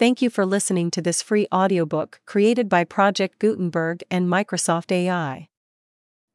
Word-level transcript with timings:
Thank 0.00 0.22
you 0.22 0.30
for 0.30 0.46
listening 0.46 0.90
to 0.92 1.02
this 1.02 1.20
free 1.20 1.46
audiobook 1.52 2.20
created 2.24 2.70
by 2.70 2.84
Project 2.84 3.38
Gutenberg 3.38 4.02
and 4.10 4.26
Microsoft 4.26 4.90
AI. 4.90 5.50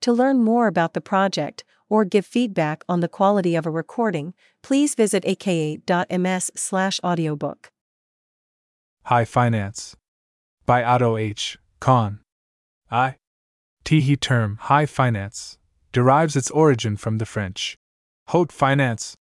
To 0.01 0.13
learn 0.13 0.43
more 0.43 0.67
about 0.67 0.93
the 0.93 1.01
project 1.01 1.63
or 1.89 2.05
give 2.05 2.27
feedback 2.27 2.83
on 2.87 2.99
the 2.99 3.07
quality 3.07 3.55
of 3.55 3.65
a 3.65 3.71
recording, 3.71 4.35
please 4.61 4.93
visit 4.93 5.25
aka.ms/audiobook. 5.25 7.71
High 9.05 9.25
Finance 9.25 9.95
by 10.67 10.83
Otto 10.83 11.17
H. 11.17 11.57
Kahn. 11.79 12.19
I. 12.91 12.99
I. 12.99 13.17
T. 13.83 14.15
term 14.15 14.59
high 14.61 14.85
finance 14.85 15.57
derives 15.91 16.35
its 16.35 16.51
origin 16.51 16.97
from 16.97 17.17
the 17.17 17.25
French 17.25 17.75
haute 18.27 18.51
finance, 18.51 19.15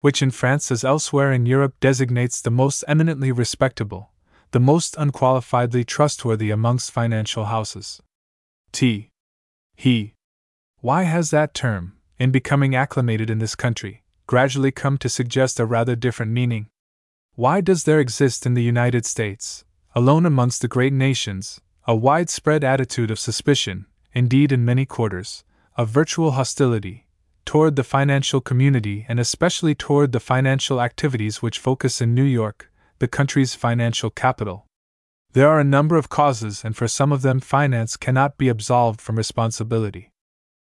which 0.00 0.22
in 0.22 0.30
France 0.30 0.70
as 0.70 0.84
elsewhere 0.84 1.32
in 1.32 1.46
Europe 1.46 1.74
designates 1.80 2.40
the 2.40 2.50
most 2.50 2.84
eminently 2.88 3.30
respectable, 3.32 4.10
the 4.52 4.60
most 4.60 4.96
unqualifiedly 4.96 5.86
trustworthy 5.86 6.50
amongst 6.50 6.90
financial 6.90 7.46
houses. 7.46 8.00
T. 8.72 9.10
He. 9.76 10.14
Why 10.80 11.02
has 11.02 11.30
that 11.30 11.54
term, 11.54 11.94
in 12.18 12.30
becoming 12.30 12.74
acclimated 12.74 13.30
in 13.30 13.38
this 13.38 13.54
country, 13.54 14.02
gradually 14.26 14.70
come 14.70 14.96
to 14.98 15.08
suggest 15.08 15.60
a 15.60 15.66
rather 15.66 15.96
different 15.96 16.32
meaning? 16.32 16.66
Why 17.34 17.60
does 17.60 17.84
there 17.84 18.00
exist 18.00 18.46
in 18.46 18.54
the 18.54 18.62
United 18.62 19.06
States, 19.06 19.64
alone 19.94 20.26
amongst 20.26 20.62
the 20.62 20.68
great 20.68 20.92
nations, 20.92 21.60
a 21.86 21.94
widespread 21.94 22.62
attitude 22.62 23.10
of 23.10 23.18
suspicion, 23.18 23.86
indeed 24.12 24.52
in 24.52 24.64
many 24.64 24.86
quarters, 24.86 25.44
of 25.76 25.88
virtual 25.88 26.32
hostility, 26.32 27.06
toward 27.44 27.76
the 27.76 27.84
financial 27.84 28.40
community 28.40 29.06
and 29.08 29.18
especially 29.18 29.74
toward 29.74 30.12
the 30.12 30.20
financial 30.20 30.80
activities 30.80 31.42
which 31.42 31.58
focus 31.58 32.00
in 32.00 32.14
New 32.14 32.24
York, 32.24 32.70
the 32.98 33.08
country's 33.08 33.54
financial 33.54 34.10
capital. 34.10 34.66
There 35.32 35.48
are 35.48 35.60
a 35.60 35.64
number 35.64 35.96
of 35.96 36.08
causes, 36.08 36.64
and 36.64 36.76
for 36.76 36.88
some 36.88 37.12
of 37.12 37.22
them, 37.22 37.38
finance 37.38 37.96
cannot 37.96 38.36
be 38.36 38.48
absolved 38.48 39.00
from 39.00 39.16
responsibility. 39.16 40.10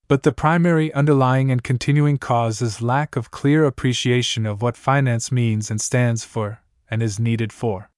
But 0.10 0.24
the 0.24 0.32
primary 0.32 0.92
underlying 0.94 1.50
and 1.52 1.64
continuing 1.64 2.18
cause 2.18 2.62
is 2.62 2.82
lack 2.82 3.16
of 3.16 3.32
clear 3.32 3.64
appreciation 3.64 4.46
of 4.46 4.62
what 4.62 4.76
finance 4.76 5.32
means 5.32 5.72
and 5.72 5.80
stands 5.80 6.26
for, 6.26 6.62
and 6.90 7.02
is 7.02 7.20
needed 7.20 7.54
for. 7.54 7.90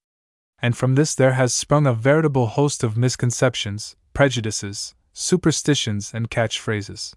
And 0.61 0.77
from 0.77 0.95
this 0.95 1.16
there 1.16 1.33
has 1.33 1.53
sprung 1.53 1.88
a 1.88 1.94
veritable 1.94 2.47
host 2.47 2.83
of 2.83 2.97
misconceptions, 2.97 3.95
prejudices, 4.14 4.94
superstitions, 5.14 6.14
and 6.14 6.30
catchphrases. 6.30 7.16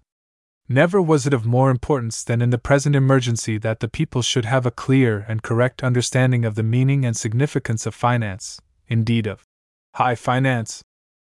Never 0.67 0.99
was 0.99 1.27
it 1.27 1.33
of 1.33 1.45
more 1.45 1.69
importance 1.69 2.23
than 2.23 2.41
in 2.41 2.49
the 2.49 2.57
present 2.57 2.95
emergency 2.95 3.59
that 3.59 3.81
the 3.81 3.87
people 3.87 4.23
should 4.23 4.45
have 4.45 4.65
a 4.65 4.71
clear 4.71 5.23
and 5.27 5.43
correct 5.43 5.83
understanding 5.83 6.43
of 6.43 6.55
the 6.55 6.63
meaning 6.63 7.05
and 7.05 7.15
significance 7.15 7.85
of 7.85 7.93
finance, 7.93 8.59
indeed 8.87 9.27
of 9.27 9.43
high 9.93 10.15
finance, 10.15 10.81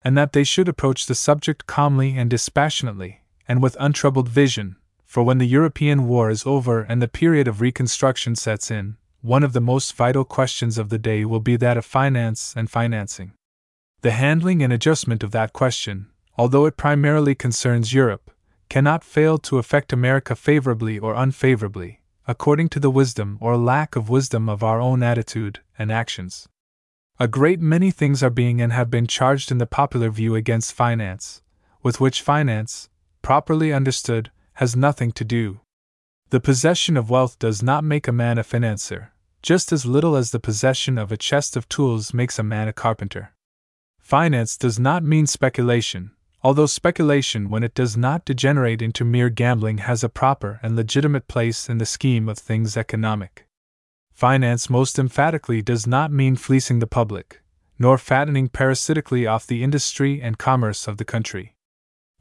and 0.03 0.15
that 0.15 0.33
they 0.33 0.43
should 0.43 0.67
approach 0.67 1.07
the 1.07 1.15
subject 1.15 1.65
calmly 1.65 2.15
and 2.15 2.29
dispassionately, 2.29 3.21
and 3.47 3.63
with 3.63 3.75
untroubled 3.79 4.29
vision, 4.29 4.75
for 5.03 5.23
when 5.23 5.39
the 5.39 5.47
European 5.47 6.07
war 6.07 6.29
is 6.29 6.45
over 6.45 6.81
and 6.81 7.01
the 7.01 7.07
period 7.07 7.47
of 7.47 7.59
reconstruction 7.59 8.35
sets 8.35 8.69
in, 8.69 8.97
one 9.21 9.43
of 9.43 9.53
the 9.53 9.61
most 9.61 9.93
vital 9.95 10.25
questions 10.25 10.77
of 10.77 10.89
the 10.89 10.99
day 10.99 11.25
will 11.25 11.39
be 11.39 11.55
that 11.55 11.77
of 11.77 11.85
finance 11.85 12.53
and 12.55 12.69
financing. 12.69 13.31
The 14.01 14.11
handling 14.11 14.61
and 14.61 14.71
adjustment 14.71 15.23
of 15.23 15.31
that 15.31 15.53
question, 15.53 16.11
although 16.37 16.65
it 16.65 16.77
primarily 16.77 17.33
concerns 17.33 17.93
Europe, 17.93 18.29
cannot 18.73 19.03
fail 19.03 19.37
to 19.37 19.59
affect 19.59 19.93
America 19.93 20.35
favorably 20.35 20.97
or 20.97 21.13
unfavorably, 21.13 22.01
according 22.27 22.67
to 22.67 22.79
the 22.79 22.89
wisdom 22.89 23.37
or 23.39 23.55
lack 23.55 23.95
of 23.95 24.09
wisdom 24.09 24.49
of 24.49 24.63
our 24.63 24.81
own 24.81 25.03
attitude 25.03 25.59
and 25.77 25.91
actions. 25.91 26.49
A 27.19 27.27
great 27.27 27.59
many 27.59 27.91
things 27.91 28.23
are 28.23 28.31
being 28.31 28.59
and 28.59 28.73
have 28.73 28.89
been 28.89 29.05
charged 29.05 29.51
in 29.51 29.59
the 29.59 29.67
popular 29.67 30.09
view 30.09 30.33
against 30.33 30.73
finance, 30.73 31.43
with 31.83 32.01
which 32.01 32.23
finance, 32.23 32.89
properly 33.21 33.71
understood, 33.71 34.31
has 34.53 34.75
nothing 34.75 35.11
to 35.11 35.23
do. 35.23 35.59
The 36.31 36.39
possession 36.39 36.97
of 36.97 37.11
wealth 37.11 37.37
does 37.37 37.61
not 37.61 37.83
make 37.83 38.07
a 38.07 38.11
man 38.11 38.39
a 38.39 38.43
financier, 38.43 39.13
just 39.43 39.71
as 39.71 39.85
little 39.85 40.15
as 40.15 40.31
the 40.31 40.39
possession 40.39 40.97
of 40.97 41.11
a 41.11 41.23
chest 41.29 41.55
of 41.55 41.69
tools 41.69 42.11
makes 42.11 42.39
a 42.39 42.49
man 42.53 42.67
a 42.67 42.73
carpenter. 42.73 43.33
Finance 43.99 44.57
does 44.57 44.79
not 44.79 45.03
mean 45.03 45.27
speculation, 45.27 46.09
although 46.43 46.65
speculation, 46.65 47.49
when 47.49 47.63
it 47.63 47.73
does 47.73 47.95
not 47.95 48.25
degenerate 48.25 48.81
into 48.81 49.05
mere 49.05 49.29
gambling, 49.29 49.77
has 49.79 50.03
a 50.03 50.09
proper 50.09 50.59
and 50.61 50.75
legitimate 50.75 51.27
place 51.27 51.69
in 51.69 51.77
the 51.77 51.85
scheme 51.85 52.27
of 52.27 52.37
things 52.37 52.75
economic. 52.75 53.47
Finance 54.11 54.69
most 54.69 54.99
emphatically 54.99 55.61
does 55.61 55.87
not 55.87 56.11
mean 56.11 56.35
fleecing 56.35 56.79
the 56.79 56.87
public, 56.87 57.41
nor 57.79 57.97
fattening 57.97 58.49
parasitically 58.49 59.25
off 59.25 59.47
the 59.47 59.63
industry 59.63 60.21
and 60.21 60.37
commerce 60.37 60.87
of 60.87 60.97
the 60.97 61.05
country. 61.05 61.55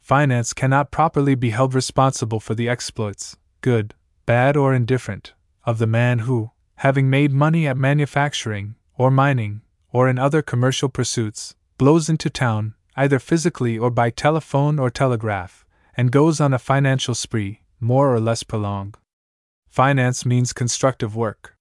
Finance 0.01 0.53
cannot 0.53 0.91
properly 0.91 1.35
be 1.35 1.51
held 1.51 1.75
responsible 1.75 2.41
for 2.41 2.55
the 2.55 2.69
exploits, 2.69 3.37
good, 3.61 3.95
bad, 4.25 4.57
or 4.57 4.73
indifferent, 4.73 5.35
of 5.65 5.79
the 5.79 5.87
man 5.87 6.21
who, 6.21 6.51
having 6.77 7.11
made 7.11 7.33
money 7.33 7.67
at 7.67 7.77
manufacturing, 7.77 8.75
or 8.97 9.11
mining, 9.11 9.61
or 9.93 10.09
in 10.09 10.19
other 10.19 10.43
commercial 10.43 10.89
pursuits, 10.89 11.55
blows 11.77 12.09
into 12.09 12.31
town, 12.31 12.75
either 12.97 13.19
physically 13.19 13.79
or 13.79 13.91
by 13.91 14.11
telephone 14.11 14.79
or 14.79 14.91
telegraph, 14.91 15.65
and 15.97 16.13
goes 16.13 16.41
on 16.41 16.53
a 16.53 16.59
financial 16.59 17.15
spree, 17.15 17.61
more 17.81 18.15
or 18.15 18.21
less 18.21 18.43
prolonged. 18.43 18.97
Finance 19.69 20.27
means 20.27 20.53
constructive 20.53 21.17
work. 21.17 21.57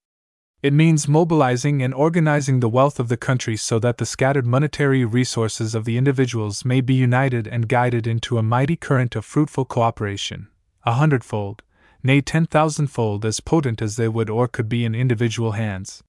It 0.62 0.74
means 0.74 1.08
mobilizing 1.08 1.81
and 1.81 1.94
organizing 1.94 2.59
the 2.59 2.70
wealth 2.70 3.00
of 3.00 3.08
the 3.08 3.18
country 3.18 3.58
so 3.58 3.80
that 3.80 3.97
the 3.97 4.06
scattered 4.06 4.46
monetary 4.46 5.03
resources 5.03 5.74
of 5.74 5.86
the 5.86 5.97
individuals 5.97 6.64
may 6.64 6.81
be 6.81 6.94
united 6.94 7.47
and 7.47 7.68
guided 7.68 8.06
into 8.06 8.38
a 8.38 8.44
mighty 8.44 8.75
current 8.75 9.16
of 9.16 9.25
fruitful 9.25 9.66
cooperation, 9.66 10.50
a 10.86 10.94
hundredfold, 10.94 11.64
nay, 12.03 12.22
ten 12.22 12.46
thousandfold 12.46 13.25
as 13.25 13.40
potent 13.40 13.81
as 13.81 13.96
they 13.96 14.08
would 14.08 14.30
or 14.30 14.47
could 14.47 14.70
be 14.70 14.86
in 14.86 14.94
individual 14.94 15.53
hands. 15.53 16.03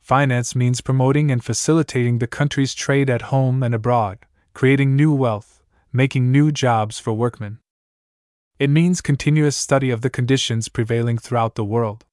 Finance 0.00 0.54
means 0.54 0.80
promoting 0.80 1.30
and 1.30 1.42
facilitating 1.42 2.18
the 2.18 2.26
country's 2.26 2.74
trade 2.74 3.10
at 3.10 3.22
home 3.22 3.62
and 3.62 3.74
abroad, 3.74 4.18
creating 4.52 4.96
new 4.96 5.12
wealth, 5.14 5.62
making 5.92 6.30
new 6.30 6.52
jobs 6.52 6.98
for 6.98 7.12
workmen. 7.12 7.58
It 8.58 8.70
means 8.70 9.00
continuous 9.00 9.56
study 9.56 9.90
of 9.90 10.02
the 10.02 10.10
conditions 10.10 10.68
prevailing 10.68 11.18
throughout 11.18 11.54
the 11.54 11.64
world. 11.64 12.04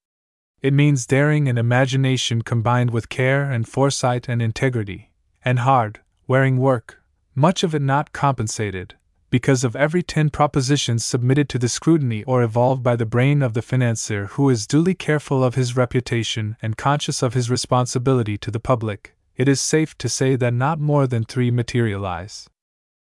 It 0.61 0.73
means 0.73 1.05
daring 1.05 1.47
and 1.47 1.59
imagination 1.59 2.41
combined 2.41 2.91
with 2.91 3.09
care 3.09 3.51
and 3.51 3.67
foresight 3.67 4.27
and 4.29 4.41
integrity, 4.41 5.11
and 5.43 5.59
hard, 5.59 5.99
wearing 6.25 6.57
work, 6.57 7.03
much 7.35 7.63
of 7.63 7.75
it 7.75 7.81
not 7.81 8.13
compensated, 8.13 8.95
because 9.29 9.65
of 9.65 9.75
every 9.75 10.01
ten 10.01 10.29
propositions 10.29 11.03
submitted 11.03 11.49
to 11.49 11.59
the 11.59 11.67
scrutiny 11.67 12.23
or 12.23 12.41
evolved 12.41 12.81
by 12.81 12.95
the 12.95 13.05
brain 13.05 13.41
of 13.41 13.53
the 13.53 13.61
financier 13.61 14.27
who 14.27 14.49
is 14.49 14.65
duly 14.65 14.93
careful 14.93 15.43
of 15.43 15.55
his 15.55 15.75
reputation 15.75 16.55
and 16.61 16.77
conscious 16.77 17.21
of 17.21 17.33
his 17.33 17.49
responsibility 17.49 18.37
to 18.37 18.49
the 18.49 18.59
public, 18.59 19.16
it 19.37 19.47
is 19.47 19.61
safe 19.61 19.95
to 19.99 20.09
say 20.09 20.35
that 20.35 20.53
not 20.53 20.79
more 20.79 21.05
than 21.05 21.23
three 21.23 21.51
materialize. 21.51 22.49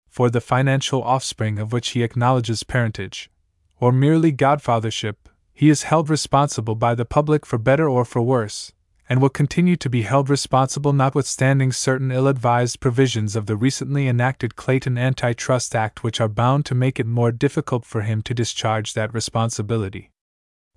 For 0.07 0.29
the 0.29 0.39
financial 0.39 1.03
offspring 1.03 1.57
of 1.57 1.73
which 1.73 1.89
he 1.89 2.03
acknowledges 2.03 2.63
parentage, 2.63 3.31
or 3.79 3.91
merely 3.91 4.31
godfathership, 4.31 5.15
he 5.51 5.69
is 5.69 5.83
held 5.83 6.09
responsible 6.09 6.75
by 6.75 6.93
the 6.93 7.03
public 7.03 7.45
for 7.45 7.57
better 7.57 7.89
or 7.89 8.05
for 8.05 8.21
worse, 8.21 8.71
and 9.09 9.19
will 9.19 9.29
continue 9.29 9.75
to 9.75 9.89
be 9.89 10.03
held 10.03 10.29
responsible 10.29 10.93
notwithstanding 10.93 11.71
certain 11.71 12.11
ill 12.11 12.27
advised 12.27 12.79
provisions 12.79 13.35
of 13.35 13.47
the 13.47 13.55
recently 13.55 14.07
enacted 14.07 14.55
Clayton 14.55 14.99
Antitrust 14.99 15.75
Act 15.75 16.03
which 16.03 16.21
are 16.21 16.29
bound 16.29 16.63
to 16.67 16.75
make 16.75 16.99
it 16.99 17.07
more 17.07 17.31
difficult 17.31 17.85
for 17.85 18.01
him 18.01 18.21
to 18.21 18.35
discharge 18.35 18.93
that 18.93 19.13
responsibility. 19.15 20.11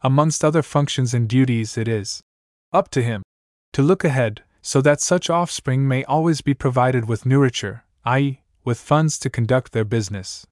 Amongst 0.00 0.44
other 0.44 0.62
functions 0.62 1.12
and 1.12 1.28
duties, 1.28 1.76
it 1.76 1.88
is 1.88 2.22
up 2.72 2.88
to 2.92 3.02
him 3.02 3.22
to 3.74 3.82
look 3.82 4.02
ahead, 4.02 4.42
so 4.62 4.80
that 4.80 5.00
such 5.00 5.28
offspring 5.28 5.86
may 5.86 6.04
always 6.04 6.40
be 6.40 6.54
provided 6.54 7.08
with 7.08 7.26
nourriture, 7.26 7.84
i.e., 8.04 8.40
with 8.64 8.78
funds 8.78 9.18
to 9.18 9.28
conduct 9.28 9.72
their 9.72 9.84
business. 9.84 10.46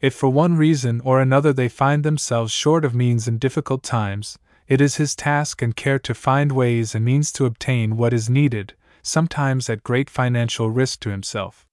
If 0.00 0.14
for 0.14 0.28
one 0.28 0.56
reason 0.56 1.00
or 1.04 1.20
another 1.20 1.52
they 1.52 1.68
find 1.68 2.04
themselves 2.04 2.52
short 2.52 2.84
of 2.84 2.94
means 2.94 3.26
in 3.26 3.38
difficult 3.38 3.82
times, 3.82 4.38
it 4.68 4.80
is 4.80 4.96
his 4.96 5.14
task 5.14 5.62
and 5.62 5.76
care 5.76 5.98
to 6.00 6.14
find 6.14 6.52
ways 6.52 6.94
and 6.94 7.04
means 7.04 7.32
to 7.32 7.46
obtain 7.46 7.96
what 7.96 8.12
is 8.12 8.28
needed, 8.28 8.74
sometimes 9.02 9.70
at 9.70 9.84
great 9.84 10.10
financial 10.10 10.70
risk 10.70 11.00
to 11.00 11.10
himself. 11.10 11.65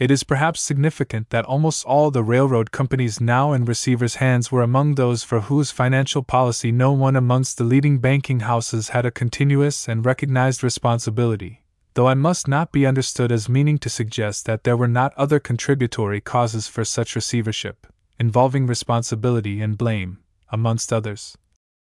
It 0.00 0.10
is 0.10 0.24
perhaps 0.24 0.62
significant 0.62 1.28
that 1.28 1.44
almost 1.44 1.84
all 1.84 2.10
the 2.10 2.22
railroad 2.22 2.70
companies 2.70 3.20
now 3.20 3.52
in 3.52 3.66
receivers' 3.66 4.14
hands 4.14 4.50
were 4.50 4.62
among 4.62 4.94
those 4.94 5.22
for 5.22 5.40
whose 5.40 5.70
financial 5.70 6.22
policy 6.22 6.72
no 6.72 6.90
one 6.90 7.16
amongst 7.16 7.58
the 7.58 7.64
leading 7.64 7.98
banking 7.98 8.40
houses 8.40 8.88
had 8.88 9.04
a 9.04 9.10
continuous 9.10 9.86
and 9.86 10.06
recognized 10.06 10.64
responsibility, 10.64 11.64
though 11.92 12.08
I 12.08 12.14
must 12.14 12.48
not 12.48 12.72
be 12.72 12.86
understood 12.86 13.30
as 13.30 13.50
meaning 13.50 13.76
to 13.76 13.90
suggest 13.90 14.46
that 14.46 14.64
there 14.64 14.76
were 14.76 14.88
not 14.88 15.12
other 15.18 15.38
contributory 15.38 16.22
causes 16.22 16.66
for 16.66 16.82
such 16.82 17.14
receivership, 17.14 17.86
involving 18.18 18.66
responsibility 18.66 19.60
and 19.60 19.76
blame, 19.76 20.20
amongst 20.50 20.94
others. 20.94 21.36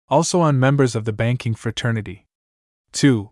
Also 0.09 0.41
on 0.41 0.59
members 0.59 0.97
of 0.97 1.05
the 1.05 1.13
banking 1.13 1.55
fraternity. 1.55 2.27
2. 2.91 3.31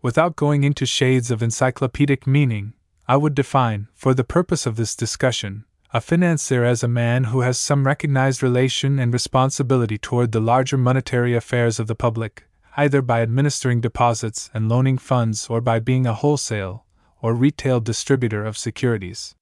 without 0.00 0.36
going 0.36 0.62
into 0.62 0.86
shades 0.86 1.32
of 1.32 1.42
encyclopedic 1.42 2.24
meaning, 2.24 2.72
I 3.08 3.16
would 3.16 3.36
define, 3.36 3.86
for 3.94 4.14
the 4.14 4.24
purpose 4.24 4.66
of 4.66 4.74
this 4.74 4.96
discussion, 4.96 5.64
a 5.94 6.00
financier 6.00 6.64
as 6.64 6.82
a 6.82 6.88
man 6.88 7.24
who 7.24 7.42
has 7.42 7.56
some 7.56 7.86
recognized 7.86 8.42
relation 8.42 8.98
and 8.98 9.12
responsibility 9.12 9.96
toward 9.96 10.32
the 10.32 10.40
larger 10.40 10.76
monetary 10.76 11.36
affairs 11.36 11.78
of 11.78 11.86
the 11.86 11.94
public, 11.94 12.44
either 12.76 13.00
by 13.02 13.22
administering 13.22 13.80
deposits 13.80 14.50
and 14.52 14.68
loaning 14.68 14.98
funds 14.98 15.48
or 15.48 15.60
by 15.60 15.78
being 15.78 16.04
a 16.04 16.14
wholesale 16.14 16.84
or 17.22 17.32
retail 17.32 17.78
distributor 17.78 18.44
of 18.44 18.58
securities. 18.58 19.36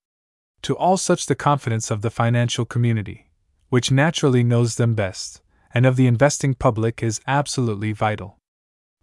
To 0.62 0.76
all 0.76 0.98
such, 0.98 1.24
the 1.24 1.34
confidence 1.34 1.90
of 1.90 2.02
the 2.02 2.10
financial 2.10 2.66
community, 2.66 3.30
which 3.70 3.90
naturally 3.90 4.44
knows 4.44 4.76
them 4.76 4.94
best, 4.94 5.40
and 5.72 5.86
of 5.86 5.96
the 5.96 6.06
investing 6.06 6.52
public 6.52 7.02
is 7.02 7.20
absolutely 7.26 7.92
vital. 7.92 8.38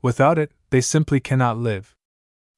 Without 0.04 0.38
it, 0.38 0.52
they 0.70 0.82
simply 0.82 1.20
cannot 1.20 1.58
live 1.58 1.96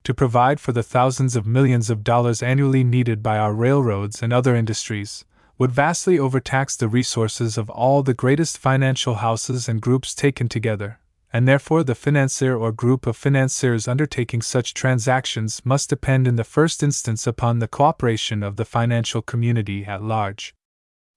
to 0.03 0.13
provide 0.13 0.59
for 0.59 0.71
the 0.71 0.83
thousands 0.83 1.35
of 1.35 1.45
millions 1.45 1.89
of 1.89 2.03
dollars 2.03 2.43
annually 2.43 2.83
needed 2.83 3.23
by 3.23 3.37
our 3.37 3.53
railroads 3.53 4.21
and 4.21 4.33
other 4.33 4.55
industries, 4.55 5.25
would 5.57 5.71
vastly 5.71 6.19
overtax 6.19 6.75
the 6.75 6.87
resources 6.87 7.57
of 7.57 7.69
all 7.69 8.03
the 8.03 8.13
greatest 8.13 8.57
financial 8.57 9.15
houses 9.15 9.69
and 9.69 9.81
groups 9.81 10.13
taken 10.13 10.49
together, 10.49 10.99
and 11.31 11.47
therefore 11.47 11.83
the 11.83 11.95
financier 11.95 12.55
or 12.55 12.71
group 12.71 13.07
of 13.07 13.15
financiers 13.15 13.87
undertaking 13.87 14.41
such 14.41 14.73
transactions 14.73 15.61
must 15.63 15.89
depend 15.89 16.27
in 16.27 16.35
the 16.35 16.43
first 16.43 16.83
instance 16.83 17.25
upon 17.25 17.59
the 17.59 17.67
cooperation 17.67 18.43
of 18.43 18.55
the 18.55 18.65
financial 18.65 19.21
community 19.21 19.85
at 19.85 20.03
large. 20.03 20.53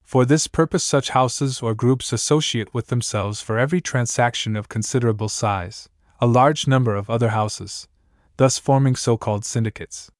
For 0.02 0.24
this 0.24 0.46
purpose, 0.46 0.84
such 0.84 1.10
houses 1.10 1.60
or 1.60 1.74
groups 1.74 2.12
associate 2.12 2.72
with 2.72 2.86
themselves 2.86 3.40
for 3.40 3.58
every 3.58 3.80
transaction 3.80 4.54
of 4.54 4.68
considerable 4.68 5.28
size 5.28 5.88
a 6.18 6.26
large 6.26 6.66
number 6.66 6.94
of 6.94 7.10
other 7.10 7.28
houses, 7.28 7.88
thus 8.36 8.58
forming 8.58 8.96
so 8.96 9.16
called 9.16 9.44
syndicates. 9.44 10.10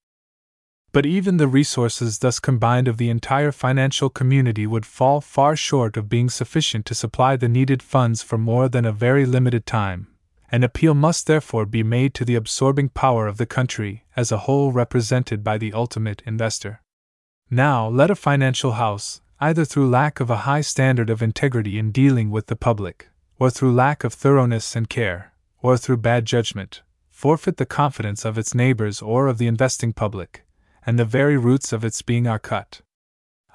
But 0.93 1.05
even 1.05 1.37
the 1.37 1.49
resources 1.49 2.19
thus 2.19 2.41
combined 2.41 2.89
of 2.89 2.97
the 2.97 3.11
entire 3.11 3.53
financial 3.53 4.09
community 4.09 4.67
would 4.67 4.87
fall 4.87 5.21
far 5.21 5.55
short 5.55 5.97
of 5.97 6.09
being 6.09 6.31
sufficient 6.31 6.87
to 6.87 6.95
supply 6.95 7.37
the 7.37 7.49
needed 7.49 7.83
funds 7.83 8.23
for 8.23 8.39
more 8.39 8.69
than 8.69 8.87
a 8.87 8.93
very 8.93 9.27
limited 9.27 9.67
time. 9.67 10.07
An 10.51 10.65
appeal 10.65 10.95
must 10.95 11.27
therefore 11.27 11.67
be 11.67 11.83
made 11.83 12.15
to 12.15 12.25
the 12.25 12.37
absorbing 12.37 12.89
power 12.89 13.27
of 13.27 13.37
the 13.37 13.47
country 13.47 14.05
as 14.17 14.33
a 14.33 14.39
whole 14.39 14.73
represented 14.73 15.45
by 15.45 15.59
the 15.59 15.73
ultimate 15.73 16.23
investor. 16.25 16.81
Now, 17.51 17.89
let 17.89 18.11
a 18.11 18.15
financial 18.15 18.73
house, 18.73 19.21
either 19.41 19.65
through 19.65 19.91
lack 19.91 20.19
of 20.21 20.31
a 20.31 20.49
high 20.49 20.63
standard 20.63 21.11
of 21.11 21.21
integrity 21.21 21.79
in 21.79 21.93
dealing 21.93 22.31
with 22.31 22.47
the 22.47 22.57
public, 22.57 23.09
or 23.39 23.51
through 23.51 23.75
lack 23.75 24.03
of 24.03 24.15
thoroughness 24.15 24.75
and 24.75 24.89
care, 24.89 25.33
or 25.61 25.77
through 25.77 25.99
bad 25.99 26.25
judgment, 26.25 26.81
forfeit 27.17 27.57
the 27.57 27.65
confidence 27.65 28.27
of 28.27 28.37
its 28.37 28.55
neighbors 28.55 29.01
or 29.01 29.27
of 29.27 29.39
the 29.39 29.47
investing 29.47 29.91
public, 29.91 30.45
and 30.85 30.99
the 30.99 31.05
very 31.07 31.39
roots 31.39 31.73
of 31.73 31.83
its 31.83 32.03
being 32.03 32.27
are 32.27 32.39
cut. 32.39 32.83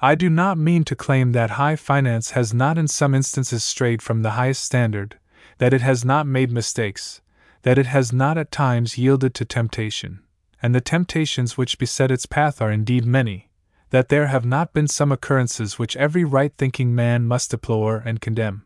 I 0.00 0.16
do 0.16 0.28
not 0.28 0.58
mean 0.58 0.82
to 0.82 0.96
claim 0.96 1.30
that 1.30 1.50
high 1.50 1.76
finance 1.76 2.32
has 2.32 2.52
not 2.52 2.76
in 2.76 2.88
some 2.88 3.14
instances 3.14 3.62
strayed 3.62 4.02
from 4.02 4.22
the 4.22 4.32
highest 4.32 4.64
standard, 4.64 5.16
that 5.58 5.72
it 5.72 5.80
has 5.80 6.04
not 6.04 6.26
made 6.26 6.50
mistakes, 6.50 7.20
that 7.62 7.78
it 7.78 7.86
has 7.86 8.12
not 8.12 8.36
at 8.36 8.50
times 8.50 8.98
yielded 8.98 9.32
to 9.34 9.44
temptation, 9.44 10.24
and 10.60 10.74
the 10.74 10.80
temptations 10.80 11.56
which 11.56 11.78
beset 11.78 12.10
its 12.10 12.26
path 12.26 12.60
are 12.60 12.72
indeed 12.72 13.06
many, 13.06 13.48
that 13.90 14.08
there 14.08 14.26
have 14.26 14.44
not 14.44 14.72
been 14.72 14.88
some 14.88 15.12
occurrences 15.12 15.78
which 15.78 15.96
every 15.96 16.24
right 16.24 16.52
thinking 16.58 16.96
man 16.96 17.28
must 17.28 17.52
deplore 17.52 18.02
and 18.04 18.20
condemn. 18.20 18.64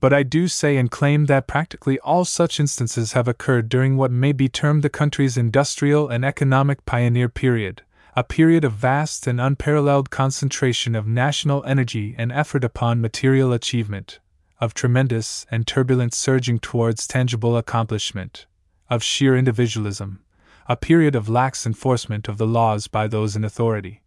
But 0.00 0.14
I 0.14 0.22
do 0.22 0.48
say 0.48 0.78
and 0.78 0.90
claim 0.90 1.26
that 1.26 1.46
practically 1.46 1.98
all 2.00 2.24
such 2.24 2.58
instances 2.58 3.12
have 3.12 3.28
occurred 3.28 3.68
during 3.68 3.98
what 3.98 4.10
may 4.10 4.32
be 4.32 4.48
termed 4.48 4.82
the 4.82 4.88
country's 4.88 5.36
industrial 5.36 6.08
and 6.08 6.24
economic 6.24 6.86
pioneer 6.86 7.28
period, 7.28 7.82
a 8.16 8.24
period 8.24 8.64
of 8.64 8.72
vast 8.72 9.26
and 9.26 9.38
unparalleled 9.38 10.08
concentration 10.08 10.94
of 10.94 11.06
national 11.06 11.62
energy 11.64 12.14
and 12.16 12.32
effort 12.32 12.64
upon 12.64 13.02
material 13.02 13.52
achievement, 13.52 14.20
of 14.58 14.72
tremendous 14.72 15.44
and 15.50 15.66
turbulent 15.66 16.14
surging 16.14 16.58
towards 16.58 17.06
tangible 17.06 17.56
accomplishment, 17.56 18.46
of 18.88 19.02
sheer 19.02 19.36
individualism, 19.36 20.20
a 20.66 20.76
period 20.76 21.14
of 21.14 21.28
lax 21.28 21.66
enforcement 21.66 22.26
of 22.26 22.38
the 22.38 22.46
laws 22.46 22.88
by 22.88 23.06
those 23.06 23.36
in 23.36 23.44
authority, 23.44 24.02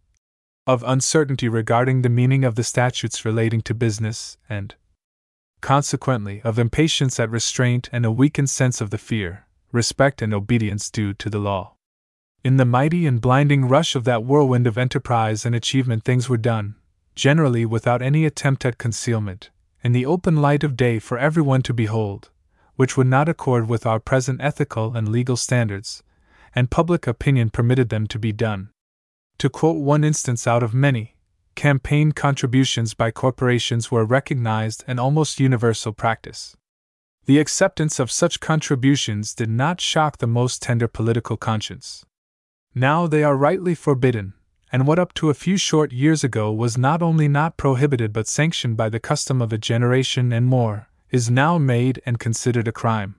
of 0.66 0.82
uncertainty 0.84 1.48
regarding 1.48 2.02
the 2.02 2.08
meaning 2.08 2.44
of 2.44 2.56
the 2.56 2.64
statutes 2.64 3.24
relating 3.24 3.60
to 3.60 3.74
business, 3.74 4.36
and, 4.48 4.74
consequently, 5.64 6.42
of 6.44 6.58
impatience 6.58 7.18
at 7.18 7.30
restraint 7.30 7.88
and 7.90 8.04
a 8.04 8.12
weakened 8.12 8.50
sense 8.50 8.82
of 8.82 8.90
the 8.90 8.98
fear, 8.98 9.46
respect, 9.72 10.20
and 10.20 10.34
obedience 10.34 10.90
due 10.90 11.14
to 11.14 11.30
the 11.30 11.38
law. 11.38 11.72
In 12.44 12.58
the 12.58 12.66
mighty 12.66 13.06
and 13.06 13.18
blinding 13.18 13.66
rush 13.66 13.96
of 13.96 14.04
that 14.04 14.24
whirlwind 14.24 14.66
of 14.66 14.76
enterprise 14.76 15.46
and 15.46 15.54
achievement, 15.54 16.04
things 16.04 16.28
were 16.28 16.36
done, 16.36 16.74
generally 17.14 17.64
without 17.64 18.02
any 18.02 18.26
attempt 18.26 18.66
at 18.66 18.76
concealment, 18.76 19.48
in 19.82 19.92
the 19.92 20.04
open 20.04 20.36
light 20.36 20.62
of 20.64 20.76
day 20.76 20.98
for 20.98 21.16
everyone 21.16 21.62
to 21.62 21.72
behold, 21.72 22.28
which 22.76 22.98
would 22.98 23.06
not 23.06 23.30
accord 23.30 23.66
with 23.66 23.86
our 23.86 23.98
present 23.98 24.42
ethical 24.42 24.94
and 24.94 25.08
legal 25.08 25.36
standards, 25.36 26.02
and 26.54 26.70
public 26.70 27.06
opinion 27.06 27.48
permitted 27.48 27.88
them 27.88 28.06
to 28.06 28.18
be 28.18 28.32
done. 28.32 28.68
To 29.38 29.48
quote 29.48 29.76
one 29.76 30.04
instance 30.04 30.46
out 30.46 30.62
of 30.62 30.74
many, 30.74 31.13
campaign 31.54 32.12
contributions 32.12 32.94
by 32.94 33.10
corporations 33.10 33.90
were 33.90 34.04
recognized 34.04 34.84
and 34.86 35.00
almost 35.00 35.40
universal 35.40 35.92
practice. 35.92 36.56
The 37.26 37.38
acceptance 37.38 37.98
of 37.98 38.10
such 38.10 38.40
contributions 38.40 39.34
did 39.34 39.48
not 39.48 39.80
shock 39.80 40.18
the 40.18 40.26
most 40.26 40.60
tender 40.60 40.88
political 40.88 41.36
conscience. 41.36 42.04
Now 42.74 43.06
they 43.06 43.22
are 43.22 43.36
rightly 43.36 43.74
forbidden, 43.74 44.34
and 44.70 44.86
what 44.86 44.98
up 44.98 45.14
to 45.14 45.30
a 45.30 45.34
few 45.34 45.56
short 45.56 45.92
years 45.92 46.24
ago 46.24 46.52
was 46.52 46.76
not 46.76 47.00
only 47.00 47.28
not 47.28 47.56
prohibited 47.56 48.12
but 48.12 48.26
sanctioned 48.26 48.76
by 48.76 48.88
the 48.88 49.00
custom 49.00 49.40
of 49.40 49.52
a 49.52 49.58
generation 49.58 50.32
and 50.32 50.46
more, 50.46 50.88
is 51.10 51.30
now 51.30 51.58
made 51.58 52.02
and 52.04 52.18
considered 52.18 52.66
a 52.66 52.72
crime. 52.72 53.14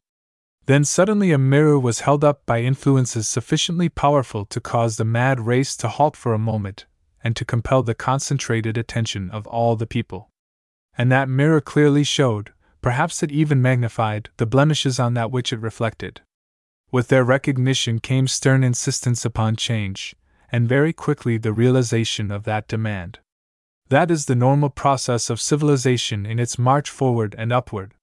Then 0.66 0.84
suddenly 0.84 1.32
a 1.32 1.38
mirror 1.38 1.80
was 1.80 2.02
held 2.02 2.24
up 2.24 2.46
by 2.46 2.62
influences 2.62 3.28
sufficiently 3.28 3.88
powerful 3.88 4.46
to 4.46 4.60
cause 4.60 4.98
the 4.98 5.06
mad 5.06 5.40
race 5.40 5.78
to 5.78 5.88
halt 5.88 6.18
for 6.18 6.34
a 6.34 6.40
moment, 6.40 6.86
and 7.25 7.36
to 7.36 7.44
compel 7.44 7.81
the 7.81 7.95
concentrated 7.95 8.77
attention 8.77 9.31
of 9.31 9.48
all 9.48 9.75
the 9.75 9.88
people. 9.88 10.30
And 10.95 11.12
that 11.12 11.27
mirror 11.27 11.60
clearly 11.60 12.04
showed, 12.04 12.54
perhaps 12.83 13.24
it 13.24 13.31
even 13.31 13.63
magnified, 13.63 14.30
the 14.38 14.45
blemishes 14.45 15.00
on 15.00 15.16
that 15.16 15.31
which 15.31 15.51
it 15.51 15.60
reflected. 15.60 16.22
With 16.92 17.07
their 17.07 17.24
recognition 17.24 17.98
came 18.00 18.27
stern 18.27 18.63
insistence 18.63 19.25
upon 19.25 19.56
change, 19.56 20.16
and 20.51 20.70
very 20.70 20.94
quickly 20.94 21.39
the 21.39 21.51
realization 21.51 22.29
of 22.29 22.44
that 22.44 22.67
demand. 22.67 23.17
That 23.89 24.12
is 24.12 24.25
the 24.25 24.36
normal 24.36 24.70
process 24.70 25.32
of 25.32 25.41
civilization 25.41 26.27
in 26.27 26.38
its 26.38 26.60
march 26.60 26.91
forward 26.91 27.34
and 27.39 27.51
upward 27.51 27.95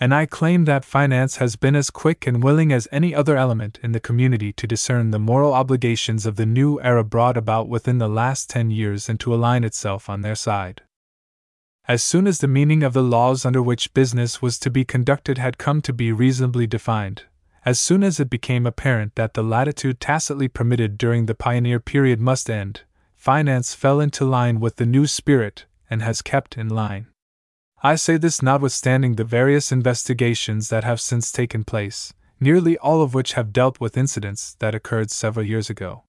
and 0.00 0.14
I 0.14 0.24
claim 0.24 0.64
that 0.64 0.84
finance 0.86 1.36
has 1.36 1.56
been 1.56 1.76
as 1.76 1.90
quick 1.90 2.26
and 2.26 2.42
willing 2.42 2.72
as 2.72 2.88
any 2.90 3.14
other 3.14 3.36
element 3.36 3.78
in 3.82 3.92
the 3.92 4.00
community 4.00 4.50
to 4.54 4.66
discern 4.66 5.10
the 5.10 5.18
moral 5.18 5.52
obligations 5.52 6.24
of 6.24 6.36
the 6.36 6.46
new 6.46 6.80
era 6.80 7.04
brought 7.04 7.36
about 7.36 7.68
within 7.68 7.98
the 7.98 8.08
last 8.08 8.48
ten 8.48 8.70
years 8.70 9.10
and 9.10 9.20
to 9.20 9.34
align 9.34 9.62
itself 9.62 10.08
on 10.08 10.22
their 10.22 10.34
side. 10.34 10.80
As 11.86 12.02
soon 12.02 12.26
as 12.26 12.38
the 12.38 12.48
meaning 12.48 12.82
of 12.82 12.94
the 12.94 13.02
laws 13.02 13.44
under 13.44 13.62
which 13.62 13.92
business 13.92 14.40
was 14.40 14.58
to 14.60 14.70
be 14.70 14.86
conducted 14.86 15.36
had 15.36 15.58
come 15.58 15.82
to 15.82 15.92
be 15.92 16.12
reasonably 16.12 16.66
defined, 16.66 17.24
as 17.66 17.78
soon 17.78 18.02
as 18.02 18.18
it 18.18 18.30
became 18.30 18.64
apparent 18.64 19.16
that 19.16 19.34
the 19.34 19.42
latitude 19.42 20.00
tacitly 20.00 20.48
permitted 20.48 20.96
during 20.96 21.26
the 21.26 21.34
pioneer 21.34 21.78
period 21.78 22.20
must 22.20 22.48
end, 22.48 22.82
finance 23.16 23.74
fell 23.74 24.00
into 24.00 24.24
line 24.24 24.60
with 24.60 24.76
the 24.76 24.86
new 24.86 25.06
spirit 25.06 25.66
and 25.90 26.00
has 26.00 26.22
kept 26.22 26.56
in 26.56 26.70
line. 26.70 27.09
I 27.82 27.94
say 27.94 28.18
this 28.18 28.42
notwithstanding 28.42 29.14
the 29.14 29.24
various 29.24 29.72
investigations 29.72 30.68
that 30.68 30.84
have 30.84 31.00
since 31.00 31.32
taken 31.32 31.64
place, 31.64 32.12
nearly 32.38 32.76
all 32.76 33.00
of 33.00 33.14
which 33.14 33.32
have 33.32 33.54
dealt 33.54 33.80
with 33.80 33.96
incidents 33.96 34.54
that 34.58 34.74
occurred 34.74 35.10
several 35.10 35.46
years 35.46 35.70
ago. 35.70 36.04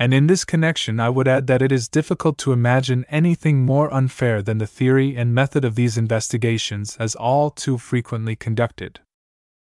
And 0.00 0.12
in 0.12 0.26
this 0.26 0.44
connection, 0.44 0.98
I 0.98 1.08
would 1.10 1.28
add 1.28 1.46
that 1.46 1.62
it 1.62 1.70
is 1.70 1.88
difficult 1.88 2.38
to 2.38 2.52
imagine 2.52 3.06
anything 3.08 3.64
more 3.64 3.92
unfair 3.94 4.42
than 4.42 4.58
the 4.58 4.66
theory 4.66 5.16
and 5.16 5.32
method 5.32 5.64
of 5.64 5.76
these 5.76 5.96
investigations 5.96 6.96
as 6.98 7.14
all 7.14 7.50
too 7.50 7.78
frequently 7.78 8.34
conducted. 8.34 8.98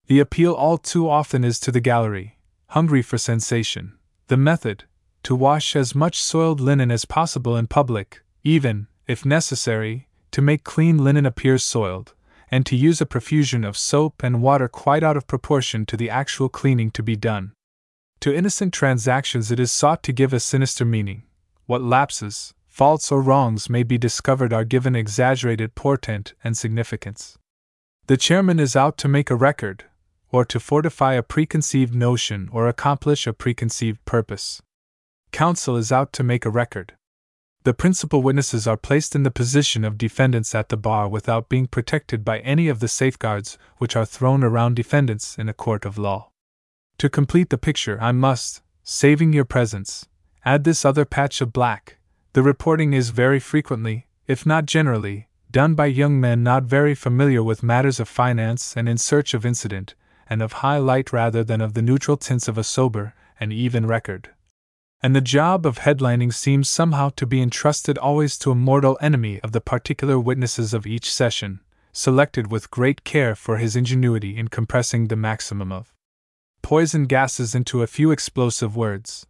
The 0.08 0.22
appeal 0.22 0.54
all 0.54 0.78
too 0.78 1.10
often 1.10 1.44
is 1.44 1.60
to 1.60 1.74
the 1.74 1.82
gallery, 1.82 2.40
hungry 2.68 3.02
for 3.02 3.18
sensation, 3.18 3.98
the 4.28 4.38
method, 4.38 4.86
to 5.24 5.36
wash 5.36 5.76
as 5.76 5.94
much 5.94 6.22
soiled 6.22 6.62
linen 6.62 6.90
as 6.90 7.04
possible 7.04 7.58
in 7.58 7.68
public, 7.68 8.22
even, 8.44 8.88
if 9.08 9.26
necessary, 9.26 10.08
to 10.34 10.42
make 10.42 10.63
clean 10.63 10.98
linen 10.98 11.25
appear 11.25 11.58
soiled, 11.58 12.13
and 12.52 12.66
to 12.66 12.75
use 12.75 13.00
a 13.00 13.06
profusion 13.06 13.63
of 13.63 13.78
soap 13.78 14.22
and 14.22 14.42
water 14.42 14.68
quite 14.68 15.04
out 15.04 15.16
of 15.16 15.28
proportion 15.28 15.86
to 15.86 15.96
the 15.96 16.10
actual 16.10 16.50
cleaning 16.50 16.92
to 16.92 17.02
be 17.02 17.16
done. 17.16 17.54
To 18.20 18.36
innocent 18.36 18.74
transactions 18.74 19.52
it 19.52 19.60
is 19.60 19.72
sought 19.72 20.04
to 20.04 20.12
give 20.12 20.34
a 20.34 20.40
sinister 20.40 20.86
meaning. 20.86 21.24
What 21.66 21.82
lapses, 21.82 22.54
faults, 22.68 23.12
or 23.12 23.22
wrongs 23.22 23.70
may 23.70 23.84
be 23.84 23.98
discovered 23.98 24.52
are 24.52 24.66
given 24.66 24.96
exaggerated 24.96 25.75
portent 25.75 26.34
and 26.44 26.58
significance. 26.58 27.38
The 28.08 28.18
chairman 28.18 28.60
is 28.60 28.75
out 28.75 28.98
to 29.00 29.08
make 29.08 29.30
a 29.30 29.36
record, 29.36 29.86
or 30.32 30.46
to 30.46 30.60
fortify 30.60 31.13
a 31.13 31.24
preconceived 31.24 31.94
notion 31.94 32.50
or 32.52 32.68
accomplish 32.68 33.28
a 33.28 33.34
preconceived 33.34 34.04
purpose. 34.06 34.62
Counsel 35.32 35.78
is 35.78 35.92
out 35.92 36.12
to 36.13 36.24
make 36.24 36.44
a 36.44 36.50
record. 36.50 36.94
The 37.65 37.74
principal 37.74 38.22
witnesses 38.22 38.67
are 38.67 38.75
placed 38.75 39.15
in 39.15 39.24
the 39.24 39.32
position 39.32 39.86
of 39.86 39.98
defendants 39.98 40.53
at 40.53 40.67
the 40.67 40.75
bar 40.75 41.08
without 41.08 41.48
being 41.48 41.67
protected 41.67 42.25
by 42.25 42.39
any 42.39 42.67
of 42.67 42.82
the 42.82 42.89
safeguards 42.89 43.58
which 43.77 43.96
are 43.96 44.05
thrown 44.05 44.43
around 44.43 44.75
defendants 44.75 45.38
in 45.38 45.48
a 45.48 45.53
court 45.53 45.86
of 45.86 45.98
law. 45.98 46.29
To 46.98 47.10
complete 47.10 47.50
the 47.50 47.58
picture, 47.58 47.98
I 48.01 48.12
must, 48.12 48.62
saving 48.84 49.32
your 49.32 49.46
presence, 49.46 50.05
add 50.43 50.65
this 50.65 50.84
other 50.84 51.05
patch 51.05 51.39
of 51.39 51.53
black. 51.53 52.00
The 52.34 52.43
reporting 52.43 52.91
is 52.91 53.12
very 53.12 53.39
frequently, 53.39 54.08
if 54.27 54.46
not 54.46 54.65
generally, 54.65 55.29
done 55.50 55.74
by 55.74 55.86
young 55.86 56.20
men 56.20 56.43
not 56.43 56.63
very 56.63 56.96
familiar 56.96 57.41
with 57.41 57.63
matters 57.63 57.98
of 57.98 58.10
finance 58.10 58.75
and 58.75 58.89
in 58.89 58.98
search 58.98 59.34
of 59.34 59.46
incident, 59.46 59.96
and 60.29 60.41
of 60.41 60.53
high 60.63 60.79
light 60.79 61.13
rather 61.13 61.46
than 61.46 61.62
of 61.62 61.75
the 61.75 61.82
neutral 61.82 62.17
tints 62.17 62.50
of 62.50 62.58
a 62.58 62.63
sober 62.63 63.13
and 63.39 63.53
even 63.53 63.86
record 63.86 64.32
and 65.03 65.13
the 65.13 65.22
job 65.22 65.65
of 65.65 65.79
headlining 65.79 66.33
seems 66.33 66.69
somehow 66.69 67.10
to 67.10 67.25
be 67.27 67.41
entrusted 67.41 67.98
always 67.98 68.38
to 68.38 68.51
a 68.51 68.55
mortal 68.55 68.98
enemy 69.01 69.38
of 69.41 69.51
the 69.51 69.60
particular 69.60 70.17
witnesses 70.17 70.74
of 70.74 70.88
each 70.88 71.13
session, 71.13 71.60
selected 71.91 72.50
with 72.50 72.72
great 72.72 73.03
care 73.03 73.36
for 73.36 73.57
his 73.57 73.75
ingenuity 73.75 74.38
in 74.38 74.48
compressing 74.48 75.10
the 75.10 75.17
maximum 75.17 75.74
of 75.74 75.93
poison 76.62 77.03
gases 77.03 77.53
into 77.53 77.81
a 77.81 77.88
few 77.88 78.12
explosive 78.12 78.77
words. 78.77 79.27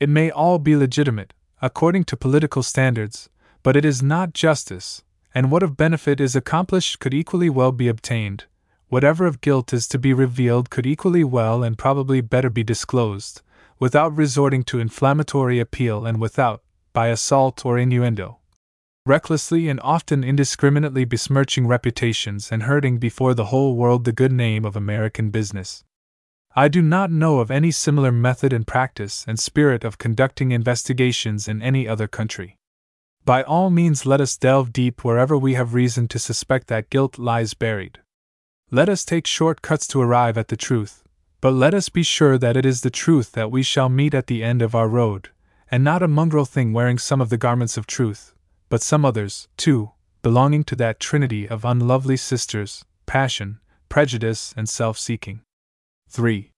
It 0.00 0.08
may 0.08 0.28
all 0.28 0.58
be 0.58 0.74
legitimate, 0.74 1.32
according 1.62 2.04
to 2.06 2.16
political 2.16 2.64
standards, 2.64 3.30
but 3.62 3.76
it 3.76 3.84
is 3.84 4.02
not 4.02 4.34
justice, 4.34 5.04
and 5.32 5.52
what 5.52 5.62
of 5.62 5.76
benefit 5.76 6.20
is 6.20 6.34
accomplished 6.34 6.98
could 6.98 7.14
equally 7.14 7.48
well 7.48 7.70
be 7.70 7.86
obtained, 7.86 8.46
whatever 8.88 9.24
of 9.26 9.40
guilt 9.40 9.72
is 9.72 9.86
to 9.88 9.98
be 10.00 10.12
revealed 10.12 10.68
could 10.68 10.84
equally 10.86 11.22
well 11.22 11.62
and 11.62 11.78
probably 11.78 12.20
better 12.20 12.50
be 12.50 12.64
disclosed, 12.64 13.42
without 13.78 14.16
resorting 14.16 14.62
to 14.64 14.78
inflammatory 14.78 15.60
appeal 15.60 16.06
and 16.06 16.20
without, 16.20 16.62
by 16.92 17.08
assault 17.08 17.64
or 17.64 17.78
innuendo, 17.78 18.38
recklessly 19.04 19.68
and 19.68 19.80
often 19.82 20.24
indiscriminately 20.24 21.04
besmirching 21.04 21.66
reputations 21.66 22.50
and 22.50 22.64
hurting 22.64 22.98
before 22.98 23.34
the 23.34 23.46
whole 23.46 23.76
world 23.76 24.04
the 24.04 24.12
good 24.12 24.32
name 24.32 24.64
of 24.64 24.76
American 24.76 25.30
business. 25.30 25.84
I 26.54 26.68
do 26.68 26.80
not 26.80 27.10
know 27.10 27.40
of 27.40 27.50
any 27.50 27.70
similar 27.70 28.10
method 28.10 28.52
and 28.52 28.66
practice 28.66 29.26
and 29.28 29.38
spirit 29.38 29.84
of 29.84 29.98
conducting 29.98 30.52
investigations 30.52 31.48
in 31.48 31.60
any 31.60 31.86
other 31.86 32.08
country. 32.08 32.56
By 33.26 33.42
all 33.42 33.68
means, 33.68 34.06
let 34.06 34.20
us 34.22 34.36
delve 34.36 34.72
deep 34.72 35.04
wherever 35.04 35.36
we 35.36 35.54
have 35.54 35.74
reason 35.74 36.08
to 36.08 36.18
suspect 36.18 36.68
that 36.68 36.88
guilt 36.88 37.18
lies 37.18 37.54
buried. 37.54 37.98
Let 38.70 38.88
us 38.88 39.04
take 39.04 39.26
short 39.26 39.62
cuts 39.62 39.86
to 39.88 40.00
arrive 40.00 40.38
at 40.38 40.48
the 40.48 40.56
truth, 40.56 41.04
but 41.46 41.54
let 41.54 41.74
us 41.74 41.88
be 41.88 42.02
sure 42.02 42.36
that 42.36 42.56
it 42.56 42.66
is 42.66 42.80
the 42.80 42.90
truth 42.90 43.30
that 43.30 43.52
we 43.52 43.62
shall 43.62 43.88
meet 43.88 44.14
at 44.14 44.26
the 44.26 44.42
end 44.42 44.60
of 44.60 44.74
our 44.74 44.88
road, 44.88 45.28
and 45.70 45.84
not 45.84 46.02
a 46.02 46.08
mongrel 46.08 46.44
thing 46.44 46.72
wearing 46.72 46.98
some 46.98 47.20
of 47.20 47.28
the 47.28 47.36
garments 47.36 47.76
of 47.76 47.86
truth, 47.86 48.34
but 48.68 48.82
some 48.82 49.04
others, 49.04 49.46
too, 49.56 49.92
belonging 50.22 50.64
to 50.64 50.74
that 50.74 50.98
trinity 50.98 51.48
of 51.48 51.64
unlovely 51.64 52.16
sisters 52.16 52.84
passion, 53.06 53.60
prejudice, 53.88 54.52
and 54.56 54.68
self 54.68 54.98
seeking. 54.98 55.40
3. 56.08 56.50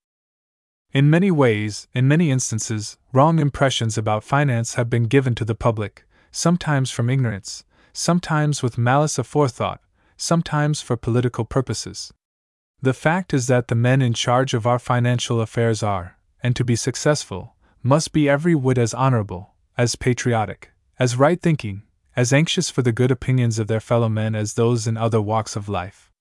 In 0.95 1.11
many 1.11 1.31
ways, 1.31 1.87
in 1.93 2.09
many 2.09 2.31
instances, 2.31 2.97
wrong 3.13 3.39
impressions 3.39 3.99
about 3.99 4.25
finance 4.25 4.77
have 4.77 4.89
been 4.89 5.05
given 5.05 5.35
to 5.35 5.45
the 5.45 5.55
public, 5.55 6.07
sometimes 6.33 6.91
from 6.91 7.11
ignorance, 7.11 7.63
sometimes 7.93 8.63
with 8.63 8.79
malice 8.79 9.19
aforethought, 9.19 9.81
sometimes 10.17 10.81
for 10.81 10.97
political 10.97 11.45
purposes. 11.45 12.11
The 12.81 12.95
fact 12.95 13.35
is 13.35 13.49
that 13.49 13.67
the 13.67 13.75
men 13.75 14.01
in 14.01 14.13
charge 14.13 14.55
of 14.55 14.65
our 14.65 14.79
financial 14.79 15.41
affairs 15.41 15.83
are, 15.83 16.17
and 16.43 16.55
to 16.55 16.65
be 16.65 16.77
successful, 16.77 17.57
must 17.83 18.13
be 18.13 18.29
every 18.29 18.55
whit 18.55 18.79
as 18.79 18.95
honorable, 18.95 19.55
as 19.77 19.97
patriotic, 19.97 20.71
as 20.97 21.17
right 21.17 21.41
thinking, 21.41 21.83
as 22.15 22.33
anxious 22.33 22.71
for 22.71 22.83
the 22.83 22.93
good 22.93 23.11
opinions 23.11 23.59
of 23.59 23.67
their 23.67 23.81
fellow 23.81 24.09
men 24.09 24.37
as 24.37 24.55
those 24.55 24.87
in 24.87 24.97
other 24.97 25.21
walks 25.21 25.57
of 25.57 25.69
life. 25.69 26.13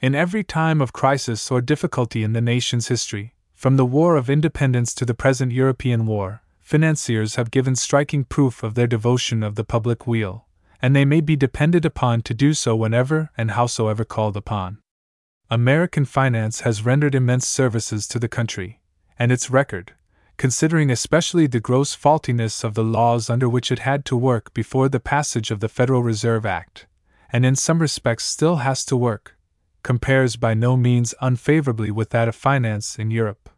In 0.00 0.14
every 0.14 0.42
time 0.42 0.80
of 0.80 0.94
crisis 0.94 1.50
or 1.50 1.60
difficulty 1.60 2.22
in 2.22 2.32
the 2.32 2.40
nation's 2.40 2.88
history, 2.88 3.34
from 3.54 3.76
the 3.76 3.84
War 3.84 4.16
of 4.16 4.30
Independence 4.30 4.94
to 4.94 5.04
the 5.04 5.12
present 5.12 5.52
European 5.52 6.06
war, 6.06 6.42
financiers 6.60 7.34
have 7.34 7.50
given 7.50 7.76
striking 7.76 8.24
proof 8.24 8.62
of 8.62 8.74
their 8.74 8.86
devotion 8.86 9.42
of 9.42 9.54
the 9.54 9.64
public 9.64 10.06
weal, 10.06 10.46
and 10.80 10.96
they 10.96 11.04
may 11.04 11.20
be 11.20 11.36
depended 11.36 11.84
upon 11.84 12.22
to 12.22 12.32
do 12.32 12.54
so 12.54 12.74
whenever 12.74 13.28
and 13.36 13.50
howsoever 13.50 14.06
called 14.06 14.34
upon. 14.34 14.78
American 15.52 16.04
finance 16.04 16.60
has 16.60 16.84
rendered 16.84 17.12
immense 17.12 17.44
services 17.44 18.06
to 18.06 18.20
the 18.20 18.28
country, 18.28 18.80
and 19.18 19.32
its 19.32 19.50
record, 19.50 19.94
considering 20.36 20.92
especially 20.92 21.48
the 21.48 21.58
gross 21.58 21.92
faultiness 21.92 22.62
of 22.62 22.74
the 22.74 22.84
laws 22.84 23.28
under 23.28 23.48
which 23.48 23.72
it 23.72 23.80
had 23.80 24.04
to 24.04 24.16
work 24.16 24.54
before 24.54 24.88
the 24.88 25.00
passage 25.00 25.50
of 25.50 25.58
the 25.58 25.68
Federal 25.68 26.04
Reserve 26.04 26.46
Act, 26.46 26.86
and 27.32 27.44
in 27.44 27.56
some 27.56 27.80
respects 27.80 28.26
still 28.26 28.56
has 28.58 28.84
to 28.84 28.96
work, 28.96 29.36
compares 29.82 30.36
by 30.36 30.54
no 30.54 30.76
means 30.76 31.16
unfavorably 31.20 31.90
with 31.90 32.10
that 32.10 32.28
of 32.28 32.36
finance 32.36 32.96
in 32.96 33.10
Europe. 33.10 33.49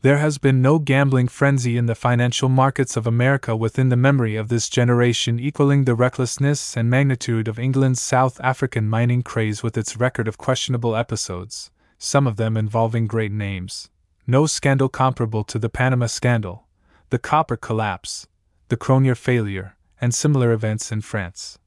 There 0.00 0.18
has 0.18 0.38
been 0.38 0.62
no 0.62 0.78
gambling 0.78 1.26
frenzy 1.26 1.76
in 1.76 1.86
the 1.86 1.96
financial 1.96 2.48
markets 2.48 2.96
of 2.96 3.04
America 3.04 3.56
within 3.56 3.88
the 3.88 3.96
memory 3.96 4.36
of 4.36 4.46
this 4.46 4.68
generation 4.68 5.40
equaling 5.40 5.84
the 5.84 5.96
recklessness 5.96 6.76
and 6.76 6.88
magnitude 6.88 7.48
of 7.48 7.58
England's 7.58 8.00
South 8.00 8.40
African 8.40 8.88
mining 8.88 9.24
craze 9.24 9.64
with 9.64 9.76
its 9.76 9.96
record 9.96 10.28
of 10.28 10.38
questionable 10.38 10.94
episodes, 10.94 11.72
some 11.98 12.28
of 12.28 12.36
them 12.36 12.56
involving 12.56 13.08
great 13.08 13.32
names. 13.32 13.90
No 14.24 14.46
scandal 14.46 14.88
comparable 14.88 15.42
to 15.42 15.58
the 15.58 15.68
Panama 15.68 16.06
scandal, 16.06 16.68
the 17.10 17.18
copper 17.18 17.56
collapse, 17.56 18.28
the 18.68 18.76
Cronier 18.76 19.16
failure, 19.16 19.74
and 20.00 20.14
similar 20.14 20.52
events 20.52 20.92
in 20.92 21.00
France. 21.00 21.58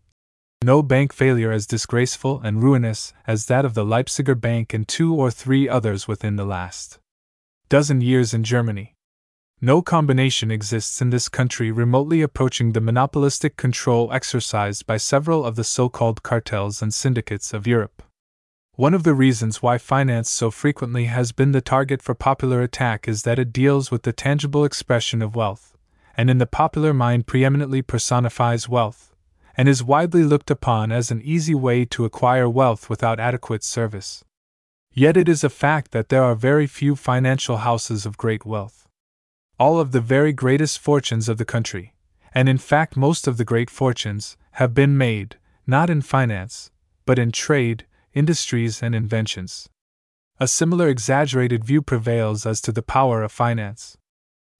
No 0.63 0.81
bank 0.81 1.11
failure 1.11 1.51
as 1.51 1.67
disgraceful 1.67 2.39
and 2.45 2.63
ruinous 2.63 3.11
as 3.27 3.47
that 3.47 3.65
of 3.65 3.73
the 3.73 3.83
Leipziger 3.83 4.39
Bank 4.39 4.73
and 4.73 4.87
two 4.87 5.13
or 5.13 5.31
three 5.31 5.67
others 5.67 6.07
within 6.07 6.37
the 6.37 6.45
last 6.45 6.97
dozen 7.71 8.01
years 8.01 8.33
in 8.33 8.43
Germany. 8.43 8.97
No 9.61 9.81
combination 9.81 10.51
exists 10.51 11.01
in 11.01 11.09
this 11.09 11.29
country 11.29 11.71
remotely 11.71 12.21
approaching 12.21 12.73
the 12.73 12.81
monopolistic 12.81 13.55
control 13.55 14.11
exercised 14.11 14.85
by 14.85 14.97
several 14.97 15.45
of 15.45 15.55
the 15.55 15.63
so 15.63 15.87
called 15.87 16.21
cartels 16.21 16.81
and 16.81 16.93
syndicates 16.93 17.53
of 17.53 17.65
Europe. 17.65 18.03
One 18.75 18.93
of 18.93 19.03
the 19.03 19.13
reasons 19.13 19.61
why 19.61 19.77
finance 19.77 20.29
so 20.29 20.51
frequently 20.51 21.05
has 21.05 21.31
been 21.31 21.53
the 21.53 21.61
target 21.61 22.01
for 22.01 22.13
popular 22.13 22.61
attack 22.61 23.07
is 23.07 23.23
that 23.23 23.39
it 23.39 23.53
deals 23.53 23.89
with 23.89 24.03
the 24.03 24.11
tangible 24.11 24.65
expression 24.65 25.21
of 25.21 25.37
wealth, 25.37 25.77
and 26.17 26.29
in 26.29 26.39
the 26.39 26.45
popular 26.45 26.93
mind 26.93 27.25
preeminently 27.25 27.81
personifies 27.81 28.67
wealth, 28.67 29.15
and 29.55 29.69
is 29.69 29.81
widely 29.81 30.25
looked 30.25 30.51
upon 30.51 30.91
as 30.91 31.09
an 31.09 31.21
easy 31.21 31.55
way 31.55 31.85
to 31.85 32.03
acquire 32.03 32.49
wealth 32.49 32.89
without 32.89 33.17
adequate 33.17 33.63
service. 33.63 34.25
Yet 34.93 35.15
it 35.15 35.29
is 35.29 35.43
a 35.43 35.49
fact 35.49 35.91
that 35.91 36.09
there 36.09 36.23
are 36.23 36.35
very 36.35 36.67
few 36.67 36.95
financial 36.95 37.57
houses 37.57 38.05
of 38.05 38.17
great 38.17 38.45
wealth. 38.45 38.87
All 39.57 39.79
of 39.79 39.91
the 39.91 40.01
very 40.01 40.33
greatest 40.33 40.79
fortunes 40.79 41.29
of 41.29 41.37
the 41.37 41.45
country, 41.45 41.93
and 42.33 42.49
in 42.49 42.57
fact 42.57 42.97
most 42.97 43.27
of 43.27 43.37
the 43.37 43.45
great 43.45 43.69
fortunes, 43.69 44.35
have 44.53 44.73
been 44.73 44.97
made, 44.97 45.37
not 45.65 45.89
in 45.89 46.01
finance, 46.01 46.71
but 47.05 47.17
in 47.17 47.31
trade, 47.31 47.85
industries, 48.13 48.83
and 48.83 48.93
inventions. 48.93 49.69
A 50.39 50.47
similar 50.47 50.89
exaggerated 50.89 51.63
view 51.63 51.81
prevails 51.81 52.45
as 52.45 52.59
to 52.61 52.71
the 52.71 52.81
power 52.81 53.23
of 53.23 53.31
finance. 53.31 53.97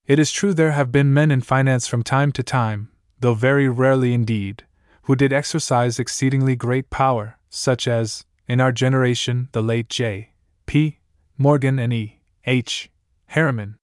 It 0.06 0.18
is 0.18 0.32
true 0.32 0.54
there 0.54 0.72
have 0.72 0.90
been 0.90 1.12
men 1.12 1.30
in 1.30 1.42
finance 1.42 1.86
from 1.86 2.02
time 2.02 2.32
to 2.32 2.42
time, 2.42 2.90
though 3.20 3.34
very 3.34 3.68
rarely 3.68 4.14
indeed, 4.14 4.64
who 5.02 5.14
did 5.14 5.32
exercise 5.32 5.98
exceedingly 5.98 6.56
great 6.56 6.88
power, 6.88 7.38
such 7.50 7.86
as, 7.86 8.24
in 8.52 8.60
our 8.60 8.70
generation, 8.70 9.48
the 9.52 9.62
late 9.62 9.88
J. 9.88 10.28
P. 10.66 10.98
Morgan 11.38 11.78
and 11.78 11.90
E. 11.90 12.20
H. 12.44 12.90
Harriman. 13.28 13.78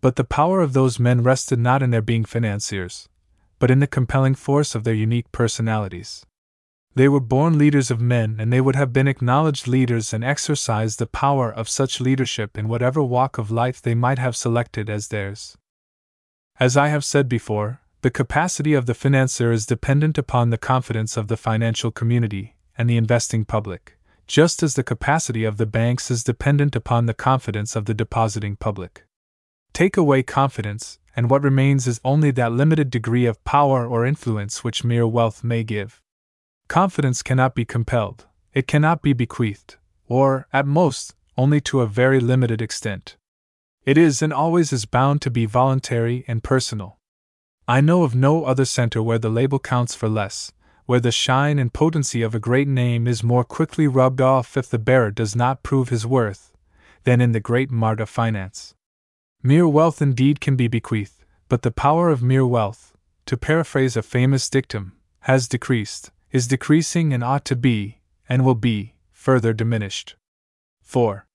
But 0.00 0.16
the 0.16 0.24
power 0.24 0.62
of 0.62 0.72
those 0.72 0.98
men 0.98 1.22
rested 1.22 1.58
not 1.58 1.82
in 1.82 1.90
their 1.90 2.00
being 2.00 2.24
financiers, 2.24 3.06
but 3.58 3.70
in 3.70 3.80
the 3.80 3.86
compelling 3.86 4.34
force 4.34 4.74
of 4.74 4.84
their 4.84 4.94
unique 4.94 5.30
personalities. 5.30 6.24
They 6.94 7.06
were 7.06 7.20
born 7.20 7.58
leaders 7.58 7.90
of 7.90 8.00
men, 8.00 8.36
and 8.38 8.50
they 8.50 8.62
would 8.62 8.76
have 8.76 8.94
been 8.94 9.06
acknowledged 9.06 9.68
leaders 9.68 10.14
and 10.14 10.24
exercised 10.24 10.98
the 10.98 11.06
power 11.06 11.52
of 11.52 11.68
such 11.68 12.00
leadership 12.00 12.56
in 12.56 12.66
whatever 12.66 13.02
walk 13.02 13.36
of 13.36 13.50
life 13.50 13.82
they 13.82 13.94
might 13.94 14.18
have 14.18 14.34
selected 14.34 14.88
as 14.88 15.08
theirs. 15.08 15.58
As 16.58 16.78
I 16.78 16.88
have 16.88 17.04
said 17.04 17.28
before, 17.28 17.82
the 18.00 18.10
capacity 18.10 18.72
of 18.72 18.86
the 18.86 18.94
financier 18.94 19.52
is 19.52 19.66
dependent 19.66 20.16
upon 20.16 20.48
the 20.48 20.56
confidence 20.56 21.18
of 21.18 21.28
the 21.28 21.36
financial 21.36 21.90
community, 21.90 22.54
and 22.78 22.88
the 22.88 22.96
investing 22.96 23.44
public, 23.44 23.97
just 24.28 24.62
as 24.62 24.74
the 24.74 24.84
capacity 24.84 25.42
of 25.42 25.56
the 25.56 25.66
banks 25.66 26.10
is 26.10 26.22
dependent 26.22 26.76
upon 26.76 27.06
the 27.06 27.14
confidence 27.14 27.74
of 27.74 27.86
the 27.86 27.94
depositing 27.94 28.54
public. 28.54 29.04
Take 29.72 29.96
away 29.96 30.22
confidence, 30.22 30.98
and 31.16 31.30
what 31.30 31.42
remains 31.42 31.86
is 31.86 32.00
only 32.04 32.30
that 32.32 32.52
limited 32.52 32.90
degree 32.90 33.24
of 33.24 33.42
power 33.44 33.86
or 33.86 34.04
influence 34.04 34.62
which 34.62 34.84
mere 34.84 35.06
wealth 35.06 35.42
may 35.42 35.64
give. 35.64 36.02
Confidence 36.68 37.22
cannot 37.22 37.54
be 37.54 37.64
compelled, 37.64 38.26
it 38.52 38.68
cannot 38.68 39.00
be 39.00 39.14
bequeathed, 39.14 39.76
or, 40.06 40.46
at 40.52 40.66
most, 40.66 41.14
only 41.38 41.60
to 41.62 41.80
a 41.80 41.86
very 41.86 42.20
limited 42.20 42.60
extent. 42.60 43.16
It 43.86 43.96
is 43.96 44.20
and 44.20 44.32
always 44.32 44.72
is 44.72 44.84
bound 44.84 45.22
to 45.22 45.30
be 45.30 45.46
voluntary 45.46 46.24
and 46.28 46.44
personal. 46.44 46.98
I 47.66 47.80
know 47.80 48.02
of 48.02 48.14
no 48.14 48.44
other 48.44 48.66
center 48.66 49.02
where 49.02 49.18
the 49.18 49.30
label 49.30 49.58
counts 49.58 49.94
for 49.94 50.08
less, 50.08 50.52
where 50.88 51.00
the 51.00 51.12
shine 51.12 51.58
and 51.58 51.74
potency 51.74 52.22
of 52.22 52.34
a 52.34 52.40
great 52.40 52.66
name 52.66 53.06
is 53.06 53.22
more 53.22 53.44
quickly 53.44 53.86
rubbed 53.86 54.22
off 54.22 54.56
if 54.56 54.70
the 54.70 54.78
bearer 54.78 55.10
does 55.10 55.36
not 55.36 55.62
prove 55.62 55.90
his 55.90 56.06
worth, 56.06 56.50
than 57.04 57.20
in 57.20 57.32
the 57.32 57.40
great 57.40 57.70
mart 57.70 58.00
of 58.00 58.08
finance. 58.08 58.74
Mere 59.42 59.68
wealth 59.68 60.00
indeed 60.00 60.40
can 60.40 60.56
be 60.56 60.66
bequeathed, 60.66 61.26
but 61.46 61.60
the 61.60 61.70
power 61.70 62.08
of 62.08 62.22
mere 62.22 62.46
wealth, 62.46 62.96
to 63.26 63.36
paraphrase 63.36 63.98
a 63.98 64.02
famous 64.02 64.48
dictum, 64.48 64.92
has 65.20 65.46
decreased, 65.46 66.10
is 66.32 66.48
decreasing, 66.48 67.12
and 67.12 67.22
ought 67.22 67.44
to 67.44 67.54
be, 67.54 67.98
and 68.26 68.42
will 68.42 68.54
be, 68.54 68.94
further 69.12 69.52
diminished. 69.52 70.16
4. 70.80 71.26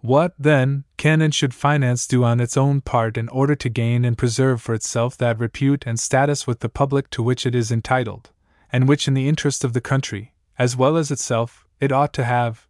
What, 0.00 0.32
then, 0.38 0.84
can 0.96 1.20
and 1.20 1.34
should 1.34 1.52
finance 1.52 2.06
do 2.06 2.24
on 2.24 2.40
its 2.40 2.56
own 2.56 2.80
part 2.80 3.18
in 3.18 3.28
order 3.28 3.56
to 3.56 3.68
gain 3.68 4.06
and 4.06 4.16
preserve 4.16 4.62
for 4.62 4.74
itself 4.74 5.18
that 5.18 5.38
repute 5.38 5.84
and 5.86 6.00
status 6.00 6.46
with 6.46 6.60
the 6.60 6.70
public 6.70 7.10
to 7.10 7.22
which 7.22 7.44
it 7.44 7.54
is 7.54 7.70
entitled, 7.70 8.30
and 8.72 8.88
which, 8.88 9.06
in 9.08 9.14
the 9.14 9.28
interest 9.28 9.64
of 9.64 9.72
the 9.72 9.80
country, 9.80 10.34
as 10.58 10.76
well 10.76 10.96
as 10.96 11.10
itself, 11.10 11.66
it 11.80 11.92
ought 11.92 12.12
to 12.14 12.24
have? 12.24 12.66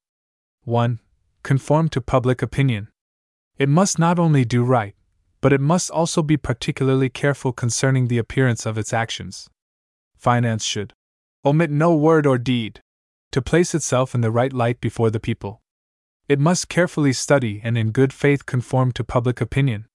1. 0.64 1.00
Conform 1.42 1.88
to 1.90 2.00
public 2.00 2.42
opinion. 2.42 2.88
It 3.56 3.68
must 3.68 3.98
not 3.98 4.18
only 4.18 4.44
do 4.44 4.64
right, 4.64 4.94
but 5.40 5.52
it 5.52 5.60
must 5.60 5.90
also 5.90 6.22
be 6.22 6.36
particularly 6.36 7.08
careful 7.08 7.52
concerning 7.52 8.08
the 8.08 8.18
appearance 8.18 8.66
of 8.66 8.76
its 8.76 8.92
actions. 8.92 9.48
Finance 10.16 10.64
should 10.64 10.92
omit 11.44 11.70
no 11.70 11.94
word 11.94 12.26
or 12.26 12.38
deed 12.38 12.80
to 13.30 13.40
place 13.40 13.74
itself 13.74 14.14
in 14.14 14.22
the 14.22 14.30
right 14.30 14.52
light 14.52 14.80
before 14.80 15.10
the 15.10 15.20
people. 15.20 15.60
It 16.28 16.40
must 16.40 16.68
carefully 16.68 17.12
study 17.12 17.60
and 17.62 17.78
in 17.78 17.92
good 17.92 18.12
faith 18.12 18.44
conform 18.46 18.90
to 18.92 19.04
public 19.04 19.40
opinion. 19.40 19.86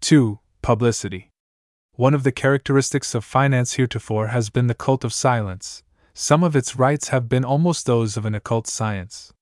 2. 0.00 0.40
Publicity. 0.60 1.31
One 1.96 2.14
of 2.14 2.22
the 2.22 2.32
characteristics 2.32 3.14
of 3.14 3.22
finance 3.22 3.74
heretofore 3.74 4.28
has 4.28 4.48
been 4.48 4.66
the 4.66 4.74
cult 4.74 5.04
of 5.04 5.12
silence. 5.12 5.82
Some 6.14 6.42
of 6.42 6.56
its 6.56 6.76
rites 6.76 7.08
have 7.08 7.28
been 7.28 7.44
almost 7.44 7.84
those 7.84 8.16
of 8.16 8.24
an 8.24 8.34
occult 8.34 8.66
science. 8.66 9.32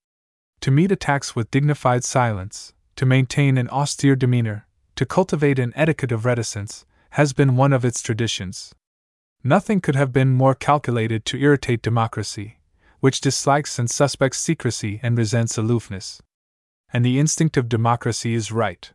To 0.59 0.69
meet 0.69 0.91
attacks 0.91 1.33
with 1.33 1.49
dignified 1.49 2.03
silence, 2.03 2.73
to 2.97 3.05
maintain 3.05 3.57
an 3.57 3.69
austere 3.69 4.17
demeanor, 4.17 4.67
to 4.97 5.05
cultivate 5.05 5.59
an 5.59 5.71
etiquette 5.77 6.11
of 6.11 6.25
reticence, 6.25 6.85
has 7.11 7.31
been 7.31 7.55
one 7.55 7.71
of 7.71 7.85
its 7.85 8.01
traditions. 8.01 8.75
Nothing 9.43 9.79
could 9.79 9.95
have 9.95 10.11
been 10.11 10.33
more 10.33 10.53
calculated 10.53 11.25
to 11.25 11.39
irritate 11.39 11.81
democracy, 11.81 12.57
which 12.99 13.21
dislikes 13.21 13.79
and 13.79 13.89
suspects 13.89 14.37
secrecy 14.37 14.99
and 15.01 15.17
resents 15.17 15.57
aloofness. 15.57 16.21
And 16.91 17.05
the 17.05 17.17
instinct 17.17 17.55
of 17.55 17.69
democracy 17.69 18.33
is 18.33 18.51
right. 18.51 18.91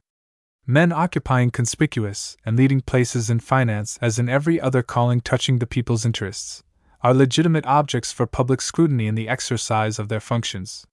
Men 0.69 0.91
occupying 0.91 1.53
conspicuous 1.53 2.37
and 2.45 2.57
leading 2.57 2.81
places 2.81 3.31
in 3.31 3.39
finance, 3.39 3.99
as 4.03 4.19
in 4.19 4.29
every 4.29 4.61
other 4.61 4.83
calling 4.83 5.21
touching 5.21 5.61
the 5.61 5.67
people's 5.67 6.05
interests, 6.05 6.65
are 7.03 7.15
legitimate 7.15 7.65
objects 7.67 8.11
for 8.11 8.27
public 8.27 8.61
scrutiny 8.61 9.07
in 9.07 9.15
the 9.15 9.29
exercise 9.29 10.01
of 10.01 10.09
their 10.09 10.19
functions. 10.19 10.85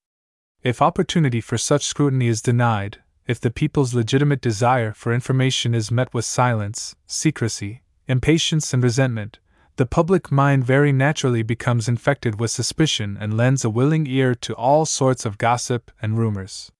If 0.61 0.79
opportunity 0.79 1.41
for 1.41 1.57
such 1.57 1.85
scrutiny 1.85 2.27
is 2.27 2.41
denied, 2.41 2.99
if 3.25 3.39
the 3.39 3.49
people's 3.49 3.95
legitimate 3.95 4.41
desire 4.41 4.93
for 4.93 5.11
information 5.11 5.73
is 5.73 5.89
met 5.89 6.13
with 6.13 6.25
silence, 6.25 6.95
secrecy, 7.07 7.81
impatience, 8.07 8.75
and 8.75 8.83
resentment, 8.83 9.39
the 9.77 9.87
public 9.87 10.31
mind 10.31 10.65
very 10.65 10.91
naturally 10.91 11.41
becomes 11.41 11.87
infected 11.87 12.39
with 12.39 12.51
suspicion 12.51 13.17
and 13.19 13.35
lends 13.35 13.65
a 13.65 13.71
willing 13.71 14.05
ear 14.05 14.35
to 14.35 14.53
all 14.53 14.85
sorts 14.85 15.25
of 15.25 15.39
gossip 15.39 15.89
and 15.99 16.19
rumors. 16.19 16.71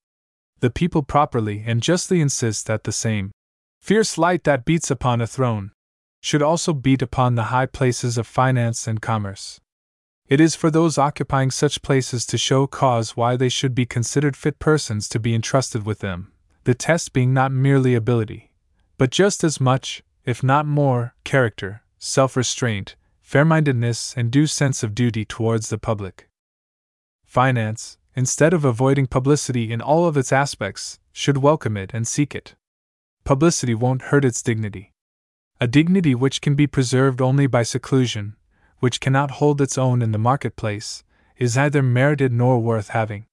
The 0.63 0.69
people 0.69 1.03
properly 1.03 1.61
and 1.67 1.83
justly 1.83 2.21
insist 2.21 2.67
that 2.67 2.85
the 2.85 2.93
same 2.93 3.31
fierce 3.81 4.17
light 4.17 4.45
that 4.45 4.63
beats 4.63 4.89
upon 4.89 5.19
a 5.19 5.27
throne 5.27 5.73
should 6.21 6.41
also 6.41 6.71
beat 6.71 7.01
upon 7.01 7.35
the 7.35 7.51
high 7.51 7.65
places 7.65 8.17
of 8.17 8.25
finance 8.25 8.87
and 8.87 9.01
commerce. 9.01 9.59
It 10.29 10.39
is 10.39 10.55
for 10.55 10.71
those 10.71 10.97
occupying 10.97 11.51
such 11.51 11.81
places 11.81 12.25
to 12.27 12.37
show 12.37 12.65
cause 12.65 13.17
why 13.17 13.35
they 13.35 13.49
should 13.49 13.75
be 13.75 13.85
considered 13.85 14.37
fit 14.37 14.57
persons 14.57 15.09
to 15.09 15.19
be 15.19 15.35
entrusted 15.35 15.85
with 15.85 15.99
them, 15.99 16.31
the 16.63 16.73
test 16.73 17.11
being 17.11 17.33
not 17.33 17.51
merely 17.51 17.93
ability, 17.93 18.53
but 18.97 19.11
just 19.11 19.43
as 19.43 19.59
much, 19.59 20.01
if 20.23 20.41
not 20.41 20.65
more, 20.65 21.13
character, 21.25 21.81
self 21.99 22.37
restraint, 22.37 22.95
fair 23.19 23.43
mindedness, 23.43 24.13
and 24.15 24.31
due 24.31 24.47
sense 24.47 24.81
of 24.81 24.95
duty 24.95 25.25
towards 25.25 25.67
the 25.67 25.77
public. 25.77 26.29
Finance, 27.25 27.97
instead 28.15 28.53
of 28.53 28.65
avoiding 28.65 29.07
publicity 29.07 29.71
in 29.71 29.81
all 29.81 30.05
of 30.05 30.17
its 30.17 30.31
aspects, 30.31 30.99
should 31.11 31.37
welcome 31.37 31.77
it 31.77 31.91
and 31.93 32.07
seek 32.07 32.35
it. 32.35 32.55
Publicity 33.23 33.73
won't 33.73 34.03
hurt 34.03 34.25
its 34.25 34.41
dignity. 34.41 34.91
A 35.61 35.67
dignity 35.67 36.13
which 36.13 36.41
can 36.41 36.55
be 36.55 36.67
preserved 36.67 37.21
only 37.21 37.47
by 37.47 37.63
seclusion, 37.63 38.35
which 38.79 38.99
cannot 38.99 39.31
hold 39.31 39.61
its 39.61 39.77
own 39.77 40.01
in 40.01 40.11
the 40.11 40.17
marketplace, 40.17 41.03
is 41.37 41.55
neither 41.55 41.81
merited 41.81 42.33
nor 42.33 42.59
worth 42.59 42.89
having. 42.89 43.25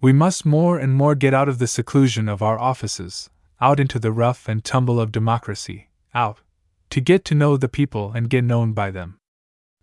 We 0.00 0.12
must 0.12 0.46
more 0.46 0.78
and 0.78 0.94
more 0.94 1.14
get 1.14 1.34
out 1.34 1.48
of 1.48 1.58
the 1.58 1.66
seclusion 1.66 2.28
of 2.28 2.42
our 2.42 2.58
offices, 2.58 3.30
out 3.60 3.78
into 3.78 3.98
the 3.98 4.12
rough 4.12 4.48
and 4.48 4.64
tumble 4.64 5.00
of 5.00 5.12
democracy, 5.12 5.90
out, 6.14 6.40
to 6.88 7.00
get 7.00 7.24
to 7.26 7.34
know 7.34 7.56
the 7.56 7.68
people 7.68 8.12
and 8.12 8.30
get 8.30 8.42
known 8.44 8.72
by 8.72 8.90
them. 8.90 9.18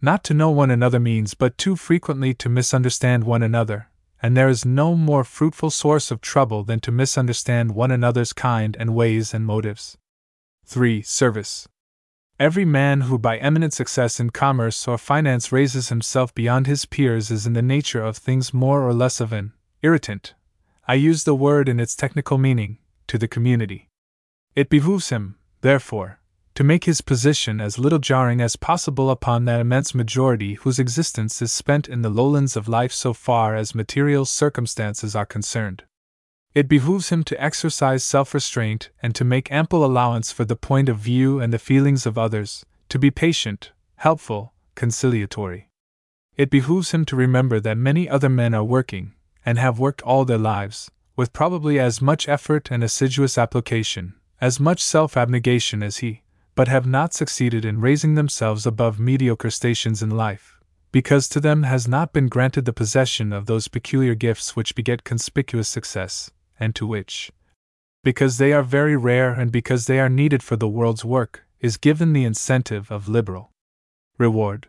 Not 0.02 0.24
to 0.26 0.34
know 0.34 0.50
one 0.50 0.72
another 0.72 1.00
means 1.00 1.36
but 1.36 1.58
too 1.58 1.76
frequently 1.76 2.34
to 2.36 2.50
misunderstand 2.50 3.24
one 3.24 3.44
another, 3.44 3.90
and 4.22 4.36
there 4.36 4.50
is 4.50 4.66
no 4.66 4.96
more 4.96 5.24
fruitful 5.24 5.70
source 5.70 6.12
of 6.12 6.22
trouble 6.22 6.64
than 6.64 6.80
to 6.80 6.92
misunderstand 6.92 7.76
one 7.76 7.92
another's 7.92 8.34
kind 8.34 8.76
and 8.80 8.96
ways 8.96 9.34
and 9.34 9.46
motives. 9.46 9.98
3. 10.66 11.02
Service. 11.02 11.68
Every 12.40 12.66
man 12.66 13.02
who 13.02 13.18
by 13.18 13.38
eminent 13.38 13.74
success 13.74 14.20
in 14.20 14.30
commerce 14.30 14.88
or 14.88 14.98
finance 14.98 15.52
raises 15.52 15.90
himself 15.90 16.36
beyond 16.36 16.68
his 16.68 16.86
peers 16.86 17.32
is 17.32 17.48
in 17.48 17.54
the 17.54 17.62
nature 17.62 18.04
of 18.04 18.18
things 18.18 18.54
more 18.54 18.88
or 18.88 18.94
less 18.94 19.20
of 19.20 19.34
an 19.34 19.54
irritant. 19.82 20.36
I 20.88 20.94
use 20.94 21.24
the 21.24 21.36
word 21.36 21.68
in 21.68 21.80
its 21.80 21.96
technical 21.96 22.38
meaning, 22.38 22.78
to 23.08 23.18
the 23.18 23.28
community. 23.28 23.90
It 24.56 24.70
behooves 24.70 25.10
him, 25.10 25.38
therefore, 25.62 26.20
to 26.58 26.64
make 26.64 26.86
his 26.86 27.02
position 27.02 27.62
as 27.62 27.78
little 27.78 28.00
jarring 28.00 28.42
as 28.42 28.56
possible 28.56 29.12
upon 29.12 29.46
that 29.46 29.60
immense 29.60 29.94
majority 29.94 30.56
whose 30.56 30.80
existence 30.80 31.40
is 31.40 31.54
spent 31.54 31.88
in 31.88 32.02
the 32.02 32.10
lowlands 32.10 32.58
of 32.58 32.68
life 32.68 32.92
so 32.92 33.14
far 33.14 33.56
as 33.56 33.76
material 33.76 34.26
circumstances 34.26 35.16
are 35.16 35.24
concerned. 35.24 35.84
It 36.56 36.68
behooves 36.68 37.10
him 37.10 37.24
to 37.26 37.40
exercise 37.40 38.04
self 38.04 38.34
restraint 38.34 38.90
and 39.04 39.14
to 39.14 39.24
make 39.24 39.52
ample 39.52 39.86
allowance 39.86 40.32
for 40.32 40.46
the 40.46 40.56
point 40.56 40.90
of 40.90 40.98
view 40.98 41.40
and 41.40 41.54
the 41.54 41.60
feelings 41.60 42.08
of 42.08 42.18
others, 42.18 42.66
to 42.90 42.98
be 42.98 43.12
patient, 43.12 43.72
helpful, 43.98 44.54
conciliatory. 44.74 45.70
It 46.38 46.50
behooves 46.50 46.90
him 46.90 47.06
to 47.06 47.16
remember 47.16 47.60
that 47.60 47.78
many 47.78 48.10
other 48.10 48.30
men 48.30 48.56
are 48.56 48.64
working, 48.64 49.14
and 49.46 49.60
have 49.60 49.78
worked 49.78 50.02
all 50.02 50.26
their 50.26 50.40
lives, 50.40 50.90
with 51.16 51.34
probably 51.34 51.80
as 51.80 52.02
much 52.02 52.28
effort 52.28 52.72
and 52.72 52.84
assiduous 52.84 53.38
application, 53.38 54.16
as 54.42 54.60
much 54.60 54.82
self 54.82 55.16
abnegation 55.16 55.84
as 55.84 55.98
he, 55.98 56.24
but 56.58 56.68
have 56.68 56.88
not 56.88 57.14
succeeded 57.14 57.64
in 57.64 57.80
raising 57.80 58.16
themselves 58.16 58.66
above 58.66 59.00
mediocre 59.00 59.52
stations 59.52 60.02
in 60.02 60.10
life, 60.10 60.60
because 60.92 61.30
to 61.30 61.40
them 61.40 61.62
has 61.62 61.88
not 61.88 62.12
been 62.12 62.28
granted 62.28 62.66
the 62.66 62.74
possession 62.74 63.32
of 63.32 63.46
those 63.46 63.68
peculiar 63.68 64.16
gifts 64.16 64.56
which 64.56 64.74
beget 64.74 65.04
conspicuous 65.04 65.70
success, 65.70 66.32
and 66.60 66.74
to 66.74 66.88
which, 66.88 67.32
because 68.04 68.40
they 68.40 68.52
are 68.54 68.64
very 68.64 68.98
rare 68.98 69.32
and 69.32 69.52
because 69.52 69.86
they 69.86 70.00
are 70.00 70.10
needed 70.10 70.42
for 70.42 70.56
the 70.56 70.68
world's 70.68 71.06
work, 71.06 71.46
is 71.60 71.78
given 71.78 72.12
the 72.12 72.26
incentive 72.26 72.90
of 72.90 73.08
liberal 73.08 73.52
reward. 74.18 74.68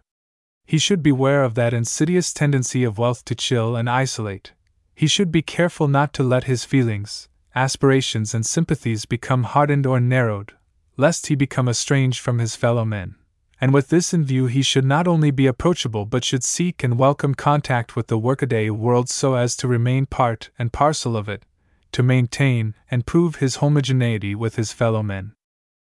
He 0.66 0.76
should 0.76 1.02
beware 1.02 1.42
of 1.42 1.54
that 1.54 1.72
insidious 1.72 2.34
tendency 2.34 2.84
of 2.84 2.98
wealth 2.98 3.24
to 3.24 3.34
chill 3.34 3.76
and 3.76 3.88
isolate. 3.88 4.52
He 4.94 5.06
should 5.06 5.32
be 5.32 5.40
careful 5.40 5.88
not 5.88 6.12
to 6.12 6.22
let 6.22 6.44
his 6.44 6.66
feelings, 6.66 7.30
aspirations, 7.54 8.34
and 8.34 8.44
sympathies 8.44 9.06
become 9.06 9.44
hardened 9.44 9.86
or 9.86 10.00
narrowed 10.00 10.52
lest 10.98 11.28
he 11.28 11.34
become 11.34 11.68
estranged 11.68 12.20
from 12.20 12.40
his 12.40 12.56
fellow 12.56 12.84
men. 12.84 13.14
And 13.60 13.72
with 13.72 13.88
this 13.88 14.12
in 14.12 14.24
view, 14.24 14.46
he 14.46 14.62
should 14.62 14.84
not 14.84 15.08
only 15.08 15.30
be 15.30 15.46
approachable 15.46 16.04
but 16.04 16.24
should 16.24 16.44
seek 16.44 16.84
and 16.84 16.98
welcome 16.98 17.34
contact 17.34 17.96
with 17.96 18.08
the 18.08 18.18
workaday 18.18 18.68
world 18.68 19.08
so 19.08 19.34
as 19.34 19.56
to 19.56 19.68
remain 19.68 20.06
part 20.06 20.50
and 20.58 20.72
parcel 20.72 21.16
of 21.16 21.28
it, 21.28 21.44
to 21.92 22.02
maintain 22.02 22.74
and 22.90 23.06
prove 23.06 23.36
his 23.36 23.56
homogeneity 23.56 24.34
with 24.34 24.56
his 24.56 24.72
fellow 24.72 25.02
men. 25.02 25.32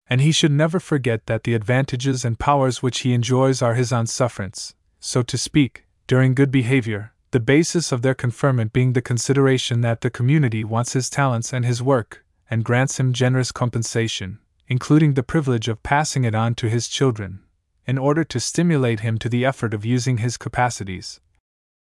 And 0.08 0.20
he 0.20 0.32
should 0.32 0.52
never 0.52 0.78
forget 0.78 1.26
that 1.26 1.44
the 1.44 1.54
advantages 1.54 2.24
and 2.24 2.38
powers 2.38 2.82
which 2.82 3.00
he 3.00 3.12
enjoys 3.12 3.62
are 3.62 3.74
his 3.74 3.92
on 3.92 4.06
sufferance, 4.06 4.74
so 5.00 5.22
to 5.22 5.38
speak, 5.38 5.86
during 6.06 6.34
good 6.34 6.50
behavior, 6.50 7.12
the 7.32 7.40
basis 7.40 7.90
of 7.90 8.02
their 8.02 8.14
conferment 8.14 8.72
being 8.72 8.92
the 8.92 9.02
consideration 9.02 9.80
that 9.80 10.00
the 10.00 10.10
community 10.10 10.62
wants 10.62 10.92
his 10.92 11.10
talents 11.10 11.52
and 11.52 11.64
his 11.64 11.82
work, 11.82 12.24
and 12.48 12.64
grants 12.64 13.00
him 13.00 13.12
generous 13.12 13.50
compensation, 13.50 14.38
including 14.68 15.14
the 15.14 15.22
privilege 15.22 15.68
of 15.68 15.82
passing 15.82 16.24
it 16.24 16.34
on 16.34 16.54
to 16.54 16.68
his 16.68 16.88
children, 16.88 17.40
in 17.86 17.98
order 17.98 18.24
to 18.24 18.40
stimulate 18.40 19.00
him 19.00 19.16
to 19.18 19.28
the 19.28 19.44
effort 19.44 19.72
of 19.72 19.84
using 19.84 20.18
his 20.18 20.36
capacities. 20.36 21.20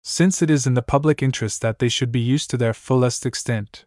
since 0.04 0.42
it 0.42 0.50
is 0.50 0.66
in 0.66 0.74
the 0.74 0.82
public 0.82 1.22
interest 1.22 1.62
that 1.62 1.80
they 1.80 1.90
should 1.90 2.12
be 2.12 2.20
used 2.20 2.50
to 2.50 2.58
their 2.58 2.74
fullest 2.74 3.26
extent. 3.26 3.86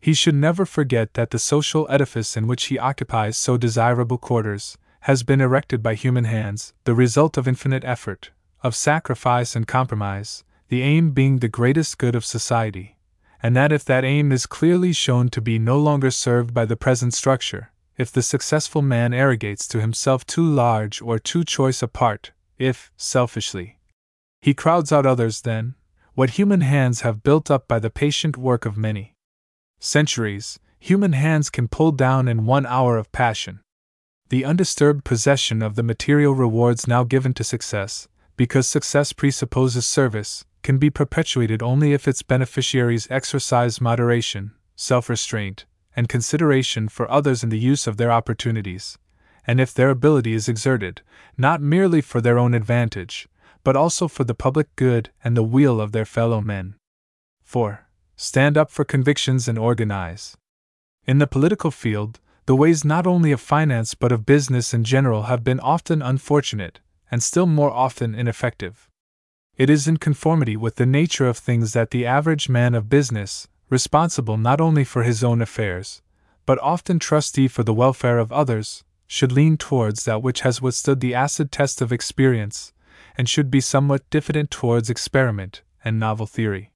He 0.00 0.14
should 0.14 0.34
never 0.34 0.66
forget 0.66 1.14
that 1.14 1.30
the 1.30 1.38
social 1.38 1.86
edifice 1.88 2.36
in 2.36 2.48
which 2.48 2.64
he 2.64 2.78
occupies 2.78 3.36
so 3.36 3.56
desirable 3.56 4.18
quarters 4.18 4.76
has 5.02 5.22
been 5.22 5.40
erected 5.40 5.82
by 5.82 5.94
human 5.94 6.24
hands, 6.24 6.74
the 6.84 6.94
result 6.94 7.36
of 7.36 7.46
infinite 7.46 7.84
effort, 7.84 8.30
of 8.62 8.74
sacrifice 8.74 9.54
and 9.54 9.66
compromise, 9.66 10.44
the 10.68 10.82
aim 10.82 11.10
being 11.10 11.38
the 11.38 11.48
greatest 11.48 11.98
good 11.98 12.14
of 12.14 12.24
society, 12.24 12.96
and 13.42 13.56
that 13.56 13.72
if 13.72 13.84
that 13.84 14.04
aim 14.04 14.32
is 14.32 14.46
clearly 14.46 14.92
shown 14.92 15.28
to 15.28 15.40
be 15.40 15.58
no 15.58 15.78
longer 15.78 16.10
served 16.10 16.52
by 16.52 16.64
the 16.64 16.76
present 16.76 17.14
structure, 17.14 17.70
if 17.96 18.10
the 18.10 18.22
successful 18.22 18.82
man 18.82 19.12
arrogates 19.12 19.68
to 19.68 19.80
himself 19.80 20.26
too 20.26 20.44
large 20.44 21.00
or 21.02 21.18
too 21.18 21.44
choice 21.44 21.82
a 21.82 21.88
part, 21.88 22.32
if, 22.58 22.90
selfishly, 22.96 23.78
he 24.40 24.54
crowds 24.54 24.92
out 24.92 25.06
others, 25.06 25.42
then, 25.42 25.74
what 26.14 26.30
human 26.30 26.60
hands 26.60 27.00
have 27.02 27.22
built 27.22 27.50
up 27.50 27.68
by 27.68 27.78
the 27.78 27.90
patient 27.90 28.36
work 28.36 28.66
of 28.66 28.76
many 28.76 29.14
centuries, 29.78 30.58
human 30.78 31.12
hands 31.12 31.48
can 31.48 31.68
pull 31.68 31.92
down 31.92 32.28
in 32.28 32.46
one 32.46 32.66
hour 32.66 32.96
of 32.96 33.12
passion. 33.12 33.60
The 34.28 34.44
undisturbed 34.44 35.04
possession 35.04 35.62
of 35.62 35.74
the 35.74 35.82
material 35.82 36.34
rewards 36.34 36.86
now 36.86 37.04
given 37.04 37.34
to 37.34 37.44
success, 37.44 38.08
because 38.36 38.66
success 38.66 39.12
presupposes 39.12 39.86
service, 39.86 40.44
can 40.62 40.78
be 40.78 40.90
perpetuated 40.90 41.62
only 41.62 41.92
if 41.92 42.08
its 42.08 42.22
beneficiaries 42.22 43.06
exercise 43.10 43.80
moderation, 43.80 44.52
self 44.76 45.08
restraint, 45.08 45.66
and 45.94 46.08
consideration 46.08 46.88
for 46.88 47.10
others 47.10 47.42
in 47.42 47.50
the 47.50 47.58
use 47.58 47.86
of 47.86 47.96
their 47.96 48.12
opportunities, 48.12 48.98
and 49.46 49.60
if 49.60 49.74
their 49.74 49.90
ability 49.90 50.32
is 50.32 50.48
exerted, 50.48 51.02
not 51.36 51.60
merely 51.60 52.00
for 52.00 52.20
their 52.20 52.38
own 52.38 52.54
advantage, 52.54 53.28
but 53.64 53.76
also 53.76 54.08
for 54.08 54.24
the 54.24 54.34
public 54.34 54.74
good 54.76 55.10
and 55.22 55.36
the 55.36 55.42
weal 55.42 55.80
of 55.80 55.92
their 55.92 56.04
fellow 56.04 56.40
men. 56.40 56.74
4. 57.42 57.86
Stand 58.16 58.56
up 58.56 58.70
for 58.70 58.84
convictions 58.84 59.48
and 59.48 59.58
organize. 59.58 60.36
In 61.06 61.18
the 61.18 61.26
political 61.26 61.70
field, 61.70 62.20
the 62.46 62.56
ways 62.56 62.84
not 62.84 63.06
only 63.06 63.32
of 63.32 63.40
finance 63.40 63.94
but 63.94 64.12
of 64.12 64.26
business 64.26 64.74
in 64.74 64.84
general 64.84 65.24
have 65.24 65.44
been 65.44 65.60
often 65.60 66.02
unfortunate, 66.02 66.80
and 67.10 67.22
still 67.22 67.46
more 67.46 67.70
often 67.70 68.14
ineffective. 68.14 68.88
It 69.56 69.68
is 69.68 69.86
in 69.86 69.98
conformity 69.98 70.56
with 70.56 70.76
the 70.76 70.86
nature 70.86 71.28
of 71.28 71.36
things 71.36 71.72
that 71.72 71.90
the 71.90 72.06
average 72.06 72.48
man 72.48 72.74
of 72.74 72.88
business, 72.88 73.48
responsible 73.72 74.36
not 74.36 74.60
only 74.60 74.84
for 74.84 75.02
his 75.02 75.24
own 75.24 75.40
affairs, 75.40 76.02
but 76.44 76.60
often 76.60 76.98
trustee 76.98 77.48
for 77.48 77.64
the 77.64 77.74
welfare 77.74 78.18
of 78.18 78.30
others, 78.30 78.84
should 79.06 79.32
lean 79.32 79.56
towards 79.56 80.04
that 80.04 80.22
which 80.22 80.42
has 80.42 80.60
withstood 80.60 81.00
the 81.00 81.14
acid 81.14 81.50
test 81.50 81.80
of 81.80 81.90
experience, 81.90 82.72
and 83.16 83.28
should 83.28 83.50
be 83.50 83.60
somewhat 83.60 84.08
diffident 84.10 84.50
towards 84.50 84.90
experiment 84.90 85.62
and 85.82 85.98
novel 85.98 86.26
theory. 86.26 86.70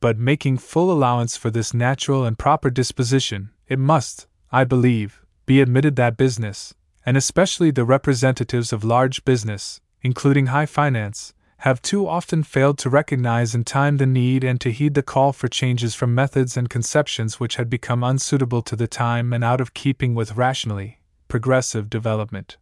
But 0.00 0.18
making 0.18 0.58
full 0.58 0.90
allowance 0.90 1.36
for 1.36 1.50
this 1.50 1.74
natural 1.74 2.24
and 2.24 2.38
proper 2.38 2.70
disposition, 2.70 3.50
it 3.68 3.78
must, 3.78 4.26
I 4.50 4.64
believe, 4.64 5.20
be 5.44 5.60
admitted 5.60 5.96
that 5.96 6.16
business, 6.16 6.74
and 7.04 7.16
especially 7.16 7.70
the 7.70 7.84
representatives 7.84 8.72
of 8.72 8.84
large 8.84 9.24
business, 9.24 9.80
including 10.00 10.46
high 10.46 10.66
finance, 10.66 11.34
have 11.62 11.82
too 11.82 12.08
often 12.08 12.42
failed 12.42 12.76
to 12.76 12.90
recognize 12.90 13.54
in 13.54 13.64
time 13.64 13.96
the 13.96 14.06
need 14.06 14.44
and 14.44 14.60
to 14.60 14.70
heed 14.70 14.94
the 14.94 15.02
call 15.02 15.32
for 15.32 15.48
changes 15.48 15.94
from 15.94 16.14
methods 16.14 16.56
and 16.56 16.68
conceptions 16.68 17.38
which 17.38 17.56
had 17.56 17.70
become 17.70 18.02
unsuitable 18.04 18.62
to 18.62 18.76
the 18.76 18.88
time 18.88 19.32
and 19.32 19.44
out 19.44 19.60
of 19.60 19.74
keeping 19.74 20.14
with 20.14 20.36
rationally 20.36 20.98
progressive 21.28 21.88
development 21.88 22.56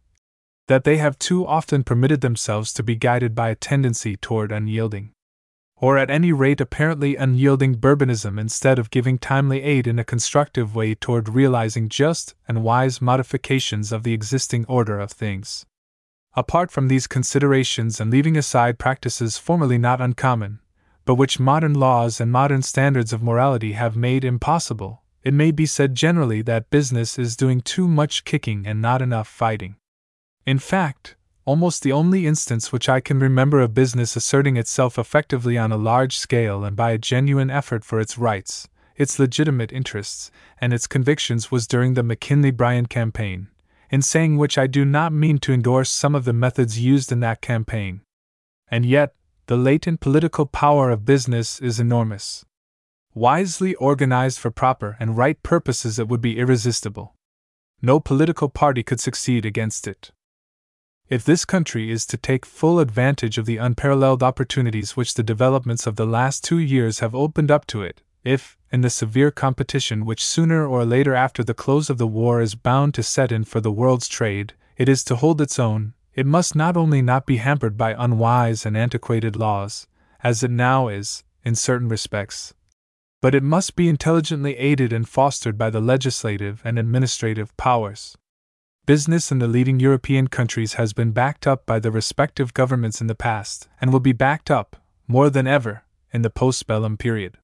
that 0.71 0.85
they 0.85 0.97
have 0.97 1.19
too 1.19 1.45
often 1.45 1.83
permitted 1.83 2.21
themselves 2.21 2.71
to 2.71 2.81
be 2.81 2.95
guided 2.95 3.35
by 3.35 3.49
a 3.49 3.55
tendency 3.55 4.15
toward 4.15 4.53
unyielding, 4.53 5.11
or 5.75 5.97
at 5.97 6.09
any 6.09 6.31
rate 6.31 6.61
apparently 6.61 7.17
unyielding 7.17 7.75
Bourbonism 7.75 8.39
instead 8.39 8.79
of 8.79 8.89
giving 8.89 9.17
timely 9.17 9.63
aid 9.63 9.85
in 9.85 9.99
a 9.99 10.05
constructive 10.05 10.73
way 10.73 10.95
toward 10.95 11.27
realizing 11.27 11.89
just 11.89 12.35
and 12.47 12.63
wise 12.63 13.01
modifications 13.01 13.91
of 13.91 14.03
the 14.03 14.13
existing 14.13 14.63
order 14.69 14.97
of 14.97 15.11
things. 15.11 15.65
Apart 16.33 16.71
from 16.71 16.87
these 16.87 17.07
considerations 17.07 17.99
and 17.99 18.09
leaving 18.09 18.37
aside 18.37 18.79
practices 18.79 19.37
formerly 19.37 19.77
not 19.77 19.99
uncommon, 19.99 20.59
but 21.03 21.15
which 21.15 21.41
modern 21.41 21.73
laws 21.73 22.21
and 22.21 22.31
modern 22.31 22.61
standards 22.61 23.11
of 23.11 23.21
morality 23.21 23.73
have 23.73 23.97
made 23.97 24.23
impossible, 24.23 25.01
it 25.23 25.33
may 25.33 25.51
be 25.51 25.65
said 25.65 25.93
generally 25.93 26.41
that 26.41 26.69
business 26.69 27.19
is 27.19 27.35
doing 27.35 27.59
too 27.59 27.85
much 27.85 28.23
kicking 28.23 28.65
and 28.65 28.81
not 28.81 29.01
enough 29.01 29.27
fighting. 29.27 29.75
In 30.45 30.57
fact, 30.57 31.17
almost 31.43 31.83
the 31.83 31.91
only 31.91 32.25
instance 32.25 32.71
which 32.71 32.87
I 32.87 33.01
can 33.01 33.19
remember 33.19 33.59
of 33.59 33.73
business 33.73 34.15
asserting 34.15 34.55
itself 34.55 34.97
effectively 34.97 35.57
on 35.57 35.73
a 35.73 35.77
large 35.77 36.17
scale 36.17 36.63
and 36.63 36.77
by 36.77 36.91
a 36.91 36.97
genuine 36.97 37.49
effort 37.49 37.83
for 37.83 37.99
its 37.99 38.17
rights, 38.17 38.69
its 38.95 39.19
legitimate 39.19 39.73
interests, 39.73 40.31
and 40.59 40.73
its 40.73 40.87
convictions 40.87 41.51
was 41.51 41.67
during 41.67 41.93
the 41.93 42.03
McKinley 42.03 42.51
Bryan 42.51 42.85
campaign, 42.85 43.49
in 43.91 44.01
saying 44.01 44.37
which 44.37 44.57
I 44.57 44.67
do 44.67 44.85
not 44.85 45.11
mean 45.11 45.37
to 45.39 45.53
endorse 45.53 45.91
some 45.91 46.15
of 46.15 46.25
the 46.25 46.33
methods 46.33 46.79
used 46.79 47.11
in 47.11 47.19
that 47.19 47.41
campaign. 47.41 48.01
And 48.69 48.85
yet, 48.85 49.13
the 49.47 49.57
latent 49.57 49.99
political 49.99 50.45
power 50.45 50.89
of 50.89 51.05
business 51.05 51.59
is 51.59 51.79
enormous. 51.79 52.45
Wisely 53.13 53.75
organized 53.75 54.39
for 54.39 54.49
proper 54.49 54.95
and 54.97 55.17
right 55.17 55.43
purposes, 55.43 55.99
it 55.99 56.07
would 56.07 56.21
be 56.21 56.39
irresistible. 56.39 57.15
No 57.81 57.99
political 57.99 58.47
party 58.47 58.81
could 58.81 59.01
succeed 59.01 59.45
against 59.45 59.87
it. 59.87 60.11
If 61.09 61.25
this 61.25 61.43
country 61.43 61.91
is 61.91 62.05
to 62.05 62.15
take 62.15 62.45
full 62.45 62.79
advantage 62.79 63.37
of 63.37 63.45
the 63.45 63.57
unparalleled 63.57 64.23
opportunities 64.23 64.95
which 64.95 65.15
the 65.15 65.23
developments 65.23 65.85
of 65.85 65.97
the 65.97 66.05
last 66.05 66.45
two 66.45 66.59
years 66.59 66.99
have 66.99 67.13
opened 67.13 67.51
up 67.51 67.67
to 67.67 67.81
it, 67.81 68.01
if, 68.23 68.57
in 68.71 68.81
the 68.81 68.89
severe 68.89 69.31
competition 69.31 70.05
which 70.05 70.25
sooner 70.25 70.65
or 70.65 70.85
later 70.85 71.13
after 71.13 71.43
the 71.43 71.53
close 71.53 71.89
of 71.89 71.97
the 71.97 72.07
war 72.07 72.41
is 72.41 72.55
bound 72.55 72.93
to 72.93 73.03
set 73.03 73.31
in 73.31 73.43
for 73.43 73.59
the 73.59 73.71
world's 73.71 74.07
trade, 74.07 74.53
it 74.77 74.87
is 74.87 75.03
to 75.03 75.15
hold 75.15 75.41
its 75.41 75.59
own, 75.59 75.93
it 76.13 76.25
must 76.25 76.55
not 76.55 76.77
only 76.77 77.01
not 77.01 77.25
be 77.25 77.37
hampered 77.37 77.77
by 77.77 77.95
unwise 77.97 78.65
and 78.65 78.77
antiquated 78.77 79.35
laws, 79.35 79.87
as 80.23 80.43
it 80.43 80.51
now 80.51 80.87
is, 80.87 81.23
in 81.43 81.55
certain 81.55 81.87
respects, 81.87 82.53
but 83.21 83.35
it 83.35 83.43
must 83.43 83.75
be 83.75 83.89
intelligently 83.89 84.57
aided 84.57 84.93
and 84.93 85.07
fostered 85.07 85.57
by 85.57 85.69
the 85.69 85.81
legislative 85.81 86.61
and 86.63 86.79
administrative 86.79 87.55
powers 87.57 88.15
business 88.85 89.31
in 89.31 89.39
the 89.39 89.47
leading 89.47 89.79
European 89.79 90.27
countries 90.27 90.73
has 90.73 90.91
been 90.91 91.11
backed 91.11 91.47
up 91.47 91.65
by 91.65 91.79
the 91.79 91.91
respective 91.91 92.53
governments 92.53 92.99
in 92.99 93.07
the 93.07 93.15
past, 93.15 93.69
and 93.79 93.91
will 93.91 93.99
be 93.99 94.11
backed 94.11 94.51
up, 94.51 94.75
more 95.07 95.29
than 95.29 95.47
ever, 95.47 95.83
in 96.11 96.23
the 96.23 96.29
postbellum 96.29 96.97
period. 96.97 97.37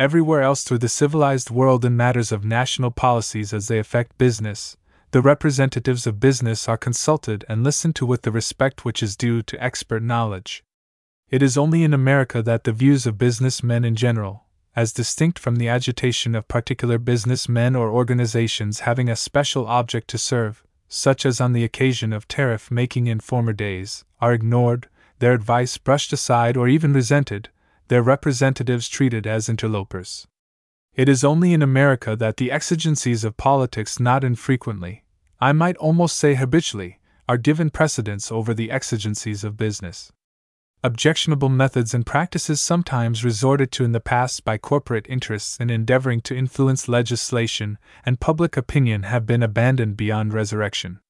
Everywhere 0.00 0.40
else 0.40 0.64
through 0.64 0.78
the 0.78 0.88
civilized 0.88 1.50
world 1.50 1.84
in 1.84 1.94
matters 1.94 2.32
of 2.32 2.42
national 2.42 2.90
policies 2.90 3.52
as 3.52 3.68
they 3.68 3.78
affect 3.78 4.16
business, 4.16 4.78
the 5.10 5.20
representatives 5.20 6.06
of 6.06 6.18
business 6.18 6.66
are 6.70 6.78
consulted 6.78 7.44
and 7.50 7.62
listened 7.62 7.96
to 7.96 8.06
with 8.06 8.22
the 8.22 8.30
respect 8.30 8.82
which 8.82 9.02
is 9.02 9.14
due 9.14 9.42
to 9.42 9.62
expert 9.62 10.02
knowledge. 10.02 10.64
It 11.28 11.42
is 11.42 11.58
only 11.58 11.84
in 11.84 11.92
America 11.92 12.40
that 12.40 12.64
the 12.64 12.72
views 12.72 13.04
of 13.04 13.18
business 13.18 13.62
men 13.62 13.84
in 13.84 13.94
general, 13.94 14.46
as 14.74 14.94
distinct 14.94 15.38
from 15.38 15.56
the 15.56 15.68
agitation 15.68 16.34
of 16.34 16.48
particular 16.48 16.96
business 16.96 17.46
men 17.46 17.76
or 17.76 17.90
organizations 17.90 18.80
having 18.80 19.10
a 19.10 19.16
special 19.16 19.66
object 19.66 20.08
to 20.08 20.16
serve, 20.16 20.64
such 20.88 21.26
as 21.26 21.42
on 21.42 21.52
the 21.52 21.62
occasion 21.62 22.14
of 22.14 22.26
tariff 22.26 22.70
making 22.70 23.06
in 23.06 23.20
former 23.20 23.52
days, 23.52 24.06
are 24.18 24.32
ignored, 24.32 24.88
their 25.18 25.34
advice 25.34 25.76
brushed 25.76 26.10
aside 26.10 26.56
or 26.56 26.68
even 26.68 26.94
resented, 26.94 27.50
their 27.90 28.02
representatives 28.02 28.88
treated 28.88 29.26
as 29.26 29.48
interlopers. 29.48 30.28
It 30.94 31.08
is 31.08 31.24
only 31.24 31.52
in 31.52 31.60
America 31.60 32.14
that 32.14 32.36
the 32.36 32.52
exigencies 32.52 33.24
of 33.24 33.36
politics 33.36 33.98
not 33.98 34.22
infrequently, 34.22 35.04
I 35.40 35.50
might 35.50 35.76
almost 35.78 36.16
say 36.16 36.36
habitually, 36.36 37.00
are 37.28 37.36
given 37.36 37.68
precedence 37.68 38.30
over 38.30 38.54
the 38.54 38.70
exigencies 38.70 39.42
of 39.42 39.56
business 39.56 40.12
objectionable 40.82 41.48
methods 41.48 41.92
and 41.92 42.06
practices 42.06 42.60
sometimes 42.60 43.24
resorted 43.24 43.70
to 43.70 43.84
in 43.84 43.92
the 43.92 44.00
past 44.00 44.44
by 44.44 44.56
corporate 44.56 45.06
interests 45.08 45.58
in 45.58 45.68
endeavoring 45.68 46.20
to 46.22 46.36
influence 46.36 46.88
legislation 46.88 47.76
and 48.06 48.20
public 48.20 48.56
opinion 48.56 49.02
have 49.02 49.26
been 49.26 49.42
abandoned 49.42 49.96
beyond 49.96 50.32
resurrection. 50.32 51.00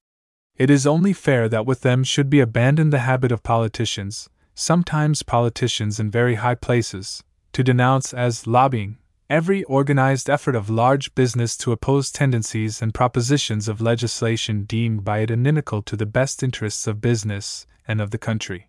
It 0.56 0.70
is 0.70 0.86
only 0.86 1.12
fair 1.12 1.48
that 1.48 1.66
with 1.66 1.82
them 1.82 2.02
should 2.02 2.28
be 2.28 2.40
abandoned 2.40 2.92
the 2.92 3.00
habit 3.00 3.30
of 3.30 3.44
politicians, 3.44 4.28
sometimes 4.60 5.22
politicians 5.22 5.98
in 5.98 6.10
very 6.10 6.34
high 6.34 6.54
places, 6.54 7.24
to 7.50 7.64
denounce 7.64 8.12
as 8.12 8.46
lobbying 8.46 8.98
every 9.30 9.62
organized 9.64 10.28
effort 10.28 10.54
of 10.54 10.68
large 10.68 11.14
business 11.14 11.56
to 11.56 11.72
oppose 11.72 12.10
tendencies 12.10 12.82
and 12.82 12.92
propositions 12.92 13.68
of 13.68 13.80
legislation 13.80 14.64
deemed 14.64 15.02
by 15.02 15.20
it 15.20 15.30
inimical 15.30 15.80
to 15.80 15.96
the 15.96 16.04
best 16.04 16.42
interests 16.42 16.86
of 16.86 17.00
business 17.00 17.66
and 17.88 18.02
of 18.02 18.10
the 18.10 18.18
country. 18.18 18.68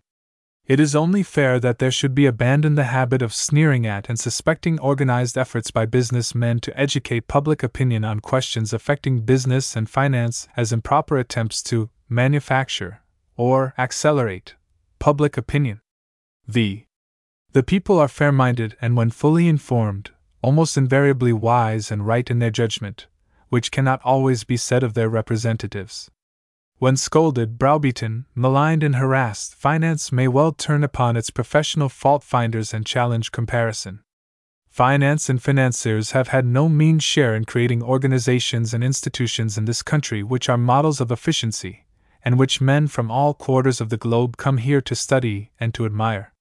It 0.64 0.80
is 0.80 0.96
only 0.96 1.22
fair 1.22 1.60
that 1.60 1.78
there 1.78 1.90
should 1.90 2.14
be 2.14 2.24
abandoned 2.24 2.78
the 2.78 2.84
habit 2.84 3.20
of 3.20 3.34
sneering 3.34 3.84
at 3.84 4.08
and 4.08 4.18
suspecting 4.18 4.80
organized 4.80 5.36
efforts 5.36 5.70
by 5.70 5.84
business 5.84 6.34
men 6.34 6.58
to 6.60 6.80
educate 6.80 7.28
public 7.28 7.62
opinion 7.62 8.02
on 8.02 8.20
questions 8.20 8.72
affecting 8.72 9.26
business 9.26 9.76
and 9.76 9.90
finance 9.90 10.48
as 10.56 10.72
improper 10.72 11.18
attempts 11.18 11.62
to 11.64 11.90
manufacture 12.08 13.02
or 13.36 13.74
accelerate 13.76 14.54
public 14.98 15.36
opinion. 15.36 15.81
V. 16.52 16.86
The 17.52 17.62
people 17.62 17.98
are 17.98 18.08
fair 18.08 18.30
minded 18.30 18.76
and, 18.78 18.94
when 18.94 19.10
fully 19.10 19.48
informed, 19.48 20.10
almost 20.42 20.76
invariably 20.76 21.32
wise 21.32 21.90
and 21.90 22.06
right 22.06 22.30
in 22.30 22.40
their 22.40 22.50
judgment, 22.50 23.06
which 23.48 23.70
cannot 23.70 24.02
always 24.04 24.44
be 24.44 24.58
said 24.58 24.82
of 24.82 24.92
their 24.92 25.08
representatives. 25.08 26.10
When 26.76 26.98
scolded, 26.98 27.58
browbeaten, 27.58 28.26
maligned, 28.34 28.82
and 28.82 28.96
harassed, 28.96 29.54
finance 29.54 30.12
may 30.12 30.28
well 30.28 30.52
turn 30.52 30.84
upon 30.84 31.16
its 31.16 31.30
professional 31.30 31.88
fault 31.88 32.22
finders 32.22 32.74
and 32.74 32.84
challenge 32.84 33.32
comparison. 33.32 34.00
Finance 34.68 35.30
and 35.30 35.42
financiers 35.42 36.10
have 36.10 36.28
had 36.28 36.44
no 36.44 36.68
mean 36.68 36.98
share 36.98 37.34
in 37.34 37.46
creating 37.46 37.82
organizations 37.82 38.74
and 38.74 38.84
institutions 38.84 39.56
in 39.56 39.64
this 39.64 39.82
country 39.82 40.22
which 40.22 40.50
are 40.50 40.58
models 40.58 41.00
of 41.00 41.10
efficiency, 41.10 41.86
and 42.24 42.38
which 42.38 42.60
men 42.60 42.88
from 42.88 43.10
all 43.10 43.32
quarters 43.32 43.80
of 43.80 43.88
the 43.88 43.96
globe 43.96 44.36
come 44.36 44.58
here 44.58 44.82
to 44.82 44.94
study 44.94 45.50
and 45.58 45.72
to 45.72 45.86
admire. 45.86 46.31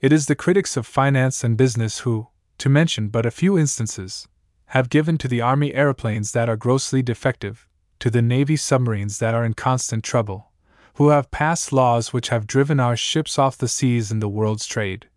It 0.00 0.12
is 0.12 0.26
the 0.26 0.34
critics 0.34 0.76
of 0.76 0.86
finance 0.86 1.42
and 1.42 1.56
business 1.56 2.00
who, 2.00 2.28
to 2.58 2.68
mention 2.68 3.08
but 3.08 3.24
a 3.24 3.30
few 3.30 3.56
instances, 3.56 4.28
have 4.66 4.90
given 4.90 5.16
to 5.18 5.28
the 5.28 5.40
Army 5.40 5.72
aeroplanes 5.72 6.32
that 6.32 6.50
are 6.50 6.56
grossly 6.56 7.02
defective, 7.02 7.66
to 8.00 8.10
the 8.10 8.20
Navy 8.20 8.56
submarines 8.56 9.18
that 9.20 9.34
are 9.34 9.44
in 9.44 9.54
constant 9.54 10.04
trouble, 10.04 10.52
who 10.96 11.08
have 11.08 11.30
passed 11.30 11.72
laws 11.72 12.12
which 12.12 12.28
have 12.28 12.46
driven 12.46 12.78
our 12.78 12.96
ships 12.96 13.38
off 13.38 13.56
the 13.56 13.68
seas 13.68 14.10
in 14.10 14.20
the 14.20 14.28
world's 14.28 14.66
trade, 14.66 15.08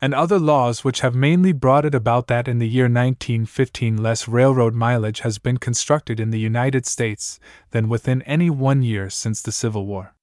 and 0.00 0.14
other 0.14 0.38
laws 0.38 0.82
which 0.82 1.00
have 1.00 1.14
mainly 1.14 1.52
brought 1.52 1.84
it 1.84 1.94
about 1.94 2.26
that 2.26 2.48
in 2.48 2.58
the 2.58 2.68
year 2.68 2.84
1915 2.84 4.02
less 4.02 4.26
railroad 4.26 4.74
mileage 4.74 5.20
has 5.20 5.38
been 5.38 5.58
constructed 5.58 6.18
in 6.18 6.30
the 6.30 6.40
United 6.40 6.86
States 6.86 7.38
than 7.70 7.88
within 7.88 8.22
any 8.22 8.48
one 8.48 8.82
year 8.82 9.10
since 9.10 9.42
the 9.42 9.52
Civil 9.52 9.84
War. 9.84 10.14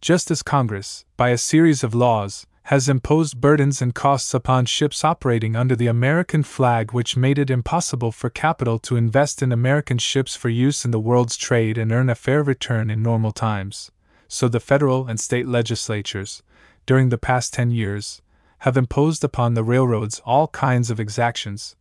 Just 0.00 0.30
as 0.30 0.42
Congress, 0.42 1.04
by 1.16 1.30
a 1.30 1.38
series 1.38 1.82
of 1.82 1.94
laws, 1.94 2.46
has 2.68 2.88
imposed 2.88 3.42
burdens 3.42 3.82
and 3.82 3.94
costs 3.94 4.32
upon 4.32 4.64
ships 4.64 5.04
operating 5.04 5.54
under 5.54 5.76
the 5.76 5.86
American 5.86 6.42
flag 6.42 6.92
which 6.92 7.16
made 7.16 7.38
it 7.38 7.50
impossible 7.50 8.10
for 8.10 8.30
capital 8.30 8.78
to 8.78 8.96
invest 8.96 9.42
in 9.42 9.52
American 9.52 9.98
ships 9.98 10.34
for 10.34 10.48
use 10.48 10.82
in 10.82 10.90
the 10.90 10.98
world's 10.98 11.36
trade 11.36 11.76
and 11.76 11.92
earn 11.92 12.08
a 12.08 12.14
fair 12.14 12.42
return 12.42 12.90
in 12.90 13.02
normal 13.02 13.32
times. 13.32 13.90
So 14.28 14.48
the 14.48 14.60
federal 14.60 15.06
and 15.06 15.20
state 15.20 15.46
legislatures, 15.46 16.42
during 16.86 17.10
the 17.10 17.18
past 17.18 17.52
10 17.52 17.70
years, 17.70 18.22
have 18.60 18.78
imposed 18.78 19.22
upon 19.22 19.52
the 19.52 19.62
railroads 19.62 20.22
all 20.24 20.48
kinds 20.48 20.90
of 20.90 20.98
exactions, 20.98 21.76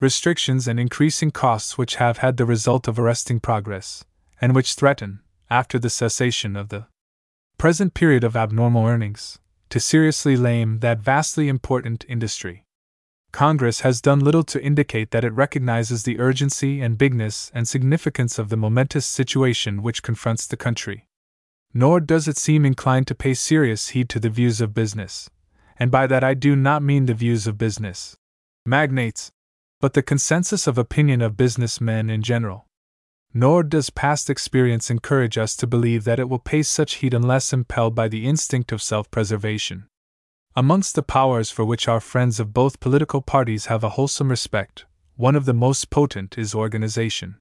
restrictions, 0.00 0.68
and 0.68 0.78
increasing 0.78 1.32
costs 1.32 1.76
which 1.76 1.96
have 1.96 2.18
had 2.18 2.36
the 2.36 2.46
result 2.46 2.86
of 2.86 2.96
arresting 2.96 3.40
progress, 3.40 4.04
and 4.40 4.54
which 4.54 4.74
threaten, 4.74 5.18
after 5.50 5.80
the 5.80 5.90
cessation 5.90 6.54
of 6.54 6.68
the 6.68 6.86
present 7.58 7.92
period 7.92 8.22
of 8.22 8.36
abnormal 8.36 8.86
earnings, 8.86 9.40
to 9.72 9.80
seriously 9.80 10.36
lame 10.36 10.80
that 10.80 10.98
vastly 10.98 11.48
important 11.48 12.04
industry. 12.06 12.66
Congress 13.32 13.80
has 13.80 14.02
done 14.02 14.20
little 14.20 14.42
to 14.42 14.62
indicate 14.62 15.12
that 15.12 15.24
it 15.24 15.32
recognizes 15.32 16.02
the 16.02 16.20
urgency 16.20 16.82
and 16.82 16.98
bigness 16.98 17.50
and 17.54 17.66
significance 17.66 18.38
of 18.38 18.50
the 18.50 18.56
momentous 18.58 19.06
situation 19.06 19.82
which 19.82 20.02
confronts 20.02 20.46
the 20.46 20.58
country. 20.58 21.06
Nor 21.72 22.00
does 22.00 22.28
it 22.28 22.36
seem 22.36 22.66
inclined 22.66 23.06
to 23.06 23.14
pay 23.14 23.32
serious 23.32 23.88
heed 23.88 24.10
to 24.10 24.20
the 24.20 24.28
views 24.28 24.60
of 24.60 24.74
business, 24.74 25.30
and 25.78 25.90
by 25.90 26.06
that 26.06 26.22
I 26.22 26.34
do 26.34 26.54
not 26.54 26.82
mean 26.82 27.06
the 27.06 27.14
views 27.14 27.46
of 27.46 27.56
business 27.56 28.14
magnates, 28.66 29.32
but 29.80 29.94
the 29.94 30.02
consensus 30.02 30.66
of 30.66 30.76
opinion 30.76 31.22
of 31.22 31.38
businessmen 31.38 32.10
in 32.10 32.20
general. 32.20 32.66
Nor 33.34 33.62
does 33.62 33.90
past 33.90 34.28
experience 34.28 34.90
encourage 34.90 35.38
us 35.38 35.56
to 35.56 35.66
believe 35.66 36.04
that 36.04 36.18
it 36.18 36.28
will 36.28 36.38
pay 36.38 36.62
such 36.62 36.96
heed 36.96 37.14
unless 37.14 37.52
impelled 37.52 37.94
by 37.94 38.08
the 38.08 38.26
instinct 38.26 38.72
of 38.72 38.82
self 38.82 39.10
preservation. 39.10 39.86
Amongst 40.54 40.94
the 40.94 41.02
powers 41.02 41.50
for 41.50 41.64
which 41.64 41.88
our 41.88 42.00
friends 42.00 42.38
of 42.38 42.52
both 42.52 42.80
political 42.80 43.22
parties 43.22 43.66
have 43.66 43.82
a 43.82 43.90
wholesome 43.90 44.28
respect, 44.28 44.84
one 45.16 45.34
of 45.34 45.46
the 45.46 45.54
most 45.54 45.88
potent 45.88 46.36
is 46.36 46.54
organization. 46.54 47.36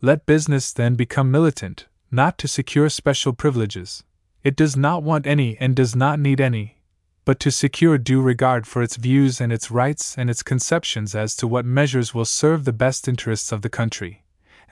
Let 0.00 0.24
business 0.24 0.72
then 0.72 0.94
become 0.94 1.30
militant, 1.30 1.86
not 2.10 2.38
to 2.38 2.48
secure 2.48 2.88
special 2.88 3.34
privileges. 3.34 4.04
It 4.42 4.56
does 4.56 4.76
not 4.76 5.02
want 5.02 5.26
any 5.26 5.58
and 5.58 5.76
does 5.76 5.94
not 5.94 6.18
need 6.18 6.40
any, 6.40 6.78
but 7.26 7.38
to 7.40 7.50
secure 7.50 7.98
due 7.98 8.22
regard 8.22 8.66
for 8.66 8.82
its 8.82 8.96
views 8.96 9.42
and 9.42 9.52
its 9.52 9.70
rights 9.70 10.16
and 10.16 10.30
its 10.30 10.42
conceptions 10.42 11.14
as 11.14 11.36
to 11.36 11.46
what 11.46 11.66
measures 11.66 12.14
will 12.14 12.24
serve 12.24 12.64
the 12.64 12.72
best 12.72 13.08
interests 13.08 13.52
of 13.52 13.60
the 13.60 13.68
country, 13.68 14.22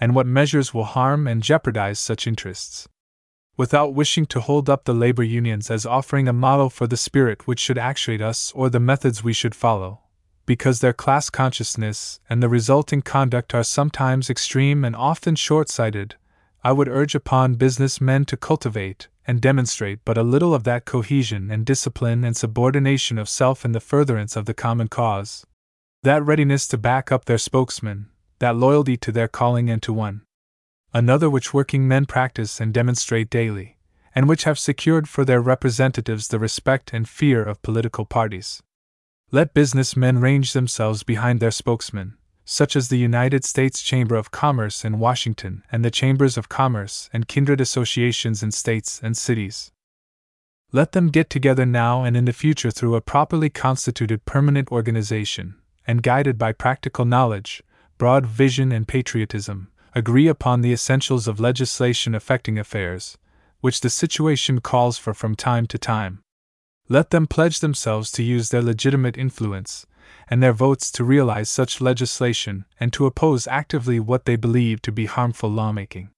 and 0.00 0.14
what 0.14 0.26
measures 0.26 0.72
will 0.72 0.84
harm 0.84 1.26
and 1.26 1.42
jeopardize 1.42 1.98
such 1.98 2.26
interests. 2.26 2.88
Without 3.56 3.94
wishing 3.94 4.26
to 4.26 4.40
hold 4.40 4.68
up 4.68 4.84
the 4.84 4.92
labor 4.92 5.22
unions 5.22 5.70
as 5.70 5.86
offering 5.86 6.28
a 6.28 6.32
model 6.32 6.68
for 6.68 6.86
the 6.86 6.96
spirit 6.96 7.46
which 7.46 7.60
should 7.60 7.78
actuate 7.78 8.20
us 8.20 8.52
or 8.54 8.68
the 8.68 8.80
methods 8.80 9.24
we 9.24 9.32
should 9.32 9.54
follow, 9.54 10.00
because 10.44 10.80
their 10.80 10.92
class 10.92 11.30
consciousness 11.30 12.20
and 12.28 12.42
the 12.42 12.48
resulting 12.48 13.02
conduct 13.02 13.54
are 13.54 13.64
sometimes 13.64 14.28
extreme 14.28 14.84
and 14.84 14.94
often 14.94 15.34
short 15.34 15.68
sighted, 15.68 16.16
I 16.62 16.72
would 16.72 16.88
urge 16.88 17.14
upon 17.14 17.54
business 17.54 18.00
men 18.00 18.24
to 18.26 18.36
cultivate, 18.36 19.08
and 19.26 19.40
demonstrate 19.40 20.00
but 20.04 20.18
a 20.18 20.22
little 20.22 20.54
of 20.54 20.64
that 20.64 20.84
cohesion 20.84 21.50
and 21.50 21.64
discipline 21.64 22.24
and 22.24 22.36
subordination 22.36 23.18
of 23.18 23.28
self 23.28 23.64
in 23.64 23.72
the 23.72 23.80
furtherance 23.80 24.36
of 24.36 24.46
the 24.46 24.54
common 24.54 24.88
cause. 24.88 25.46
That 26.02 26.24
readiness 26.24 26.68
to 26.68 26.78
back 26.78 27.10
up 27.10 27.24
their 27.24 27.38
spokesman, 27.38 28.08
that 28.38 28.56
loyalty 28.56 28.96
to 28.96 29.12
their 29.12 29.28
calling 29.28 29.70
and 29.70 29.82
to 29.82 29.92
one 29.92 30.22
another 30.92 31.28
which 31.28 31.52
working 31.52 31.86
men 31.86 32.06
practice 32.06 32.58
and 32.58 32.72
demonstrate 32.72 33.28
daily, 33.28 33.76
and 34.14 34.26
which 34.28 34.44
have 34.44 34.58
secured 34.58 35.06
for 35.06 35.26
their 35.26 35.42
representatives 35.42 36.28
the 36.28 36.38
respect 36.38 36.92
and 36.94 37.06
fear 37.06 37.42
of 37.42 37.60
political 37.60 38.06
parties. 38.06 38.62
Let 39.30 39.52
business 39.52 39.94
men 39.94 40.20
range 40.20 40.54
themselves 40.54 41.02
behind 41.02 41.38
their 41.38 41.50
spokesmen, 41.50 42.16
such 42.46 42.76
as 42.76 42.88
the 42.88 42.96
United 42.96 43.44
States 43.44 43.82
Chamber 43.82 44.14
of 44.14 44.30
Commerce 44.30 44.84
in 44.84 44.98
Washington 44.98 45.64
and 45.70 45.84
the 45.84 45.90
Chambers 45.90 46.38
of 46.38 46.48
Commerce 46.48 47.10
and 47.12 47.28
kindred 47.28 47.60
associations 47.60 48.42
in 48.42 48.52
states 48.52 49.00
and 49.02 49.16
cities. 49.16 49.72
Let 50.72 50.92
them 50.92 51.08
get 51.08 51.28
together 51.28 51.66
now 51.66 52.04
and 52.04 52.16
in 52.16 52.24
the 52.24 52.32
future 52.32 52.70
through 52.70 52.94
a 52.94 53.00
properly 53.00 53.50
constituted 53.50 54.24
permanent 54.24 54.70
organization, 54.70 55.56
and 55.86 56.02
guided 56.02 56.38
by 56.38 56.52
practical 56.52 57.04
knowledge, 57.04 57.62
broad 57.98 58.26
vision, 58.26 58.72
and 58.72 58.86
patriotism, 58.86 59.68
agree 59.94 60.28
upon 60.28 60.60
the 60.60 60.72
essentials 60.72 61.26
of 61.26 61.40
legislation 61.40 62.14
affecting 62.14 62.58
affairs, 62.58 63.16
which 63.60 63.80
the 63.80 63.90
situation 63.90 64.60
calls 64.60 64.98
for 64.98 65.14
from 65.14 65.34
time 65.34 65.66
to 65.66 65.78
time. 65.78 66.20
Let 66.88 67.10
them 67.10 67.26
pledge 67.26 67.60
themselves 67.60 68.10
to 68.12 68.22
use 68.22 68.50
their 68.50 68.62
legitimate 68.62 69.16
influence 69.16 69.86
and 70.28 70.42
their 70.42 70.52
votes 70.52 70.90
to 70.92 71.04
realize 71.04 71.50
such 71.50 71.80
legislation 71.80 72.64
and 72.78 72.92
to 72.92 73.06
oppose 73.06 73.46
actively 73.48 73.98
what 73.98 74.24
they 74.24 74.36
believe 74.36 74.82
to 74.82 74.92
be 74.92 75.06
harmful 75.06 75.50
lawmaking. 75.50 76.10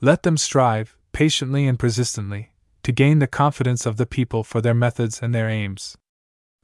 Let 0.00 0.22
them 0.22 0.36
strive, 0.36 0.96
patiently 1.12 1.66
and 1.66 1.78
persistently, 1.78 2.52
to 2.84 2.92
gain 2.92 3.18
the 3.18 3.26
confidence 3.26 3.84
of 3.84 3.96
the 3.96 4.06
people 4.06 4.44
for 4.44 4.60
their 4.60 4.74
methods 4.74 5.20
and 5.20 5.34
their 5.34 5.48
aims. 5.48 5.96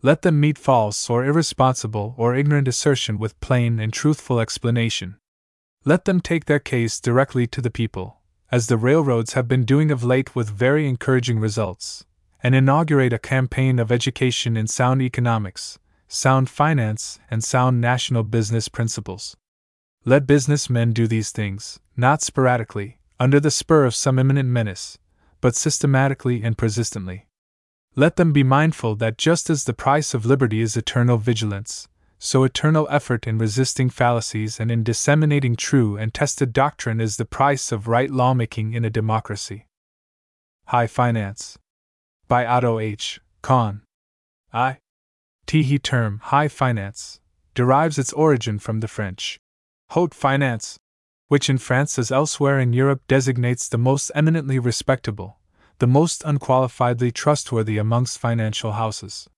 Let 0.04 0.20
them 0.20 0.38
meet 0.38 0.58
false 0.58 1.08
or 1.08 1.24
irresponsible 1.24 2.14
or 2.18 2.34
ignorant 2.34 2.68
assertion 2.68 3.18
with 3.18 3.40
plain 3.40 3.80
and 3.80 3.90
truthful 3.90 4.38
explanation. 4.38 5.16
Let 5.86 6.04
them 6.04 6.20
take 6.20 6.44
their 6.44 6.58
case 6.58 7.00
directly 7.00 7.46
to 7.46 7.62
the 7.62 7.70
people, 7.70 8.20
as 8.52 8.66
the 8.66 8.76
railroads 8.76 9.32
have 9.32 9.48
been 9.48 9.64
doing 9.64 9.90
of 9.90 10.04
late 10.04 10.36
with 10.36 10.50
very 10.50 10.86
encouraging 10.86 11.40
results, 11.40 12.04
and 12.42 12.54
inaugurate 12.54 13.14
a 13.14 13.18
campaign 13.18 13.78
of 13.78 13.90
education 13.90 14.58
in 14.58 14.66
sound 14.66 15.00
economics, 15.00 15.78
sound 16.06 16.50
finance, 16.50 17.18
and 17.30 17.42
sound 17.42 17.80
national 17.80 18.24
business 18.24 18.68
principles. 18.68 19.38
Let 20.04 20.26
businessmen 20.26 20.92
do 20.92 21.06
these 21.06 21.30
things, 21.30 21.80
not 21.96 22.20
sporadically, 22.20 22.98
under 23.18 23.40
the 23.40 23.50
spur 23.50 23.86
of 23.86 23.94
some 23.94 24.18
imminent 24.18 24.50
menace, 24.50 24.98
but 25.40 25.56
systematically 25.56 26.42
and 26.42 26.58
persistently. 26.58 27.24
Let 27.96 28.16
them 28.16 28.32
be 28.32 28.42
mindful 28.42 28.96
that 28.96 29.18
just 29.18 29.48
as 29.48 29.64
the 29.64 29.72
price 29.72 30.14
of 30.14 30.26
liberty 30.26 30.60
is 30.60 30.76
eternal 30.76 31.16
vigilance, 31.16 31.88
so 32.18 32.42
eternal 32.42 32.88
effort 32.90 33.26
in 33.26 33.38
resisting 33.38 33.88
fallacies 33.88 34.58
and 34.58 34.70
in 34.70 34.82
disseminating 34.82 35.54
true 35.54 35.96
and 35.96 36.12
tested 36.12 36.52
doctrine 36.52 37.00
is 37.00 37.16
the 37.16 37.24
price 37.24 37.70
of 37.70 37.86
right 37.86 38.10
lawmaking 38.10 38.72
in 38.72 38.84
a 38.84 38.90
democracy. 38.90 39.66
High 40.66 40.88
Finance. 40.88 41.56
By 42.26 42.44
Otto 42.46 42.80
H. 42.80 43.20
Kahn. 43.42 43.82
I. 44.52 44.78
T 45.46 45.62
He 45.62 45.78
term 45.78 46.20
high 46.24 46.48
finance 46.48 47.20
derives 47.54 47.98
its 47.98 48.12
origin 48.14 48.58
from 48.58 48.80
the 48.80 48.88
French 48.88 49.38
haute 49.90 50.14
finance, 50.14 50.78
which 51.28 51.48
in 51.48 51.58
France 51.58 51.98
as 51.98 52.10
elsewhere 52.10 52.58
in 52.58 52.72
Europe 52.72 53.02
designates 53.06 53.68
the 53.68 53.78
most 53.78 54.10
eminently 54.14 54.58
respectable, 54.58 55.38
the 55.78 55.86
most 55.86 56.22
unqualifiedly 56.22 57.12
trustworthy 57.12 57.78
amongst 57.78 58.18
financial 58.18 58.72
houses. 58.72 59.28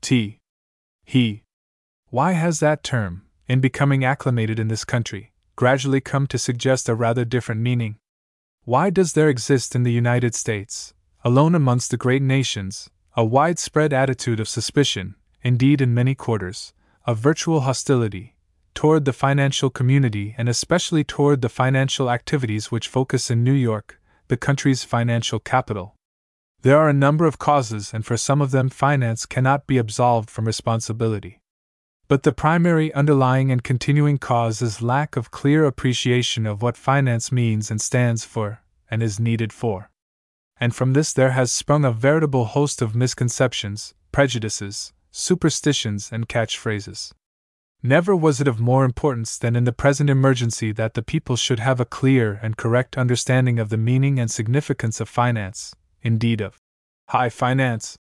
T. 0.00 0.38
He. 1.04 1.42
Why 2.08 2.32
has 2.32 2.60
that 2.60 2.82
term, 2.82 3.22
in 3.46 3.60
becoming 3.60 4.04
acclimated 4.04 4.58
in 4.58 4.68
this 4.68 4.84
country, 4.84 5.32
gradually 5.54 6.00
come 6.00 6.26
to 6.28 6.38
suggest 6.38 6.88
a 6.88 6.94
rather 6.94 7.24
different 7.24 7.60
meaning? 7.60 7.96
Why 8.64 8.90
does 8.90 9.12
there 9.12 9.28
exist 9.28 9.74
in 9.74 9.82
the 9.82 9.92
United 9.92 10.34
States, 10.34 10.94
alone 11.24 11.54
amongst 11.54 11.90
the 11.90 11.96
great 11.96 12.22
nations, 12.22 12.90
a 13.16 13.24
widespread 13.24 13.92
attitude 13.92 14.40
of 14.40 14.48
suspicion, 14.48 15.14
indeed, 15.42 15.80
in 15.80 15.94
many 15.94 16.14
quarters, 16.14 16.72
of 17.06 17.18
virtual 17.18 17.60
hostility, 17.60 18.34
toward 18.74 19.04
the 19.04 19.12
financial 19.12 19.70
community 19.70 20.34
and 20.36 20.48
especially 20.48 21.04
toward 21.04 21.40
the 21.40 21.48
financial 21.48 22.10
activities 22.10 22.70
which 22.70 22.88
focus 22.88 23.30
in 23.30 23.42
New 23.42 23.52
York, 23.52 24.00
the 24.28 24.36
country's 24.36 24.84
financial 24.84 25.38
capital. 25.38 25.94
There 26.62 26.78
are 26.78 26.88
a 26.88 26.92
number 26.92 27.26
of 27.26 27.38
causes, 27.38 27.92
and 27.94 28.04
for 28.04 28.16
some 28.16 28.40
of 28.40 28.50
them, 28.50 28.68
finance 28.68 29.26
cannot 29.26 29.66
be 29.66 29.78
absolved 29.78 30.30
from 30.30 30.46
responsibility. 30.46 31.38
But 32.08 32.22
the 32.22 32.32
primary 32.32 32.92
underlying 32.94 33.50
and 33.50 33.62
continuing 33.62 34.18
cause 34.18 34.62
is 34.62 34.82
lack 34.82 35.16
of 35.16 35.30
clear 35.30 35.64
appreciation 35.64 36.46
of 36.46 36.62
what 36.62 36.76
finance 36.76 37.32
means 37.32 37.70
and 37.70 37.80
stands 37.80 38.24
for, 38.24 38.62
and 38.90 39.02
is 39.02 39.20
needed 39.20 39.52
for. 39.52 39.90
And 40.58 40.74
from 40.74 40.92
this 40.92 41.12
there 41.12 41.32
has 41.32 41.52
sprung 41.52 41.84
a 41.84 41.92
veritable 41.92 42.46
host 42.46 42.80
of 42.80 42.94
misconceptions, 42.94 43.94
prejudices, 44.12 44.92
superstitions, 45.10 46.10
and 46.12 46.28
catchphrases. 46.28 47.12
Never 47.82 48.16
was 48.16 48.40
it 48.40 48.48
of 48.48 48.58
more 48.58 48.84
importance 48.84 49.38
than 49.38 49.54
in 49.54 49.64
the 49.64 49.72
present 49.72 50.10
emergency 50.10 50.72
that 50.72 50.94
the 50.94 51.02
people 51.02 51.36
should 51.36 51.60
have 51.60 51.78
a 51.78 51.84
clear 51.84 52.40
and 52.42 52.56
correct 52.56 52.96
understanding 52.96 53.58
of 53.58 53.68
the 53.68 53.76
meaning 53.76 54.18
and 54.18 54.30
significance 54.30 55.00
of 55.00 55.08
finance, 55.08 55.74
indeed 56.02 56.40
of 56.40 56.58
high 57.08 57.28
finance, 57.28 57.96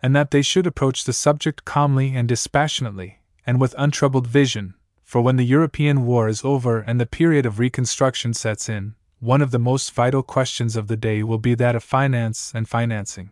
and 0.00 0.14
that 0.16 0.30
they 0.30 0.42
should 0.42 0.66
approach 0.66 1.04
the 1.04 1.12
subject 1.12 1.64
calmly 1.64 2.14
and 2.16 2.26
dispassionately, 2.28 3.20
and 3.46 3.60
with 3.60 3.74
untroubled 3.78 4.26
vision, 4.26 4.74
for 5.04 5.20
when 5.20 5.36
the 5.36 5.46
European 5.46 6.04
war 6.04 6.28
is 6.28 6.44
over 6.44 6.80
and 6.80 7.00
the 7.00 7.06
period 7.06 7.46
of 7.46 7.58
reconstruction 7.58 8.34
sets 8.34 8.68
in, 8.68 8.94
one 9.20 9.42
of 9.42 9.50
the 9.50 9.58
most 9.58 9.92
vital 9.92 10.22
questions 10.22 10.76
of 10.76 10.86
the 10.86 10.96
day 10.96 11.22
will 11.22 11.38
be 11.38 11.54
that 11.54 11.74
of 11.74 11.82
finance 11.82 12.52
and 12.54 12.68
financing. 12.68 13.30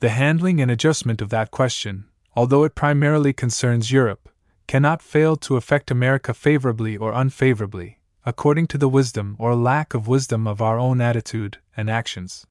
The 0.00 0.10
handling 0.10 0.60
and 0.60 0.70
adjustment 0.70 1.20
of 1.20 1.30
that 1.30 1.50
question, 1.50 2.04
although 2.36 2.64
it 2.64 2.74
primarily 2.74 3.32
concerns 3.32 3.90
Europe, 3.90 4.28
cannot 4.68 5.02
fail 5.02 5.34
to 5.34 5.56
affect 5.56 5.90
America 5.90 6.32
favorably 6.32 6.96
or 6.96 7.12
unfavorably, 7.12 7.98
according 8.24 8.66
to 8.68 8.78
the 8.78 8.88
wisdom 8.88 9.34
or 9.38 9.56
lack 9.56 9.94
of 9.94 10.06
wisdom 10.06 10.46
of 10.46 10.62
our 10.62 10.78
own 10.78 11.00
attitude 11.00 11.58
and 11.76 11.90
actions. 11.90 12.46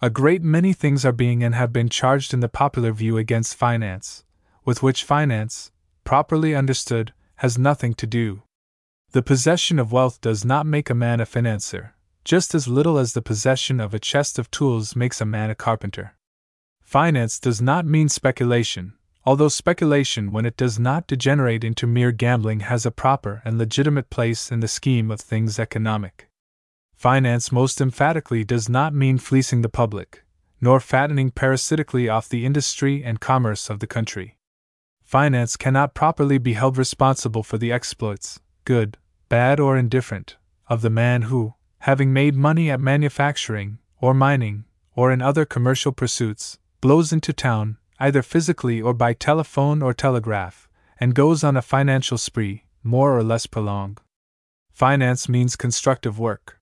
A 0.00 0.10
great 0.10 0.42
many 0.42 0.72
things 0.72 1.04
are 1.04 1.12
being 1.12 1.44
and 1.44 1.54
have 1.54 1.72
been 1.72 1.88
charged 1.88 2.34
in 2.34 2.40
the 2.40 2.48
popular 2.48 2.90
view 2.90 3.18
against 3.18 3.54
finance, 3.54 4.24
with 4.64 4.82
which 4.82 5.04
finance, 5.04 5.70
properly 6.02 6.54
understood, 6.54 7.12
has 7.36 7.58
nothing 7.58 7.94
to 7.94 8.06
do. 8.06 8.42
The 9.10 9.22
possession 9.22 9.78
of 9.78 9.92
wealth 9.92 10.20
does 10.20 10.44
not 10.44 10.66
make 10.66 10.88
a 10.88 10.94
man 10.94 11.20
a 11.20 11.26
financier, 11.26 11.94
just 12.24 12.54
as 12.54 12.66
little 12.66 12.98
as 12.98 13.12
the 13.12 13.20
possession 13.22 13.78
of 13.78 13.92
a 13.92 13.98
chest 13.98 14.38
of 14.38 14.50
tools 14.50 14.96
makes 14.96 15.20
a 15.20 15.26
man 15.26 15.50
a 15.50 15.54
carpenter. 15.54 16.16
Finance 16.80 17.38
does 17.38 17.60
not 17.60 17.84
mean 17.84 18.08
speculation, 18.08 18.94
although 19.24 19.48
speculation, 19.48 20.32
when 20.32 20.44
it 20.44 20.56
does 20.56 20.78
not 20.78 21.06
degenerate 21.06 21.64
into 21.64 21.86
mere 21.86 22.12
gambling, 22.12 22.60
has 22.60 22.84
a 22.84 22.90
proper 22.90 23.40
and 23.44 23.58
legitimate 23.58 24.10
place 24.10 24.50
in 24.50 24.60
the 24.60 24.68
scheme 24.68 25.10
of 25.10 25.20
things 25.20 25.58
economic. 25.58 26.28
Finance 26.94 27.50
most 27.50 27.80
emphatically 27.80 28.44
does 28.44 28.68
not 28.68 28.94
mean 28.94 29.18
fleecing 29.18 29.62
the 29.62 29.68
public, 29.68 30.24
nor 30.60 30.78
fattening 30.80 31.30
parasitically 31.30 32.08
off 32.08 32.28
the 32.28 32.46
industry 32.46 33.02
and 33.04 33.20
commerce 33.20 33.68
of 33.68 33.80
the 33.80 33.86
country. 33.86 34.36
Finance 35.02 35.56
cannot 35.56 35.94
properly 35.94 36.38
be 36.38 36.54
held 36.54 36.78
responsible 36.78 37.42
for 37.42 37.58
the 37.58 37.72
exploits, 37.72 38.40
good, 38.64 38.96
bad, 39.28 39.60
or 39.60 39.76
indifferent, 39.76 40.36
of 40.68 40.80
the 40.80 40.90
man 40.90 41.22
who, 41.22 41.54
having 41.80 42.12
made 42.12 42.34
money 42.34 42.70
at 42.70 42.80
manufacturing, 42.80 43.78
or 44.00 44.14
mining, 44.14 44.64
or 44.94 45.12
in 45.12 45.20
other 45.20 45.44
commercial 45.44 45.92
pursuits, 45.92 46.58
blows 46.80 47.12
into 47.12 47.32
town, 47.32 47.76
either 48.02 48.20
physically 48.20 48.82
or 48.82 48.92
by 48.92 49.12
telephone 49.12 49.80
or 49.80 49.94
telegraph, 49.94 50.68
and 50.98 51.14
goes 51.14 51.44
on 51.44 51.56
a 51.56 51.62
financial 51.62 52.18
spree, 52.18 52.64
more 52.82 53.16
or 53.16 53.22
less 53.22 53.46
prolonged. 53.46 54.00
Finance 54.72 55.28
means 55.28 55.54
constructive 55.54 56.18
work. 56.18 56.58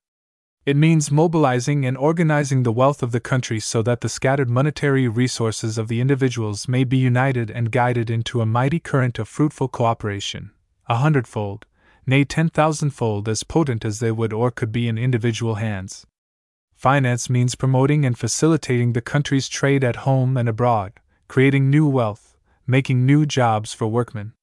It 0.67 0.77
means 0.77 1.09
mobilizing 1.09 1.83
and 1.83 1.97
organizing 1.97 2.61
the 2.61 2.71
wealth 2.71 3.01
of 3.01 3.11
the 3.11 3.19
country 3.19 3.59
so 3.59 3.81
that 3.81 4.01
the 4.01 4.09
scattered 4.09 4.51
monetary 4.51 5.07
resources 5.07 5.79
of 5.79 5.87
the 5.87 5.99
individuals 5.99 6.67
may 6.67 6.83
be 6.83 6.97
united 6.97 7.49
and 7.49 7.71
guided 7.71 8.11
into 8.11 8.41
a 8.41 8.45
mighty 8.45 8.79
current 8.79 9.17
of 9.17 9.27
fruitful 9.27 9.69
cooperation, 9.69 10.51
a 10.87 10.97
hundredfold, 10.97 11.65
nay, 12.05 12.23
ten 12.23 12.49
thousandfold 12.49 13.27
as 13.27 13.43
potent 13.43 13.83
as 13.83 13.99
they 13.99 14.11
would 14.11 14.31
or 14.31 14.51
could 14.51 14.71
be 14.71 14.87
in 14.87 14.99
individual 14.99 15.55
hands. 15.55 16.05
Finance 16.75 17.31
means 17.31 17.55
promoting 17.55 18.05
and 18.05 18.19
facilitating 18.19 18.93
the 18.93 19.01
country's 19.01 19.49
trade 19.49 19.83
at 19.83 20.05
home 20.07 20.37
and 20.37 20.47
abroad, 20.47 20.93
creating 21.31 21.69
new 21.69 21.87
wealth, 21.87 22.37
making 22.67 23.05
new 23.05 23.25
jobs 23.25 23.73
for 23.73 23.87
workmen. 23.87 24.33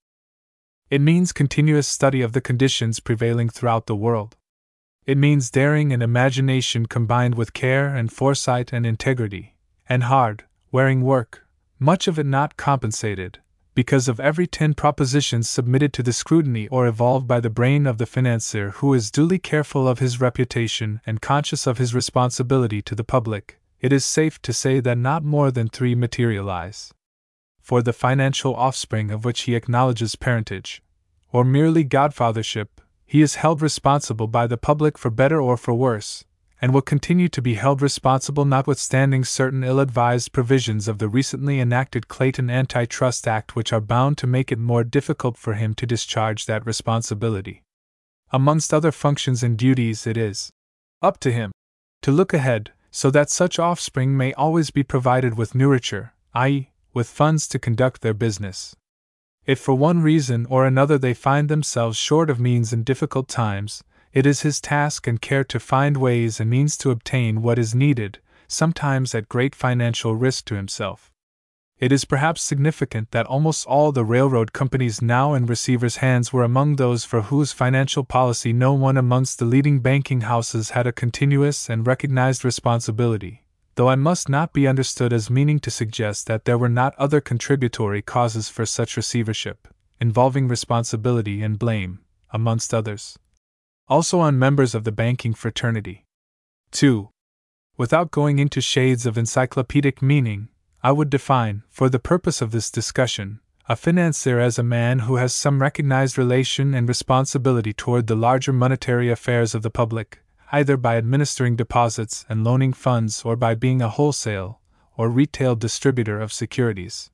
It 0.90 1.03
means 1.03 1.33
continuous 1.33 1.87
study 1.87 2.22
of 2.22 2.33
the 2.33 2.40
conditions 2.40 2.98
prevailing 2.98 3.51
throughout 3.51 3.87
the 3.87 3.94
world 4.07 4.37
it 5.09 5.16
means 5.16 5.51
daring 5.51 5.90
and 5.90 6.03
imagination 6.03 6.85
combined 6.85 7.35
with 7.35 7.55
care 7.55 7.96
and 7.96 8.12
foresight 8.12 8.74
and 8.74 8.85
integrity, 8.85 9.55
and 9.88 10.03
hard, 10.03 10.44
wearing 10.70 11.01
work, 11.01 11.46
much 11.79 12.07
of 12.07 12.18
it 12.18 12.27
not 12.27 12.59
compensated, 12.59 13.38
because 13.74 14.07
of 14.07 14.20
every 14.20 14.46
ten 14.46 14.74
propositions 14.74 15.48
submitted 15.48 15.94
to 15.94 16.03
the 16.03 16.12
scrutiny 16.12 16.68
or 16.68 16.87
evolved 16.87 17.27
by 17.27 17.40
the 17.40 17.48
brain 17.48 17.87
of 17.87 17.96
the 17.96 18.05
financier 18.05 18.68
who 18.72 18.92
is 18.92 19.11
duly 19.11 19.38
careful 19.38 19.88
of 19.88 19.98
his 19.98 20.20
reputation 20.20 21.01
and 21.07 21.22
conscious 21.22 21.66
of 21.66 21.79
his 21.79 21.94
responsibility 21.94 22.83
to 22.83 22.94
the 22.94 23.03
public, 23.03 23.59
it 23.80 23.92
is 23.92 24.04
safe 24.04 24.40
to 24.42 24.52
say 24.52 24.80
that 24.80 24.98
not 24.98 25.24
more 25.24 25.50
than 25.50 25.68
three 25.68 25.94
materialize. 25.94 26.92
For 27.60 27.82
the 27.82 27.92
financial 27.92 28.54
offspring 28.54 29.10
of 29.10 29.24
which 29.24 29.42
he 29.42 29.54
acknowledges 29.54 30.16
parentage, 30.16 30.82
or 31.32 31.44
merely 31.44 31.84
godfathership, 31.84 32.68
he 33.04 33.22
is 33.22 33.36
held 33.36 33.62
responsible 33.62 34.26
by 34.26 34.46
the 34.46 34.56
public 34.56 34.98
for 34.98 35.10
better 35.10 35.40
or 35.40 35.56
for 35.56 35.74
worse, 35.74 36.24
and 36.60 36.74
will 36.74 36.82
continue 36.82 37.28
to 37.28 37.40
be 37.40 37.54
held 37.54 37.80
responsible 37.80 38.44
notwithstanding 38.44 39.24
certain 39.24 39.62
ill 39.62 39.80
advised 39.80 40.32
provisions 40.32 40.88
of 40.88 40.98
the 40.98 41.08
recently 41.08 41.60
enacted 41.60 42.08
Clayton 42.08 42.50
Antitrust 42.50 43.28
Act 43.28 43.54
which 43.54 43.72
are 43.72 43.80
bound 43.80 44.18
to 44.18 44.26
make 44.26 44.50
it 44.50 44.58
more 44.58 44.82
difficult 44.82 45.36
for 45.36 45.54
him 45.54 45.74
to 45.74 45.86
discharge 45.86 46.46
that 46.46 46.66
responsibility. 46.66 47.62
Amongst 48.30 48.74
other 48.74 48.92
functions 48.92 49.42
and 49.42 49.56
duties, 49.56 50.06
it 50.06 50.16
is 50.16 50.50
up 51.00 51.18
to 51.20 51.30
him 51.30 51.52
to 52.02 52.10
look 52.10 52.34
ahead 52.34 52.72
so 52.90 53.11
that 53.11 53.31
such 53.31 53.59
offspring 53.59 54.16
may 54.16 54.33
always 54.35 54.70
be 54.70 54.83
provided 54.83 55.37
with 55.37 55.55
nourriture, 55.55 56.12
i.e., 56.35 56.70
with 56.94 57.09
funds 57.09 57.46
to 57.48 57.59
conduct 57.59 58.01
their 58.01 58.14
business. 58.14 58.74
If 59.46 59.59
for 59.59 59.74
one 59.74 60.03
reason 60.03 60.46
or 60.51 60.66
another 60.66 60.98
they 60.98 61.14
find 61.14 61.48
themselves 61.48 61.96
short 61.96 62.29
of 62.29 62.40
means 62.40 62.72
in 62.72 62.83
difficult 62.83 63.29
times, 63.29 63.83
it 64.12 64.27
is 64.27 64.42
his 64.42 64.61
task 64.61 65.07
and 65.07 65.20
care 65.20 65.44
to 65.44 65.61
find 65.61 65.96
ways 65.96 66.40
and 66.40 66.51
means 66.51 66.77
to 66.79 66.90
obtain 66.90 67.42
what 67.42 67.59
is 67.59 67.74
needed, 67.74 68.20
sometimes 68.46 69.14
at 69.14 69.29
great 69.29 69.55
financial 69.55 70.14
risk 70.16 70.46
to 70.46 70.55
himself. 70.55 71.11
It 71.78 71.92
is 71.92 72.04
perhaps 72.04 72.42
significant 72.42 73.12
that 73.12 73.26
almost 73.26 73.66
all 73.66 73.92
the 73.92 74.04
railroad 74.04 74.52
companies 74.52 75.00
now 75.00 75.34
in 75.34 75.46
receivers' 75.46 75.96
hands 75.96 76.32
were 76.32 76.42
among 76.42 76.76
those 76.76 77.04
for 77.04 77.22
whose 77.22 77.52
financial 77.52 78.04
policy 78.04 78.52
no 78.52 78.72
one 78.72 78.96
amongst 78.96 79.38
the 79.38 79.44
leading 79.44 79.80
banking 79.80 80.22
houses 80.22 80.70
had 80.70 80.86
a 80.86 80.92
continuous 80.92 81.70
and 81.70 81.86
recognized 81.86 82.44
responsibility 82.44 83.44
though 83.78 83.88
I 83.88 83.94
must 83.94 84.28
not 84.28 84.52
be 84.52 84.66
understood 84.66 85.12
as 85.12 85.30
meaning 85.30 85.60
to 85.60 85.70
suggest 85.70 86.26
that 86.26 86.46
there 86.46 86.58
were 86.58 86.68
not 86.68 86.96
other 86.98 87.20
contributory 87.20 88.02
causes 88.02 88.48
for 88.48 88.66
such 88.66 88.96
receivership, 88.96 89.68
involving 90.00 90.48
responsibility 90.48 91.44
and 91.44 91.60
blame, 91.60 92.00
amongst 92.32 92.74
others. 92.74 93.16
Also 93.86 94.18
on 94.18 94.36
members 94.36 94.74
of 94.74 94.82
the 94.82 94.90
banking 94.90 95.32
fraternity. 95.32 96.04
2. 96.72 97.08
Without 97.76 98.10
going 98.10 98.40
into 98.40 98.60
shades 98.60 99.06
of 99.06 99.16
encyclopedic 99.16 100.02
meaning, 100.02 100.48
I 100.88 100.92
would 100.92 101.11
define, 101.11 101.64
for 101.68 101.90
the 101.90 101.98
purpose 101.98 102.40
of 102.40 102.51
this 102.51 102.70
discussion, 102.70 103.40
a 103.69 103.77
financier 103.77 104.40
as 104.40 104.58
a 104.58 104.62
man 104.62 105.00
who 105.00 105.17
has 105.17 105.35
some 105.35 105.60
recognized 105.60 106.17
relation 106.17 106.73
and 106.73 106.88
responsibility 106.88 107.75
toward 107.75 108.06
the 108.06 108.17
larger 108.17 108.54
monetary 108.54 109.10
affairs 109.10 109.54
of 109.54 109.60
the 109.60 109.69
public, 109.69 110.23
either 110.50 110.79
by 110.79 110.96
administering 110.96 111.56
deposits 111.56 112.25
and 112.27 112.42
loaning 112.42 112.73
funds 112.73 113.23
or 113.23 113.37
by 113.37 113.54
being 113.54 113.83
a 113.83 113.90
wholesale 113.90 114.62
or 114.96 115.10
retail 115.10 115.54
distributor 115.54 116.19
of 116.19 116.33
securities. 116.33 117.10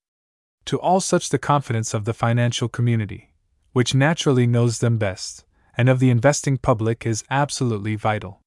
To 0.66 0.78
all 0.78 1.00
such, 1.00 1.30
the 1.30 1.38
confidence 1.40 1.94
of 1.94 2.04
the 2.04 2.14
financial 2.14 2.68
community, 2.68 3.32
which 3.72 3.92
naturally 3.92 4.46
knows 4.46 4.78
them 4.78 4.98
best, 4.98 5.44
and 5.76 5.88
of 5.88 5.98
the 5.98 6.10
investing 6.10 6.58
public 6.58 7.04
is 7.04 7.24
absolutely 7.28 7.96
vital. 7.96 8.40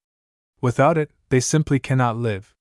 Without 0.61 0.97
it, 0.97 1.11
they 1.27 1.41
simply 1.41 1.79
cannot 1.79 2.15
live. 2.15 2.55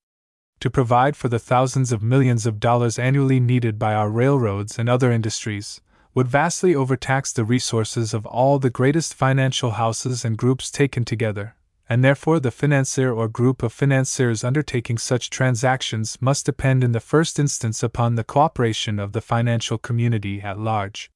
To 0.66 0.70
provide 0.70 1.16
for 1.16 1.28
the 1.28 1.38
thousands 1.38 1.92
of 1.92 2.02
millions 2.02 2.44
of 2.44 2.58
dollars 2.58 2.98
annually 2.98 3.38
needed 3.38 3.78
by 3.78 3.94
our 3.94 4.10
railroads 4.10 4.80
and 4.80 4.88
other 4.88 5.12
industries 5.12 5.80
would 6.12 6.26
vastly 6.26 6.74
overtax 6.74 7.32
the 7.32 7.44
resources 7.44 8.12
of 8.12 8.26
all 8.26 8.58
the 8.58 8.68
greatest 8.68 9.14
financial 9.14 9.70
houses 9.70 10.24
and 10.24 10.36
groups 10.36 10.68
taken 10.68 11.04
together, 11.04 11.54
and 11.88 12.02
therefore 12.02 12.40
the 12.40 12.50
financier 12.50 13.12
or 13.12 13.28
group 13.28 13.62
of 13.62 13.72
financiers 13.72 14.42
undertaking 14.42 14.98
such 14.98 15.30
transactions 15.30 16.18
must 16.20 16.46
depend 16.46 16.82
in 16.82 16.90
the 16.90 16.98
first 16.98 17.38
instance 17.38 17.84
upon 17.84 18.16
the 18.16 18.24
cooperation 18.24 18.98
of 18.98 19.12
the 19.12 19.20
financial 19.20 19.78
community 19.78 20.40
at 20.40 20.58
large. 20.58 21.12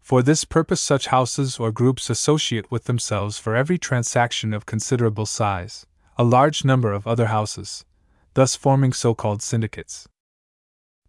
For 0.00 0.20
this 0.20 0.44
purpose, 0.44 0.80
such 0.80 1.06
houses 1.06 1.60
or 1.60 1.70
groups 1.70 2.10
associate 2.10 2.72
with 2.72 2.86
themselves 2.86 3.38
for 3.38 3.54
every 3.54 3.78
transaction 3.78 4.52
of 4.52 4.66
considerable 4.66 5.26
size 5.26 5.86
a 6.18 6.24
large 6.24 6.64
number 6.64 6.92
of 6.92 7.06
other 7.06 7.26
houses, 7.26 7.84
thus 8.34 8.56
forming 8.56 8.92
so 8.92 9.14
called 9.14 9.42
syndicates. 9.42 10.08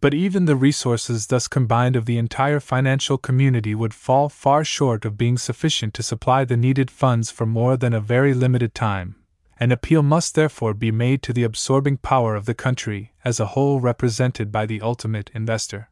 But 0.01 0.15
even 0.15 0.45
the 0.45 0.55
resources 0.55 1.27
thus 1.27 1.47
combined 1.47 1.95
of 1.95 2.05
the 2.05 2.17
entire 2.17 2.59
financial 2.59 3.19
community 3.19 3.75
would 3.75 3.93
fall 3.93 4.29
far 4.29 4.63
short 4.63 5.05
of 5.05 5.17
being 5.17 5.37
sufficient 5.37 5.93
to 5.93 6.03
supply 6.03 6.43
the 6.43 6.57
needed 6.57 6.89
funds 6.89 7.29
for 7.29 7.45
more 7.45 7.77
than 7.77 7.93
a 7.93 8.01
very 8.01 8.33
limited 8.33 8.73
time. 8.73 9.15
An 9.59 9.71
appeal 9.71 10.01
must 10.01 10.33
therefore 10.33 10.73
be 10.73 10.89
made 10.91 11.21
to 11.21 11.33
the 11.33 11.43
absorbing 11.43 11.97
power 11.97 12.33
of 12.35 12.45
the 12.45 12.55
country 12.55 13.13
as 13.23 13.39
a 13.39 13.53
whole 13.53 13.79
represented 13.79 14.51
by 14.51 14.65
the 14.65 14.81
ultimate 14.81 15.29
investor. 15.35 15.91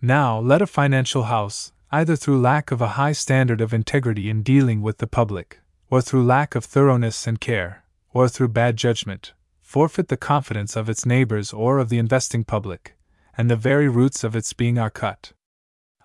Now, 0.00 0.38
let 0.38 0.62
a 0.62 0.66
financial 0.66 1.24
house, 1.24 1.72
either 1.92 2.16
through 2.16 2.40
lack 2.40 2.70
of 2.70 2.80
a 2.80 2.96
high 2.96 3.12
standard 3.12 3.60
of 3.60 3.74
integrity 3.74 4.30
in 4.30 4.42
dealing 4.42 4.80
with 4.80 4.98
the 4.98 5.06
public, 5.06 5.60
or 5.90 6.00
through 6.00 6.24
lack 6.24 6.54
of 6.54 6.64
thoroughness 6.64 7.26
and 7.26 7.38
care, 7.38 7.84
or 8.14 8.26
through 8.26 8.48
bad 8.48 8.78
judgment, 8.78 9.34
forfeit 9.74 10.06
the 10.06 10.16
confidence 10.16 10.76
of 10.76 10.88
its 10.88 11.04
neighbors 11.04 11.52
or 11.52 11.80
of 11.80 11.88
the 11.88 11.98
investing 11.98 12.44
public, 12.44 12.96
and 13.36 13.50
the 13.50 13.56
very 13.56 13.88
roots 13.88 14.22
of 14.22 14.36
its 14.36 14.52
being 14.52 14.78
are 14.78 14.88
cut. 14.88 15.32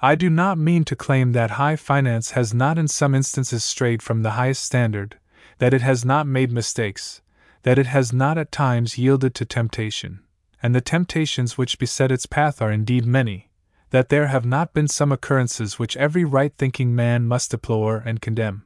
I 0.02 0.16
do 0.16 0.28
not 0.28 0.58
mean 0.58 0.86
to 0.86 0.96
claim 0.96 1.34
that 1.34 1.52
high 1.52 1.76
finance 1.76 2.32
has 2.32 2.52
not 2.52 2.80
in 2.80 2.88
some 2.88 3.14
instances 3.14 3.64
strayed 3.64 4.02
from 4.02 4.24
the 4.24 4.32
highest 4.32 4.64
standard, 4.64 5.20
that 5.60 5.72
it 5.72 5.84
has 5.84 6.04
not 6.04 6.26
made 6.26 6.52
mistakes, 6.52 7.22
that 7.62 7.78
it 7.78 7.86
has 7.86 8.12
not 8.12 8.40
at 8.40 8.52
times 8.52 8.98
yielded 8.98 9.36
to 9.36 9.46
temptation, 9.46 10.22
and 10.64 10.74
the 10.74 10.82
temptations 10.82 11.56
which 11.56 11.78
beset 11.78 12.12
its 12.12 12.26
path 12.26 12.64
are 12.64 12.72
indeed 12.72 13.06
many, 13.06 13.52
that 13.92 14.10
there 14.10 14.30
have 14.30 14.46
not 14.46 14.74
been 14.74 14.88
some 14.88 15.12
occurrences 15.12 15.78
which 15.78 15.96
every 15.96 16.26
right 16.26 16.56
thinking 16.58 16.96
man 16.96 17.28
must 17.28 17.52
deplore 17.52 17.98
and 18.04 18.20
condemn. 18.20 18.66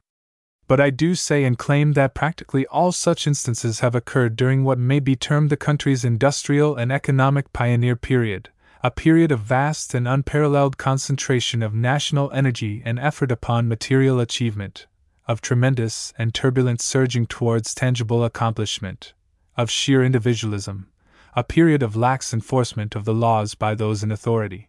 But 0.66 0.80
I 0.80 0.90
do 0.90 1.14
say 1.14 1.44
and 1.44 1.58
claim 1.58 1.92
that 1.92 2.14
practically 2.14 2.66
all 2.66 2.90
such 2.90 3.26
instances 3.26 3.80
have 3.80 3.94
occurred 3.94 4.34
during 4.34 4.64
what 4.64 4.78
may 4.78 4.98
be 4.98 5.14
termed 5.14 5.50
the 5.50 5.56
country's 5.56 6.04
industrial 6.04 6.76
and 6.76 6.90
economic 6.90 7.52
pioneer 7.52 7.96
period, 7.96 8.48
a 8.82 8.90
period 8.90 9.30
of 9.30 9.40
vast 9.40 9.94
and 9.94 10.08
unparalleled 10.08 10.78
concentration 10.78 11.62
of 11.62 11.74
national 11.74 12.30
energy 12.32 12.82
and 12.84 12.98
effort 12.98 13.30
upon 13.30 13.68
material 13.68 14.20
achievement, 14.20 14.86
of 15.26 15.40
tremendous 15.40 16.12
and 16.18 16.34
turbulent 16.34 16.80
surging 16.80 17.26
towards 17.26 17.74
tangible 17.74 18.24
accomplishment, 18.24 19.12
of 19.56 19.70
sheer 19.70 20.02
individualism, 20.02 20.88
a 21.36 21.44
period 21.44 21.82
of 21.82 21.96
lax 21.96 22.32
enforcement 22.32 22.94
of 22.94 23.04
the 23.04 23.14
laws 23.14 23.54
by 23.54 23.74
those 23.74 24.02
in 24.02 24.10
authority, 24.10 24.68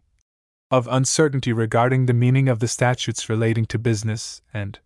of 0.72 0.88
uncertainty 0.90 1.54
regarding 1.54 2.06
the 2.06 2.14
meaning 2.14 2.50
of 2.50 2.60
the 2.60 2.68
statutes 2.68 3.30
relating 3.30 3.66
to 3.66 3.78
business, 3.78 4.42
and, 4.54 4.80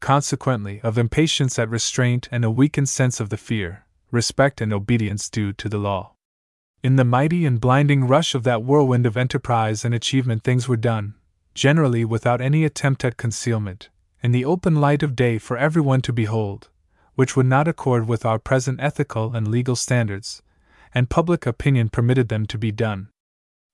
consequently, 0.00 0.80
of 0.82 0.98
impatience 0.98 1.58
at 1.58 1.68
restraint 1.68 2.28
and 2.32 2.44
a 2.44 2.50
weakened 2.50 2.88
sense 2.88 3.20
of 3.20 3.28
the 3.28 3.36
fear, 3.36 3.84
respect, 4.10 4.60
and 4.60 4.72
obedience 4.72 5.28
due 5.28 5.52
to 5.52 5.68
the 5.68 5.78
law. 5.78 6.14
In 6.82 6.96
the 6.96 7.04
mighty 7.04 7.44
and 7.44 7.60
blinding 7.60 8.06
rush 8.06 8.34
of 8.34 8.42
that 8.44 8.62
whirlwind 8.62 9.06
of 9.06 9.16
enterprise 9.16 9.84
and 9.84 9.94
achievement, 9.94 10.42
things 10.42 10.66
were 10.66 10.76
done, 10.76 11.14
generally 11.54 12.04
without 12.04 12.40
any 12.40 12.64
attempt 12.64 13.04
at 13.04 13.16
concealment, 13.16 13.90
in 14.22 14.32
the 14.32 14.44
open 14.44 14.76
light 14.76 15.02
of 15.02 15.14
day 15.14 15.38
for 15.38 15.58
everyone 15.58 16.00
to 16.02 16.12
behold, 16.12 16.68
which 17.14 17.36
would 17.36 17.46
not 17.46 17.68
accord 17.68 18.08
with 18.08 18.24
our 18.24 18.38
present 18.38 18.80
ethical 18.80 19.34
and 19.34 19.48
legal 19.48 19.76
standards, 19.76 20.42
and 20.94 21.10
public 21.10 21.46
opinion 21.46 21.88
permitted 21.88 22.28
them 22.28 22.46
to 22.46 22.58
be 22.58 22.72
done. 22.72 23.08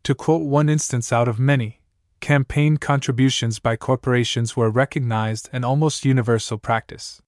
To 0.02 0.14
quote 0.14 0.42
one 0.42 0.68
instance 0.68 1.12
out 1.12 1.28
of 1.28 1.38
many, 1.38 1.80
campaign 2.20 2.76
contributions 2.76 3.58
by 3.58 3.76
corporations 3.76 4.56
were 4.56 4.70
recognized 4.70 5.48
and 5.52 5.64
almost 5.64 6.04
universal 6.04 6.58
practice. 6.58 7.22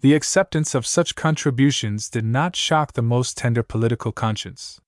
The 0.00 0.14
acceptance 0.14 0.74
of 0.74 0.86
such 0.86 1.14
contributions 1.14 2.10
did 2.10 2.24
not 2.24 2.54
shock 2.54 2.92
the 2.92 3.02
most 3.02 3.38
tender 3.38 3.62
political 3.62 4.12
conscience. 4.12 4.80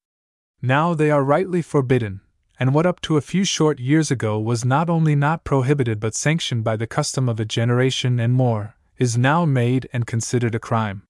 Now 0.60 0.92
they 0.92 1.10
are 1.10 1.24
rightly 1.24 1.62
forbidden, 1.62 2.20
and 2.60 2.74
what 2.74 2.86
up 2.86 3.00
to 3.02 3.16
a 3.16 3.22
few 3.22 3.44
short 3.44 3.78
years 3.78 4.10
ago 4.10 4.38
was 4.38 4.64
not 4.64 4.90
only 4.90 5.14
not 5.14 5.44
prohibited 5.44 6.00
but 6.00 6.14
sanctioned 6.14 6.64
by 6.64 6.76
the 6.76 6.86
custom 6.86 7.28
of 7.28 7.40
a 7.40 7.44
generation 7.44 8.18
and 8.20 8.34
more, 8.34 8.74
is 8.98 9.16
now 9.16 9.44
made 9.44 9.88
and 9.92 10.06
considered 10.06 10.54
a 10.54 10.58
crime. 10.58 11.04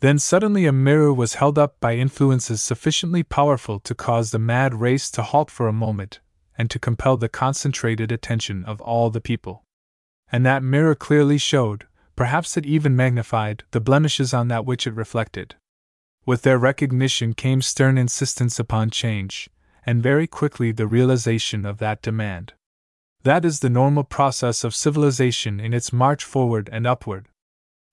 Then 0.00 0.18
suddenly 0.18 0.66
a 0.66 0.72
mirror 0.72 1.12
was 1.12 1.34
held 1.34 1.58
up 1.58 1.80
by 1.80 1.96
influences 1.96 2.62
sufficiently 2.62 3.22
powerful 3.22 3.80
to 3.80 3.94
cause 3.94 4.30
the 4.30 4.38
mad 4.38 4.74
race 4.74 5.10
to 5.12 5.22
halt 5.22 5.50
for 5.50 5.68
a 5.68 5.72
moment, 5.72 6.20
and 6.58 6.70
to 6.70 6.78
compel 6.78 7.16
the 7.16 7.28
concentrated 7.28 8.10
attention 8.10 8.64
of 8.64 8.80
all 8.80 9.10
the 9.10 9.20
people. 9.20 9.64
And 10.30 10.44
that 10.44 10.62
mirror 10.62 10.94
clearly 10.94 11.38
showed, 11.38 11.86
perhaps 12.16 12.56
it 12.56 12.66
even 12.66 12.96
magnified, 12.96 13.64
the 13.70 13.80
blemishes 13.80 14.34
on 14.34 14.48
that 14.48 14.64
which 14.64 14.86
it 14.86 14.94
reflected. 14.94 15.54
With 16.24 16.42
their 16.42 16.58
recognition 16.58 17.34
came 17.34 17.62
stern 17.62 17.96
insistence 17.96 18.58
upon 18.58 18.90
change, 18.90 19.48
and 19.84 20.02
very 20.02 20.26
quickly 20.26 20.72
the 20.72 20.86
realization 20.86 21.64
of 21.64 21.78
that 21.78 22.02
demand. 22.02 22.54
That 23.22 23.44
is 23.44 23.60
the 23.60 23.70
normal 23.70 24.04
process 24.04 24.64
of 24.64 24.74
civilization 24.74 25.60
in 25.60 25.72
its 25.72 25.92
march 25.92 26.24
forward 26.24 26.68
and 26.72 26.86
upward. 26.86 27.26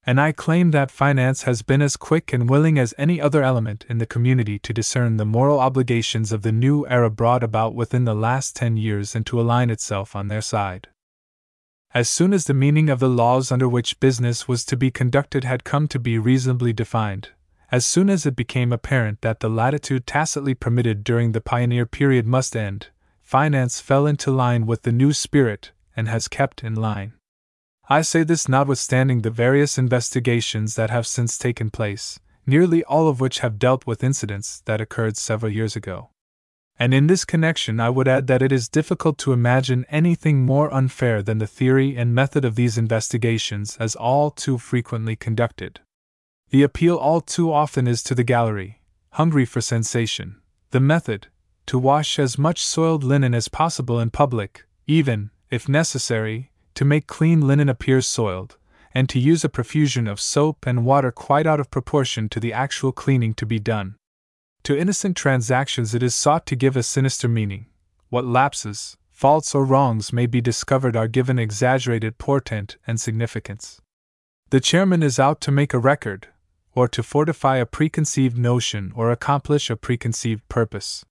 And 0.06 0.20
I 0.20 0.34
claim 0.34 0.72
that 0.72 0.92
finance 0.92 1.44
has 1.44 1.62
been 1.62 1.82
as 1.82 1.96
quick 1.96 2.34
and 2.34 2.50
willing 2.50 2.78
as 2.78 2.94
any 2.98 3.22
other 3.22 3.42
element 3.42 3.86
in 3.88 4.00
the 4.00 4.06
community 4.06 4.60
to 4.60 4.74
discern 4.74 5.16
the 5.16 5.26
moral 5.26 5.60
obligations 5.60 6.34
of 6.34 6.42
the 6.42 6.52
new 6.52 6.86
era 6.88 7.10
brought 7.10 7.42
about 7.42 7.74
within 7.74 8.04
the 8.04 8.14
last 8.14 8.56
ten 8.56 8.76
years 8.76 9.16
and 9.16 9.26
to 9.28 9.40
align 9.40 9.70
itself 9.70 10.14
on 10.14 10.28
their 10.28 10.42
side. 10.42 10.90
As 11.94 12.10
soon 12.10 12.34
as 12.34 12.46
the 12.46 12.54
meaning 12.54 12.90
of 12.90 13.00
the 13.00 13.08
laws 13.08 13.52
under 13.52 13.70
which 13.70 14.00
business 14.00 14.48
was 14.48 14.66
to 14.66 14.76
be 14.76 14.92
conducted 14.92 15.44
had 15.44 15.64
come 15.64 15.88
to 15.88 16.00
be 16.00 16.18
reasonably 16.18 16.74
defined, 16.74 17.30
as 17.72 17.86
soon 17.86 18.10
as 18.10 18.26
it 18.26 18.36
became 18.36 18.74
apparent 18.74 19.22
that 19.22 19.40
the 19.40 19.50
latitude 19.50 20.06
tacitly 20.06 20.54
permitted 20.54 21.04
during 21.04 21.32
the 21.32 21.42
pioneer 21.42 21.86
period 21.86 22.26
must 22.26 22.56
end, 22.56 22.88
finance 23.22 23.80
fell 23.80 24.06
into 24.06 24.32
line 24.32 24.66
with 24.66 24.82
the 24.82 24.92
new 24.92 25.14
spirit 25.14 25.72
and 25.96 26.08
has 26.08 26.28
kept 26.28 26.64
in 26.64 26.76
line. 26.76 27.14
I 27.90 28.02
say 28.02 28.24
this 28.24 28.48
notwithstanding 28.48 29.22
the 29.22 29.30
various 29.30 29.78
investigations 29.78 30.76
that 30.76 30.90
have 30.90 31.06
since 31.06 31.38
taken 31.38 31.70
place, 31.70 32.20
nearly 32.48 32.82
all 32.86 33.10
of 33.10 33.20
which 33.20 33.40
have 33.40 33.60
dealt 33.60 33.86
with 33.86 34.04
incidents 34.04 34.62
that 34.66 34.80
occurred 34.80 35.18
several 35.18 35.52
years 35.52 35.76
ago. 35.76 36.10
And 36.80 36.94
in 36.94 37.08
this 37.08 37.26
connection, 37.26 37.80
I 37.80 37.90
would 37.90 38.08
add 38.08 38.28
that 38.28 38.42
it 38.42 38.52
is 38.52 38.70
difficult 38.70 39.18
to 39.20 39.34
imagine 39.34 39.86
anything 39.90 40.46
more 40.46 40.74
unfair 40.74 41.22
than 41.22 41.40
the 41.40 41.48
theory 41.48 41.96
and 41.96 42.16
method 42.16 42.46
of 42.46 42.56
these 42.56 42.78
investigations 42.78 43.78
as 43.78 43.96
all 43.96 44.32
too 44.32 44.58
frequently 44.58 45.16
conducted. 45.16 45.82
The 46.52 46.64
appeal 46.64 46.96
all 46.96 47.20
too 47.20 47.52
often 47.52 47.88
is 47.88 48.02
to 48.04 48.16
the 48.16 48.24
gallery, 48.24 48.82
hungry 49.12 49.46
for 49.46 49.60
sensation. 49.60 50.42
The 50.72 50.80
method, 50.80 51.28
to 51.66 51.78
wash 51.78 52.18
as 52.18 52.38
much 52.38 52.66
soiled 52.66 53.04
linen 53.04 53.34
as 53.36 53.50
possible 53.50 54.00
in 54.00 54.10
public, 54.10 54.66
even, 54.88 55.32
if 55.52 55.70
necessary, 55.70 56.52
to 56.76 56.86
make 56.86 57.08
clean 57.08 57.42
linen 57.42 57.70
appear 57.70 58.02
soiled, 58.02 58.58
and 58.94 59.10
to 59.10 59.20
use 59.20 59.44
a 59.44 59.50
profusion 59.50 60.08
of 60.08 60.20
soap 60.20 60.66
and 60.66 60.86
water 60.86 61.12
quite 61.12 61.48
out 61.48 61.60
of 61.60 61.72
proportion 61.72 62.30
to 62.30 62.40
the 62.40 62.54
actual 62.54 62.92
cleaning 62.92 63.34
to 63.34 63.46
be 63.46 63.60
done. 63.60 63.96
To 64.64 64.78
innocent 64.78 65.18
transactions 65.18 65.94
it 65.94 66.04
is 66.04 66.16
sought 66.16 66.46
to 66.48 66.56
give 66.56 66.78
a 66.78 66.84
sinister 66.84 67.28
meaning. 67.28 67.66
What 68.10 68.26
lapses, 68.26 68.98
faults, 69.12 69.54
or 69.54 69.66
wrongs 69.66 70.14
may 70.14 70.26
be 70.26 70.42
discovered 70.42 70.96
are 70.96 71.08
given 71.08 71.40
exaggerated 71.40 72.18
portent 72.18 72.78
and 72.88 73.00
significance. 73.00 73.82
The 74.52 74.60
chairman 74.60 75.02
is 75.04 75.20
out 75.20 75.42
to 75.42 75.52
make 75.52 75.74
a 75.74 75.80
record, 75.80 76.28
or 76.76 76.88
to 76.88 77.04
fortify 77.04 77.58
a 77.58 77.66
preconceived 77.66 78.38
notion 78.38 78.94
or 78.96 79.12
accomplish 79.12 79.70
a 79.70 79.76
preconceived 79.76 80.48
purpose. 80.48 81.04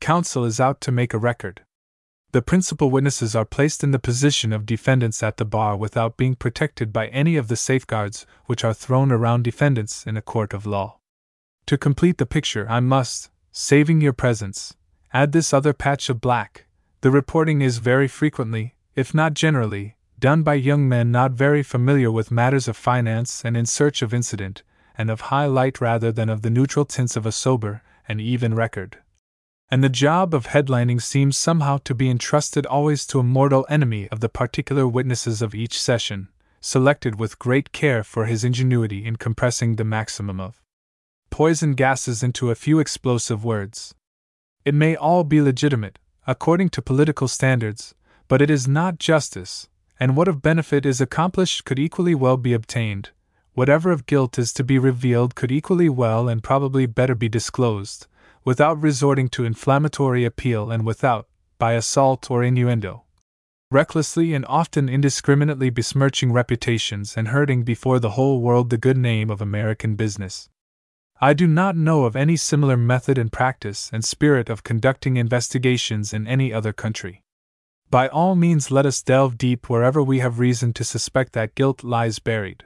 Counsel 0.00 0.44
is 0.44 0.60
out 0.60 0.80
to 0.82 0.92
make 0.92 1.12
a 1.12 1.18
record. 1.18 1.62
The 2.32 2.42
principal 2.42 2.90
witnesses 2.90 3.34
are 3.34 3.46
placed 3.46 3.82
in 3.82 3.90
the 3.92 3.98
position 3.98 4.52
of 4.52 4.66
defendants 4.66 5.22
at 5.22 5.38
the 5.38 5.46
bar 5.46 5.78
without 5.78 6.18
being 6.18 6.34
protected 6.34 6.92
by 6.92 7.06
any 7.06 7.36
of 7.36 7.48
the 7.48 7.56
safeguards 7.56 8.26
which 8.44 8.64
are 8.64 8.74
thrown 8.74 9.10
around 9.10 9.44
defendants 9.44 10.06
in 10.06 10.14
a 10.14 10.22
court 10.22 10.52
of 10.52 10.66
law. 10.66 10.98
To 11.66 11.78
complete 11.78 12.18
the 12.18 12.26
picture, 12.26 12.66
I 12.68 12.80
must, 12.80 13.30
saving 13.50 14.02
your 14.02 14.12
presence, 14.12 14.76
add 15.14 15.32
this 15.32 15.54
other 15.54 15.72
patch 15.72 16.10
of 16.10 16.20
black. 16.20 16.66
The 17.00 17.10
reporting 17.10 17.62
is 17.62 17.78
very 17.78 18.08
frequently, 18.08 18.74
if 18.94 19.14
not 19.14 19.32
generally, 19.32 19.96
done 20.18 20.42
by 20.42 20.54
young 20.54 20.86
men 20.86 21.10
not 21.10 21.32
very 21.32 21.62
familiar 21.62 22.10
with 22.10 22.30
matters 22.30 22.68
of 22.68 22.76
finance 22.76 23.42
and 23.42 23.56
in 23.56 23.64
search 23.64 24.02
of 24.02 24.12
incident, 24.12 24.62
and 24.98 25.10
of 25.10 25.22
high 25.22 25.46
light 25.46 25.80
rather 25.80 26.12
than 26.12 26.28
of 26.28 26.42
the 26.42 26.50
neutral 26.50 26.84
tints 26.84 27.16
of 27.16 27.24
a 27.24 27.32
sober 27.32 27.82
and 28.06 28.20
even 28.20 28.54
record. 28.54 28.98
And 29.70 29.84
the 29.84 29.90
job 29.90 30.34
of 30.34 30.46
headlining 30.46 31.02
seems 31.02 31.36
somehow 31.36 31.78
to 31.84 31.94
be 31.94 32.08
entrusted 32.08 32.64
always 32.64 33.06
to 33.08 33.20
a 33.20 33.22
mortal 33.22 33.66
enemy 33.68 34.08
of 34.08 34.20
the 34.20 34.28
particular 34.30 34.88
witnesses 34.88 35.42
of 35.42 35.54
each 35.54 35.78
session, 35.80 36.28
selected 36.60 37.20
with 37.20 37.38
great 37.38 37.70
care 37.72 38.02
for 38.02 38.24
his 38.24 38.44
ingenuity 38.44 39.04
in 39.04 39.16
compressing 39.16 39.76
the 39.76 39.84
maximum 39.84 40.40
of 40.40 40.62
poison 41.30 41.74
gases 41.74 42.22
into 42.22 42.50
a 42.50 42.54
few 42.54 42.78
explosive 42.78 43.44
words. 43.44 43.94
It 44.64 44.74
may 44.74 44.96
all 44.96 45.22
be 45.22 45.42
legitimate, 45.42 45.98
according 46.26 46.70
to 46.70 46.82
political 46.82 47.28
standards, 47.28 47.94
but 48.26 48.40
it 48.40 48.48
is 48.48 48.66
not 48.66 48.98
justice, 48.98 49.68
and 50.00 50.16
what 50.16 50.28
of 50.28 50.40
benefit 50.40 50.86
is 50.86 51.00
accomplished 51.00 51.66
could 51.66 51.78
equally 51.78 52.14
well 52.14 52.38
be 52.38 52.54
obtained, 52.54 53.10
whatever 53.52 53.90
of 53.90 54.06
guilt 54.06 54.38
is 54.38 54.52
to 54.54 54.64
be 54.64 54.78
revealed 54.78 55.34
could 55.34 55.52
equally 55.52 55.88
well 55.90 56.26
and 56.26 56.42
probably 56.42 56.86
better 56.86 57.14
be 57.14 57.28
disclosed, 57.28 58.06
without 58.48 58.80
resorting 58.80 59.28
to 59.28 59.44
inflammatory 59.44 60.24
appeal 60.24 60.70
and 60.70 60.86
without, 60.86 61.28
by 61.58 61.74
assault 61.74 62.30
or 62.30 62.42
innuendo, 62.42 63.04
recklessly 63.70 64.32
and 64.32 64.42
often 64.48 64.88
indiscriminately 64.88 65.68
besmirching 65.68 66.32
reputations 66.32 67.14
and 67.14 67.28
hurting 67.28 67.62
before 67.62 67.98
the 67.98 68.12
whole 68.12 68.40
world 68.40 68.70
the 68.70 68.78
good 68.78 68.96
name 68.96 69.28
of 69.28 69.42
American 69.42 69.96
business. 69.96 70.48
I 71.20 71.34
do 71.34 71.46
not 71.46 71.76
know 71.76 72.04
of 72.04 72.16
any 72.16 72.36
similar 72.38 72.78
method 72.78 73.18
and 73.18 73.30
practice 73.30 73.90
and 73.92 74.02
spirit 74.02 74.48
of 74.48 74.64
conducting 74.64 75.18
investigations 75.18 76.14
in 76.14 76.26
any 76.26 76.50
other 76.50 76.72
country. 76.72 77.20
By 77.90 78.08
all 78.08 78.34
means, 78.34 78.70
let 78.70 78.86
us 78.86 79.02
delve 79.02 79.36
deep 79.36 79.68
wherever 79.68 80.02
we 80.02 80.20
have 80.20 80.38
reason 80.38 80.72
to 80.72 80.84
suspect 80.84 81.34
that 81.34 81.54
guilt 81.54 81.84
lies 81.84 82.18
buried. 82.18 82.64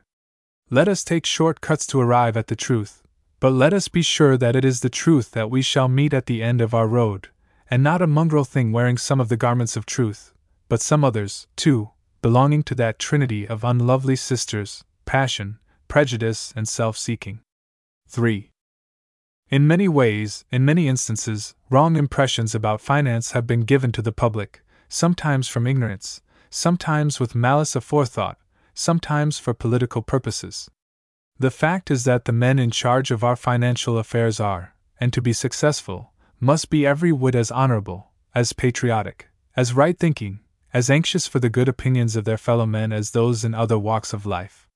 Let 0.70 0.86
us 0.86 1.02
take 1.02 1.26
short 1.26 1.60
cuts 1.60 1.88
to 1.88 2.00
arrive 2.00 2.36
at 2.36 2.46
the 2.46 2.54
truth, 2.54 3.02
but 3.42 3.52
let 3.52 3.72
us 3.72 3.88
be 3.88 4.02
sure 4.02 4.36
that 4.36 4.54
it 4.54 4.64
is 4.64 4.82
the 4.82 4.88
truth 4.88 5.32
that 5.32 5.50
we 5.50 5.60
shall 5.60 5.88
meet 5.88 6.14
at 6.14 6.26
the 6.26 6.40
end 6.40 6.60
of 6.60 6.72
our 6.72 6.86
road, 6.86 7.28
and 7.68 7.82
not 7.82 8.00
a 8.00 8.06
mongrel 8.06 8.44
thing 8.44 8.70
wearing 8.70 8.96
some 8.96 9.18
of 9.18 9.28
the 9.28 9.36
garments 9.36 9.76
of 9.76 9.84
truth, 9.84 10.32
but 10.68 10.80
some 10.80 11.02
others, 11.02 11.48
too, 11.56 11.90
belonging 12.20 12.62
to 12.62 12.72
that 12.76 13.00
trinity 13.00 13.44
of 13.48 13.64
unlovely 13.64 14.14
sisters 14.14 14.84
passion, 15.06 15.58
prejudice, 15.88 16.52
and 16.54 16.68
self 16.68 16.96
seeking. 16.96 17.40
3. 18.06 18.48
In 19.50 19.66
many 19.66 19.88
ways, 19.88 20.44
in 20.52 20.64
many 20.64 20.86
instances, 20.86 21.56
wrong 21.68 21.96
impressions 21.96 22.54
about 22.54 22.80
finance 22.80 23.32
have 23.32 23.44
been 23.44 23.62
given 23.62 23.90
to 23.90 24.02
the 24.02 24.12
public, 24.12 24.62
sometimes 24.88 25.48
from 25.48 25.66
ignorance, 25.66 26.20
sometimes 26.48 27.18
with 27.18 27.34
malice 27.34 27.74
aforethought, 27.74 28.36
sometimes 28.72 29.40
for 29.40 29.52
political 29.52 30.00
purposes. 30.00 30.70
The 31.38 31.50
fact 31.50 31.90
is 31.90 32.04
that 32.04 32.24
the 32.24 32.32
men 32.32 32.58
in 32.58 32.70
charge 32.70 33.10
of 33.10 33.24
our 33.24 33.36
financial 33.36 33.98
affairs 33.98 34.38
are, 34.38 34.74
and 35.00 35.12
to 35.12 35.20
be 35.20 35.32
successful, 35.32 36.12
must 36.38 36.70
be 36.70 36.86
every 36.86 37.12
whit 37.12 37.34
as 37.34 37.50
honorable, 37.50 38.12
as 38.34 38.52
patriotic, 38.52 39.28
as 39.56 39.74
right 39.74 39.98
thinking, 39.98 40.40
as 40.72 40.88
anxious 40.88 41.26
for 41.26 41.38
the 41.40 41.50
good 41.50 41.68
opinions 41.68 42.16
of 42.16 42.24
their 42.24 42.38
fellow 42.38 42.66
men 42.66 42.92
as 42.92 43.10
those 43.10 43.44
in 43.44 43.54
other 43.54 43.78
walks 43.78 44.12
of 44.12 44.24
life. 44.24 44.68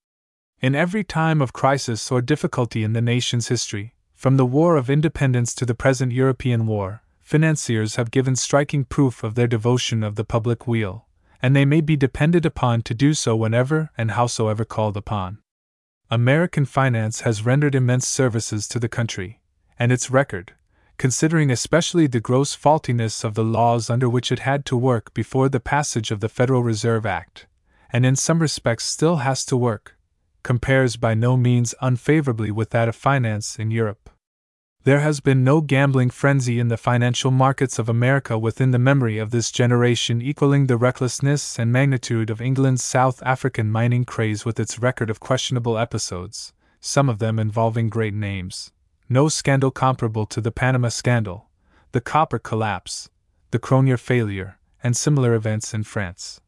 In 0.59 0.75
every 0.75 1.03
time 1.03 1.41
of 1.41 1.53
crisis 1.53 2.11
or 2.11 2.21
difficulty 2.21 2.83
in 2.83 2.93
the 2.93 3.01
nation's 3.01 3.47
history, 3.47 3.95
from 4.13 4.37
the 4.37 4.45
War 4.45 4.75
of 4.75 4.89
Independence 4.89 5.53
to 5.55 5.65
the 5.65 5.75
present 5.75 6.11
European 6.11 6.65
war, 6.67 7.03
financiers 7.21 7.95
have 7.95 8.11
given 8.11 8.35
striking 8.35 8.83
proof 8.83 9.23
of 9.23 9.35
their 9.35 9.47
devotion 9.47 10.03
of 10.03 10.15
the 10.15 10.23
public 10.23 10.67
weal, 10.67 11.07
and 11.41 11.55
they 11.55 11.65
may 11.65 11.81
be 11.81 11.95
depended 11.95 12.45
upon 12.45 12.81
to 12.81 12.93
do 12.93 13.13
so 13.13 13.35
whenever 13.35 13.91
and 13.97 14.11
howsoever 14.11 14.65
called 14.65 14.97
upon. 14.97 15.37
American 16.09 16.63
finance 16.63 17.21
has 17.21 17.45
rendered 17.45 17.75
immense 17.75 18.07
services 18.07 18.65
to 18.69 18.79
the 18.79 18.87
country, 18.87 19.41
and 19.77 19.91
its 19.91 20.09
record, 20.09 20.53
considering 20.97 21.51
especially 21.51 22.07
the 22.07 22.21
gross 22.21 22.55
faultiness 22.55 23.25
of 23.25 23.33
the 23.33 23.43
laws 23.43 23.89
under 23.89 24.07
which 24.07 24.31
it 24.31 24.39
had 24.39 24.65
to 24.65 24.77
work 24.77 25.13
before 25.13 25.49
the 25.49 25.59
passage 25.59 26.09
of 26.09 26.21
the 26.21 26.29
Federal 26.29 26.63
Reserve 26.63 27.05
Act, 27.05 27.45
and 27.91 28.05
in 28.05 28.15
some 28.15 28.39
respects 28.39 28.85
still 28.85 29.17
has 29.17 29.43
to 29.43 29.57
work, 29.57 29.97
compares 30.43 30.95
by 30.95 31.13
no 31.13 31.35
means 31.35 31.75
unfavorably 31.81 32.51
with 32.51 32.69
that 32.69 32.87
of 32.87 32.95
finance 32.95 33.59
in 33.59 33.69
Europe. 33.69 34.09
There 34.87 35.01
has 35.01 35.19
been 35.19 35.43
no 35.43 35.59
gambling 35.59 36.11
frenzy 36.11 36.59
in 36.59 36.69
the 36.69 36.77
financial 36.77 37.29
markets 37.29 37.77
of 37.77 37.89
America 37.89 38.39
within 38.39 38.71
the 38.71 38.79
memory 38.79 39.17
of 39.17 39.31
this 39.31 39.51
generation 39.51 40.21
equaling 40.21 40.67
the 40.67 40.77
recklessness 40.77 41.59
and 41.59 41.73
magnitude 41.73 42.29
of 42.29 42.39
England's 42.39 42.85
South 42.85 43.21
African 43.23 43.69
mining 43.69 44.05
craze 44.05 44.45
with 44.45 44.57
its 44.61 44.79
record 44.79 45.09
of 45.09 45.19
questionable 45.19 45.77
episodes, 45.77 46.53
some 46.79 47.09
of 47.09 47.19
them 47.19 47.37
involving 47.37 47.89
great 47.89 48.13
names. 48.13 48.71
No 49.09 49.27
scandal 49.27 49.71
comparable 49.71 50.25
to 50.27 50.39
the 50.39 50.53
Panama 50.53 50.87
scandal, 50.87 51.49
the 51.91 51.99
copper 51.99 52.39
collapse, 52.39 53.09
the 53.51 53.59
Cronier 53.59 53.99
failure, 53.99 54.57
and 54.81 54.95
similar 54.95 55.33
events 55.33 55.73
in 55.73 55.83
France. 55.83 56.39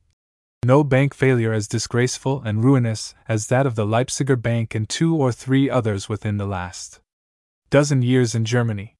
No 0.63 0.85
bank 0.85 1.13
failure 1.13 1.51
as 1.51 1.67
disgraceful 1.67 2.41
and 2.43 2.63
ruinous 2.63 3.13
as 3.27 3.47
that 3.47 3.65
of 3.65 3.75
the 3.75 3.85
Leipziger 3.85 4.41
Bank 4.41 4.75
and 4.75 4.87
two 4.87 5.13
or 5.13 5.33
three 5.33 5.69
others 5.69 6.07
within 6.07 6.37
the 6.37 6.47
last 6.47 7.01
dozen 7.69 8.01
years 8.01 8.33
in 8.33 8.45
Germany. 8.45 8.95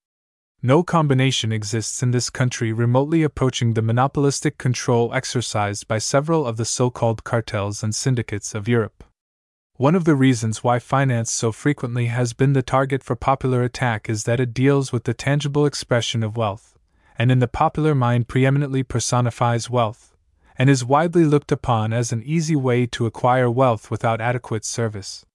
No 0.62 0.84
combination 0.84 1.52
exists 1.52 2.04
in 2.04 2.12
this 2.12 2.30
country 2.30 2.72
remotely 2.72 3.24
approaching 3.24 3.74
the 3.74 3.82
monopolistic 3.82 4.58
control 4.58 5.14
exercised 5.14 5.88
by 5.88 5.98
several 5.98 6.46
of 6.46 6.58
the 6.58 6.66
so 6.66 6.90
called 6.90 7.24
cartels 7.24 7.82
and 7.82 7.96
syndicates 7.96 8.54
of 8.54 8.68
Europe. 8.68 9.04
One 9.78 9.96
of 9.96 10.04
the 10.04 10.16
reasons 10.16 10.64
why 10.64 10.78
finance 10.78 11.32
so 11.32 11.52
frequently 11.52 12.08
has 12.08 12.34
been 12.34 12.54
the 12.54 12.62
target 12.62 13.02
for 13.02 13.16
popular 13.16 13.64
attack 13.64 14.10
is 14.10 14.26
that 14.26 14.40
it 14.40 14.54
deals 14.54 14.92
with 14.92 15.06
the 15.06 15.14
tangible 15.14 15.66
expression 15.66 16.22
of 16.22 16.38
wealth, 16.38 16.78
and 17.18 17.32
in 17.32 17.40
the 17.40 17.48
popular 17.48 17.96
mind 17.96 18.28
preeminently 18.28 18.84
personifies 18.84 19.70
wealth, 19.70 20.14
and 20.58 20.70
is 20.70 20.84
widely 20.84 21.24
looked 21.24 21.52
upon 21.52 21.94
as 21.94 22.12
an 22.12 22.22
easy 22.24 22.56
way 22.56 22.86
to 22.86 23.06
acquire 23.06 23.50
wealth 23.50 23.90
without 23.90 24.20
adequate 24.22 24.66
service. 24.66 25.26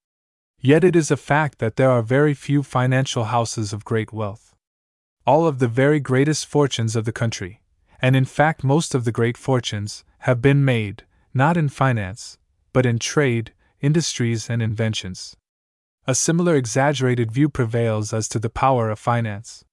Yet 0.65 0.83
it 0.83 0.95
is 0.95 1.11
a 1.11 1.15
fact 1.15 1.59
that 1.59 1.75
there 1.75 1.91
are 1.91 2.01
very 2.01 2.33
few 2.33 2.63
financial 2.63 3.25
houses 3.25 3.71
of 3.71 3.85
great 3.85 4.11
wealth. 4.11 4.55
All 5.23 5.45
of 5.45 5.59
the 5.59 5.67
very 5.67 5.99
greatest 5.99 6.47
fortunes 6.47 6.95
of 6.95 7.05
the 7.05 7.11
country, 7.11 7.61
and 8.01 8.15
in 8.15 8.25
fact 8.25 8.63
most 8.63 8.95
of 8.95 9.05
the 9.05 9.11
great 9.11 9.37
fortunes, 9.37 10.03
have 10.21 10.41
been 10.41 10.65
made, 10.65 11.03
not 11.35 11.55
in 11.55 11.69
finance, 11.69 12.39
but 12.73 12.83
in 12.83 12.97
trade, 12.97 13.53
industries, 13.79 14.49
and 14.49 14.63
inventions. 14.63 15.37
A 16.07 16.15
similar 16.15 16.55
exaggerated 16.55 17.31
view 17.31 17.47
prevails 17.47 18.11
as 18.11 18.27
to 18.29 18.39
the 18.39 18.49
power 18.49 18.89
of 18.89 18.97
finance. 18.97 19.63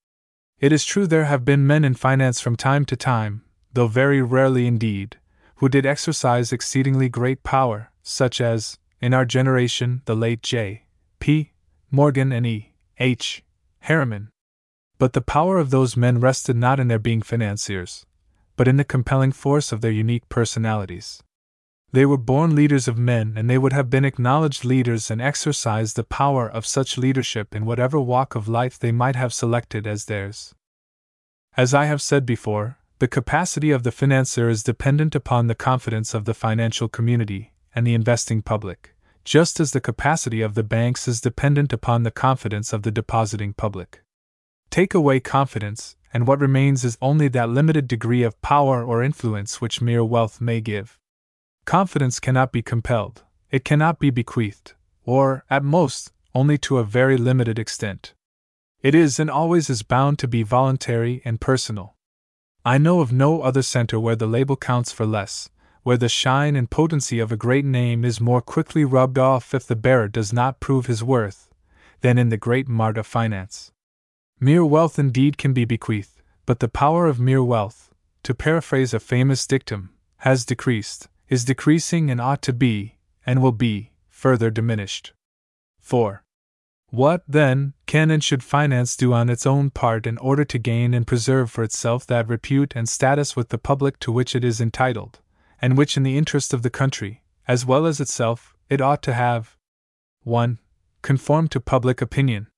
It 0.61 0.73
is 0.73 0.85
true 0.85 1.07
there 1.07 1.25
have 1.25 1.43
been 1.43 1.67
men 1.67 1.87
in 1.87 1.95
finance 1.95 2.39
from 2.39 2.55
time 2.55 2.85
to 2.85 2.97
time, 2.97 3.47
though 3.73 3.89
very 3.89 4.21
rarely 4.21 4.67
indeed, 4.67 5.17
who 5.55 5.71
did 5.71 5.87
exercise 5.87 6.53
exceedingly 6.53 7.09
great 7.09 7.43
power, 7.43 7.91
such 8.03 8.43
as, 8.43 8.79
in 9.03 9.13
our 9.13 9.25
generation, 9.25 10.01
the 10.05 10.15
late 10.15 10.43
J. 10.43 10.85
P. 11.19 11.51
Morgan 11.91 12.31
and 12.31 12.47
E. 12.47 12.73
H. 12.99 13.43
Harriman. 13.81 14.31
But 14.99 15.13
the 15.13 15.21
power 15.21 15.59
of 15.59 15.71
those 15.71 15.97
men 15.97 16.21
rested 16.21 16.57
not 16.57 16.79
in 16.79 16.87
their 16.87 17.01
being 17.01 17.21
financiers, 17.21 18.07
but 18.57 18.69
in 18.69 18.77
the 18.77 18.85
compelling 18.85 19.33
force 19.33 19.73
of 19.73 19.81
their 19.81 19.91
unique 19.91 20.29
personalities. 20.29 21.21
They 21.91 22.07
were 22.07 22.17
born 22.17 22.55
leaders 22.55 22.87
of 22.87 22.97
men, 22.97 23.35
and 23.37 23.51
they 23.51 23.59
would 23.59 23.73
have 23.73 23.91
been 23.91 24.05
acknowledged 24.05 24.65
leaders 24.65 25.11
and 25.11 25.21
exercised 25.21 25.97
the 25.97 26.05
power 26.05 26.49
of 26.49 26.65
such 26.65 26.97
leadership 26.97 27.57
in 27.57 27.67
whatever 27.67 28.01
walk 28.01 28.37
of 28.37 28.49
life 28.49 28.79
they 28.79 28.93
might 28.93 29.17
have 29.17 29.35
selected 29.35 29.85
as 29.85 30.05
theirs. 30.05 30.55
As 31.57 31.75
I 31.75 31.87
have 31.87 32.01
said 32.01 32.25
before, 32.25 32.79
the 33.01 33.09
capacity 33.09 33.73
of 33.73 33.83
the 33.83 33.91
financier 33.91 34.49
is 34.49 34.63
dependent 34.63 35.17
upon 35.17 35.49
the 35.49 35.57
confidence 35.57 36.15
of 36.15 36.25
the 36.25 36.35
financial 36.35 36.89
community 36.89 37.52
and 37.75 37.87
the 37.87 37.95
investing 37.95 38.43
public 38.43 38.93
just 39.25 39.61
as 39.61 39.71
the 39.71 39.81
capacity 39.81 40.43
of 40.43 40.55
the 40.55 40.63
banks 40.63 41.07
is 41.07 41.21
dependent 41.21 41.73
upon 41.73 42.03
the 42.03 42.11
confidence 42.11 42.73
of 42.73 42.83
the 42.83 42.91
depositing 42.91 43.53
public. 43.53 44.03
Take 44.71 44.95
away 44.95 45.21
confidence, 45.21 45.97
and 46.13 46.27
what 46.27 46.41
remains 46.41 46.85
is 46.85 46.99
only 47.01 47.29
that 47.29 47.49
limited 47.49 47.87
degree 47.87 48.23
of 48.23 48.41
power 48.43 48.83
or 48.83 49.03
influence 49.03 49.61
which 49.61 49.81
mere 49.81 50.05
wealth 50.05 50.41
may 50.41 50.61
give. 50.61 50.99
Confidence 51.65 52.19
cannot 52.19 52.53
be 52.53 52.63
compelled, 52.63 53.23
it 53.51 53.65
cannot 53.65 53.99
be 53.99 54.11
bequeathed, 54.11 54.75
or, 55.05 55.45
at 55.49 55.63
most, 55.63 56.13
only 56.35 56.59
to 56.59 56.79
a 56.79 56.85
very 56.85 57.17
limited 57.17 57.59
extent. 57.59 58.15
It 58.81 58.95
is 58.95 59.21
and 59.21 59.31
always 59.31 59.71
is 59.71 59.83
bound 59.83 60.19
to 60.19 60.29
be 60.29 60.43
voluntary 60.43 61.23
and 61.25 61.41
personal. 61.41 61.95
I 62.65 62.79
know 62.79 63.01
of 63.01 63.13
no 63.13 63.43
other 63.43 63.63
center 63.63 64.01
where 64.01 64.17
the 64.17 64.27
label 64.27 64.57
counts 64.57 64.91
for 64.91 65.07
less, 65.07 65.51
where 65.83 65.97
the 65.97 66.09
shine 66.09 66.55
and 66.55 66.71
potency 66.71 67.19
of 67.19 67.33
a 67.33 67.37
great 67.37 67.65
name 67.65 68.05
is 68.05 68.21
more 68.21 68.41
quickly 68.41 68.85
rubbed 68.85 69.19
off 69.19 69.53
if 69.53 69.67
the 69.67 69.77
bearer 69.77 70.09
does 70.09 70.33
not 70.33 70.61
prove 70.61 70.87
his 70.87 71.03
worth, 71.03 71.51
than 72.01 72.19
in 72.19 72.29
the 72.29 72.37
great 72.37 72.69
mart 72.69 72.97
of 72.97 73.07
finance. 73.07 73.73
Mere 74.39 74.65
wealth 74.65 74.99
indeed 74.99 75.39
can 75.39 75.53
be 75.53 75.65
bequeathed, 75.65 76.23
but 76.47 76.61
the 76.61 76.69
power 76.69 77.07
of 77.07 77.21
mere 77.21 77.43
wealth, 77.43 77.93
to 78.23 78.35
paraphrase 78.35 78.95
a 78.95 79.01
famous 79.01 79.47
dictum, 79.47 79.91
has 80.19 80.45
decreased, 80.45 81.09
is 81.29 81.45
decreasing, 81.45 82.11
and 82.11 82.21
ought 82.21 82.43
to 82.43 82.53
be, 82.53 82.99
and 83.25 83.43
will 83.43 83.53
be, 83.53 83.93
further 84.09 84.51
diminished. 84.51 85.13
4. 85.81 86.23
What, 86.91 87.25
then, 87.27 87.73
can 87.87 88.11
and 88.11 88.23
should 88.23 88.45
finance 88.45 88.97
do 88.97 89.15
on 89.15 89.31
its 89.31 89.47
own 89.47 89.71
part 89.71 90.07
in 90.07 90.19
order 90.19 90.45
to 90.45 90.59
gain 90.59 90.93
and 90.93 91.07
preserve 91.07 91.51
for 91.51 91.65
itself 91.65 92.07
that 92.07 92.29
repute 92.29 92.75
and 92.77 92.87
status 92.87 93.35
with 93.35 93.49
the 93.49 93.57
public 93.57 93.99
to 94.01 94.13
which 94.13 94.37
it 94.37 94.45
is 94.45 94.61
entitled? 94.61 95.21
And 95.63 95.79
which, 95.79 95.97
in 95.97 96.03
the 96.03 96.19
interest 96.19 96.53
of 96.53 96.63
the 96.63 96.71
country, 96.71 97.23
as 97.49 97.65
well 97.65 97.87
as 97.87 98.01
itself, 98.01 98.55
it 98.69 98.81
ought 98.81 99.03
to 99.05 99.15
have 99.15 99.57
1. 100.25 100.59
Conform 101.01 101.49
to 101.49 101.61
public 101.61 102.03
opinion. 102.03 102.49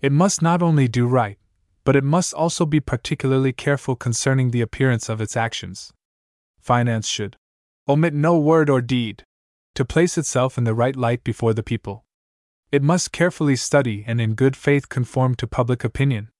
It 0.00 0.12
must 0.12 0.40
not 0.40 0.62
only 0.62 0.88
do 0.88 1.06
right, 1.06 1.38
but 1.84 1.96
it 1.96 2.04
must 2.04 2.32
also 2.34 2.64
be 2.64 2.80
particularly 2.80 3.52
careful 3.52 3.96
concerning 3.96 4.50
the 4.50 4.60
appearance 4.60 5.08
of 5.08 5.20
its 5.20 5.36
actions. 5.36 5.92
Finance 6.60 7.06
should 7.06 7.36
omit 7.88 8.12
no 8.14 8.38
word 8.38 8.68
or 8.68 8.80
deed 8.80 9.24
to 9.74 9.84
place 9.84 10.18
itself 10.18 10.58
in 10.58 10.64
the 10.64 10.74
right 10.74 10.96
light 10.96 11.22
before 11.22 11.54
the 11.54 11.62
people. 11.62 12.04
It 12.72 12.82
must 12.82 13.12
carefully 13.12 13.56
study 13.56 14.04
and 14.06 14.20
in 14.20 14.34
good 14.34 14.56
faith 14.56 14.88
conform 14.88 15.36
to 15.36 15.46
public 15.46 15.84
opinion. 15.84 16.30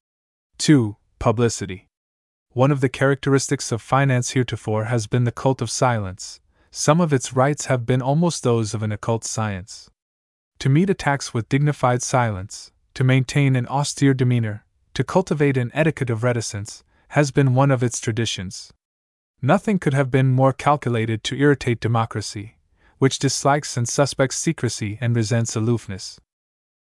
2. 0.58 0.96
Publicity. 1.18 1.85
One 2.56 2.70
of 2.70 2.80
the 2.80 2.88
characteristics 2.88 3.70
of 3.70 3.82
finance 3.82 4.30
heretofore 4.30 4.84
has 4.84 5.06
been 5.06 5.24
the 5.24 5.30
cult 5.30 5.60
of 5.60 5.70
silence. 5.70 6.40
Some 6.70 7.02
of 7.02 7.12
its 7.12 7.34
rites 7.34 7.66
have 7.66 7.84
been 7.84 8.00
almost 8.00 8.42
those 8.42 8.72
of 8.72 8.82
an 8.82 8.92
occult 8.92 9.24
science. 9.24 9.90
To 10.60 10.70
meet 10.70 10.88
attacks 10.88 11.34
with 11.34 11.50
dignified 11.50 12.02
silence, 12.02 12.72
to 12.94 13.04
maintain 13.04 13.56
an 13.56 13.66
austere 13.66 14.14
demeanor, 14.14 14.64
to 14.94 15.04
cultivate 15.04 15.58
an 15.58 15.70
etiquette 15.74 16.08
of 16.08 16.24
reticence, 16.24 16.82
has 17.08 17.30
been 17.30 17.54
one 17.54 17.70
of 17.70 17.82
its 17.82 18.00
traditions. 18.00 18.72
Nothing 19.42 19.78
could 19.78 19.92
have 19.92 20.10
been 20.10 20.28
more 20.28 20.54
calculated 20.54 21.22
to 21.24 21.36
irritate 21.36 21.78
democracy, 21.78 22.56
which 22.96 23.18
dislikes 23.18 23.76
and 23.76 23.86
suspects 23.86 24.36
secrecy 24.36 24.96
and 25.02 25.14
resents 25.14 25.56
aloofness. 25.56 26.18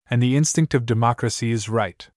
And 0.10 0.24
the 0.24 0.38
instinct 0.38 0.74
of 0.74 0.86
democracy 0.86 1.52
is 1.52 1.68
right. 1.68 2.10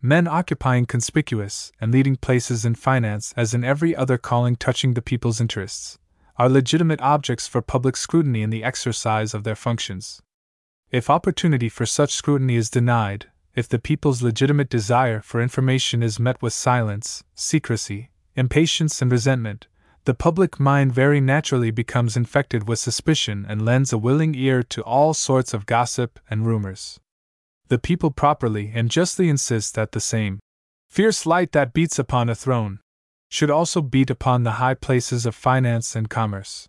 Men 0.00 0.28
occupying 0.28 0.86
conspicuous 0.86 1.72
and 1.80 1.90
leading 1.90 2.14
places 2.14 2.64
in 2.64 2.76
finance, 2.76 3.34
as 3.36 3.52
in 3.52 3.64
every 3.64 3.96
other 3.96 4.16
calling 4.16 4.54
touching 4.54 4.94
the 4.94 5.02
people's 5.02 5.40
interests, 5.40 5.98
are 6.36 6.48
legitimate 6.48 7.00
objects 7.00 7.48
for 7.48 7.60
public 7.60 7.96
scrutiny 7.96 8.42
in 8.42 8.50
the 8.50 8.62
exercise 8.62 9.34
of 9.34 9.42
their 9.42 9.56
functions. 9.56 10.22
If 10.92 11.10
opportunity 11.10 11.68
for 11.68 11.84
such 11.84 12.14
scrutiny 12.14 12.54
is 12.54 12.70
denied, 12.70 13.26
if 13.56 13.68
the 13.68 13.80
people's 13.80 14.22
legitimate 14.22 14.70
desire 14.70 15.20
for 15.20 15.42
information 15.42 16.00
is 16.04 16.20
met 16.20 16.40
with 16.40 16.52
silence, 16.52 17.24
secrecy, 17.34 18.10
impatience, 18.36 19.02
and 19.02 19.10
resentment, 19.10 19.66
the 20.04 20.14
public 20.14 20.60
mind 20.60 20.92
very 20.92 21.20
naturally 21.20 21.72
becomes 21.72 22.16
infected 22.16 22.68
with 22.68 22.78
suspicion 22.78 23.44
and 23.48 23.64
lends 23.64 23.92
a 23.92 23.98
willing 23.98 24.36
ear 24.36 24.62
to 24.62 24.82
all 24.82 25.12
sorts 25.12 25.52
of 25.52 25.66
gossip 25.66 26.20
and 26.30 26.46
rumors. 26.46 27.00
The 27.68 27.78
people 27.78 28.10
properly 28.10 28.72
and 28.74 28.90
justly 28.90 29.28
insist 29.28 29.74
that 29.74 29.92
the 29.92 30.00
same 30.00 30.40
fierce 30.88 31.26
light 31.26 31.52
that 31.52 31.74
beats 31.74 31.98
upon 31.98 32.28
a 32.28 32.34
throne 32.34 32.80
should 33.28 33.50
also 33.50 33.82
beat 33.82 34.08
upon 34.08 34.42
the 34.42 34.52
high 34.52 34.74
places 34.74 35.26
of 35.26 35.34
finance 35.34 35.94
and 35.94 36.08
commerce. 36.08 36.68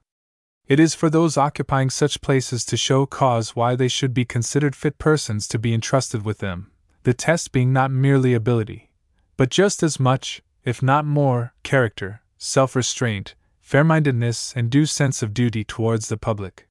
It 0.67 0.79
is 0.79 0.93
for 0.93 1.09
those 1.09 1.37
occupying 1.37 1.89
such 1.89 2.21
places 2.21 2.65
to 2.65 2.77
show 2.77 3.05
cause 3.05 3.55
why 3.55 3.75
they 3.75 3.87
should 3.87 4.13
be 4.13 4.25
considered 4.25 4.75
fit 4.75 4.97
persons 4.99 5.47
to 5.47 5.57
be 5.57 5.73
entrusted 5.73 6.23
with 6.23 6.39
them, 6.39 6.69
the 7.03 7.13
test 7.13 7.51
being 7.51 7.71
not 7.71 7.91
merely 7.91 8.33
ability, 8.33 8.91
but 9.37 9.49
just 9.49 9.81
as 9.81 9.99
much, 9.99 10.43
if 10.65 10.83
not 10.83 11.05
more, 11.05 11.53
character, 11.63 12.21
self 12.37 12.75
restraint, 12.75 13.35
fair 13.61 13.83
mindedness, 13.83 14.53
and 14.55 14.69
due 14.69 14.85
sense 14.85 15.23
of 15.23 15.33
duty 15.33 15.63
towards 15.63 16.09
the 16.09 16.17
public. 16.17 16.67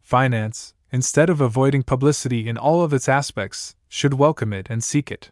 Finance, 0.00 0.72
instead 0.92 1.28
of 1.28 1.40
avoiding 1.40 1.82
publicity 1.82 2.48
in 2.48 2.56
all 2.56 2.82
of 2.82 2.92
its 2.92 3.08
aspects, 3.08 3.74
should 3.88 4.14
welcome 4.14 4.52
it 4.52 4.66
and 4.70 4.82
seek 4.82 5.10
it. 5.10 5.30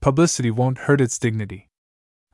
Publicity 0.00 0.50
won't 0.50 0.78
hurt 0.78 1.00
its 1.00 1.18
dignity. 1.18 1.68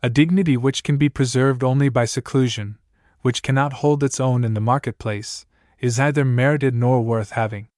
A 0.02 0.10
dignity 0.10 0.56
which 0.56 0.82
can 0.82 0.96
be 0.96 1.08
preserved 1.08 1.62
only 1.62 1.88
by 1.88 2.04
seclusion, 2.04 2.78
which 3.20 3.42
cannot 3.42 3.74
hold 3.74 4.02
its 4.02 4.18
own 4.18 4.44
in 4.44 4.54
the 4.54 4.60
marketplace, 4.60 5.46
is 5.78 5.98
neither 5.98 6.24
merited 6.24 6.74
nor 6.74 7.00
worth 7.00 7.32
having. 7.32 7.68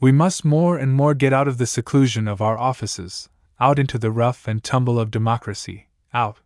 We 0.00 0.12
must 0.12 0.44
more 0.44 0.76
and 0.76 0.92
more 0.92 1.14
get 1.14 1.32
out 1.32 1.48
of 1.48 1.58
the 1.58 1.66
seclusion 1.66 2.28
of 2.28 2.42
our 2.42 2.58
offices, 2.58 3.28
out 3.58 3.78
into 3.78 3.98
the 3.98 4.10
rough 4.10 4.46
and 4.46 4.62
tumble 4.62 5.00
of 5.00 5.10
democracy, 5.10 5.88
out, 6.12 6.38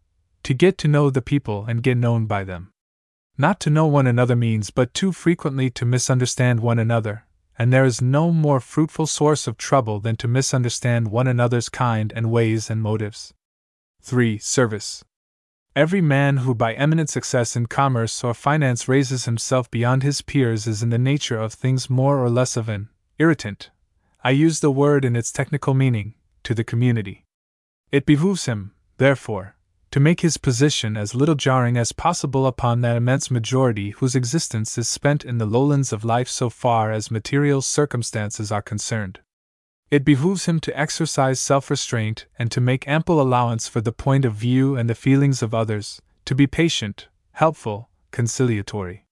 to 0.45 0.55
get 0.55 0.79
to 0.79 0.89
know 0.89 1.11
the 1.11 1.23
people 1.23 1.65
and 1.67 1.83
get 1.83 1.97
known 1.97 2.27
by 2.27 2.45
them. 2.45 2.73
Not 3.37 3.61
to 3.61 3.71
know 3.71 3.87
one 3.87 4.07
another 4.07 4.37
means 4.37 4.71
but 4.71 4.95
too 4.95 5.13
frequently 5.13 5.71
to 5.71 5.85
misunderstand 5.85 6.61
one 6.61 6.79
another, 6.79 7.25
and 7.61 7.71
there 7.71 7.85
is 7.85 8.01
no 8.01 8.33
more 8.33 8.59
fruitful 8.59 9.07
source 9.07 9.47
of 9.47 9.59
trouble 9.59 10.01
than 10.01 10.17
to 10.17 10.27
misunderstand 10.27 11.09
one 11.09 11.27
another's 11.27 11.69
kind 11.69 12.11
and 12.17 12.31
ways 12.31 12.71
and 12.71 12.81
motives. 12.81 13.35
3. 14.01 14.39
Service. 14.39 15.05
Every 15.77 16.01
man 16.01 16.39
who 16.39 16.55
by 16.55 16.73
eminent 16.73 17.11
success 17.11 17.57
in 17.57 17.67
commerce 17.67 18.25
or 18.25 18.33
finance 18.33 18.89
raises 18.89 19.27
himself 19.27 19.71
beyond 19.71 20.03
his 20.03 20.23
peers 20.23 20.67
is 20.67 20.83
in 20.83 20.89
the 20.89 20.97
nature 20.97 21.39
of 21.39 21.53
things 21.53 21.91
more 21.91 22.17
or 22.19 22.31
less 22.31 22.57
of 22.57 22.71
an 22.71 22.89
irritant. 23.19 23.69
I 24.25 24.31
use 24.31 24.61
the 24.61 24.71
word 24.71 25.05
in 25.05 25.15
its 25.15 25.31
technical 25.31 25.75
meaning, 25.75 26.15
to 26.45 26.55
the 26.55 26.65
community. 26.65 27.27
It 27.93 28.07
behooves 28.07 28.47
him, 28.47 28.73
therefore, 28.97 29.55
to 29.91 29.99
make 29.99 30.21
his 30.21 30.37
position 30.37 30.97
as 30.97 31.17
little 31.17 31.35
jarring 31.35 31.77
as 31.77 31.91
possible 31.91 32.47
upon 32.47 32.81
that 32.81 32.97
immense 32.97 33.31
majority 33.31 33.91
whose 33.91 34.15
existence 34.15 34.79
is 34.79 34.89
spent 34.89 35.25
in 35.25 35.39
the 35.39 35.47
lowlands 35.47 35.93
of 35.93 36.05
life 36.05 36.29
so 36.29 36.49
far 36.49 36.93
as 36.93 37.11
material 37.11 37.61
circumstances 37.61 38.53
are 38.53 38.63
concerned. 38.63 39.19
It 39.91 40.05
behooves 40.05 40.47
him 40.47 40.61
to 40.61 40.79
exercise 40.79 41.41
self 41.41 41.69
restraint 41.69 42.27
and 42.39 42.53
to 42.53 42.61
make 42.61 42.87
ample 42.87 43.21
allowance 43.21 43.67
for 43.67 43.81
the 43.81 43.91
point 43.91 44.25
of 44.25 44.35
view 44.35 44.77
and 44.77 44.89
the 44.89 44.95
feelings 44.95 45.43
of 45.43 45.53
others, 45.53 46.01
to 46.27 46.37
be 46.37 46.47
patient, 46.47 47.09
helpful, 47.33 47.89
conciliatory. 48.13 49.05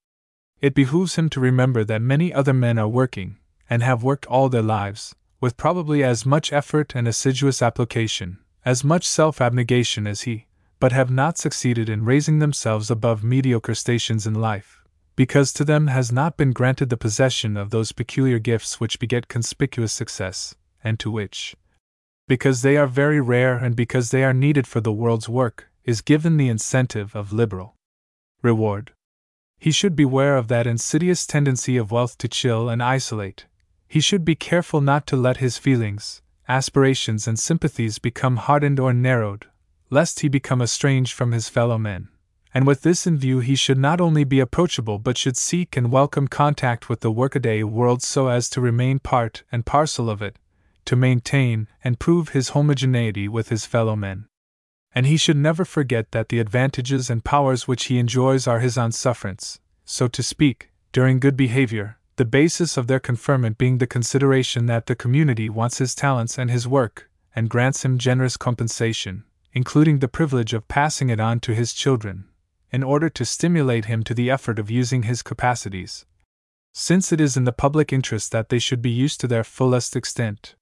It 0.61 0.74
behooves 0.74 1.16
him 1.16 1.29
to 1.31 1.41
remember 1.41 1.83
that 1.83 2.03
many 2.03 2.33
other 2.33 2.55
men 2.55 2.79
are 2.79 2.89
working, 2.89 3.39
and 3.68 3.83
have 3.83 4.05
worked 4.05 4.26
all 4.26 4.49
their 4.49 4.62
lives, 4.62 5.16
with 5.41 5.57
probably 5.57 6.05
as 6.05 6.24
much 6.24 6.53
effort 6.53 6.95
and 6.95 7.09
assiduous 7.09 7.61
application, 7.61 8.39
as 8.64 8.85
much 8.85 9.05
self 9.05 9.41
abnegation 9.41 10.07
as 10.07 10.22
he, 10.22 10.47
but 10.81 10.93
have 10.93 11.11
not 11.11 11.39
succeeded 11.39 11.89
in 11.89 12.05
raising 12.05 12.39
themselves 12.39 12.91
above 12.91 13.24
mediocre 13.24 13.74
stations 13.74 14.26
in 14.26 14.35
life, 14.35 14.83
because 15.16 15.53
to 15.53 15.64
them 15.64 15.89
has 15.89 16.12
not 16.12 16.37
been 16.37 16.53
granted 16.53 16.89
the 16.89 16.97
possession 16.97 17.57
of 17.57 17.70
those 17.70 17.93
peculiar 17.93 18.39
gifts 18.39 18.79
which 18.79 19.01
beget 19.01 19.29
conspicuous 19.29 19.93
success, 19.93 20.55
and 20.85 20.99
to 21.01 21.11
which, 21.11 21.57
because 22.29 22.62
they 22.62 22.76
are 22.76 22.87
very 22.87 23.20
rare 23.20 23.57
and 23.57 23.74
because 23.74 24.11
they 24.11 24.22
are 24.22 24.35
needed 24.35 24.66
for 24.66 24.81
the 24.81 24.93
world's 24.93 25.29
work, 25.29 25.68
is 25.85 26.03
given 26.03 26.37
the 26.37 26.49
incentive 26.49 27.16
of 27.16 27.33
liberal 27.33 27.74
reward. 28.43 28.93
He 29.59 29.72
should 29.72 29.97
beware 29.97 30.37
of 30.37 30.47
that 30.49 30.66
insidious 30.66 31.26
tendency 31.26 31.76
of 31.76 31.91
wealth 31.91 32.16
to 32.18 32.29
chill 32.29 32.68
and 32.68 32.81
isolate. 32.81 33.47
He 33.89 34.01
should 34.01 34.24
be 34.24 34.37
careful 34.37 34.81
not 34.81 35.07
to 35.09 35.16
let 35.16 35.39
his 35.39 35.59
feelings, 35.59 36.22
aspirations, 36.47 37.26
and 37.26 37.39
sympathies 37.39 37.99
become 37.99 38.37
hardened 38.37 38.79
or 38.79 38.93
narrowed, 38.93 39.47
lest 39.91 40.20
he 40.20 40.28
become 40.28 40.62
estranged 40.62 41.12
from 41.12 41.32
his 41.32 41.49
fellow 41.49 41.78
men. 41.78 42.09
And 42.55 42.66
with 42.66 42.82
this 42.82 43.07
in 43.07 43.18
view, 43.18 43.41
he 43.41 43.55
should 43.55 43.78
not 43.78 44.01
only 44.01 44.24
be 44.24 44.41
approachable 44.41 44.99
but 44.99 45.18
should 45.18 45.36
seek 45.36 45.76
and 45.76 45.93
welcome 45.93 46.28
contact 46.28 46.89
with 46.89 47.01
the 47.01 47.11
workaday 47.11 47.62
world 47.62 48.03
so 48.03 48.28
as 48.28 48.49
to 48.51 48.61
remain 48.61 48.99
part 48.99 49.43
and 49.53 49.66
parcel 49.66 50.09
of 50.09 50.22
it, 50.22 50.39
to 50.86 50.97
maintain 50.97 51.68
and 51.84 52.01
prove 52.01 52.30
his 52.30 52.51
homogeneity 52.51 53.28
with 53.28 53.51
his 53.51 53.66
fellow 53.66 53.95
men. 53.95 54.26
And 54.95 55.07
he 55.07 55.18
should 55.18 55.36
never 55.36 55.64
forget 55.64 56.12
that 56.12 56.30
the 56.30 56.41
advantages 56.41 57.11
and 57.11 57.24
powers 57.24 57.68
which 57.68 57.84
he 57.84 57.99
enjoys 57.99 58.47
are 58.47 58.61
his 58.61 58.78
on 58.78 58.93
sufferance, 58.93 59.61
so 59.84 60.09
to 60.09 60.22
speak, 60.22 60.70
during 60.93 61.20
good 61.20 61.36
behavior, 61.36 61.99
the 62.16 62.24
basis 62.24 62.76
of 62.76 62.86
their 62.86 62.99
conferment 62.99 63.59
being 63.59 63.78
the 63.78 63.86
consideration 63.86 64.66
that 64.66 64.86
the 64.86 64.97
community 64.97 65.49
wants 65.49 65.78
his 65.78 65.95
talents 65.95 66.39
and 66.39 66.51
his 66.51 66.66
work, 66.66 67.11
and 67.36 67.51
grants 67.51 67.84
him 67.84 67.99
generous 67.99 68.36
compensation, 68.36 69.24
including 69.59 69.98
the 69.98 70.06
privilege 70.06 70.54
of 70.54 70.68
passing 70.68 71.11
it 71.11 71.18
on 71.18 71.40
to 71.40 71.52
his 71.52 71.72
children, 71.72 72.16
in 72.70 72.84
order 72.84 73.09
to 73.09 73.24
stimulate 73.24 73.86
him 73.86 74.04
to 74.04 74.14
the 74.14 74.30
effort 74.30 74.56
of 74.56 74.70
using 74.70 75.02
his 75.02 75.20
capacities, 75.20 76.06
since 76.72 77.11
it 77.11 77.20
is 77.20 77.36
in 77.36 77.42
the 77.42 77.61
public 77.64 77.92
interest 77.92 78.30
that 78.30 78.50
they 78.50 78.61
should 78.61 78.80
be 78.80 78.98
used 79.04 79.18
to 79.18 79.26
their 79.26 79.42
fullest 79.42 79.96
extent. 79.96 80.54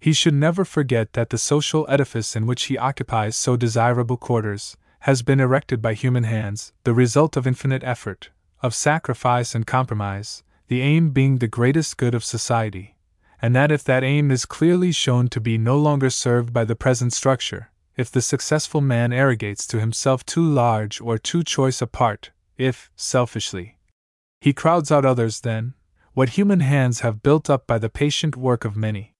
He 0.00 0.14
should 0.14 0.32
never 0.32 0.64
forget 0.64 1.12
that 1.12 1.28
the 1.28 1.36
social 1.36 1.84
edifice 1.86 2.34
in 2.34 2.46
which 2.46 2.62
he 2.64 2.78
occupies 2.78 3.36
so 3.36 3.58
desirable 3.58 4.16
quarters 4.16 4.78
has 5.00 5.20
been 5.20 5.38
erected 5.38 5.82
by 5.82 5.92
human 5.92 6.24
hands, 6.24 6.72
the 6.84 6.94
result 6.94 7.36
of 7.36 7.46
infinite 7.46 7.84
effort, 7.84 8.30
of 8.62 8.74
sacrifice 8.74 9.54
and 9.54 9.66
compromise, 9.66 10.42
the 10.68 10.80
aim 10.80 11.10
being 11.10 11.36
the 11.36 11.46
greatest 11.58 11.98
good 11.98 12.14
of 12.14 12.24
society, 12.24 12.96
and 13.42 13.54
that 13.54 13.70
if 13.70 13.84
that 13.84 14.02
aim 14.02 14.30
is 14.30 14.46
clearly 14.46 14.92
shown 14.92 15.28
to 15.28 15.42
be 15.42 15.58
no 15.58 15.76
longer 15.76 16.08
served 16.08 16.54
by 16.54 16.64
the 16.64 16.74
present 16.74 17.12
structure, 17.12 17.70
if 17.98 18.12
the 18.12 18.22
successful 18.22 18.80
man 18.80 19.12
arrogates 19.12 19.66
to 19.66 19.80
himself 19.80 20.24
too 20.24 20.44
large 20.44 21.00
or 21.00 21.18
too 21.18 21.42
choice 21.42 21.82
a 21.82 21.86
part, 21.86 22.30
if, 22.56 22.90
selfishly, 22.94 23.76
he 24.40 24.52
crowds 24.52 24.92
out 24.92 25.04
others, 25.04 25.40
then, 25.40 25.74
what 26.14 26.30
human 26.30 26.60
hands 26.60 27.00
have 27.00 27.24
built 27.24 27.50
up 27.50 27.66
by 27.66 27.76
the 27.76 27.90
patient 27.90 28.36
work 28.36 28.64
of 28.64 28.76
many 28.76 29.14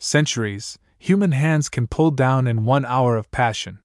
centuries, 0.00 0.78
human 0.98 1.30
hands 1.30 1.68
can 1.68 1.86
pull 1.86 2.10
down 2.10 2.48
in 2.48 2.64
one 2.64 2.84
hour 2.84 3.16
of 3.16 3.30
passion. 3.30 3.78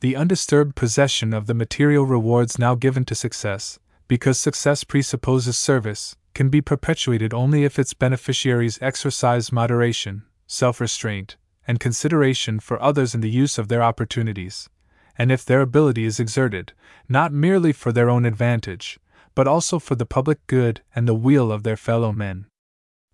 The 0.00 0.16
undisturbed 0.16 0.74
possession 0.74 1.32
of 1.32 1.46
the 1.46 1.54
material 1.54 2.04
rewards 2.04 2.58
now 2.58 2.74
given 2.74 3.04
to 3.04 3.14
success, 3.14 3.78
because 4.08 4.38
success 4.38 4.82
presupposes 4.82 5.56
service, 5.56 6.16
can 6.34 6.48
be 6.48 6.60
perpetuated 6.60 7.32
only 7.32 7.62
if 7.64 7.78
its 7.78 7.94
beneficiaries 7.94 8.78
exercise 8.82 9.52
moderation, 9.52 10.24
self 10.48 10.80
restraint, 10.80 11.36
and 11.70 11.78
consideration 11.78 12.58
for 12.58 12.82
others 12.82 13.14
in 13.14 13.20
the 13.20 13.30
use 13.30 13.56
of 13.56 13.68
their 13.68 13.80
opportunities, 13.80 14.68
and 15.16 15.30
if 15.30 15.44
their 15.44 15.60
ability 15.60 16.04
is 16.04 16.18
exerted, 16.18 16.72
not 17.08 17.32
merely 17.32 17.72
for 17.72 17.92
their 17.92 18.10
own 18.10 18.24
advantage, 18.24 18.98
but 19.36 19.46
also 19.46 19.78
for 19.78 19.94
the 19.94 20.04
public 20.04 20.44
good 20.48 20.80
and 20.96 21.06
the 21.06 21.14
weal 21.14 21.52
of 21.52 21.62
their 21.62 21.76
fellow 21.76 22.10
men. 22.10 22.46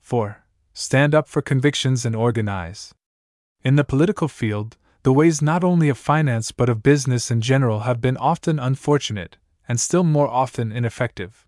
4. 0.01 0.43
Stand 0.73 1.15
up 1.15 1.29
for 1.29 1.43
convictions 1.43 2.07
and 2.07 2.17
organize. 2.17 2.95
In 3.63 3.77
the 3.77 3.85
political 3.85 4.27
field, 4.27 4.79
the 5.03 5.13
ways 5.13 5.43
not 5.43 5.63
only 5.63 5.91
of 5.91 5.99
finance 5.99 6.51
but 6.51 6.71
of 6.71 6.83
business 6.83 7.31
in 7.31 7.43
general 7.43 7.81
have 7.81 8.01
been 8.01 8.17
often 8.17 8.59
unfortunate, 8.59 9.37
and 9.69 9.79
still 9.79 10.03
more 10.03 10.29
often 10.29 10.73
ineffective. 10.73 11.45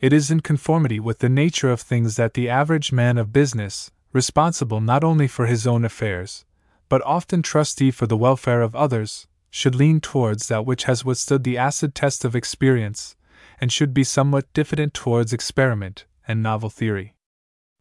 It 0.00 0.12
is 0.12 0.32
in 0.32 0.40
conformity 0.40 0.98
with 0.98 1.20
the 1.20 1.28
nature 1.28 1.70
of 1.70 1.80
things 1.80 2.16
that 2.16 2.34
the 2.34 2.48
average 2.48 2.90
man 2.90 3.16
of 3.16 3.32
business, 3.32 3.92
responsible 4.12 4.80
not 4.80 5.02
only 5.02 5.26
for 5.26 5.46
his 5.46 5.66
own 5.66 5.84
affairs, 5.84 6.44
but 6.88 7.02
often 7.02 7.42
trustee 7.42 7.90
for 7.90 8.06
the 8.06 8.16
welfare 8.16 8.62
of 8.62 8.74
others, 8.74 9.26
should 9.50 9.74
lean 9.74 10.00
towards 10.00 10.48
that 10.48 10.64
which 10.64 10.84
has 10.84 11.04
withstood 11.04 11.44
the 11.44 11.58
acid 11.58 11.94
test 11.94 12.24
of 12.24 12.34
experience, 12.34 13.16
and 13.60 13.72
should 13.72 13.92
be 13.92 14.04
somewhat 14.04 14.52
diffident 14.52 14.94
towards 14.94 15.32
experiment 15.32 16.04
and 16.26 16.42
novel 16.42 16.70
theory. 16.70 17.14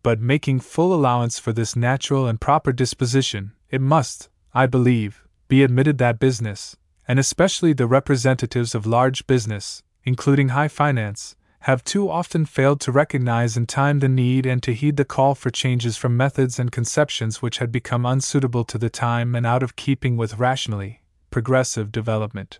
But 0.04 0.20
making 0.20 0.62
full 0.62 0.94
allowance 0.94 1.40
for 1.40 1.54
this 1.54 1.76
natural 1.76 2.28
and 2.28 2.42
proper 2.42 2.72
disposition, 2.72 3.54
it 3.70 3.82
must, 3.82 4.30
I 4.54 4.66
believe, 4.66 5.24
be 5.48 5.64
admitted 5.64 5.98
that 5.98 6.20
business, 6.20 6.76
and 7.08 7.20
especially 7.20 7.74
the 7.74 7.88
representatives 7.88 8.74
of 8.74 8.86
large 8.86 9.28
business, 9.28 9.84
including 10.04 10.50
high 10.50 10.68
finance, 10.68 11.36
have 11.66 11.84
too 11.84 12.09
often 12.09 12.43
failed 12.43 12.80
to 12.82 12.91
recognize 12.91 13.55
in 13.55 13.68
time 13.68 13.99
the 13.99 14.09
need 14.09 14.47
and 14.47 14.64
to 14.64 14.74
heed 14.74 14.97
the 14.97 15.05
call 15.05 15.36
for 15.36 15.51
changes 15.51 15.95
from 15.95 16.18
methods 16.18 16.57
and 16.57 16.72
conceptions 16.72 17.41
which 17.41 17.59
had 17.59 17.72
become 17.72 18.03
unsuitable 18.03 18.64
to 18.64 18.80
the 18.80 18.89
time 18.89 19.36
and 19.36 19.45
out 19.45 19.62
of 19.62 19.76
keeping 19.76 20.18
with 20.18 20.39
rationally 20.39 21.01
progressive 21.30 21.91
development. 21.91 22.59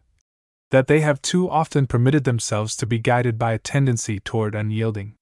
That 0.70 0.88
they 0.88 1.02
have 1.02 1.22
too 1.22 1.50
often 1.50 1.88
permitted 1.88 2.26
themselves 2.26 2.76
to 2.78 2.86
be 2.86 3.00
guided 3.00 3.40
by 3.40 3.54
a 3.54 3.60
tendency 3.60 4.20
toward 4.20 4.54
unyielding, 4.54 5.16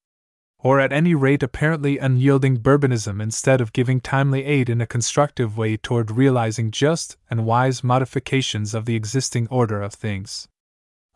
or 0.58 0.78
at 0.78 0.92
any 0.92 1.14
rate 1.14 1.42
apparently 1.42 1.96
unyielding 1.96 2.58
Bourbonism 2.58 3.18
instead 3.20 3.62
of 3.62 3.72
giving 3.72 4.00
timely 4.00 4.44
aid 4.44 4.68
in 4.68 4.82
a 4.82 4.86
constructive 4.86 5.56
way 5.56 5.78
toward 5.78 6.10
realizing 6.10 6.70
just 6.70 7.16
and 7.30 7.46
wise 7.46 7.82
modifications 7.82 8.74
of 8.74 8.84
the 8.84 8.94
existing 8.94 9.48
order 9.48 9.80
of 9.80 9.94
things. 9.94 10.48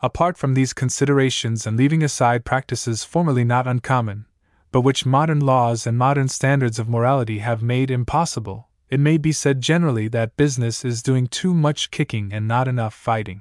Apart 0.04 0.36
from 0.36 0.52
these 0.52 0.74
considerations 0.74 1.66
and 1.66 1.78
leaving 1.78 2.02
aside 2.02 2.44
practices 2.44 3.04
formerly 3.04 3.42
not 3.42 3.66
uncommon, 3.66 4.26
but 4.70 4.82
which 4.82 5.06
modern 5.06 5.40
laws 5.40 5.86
and 5.86 5.96
modern 5.96 6.28
standards 6.28 6.78
of 6.78 6.90
morality 6.90 7.38
have 7.38 7.62
made 7.62 7.90
impossible, 7.90 8.68
it 8.90 9.00
may 9.00 9.16
be 9.16 9.32
said 9.32 9.62
generally 9.62 10.06
that 10.08 10.36
business 10.36 10.84
is 10.84 11.02
doing 11.02 11.26
too 11.26 11.54
much 11.54 11.90
kicking 11.90 12.34
and 12.34 12.46
not 12.46 12.68
enough 12.68 12.92
fighting. 12.92 13.40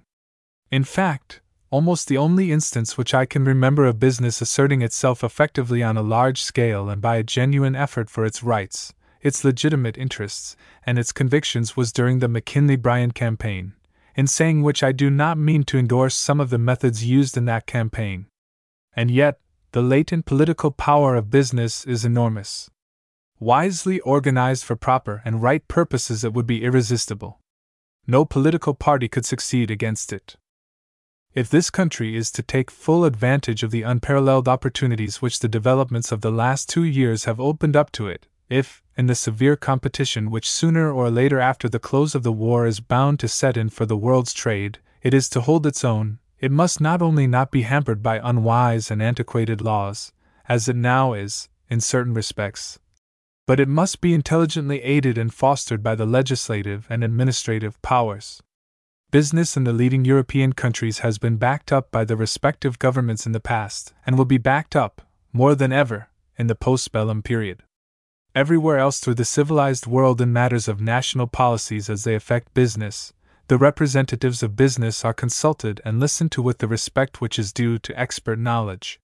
In 0.71 0.85
fact, 0.85 1.41
almost 1.69 2.07
the 2.07 2.17
only 2.17 2.53
instance 2.53 2.97
which 2.97 3.13
I 3.13 3.25
can 3.25 3.43
remember 3.43 3.85
of 3.85 3.99
business 3.99 4.41
asserting 4.41 4.81
itself 4.81 5.21
effectively 5.21 5.83
on 5.83 5.97
a 5.97 6.01
large 6.01 6.41
scale 6.41 6.87
and 6.87 7.01
by 7.01 7.17
a 7.17 7.23
genuine 7.23 7.75
effort 7.75 8.09
for 8.09 8.23
its 8.23 8.41
rights, 8.41 8.93
its 9.19 9.43
legitimate 9.43 9.97
interests, 9.97 10.55
and 10.85 10.97
its 10.97 11.11
convictions 11.11 11.75
was 11.75 11.91
during 11.91 12.19
the 12.19 12.29
McKinley 12.29 12.77
Bryan 12.77 13.11
campaign, 13.11 13.73
in 14.15 14.27
saying 14.27 14.61
which 14.61 14.83
I 14.83 14.91
do 14.91 15.09
not 15.09 15.37
mean 15.37 15.63
to 15.63 15.77
endorse 15.77 16.15
some 16.15 16.39
of 16.39 16.49
the 16.49 16.57
methods 16.57 17.05
used 17.05 17.37
in 17.37 17.45
that 17.45 17.65
campaign. 17.65 18.27
And 18.95 19.09
yet, 19.09 19.39
the 19.71 19.81
latent 19.81 20.25
political 20.25 20.71
power 20.71 21.15
of 21.15 21.31
business 21.31 21.85
is 21.85 22.05
enormous. 22.05 22.69
Wisely 23.39 23.99
organized 24.01 24.63
for 24.63 24.75
proper 24.75 25.21
and 25.25 25.41
right 25.41 25.67
purposes, 25.67 26.23
it 26.23 26.33
would 26.33 26.47
be 26.47 26.63
irresistible. 26.63 27.39
No 28.05 28.23
political 28.23 28.73
party 28.73 29.07
could 29.07 29.25
succeed 29.25 29.71
against 29.71 30.13
it. 30.13 30.35
If 31.33 31.49
this 31.49 31.71
country 31.71 32.15
is 32.15 32.29
to 32.31 32.43
take 32.43 32.69
full 32.69 33.05
advantage 33.05 33.63
of 33.63 33.71
the 33.71 33.81
unparalleled 33.81 34.47
opportunities 34.47 35.21
which 35.21 35.39
the 35.39 35.47
developments 35.47 36.11
of 36.11 36.21
the 36.21 36.31
last 36.31 36.69
two 36.69 36.83
years 36.83 37.23
have 37.23 37.39
opened 37.39 37.75
up 37.75 37.91
to 37.93 38.07
it, 38.07 38.27
if, 38.49 38.83
in 38.95 39.07
the 39.07 39.15
severe 39.15 39.55
competition 39.55 40.29
which 40.29 40.49
sooner 40.49 40.91
or 40.91 41.09
later 41.09 41.39
after 41.39 41.67
the 41.67 41.79
close 41.79 42.13
of 42.13 42.23
the 42.23 42.31
war 42.31 42.65
is 42.65 42.79
bound 42.79 43.19
to 43.19 43.27
set 43.27 43.57
in 43.57 43.69
for 43.69 43.85
the 43.85 43.97
world's 43.97 44.33
trade, 44.33 44.79
it 45.01 45.13
is 45.13 45.29
to 45.29 45.41
hold 45.41 45.65
its 45.65 45.83
own, 45.83 46.19
it 46.39 46.51
must 46.51 46.81
not 46.81 47.01
only 47.01 47.25
not 47.25 47.51
be 47.51 47.63
hampered 47.63 48.03
by 48.03 48.19
unwise 48.23 48.91
and 48.91 49.01
antiquated 49.01 49.61
laws, 49.61 50.11
as 50.47 50.67
it 50.67 50.75
now 50.75 51.13
is, 51.13 51.49
in 51.69 51.79
certain 51.79 52.13
respects, 52.13 52.79
but 53.47 53.59
it 53.59 53.67
must 53.67 54.01
be 54.01 54.13
intelligently 54.13 54.81
aided 54.83 55.17
and 55.17 55.33
fostered 55.33 55.81
by 55.81 55.95
the 55.95 56.05
legislative 56.05 56.85
and 56.89 57.03
administrative 57.03 57.81
powers. 57.81 58.41
Business 59.09 59.55
in 59.55 59.63
the 59.63 59.73
leading 59.73 60.05
European 60.05 60.53
countries 60.53 60.99
has 60.99 61.17
been 61.17 61.37
backed 61.37 61.71
up 61.71 61.91
by 61.91 62.03
the 62.03 62.17
respective 62.17 62.79
governments 62.79 63.25
in 63.25 63.31
the 63.31 63.39
past, 63.39 63.93
and 64.05 64.17
will 64.17 64.25
be 64.25 64.37
backed 64.37 64.75
up, 64.75 65.01
more 65.31 65.55
than 65.55 65.71
ever, 65.71 66.09
in 66.37 66.47
the 66.47 66.55
postbellum 66.55 67.23
period 67.23 67.63
everywhere 68.35 68.79
else 68.79 68.99
through 68.99 69.13
the 69.13 69.25
civilized 69.25 69.85
world 69.85 70.19
in 70.19 70.33
matters 70.33 70.67
of 70.67 70.81
national 70.81 71.27
policies 71.27 71.89
as 71.89 72.03
they 72.03 72.15
affect 72.15 72.53
business, 72.53 73.13
the 73.47 73.57
representatives 73.57 74.41
of 74.41 74.55
business 74.55 75.03
are 75.03 75.13
consulted 75.13 75.81
and 75.85 75.99
listened 75.99 76.31
to 76.31 76.41
with 76.41 76.59
the 76.59 76.67
respect 76.67 77.21
which 77.21 77.37
is 77.37 77.53
due 77.53 77.77
to 77.77 77.99
expert 77.99 78.39
knowledge. 78.39 78.99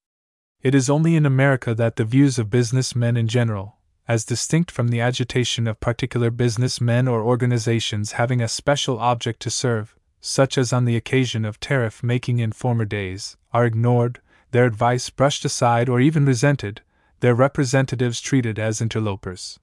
It 0.61 0.73
is 0.73 0.89
only 0.89 1.15
in 1.15 1.25
America 1.25 1.75
that 1.75 1.97
the 1.97 2.05
views 2.05 2.39
of 2.39 2.49
business 2.49 2.95
men 2.95 3.15
in 3.15 3.27
general, 3.27 3.77
as 4.07 4.25
distinct 4.25 4.71
from 4.71 4.87
the 4.87 5.01
agitation 5.01 5.67
of 5.67 5.79
particular 5.79 6.31
business 6.31 6.81
men 6.81 7.07
or 7.07 7.21
organizations 7.21 8.13
having 8.13 8.41
a 8.41 8.47
special 8.47 8.97
object 8.97 9.41
to 9.41 9.49
serve, 9.49 9.95
such 10.19 10.57
as 10.57 10.73
on 10.73 10.85
the 10.85 10.95
occasion 10.95 11.45
of 11.45 11.59
tariff 11.59 12.01
making 12.01 12.39
in 12.39 12.51
former 12.51 12.85
days, 12.85 13.37
are 13.53 13.65
ignored, 13.65 14.19
their 14.51 14.65
advice 14.65 15.09
brushed 15.09 15.45
aside 15.45 15.87
or 15.87 15.99
even 15.99 16.25
resented, 16.25 16.81
their 17.21 17.35
representatives 17.35 18.21
treated 18.21 18.59
as 18.59 18.81
interlopers. 18.81 19.59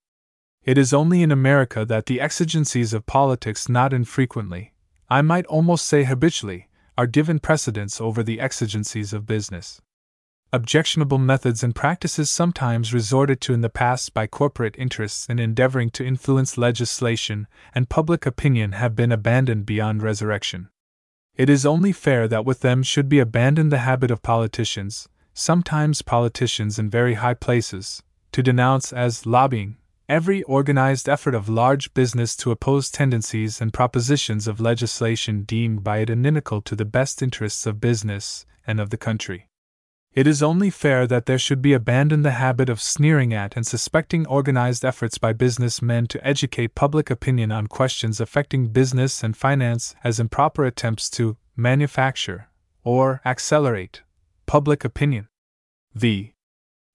It 0.63 0.77
is 0.77 0.93
only 0.93 1.23
in 1.23 1.31
America 1.31 1.85
that 1.85 2.07
the 2.07 2.21
exigencies 2.21 2.93
of 2.93 3.07
politics 3.07 3.69
not 3.69 3.93
infrequently, 3.93 4.73
I 5.09 5.23
might 5.23 5.47
almost 5.47 5.87
say 5.87 6.05
habitually, 6.05 6.69
are 6.99 7.07
given 7.07 7.39
precedence 7.39 8.01
over 8.01 8.23
the 8.23 8.41
exigencies 8.41 9.13
of 9.13 9.27
business. 9.27 9.81
Objectionable 10.53 11.19
methods 11.19 11.63
and 11.63 11.75
practices 11.75 12.31
sometimes 12.31 12.95
resorted 12.95 13.41
to 13.43 13.53
in 13.53 13.61
the 13.61 13.69
past 13.69 14.15
by 14.15 14.27
corporate 14.27 14.75
interests 14.79 15.27
in 15.29 15.39
endeavoring 15.39 15.91
to 15.91 16.07
influence 16.07 16.57
legislation 16.57 17.47
and 17.75 17.89
public 17.89 18.27
opinion 18.27 18.73
have 18.73 18.97
been 18.97 19.13
abandoned 19.13 19.67
beyond 19.67 20.03
resurrection. 20.03 20.69
It 21.35 21.51
is 21.51 21.67
only 21.67 21.93
fair 21.93 22.27
that 22.29 22.45
with 22.45 22.61
them 22.61 22.83
should 22.83 23.09
be 23.09 23.19
abandoned 23.19 23.71
the 23.71 23.79
habit 23.79 24.11
of 24.11 24.23
politicians, 24.23 25.09
sometimes 25.39 26.01
politicians 26.01 26.79
in 26.79 26.89
very 26.89 27.15
high 27.15 27.35
places, 27.35 28.03
to 28.33 28.43
denounce 28.43 28.91
as 28.93 29.27
lobbying 29.27 29.77
every 30.09 30.43
organized 30.45 31.09
effort 31.09 31.35
of 31.35 31.49
large 31.49 31.93
business 31.93 32.35
to 32.37 32.51
oppose 32.51 32.91
tendencies 32.91 33.61
and 33.61 33.73
propositions 33.73 34.49
of 34.49 34.61
legislation 34.61 35.43
deemed 35.43 35.85
by 35.85 35.99
it 35.99 36.09
inimical 36.09 36.63
to 36.63 36.75
the 36.75 36.85
best 36.85 37.23
interests 37.23 37.67
of 37.67 37.81
business 37.81 38.47
and 38.67 38.81
of 38.81 38.91
the 38.91 38.97
country. 38.97 39.47
It 40.15 40.27
is 40.27 40.43
only 40.43 40.71
fair 40.71 41.07
that 41.09 41.27
there 41.27 41.39
should 41.39 41.61
be 41.61 41.75
abandoned 41.75 42.25
the 42.25 42.31
habit 42.31 42.71
of 42.71 42.81
sneering 42.81 43.35
at 43.35 43.57
and 43.57 43.67
suspecting 43.67 44.27
organized 44.27 44.85
efforts 44.85 45.19
by 45.19 45.35
business 45.35 45.83
men 45.83 46.07
to 46.07 46.27
educate 46.27 46.75
public 46.75 47.11
opinion 47.11 47.53
on 47.53 47.67
questions 47.67 48.21
affecting 48.21 48.69
business 48.69 49.23
and 49.23 49.37
finance 49.37 49.95
as 50.03 50.19
improper 50.19 50.65
attempts 50.65 51.11
to 51.11 51.37
manufacture 51.57 52.49
or 52.83 53.21
accelerate 53.27 54.03
Public 54.47 54.85
opinion. 54.85 55.27
V. 55.95 56.33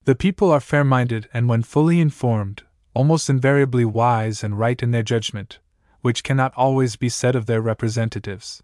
The 0.05 0.15
people 0.15 0.49
are 0.51 0.61
fair 0.61 0.85
minded 0.85 1.27
and, 1.33 1.49
when 1.49 1.63
fully 1.63 1.99
informed, 1.99 2.63
almost 2.93 3.29
invariably 3.29 3.83
wise 3.83 4.41
and 4.41 4.57
right 4.57 4.81
in 4.81 4.91
their 4.91 5.03
judgment, 5.03 5.59
which 5.99 6.23
cannot 6.23 6.53
always 6.55 6.95
be 6.95 7.09
said 7.09 7.35
of 7.35 7.47
their 7.47 7.59
representatives. 7.59 8.63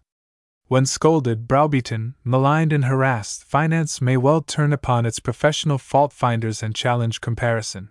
When 0.68 0.86
scolded, 0.86 1.46
browbeaten, 1.46 2.14
maligned, 2.24 2.72
and 2.72 2.86
harassed, 2.86 3.44
finance 3.44 4.00
may 4.00 4.16
well 4.16 4.40
turn 4.40 4.72
upon 4.72 5.04
its 5.04 5.20
professional 5.20 5.76
fault 5.76 6.14
finders 6.14 6.62
and 6.62 6.74
challenge 6.74 7.20
comparison. 7.20 7.90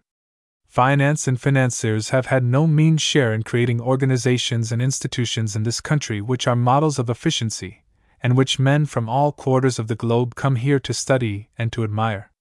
Finance 0.65 1.27
and 1.27 1.39
financiers 1.39 2.09
have 2.09 2.25
had 2.25 2.43
no 2.43 2.65
mean 2.65 2.97
share 2.97 3.33
in 3.33 3.43
creating 3.43 3.79
organizations 3.79 4.71
and 4.71 4.81
institutions 4.81 5.55
in 5.55 5.61
this 5.61 5.79
country 5.79 6.21
which 6.21 6.47
are 6.47 6.55
models 6.55 6.97
of 6.97 7.07
efficiency, 7.07 7.83
and 8.21 8.35
which 8.35 8.59
men 8.59 8.85
from 8.85 9.07
all 9.07 9.31
quarters 9.31 9.79
of 9.79 9.87
the 9.87 9.95
globe 9.95 10.35
come 10.35 10.55
here 10.55 10.79
to 10.79 10.93
study 10.93 11.49
and 11.57 11.71
to 11.71 11.83
admire. 11.83 12.31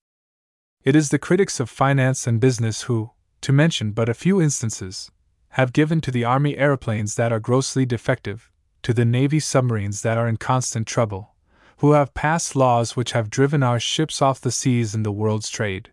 It 0.85 0.97
is 0.97 1.11
the 1.11 1.19
critics 1.19 1.61
of 1.61 1.69
finance 1.69 2.27
and 2.27 2.41
business 2.41 2.83
who, 2.83 3.11
to 3.43 3.53
mention 3.53 3.93
but 3.93 4.09
a 4.09 4.15
few 4.15 4.41
instances, 4.41 5.11
have 5.51 5.73
given 5.73 6.01
to 6.03 6.11
the 6.11 6.25
Army 6.25 6.57
aeroplanes 6.57 7.15
that 7.17 7.33
are 7.33 7.41
grossly 7.41 7.87
defective, 7.87 8.51
to 8.83 8.93
the 8.93 9.05
Navy 9.05 9.41
submarines 9.41 10.03
that 10.03 10.19
are 10.19 10.29
in 10.29 10.37
constant 10.37 10.87
trouble, 10.87 11.35
who 11.79 11.93
have 11.93 12.15
passed 12.15 12.55
laws 12.55 12.97
which 12.97 13.13
have 13.13 13.31
driven 13.31 13.63
our 13.63 13.81
ships 13.81 14.23
off 14.23 14.41
the 14.41 14.51
seas 14.51 14.95
in 14.95 15.03
the 15.03 15.13
world's 15.13 15.51
trade, 15.51 15.93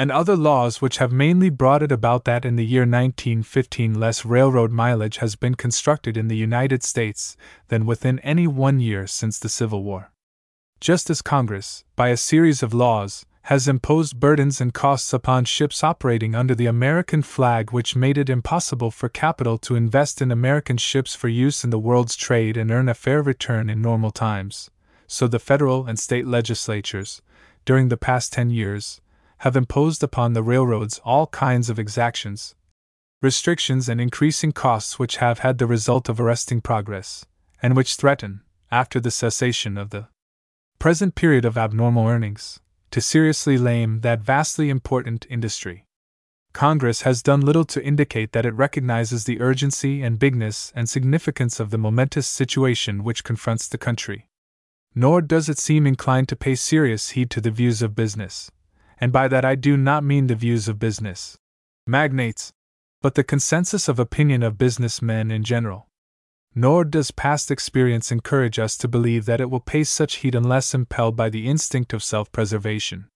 and 0.00 0.10
other 0.10 0.34
laws 0.34 0.80
which 0.80 0.96
have 0.96 1.12
mainly 1.12 1.50
brought 1.50 1.82
it 1.82 1.92
about 1.92 2.24
that 2.24 2.46
in 2.46 2.56
the 2.56 2.64
year 2.64 2.86
1915 2.86 4.00
less 4.00 4.24
railroad 4.24 4.72
mileage 4.72 5.18
has 5.18 5.36
been 5.36 5.54
constructed 5.54 6.16
in 6.16 6.26
the 6.26 6.36
United 6.38 6.82
States 6.82 7.36
than 7.68 7.84
within 7.84 8.18
any 8.20 8.46
one 8.46 8.80
year 8.80 9.06
since 9.06 9.38
the 9.38 9.48
Civil 9.50 9.82
War. 9.84 10.10
Just 10.80 11.10
as 11.10 11.20
Congress, 11.20 11.84
by 11.96 12.08
a 12.08 12.16
series 12.16 12.62
of 12.62 12.72
laws, 12.72 13.26
has 13.42 13.68
imposed 13.68 14.18
burdens 14.18 14.58
and 14.58 14.72
costs 14.72 15.12
upon 15.12 15.44
ships 15.44 15.84
operating 15.84 16.34
under 16.34 16.54
the 16.54 16.64
American 16.64 17.20
flag, 17.20 17.70
which 17.70 17.94
made 17.94 18.16
it 18.16 18.30
impossible 18.30 18.90
for 18.90 19.10
capital 19.10 19.58
to 19.58 19.76
invest 19.76 20.22
in 20.22 20.30
American 20.30 20.78
ships 20.78 21.14
for 21.14 21.28
use 21.28 21.62
in 21.62 21.68
the 21.68 21.78
world's 21.78 22.16
trade 22.16 22.56
and 22.56 22.70
earn 22.70 22.88
a 22.88 22.94
fair 22.94 23.20
return 23.20 23.68
in 23.68 23.82
normal 23.82 24.10
times. 24.10 24.70
So 25.06 25.28
the 25.28 25.38
federal 25.38 25.86
and 25.86 25.98
state 25.98 26.26
legislatures, 26.26 27.20
during 27.66 27.90
the 27.90 27.98
past 27.98 28.32
ten 28.32 28.48
years, 28.48 29.02
have 29.40 29.56
imposed 29.56 30.02
upon 30.02 30.34
the 30.34 30.42
railroads 30.42 31.00
all 31.02 31.26
kinds 31.28 31.70
of 31.70 31.78
exactions, 31.78 32.54
restrictions, 33.22 33.88
and 33.88 33.98
increasing 33.98 34.52
costs 34.52 34.98
which 34.98 35.16
have 35.16 35.38
had 35.38 35.56
the 35.56 35.66
result 35.66 36.10
of 36.10 36.20
arresting 36.20 36.60
progress, 36.60 37.24
and 37.62 37.74
which 37.74 37.94
threaten, 37.94 38.42
after 38.70 39.00
the 39.00 39.10
cessation 39.10 39.78
of 39.78 39.90
the 39.90 40.06
present 40.78 41.14
period 41.14 41.46
of 41.46 41.56
abnormal 41.56 42.06
earnings, 42.06 42.60
to 42.90 43.00
seriously 43.00 43.56
lame 43.56 44.00
that 44.00 44.20
vastly 44.20 44.68
important 44.68 45.26
industry. 45.30 45.86
Congress 46.52 47.02
has 47.02 47.22
done 47.22 47.40
little 47.40 47.64
to 47.64 47.82
indicate 47.82 48.32
that 48.32 48.44
it 48.44 48.52
recognizes 48.52 49.24
the 49.24 49.40
urgency 49.40 50.02
and 50.02 50.18
bigness 50.18 50.70
and 50.74 50.86
significance 50.86 51.58
of 51.58 51.70
the 51.70 51.78
momentous 51.78 52.26
situation 52.26 53.04
which 53.04 53.24
confronts 53.24 53.68
the 53.68 53.78
country. 53.78 54.28
Nor 54.94 55.22
does 55.22 55.48
it 55.48 55.58
seem 55.58 55.86
inclined 55.86 56.28
to 56.28 56.36
pay 56.36 56.54
serious 56.54 57.10
heed 57.10 57.30
to 57.30 57.40
the 57.40 57.50
views 57.50 57.80
of 57.80 57.94
business, 57.94 58.50
and 59.00 59.12
by 59.12 59.26
that 59.28 59.44
I 59.44 59.54
do 59.54 59.76
not 59.76 60.04
mean 60.04 60.26
the 60.26 60.34
views 60.34 60.68
of 60.68 60.78
business 60.78 61.38
magnates, 61.86 62.52
but 63.00 63.14
the 63.14 63.24
consensus 63.24 63.88
of 63.88 63.98
opinion 63.98 64.42
of 64.42 64.58
businessmen 64.58 65.30
in 65.30 65.42
general. 65.42 65.88
Nor 66.54 66.84
does 66.84 67.10
past 67.10 67.50
experience 67.50 68.12
encourage 68.12 68.58
us 68.58 68.76
to 68.76 68.88
believe 68.88 69.24
that 69.24 69.40
it 69.40 69.50
will 69.50 69.60
pay 69.60 69.84
such 69.84 70.16
heed 70.16 70.34
unless 70.34 70.74
impelled 70.74 71.16
by 71.16 71.30
the 71.30 71.48
instinct 71.48 71.92
of 71.92 72.02
self 72.02 72.30
preservation. 72.32 73.08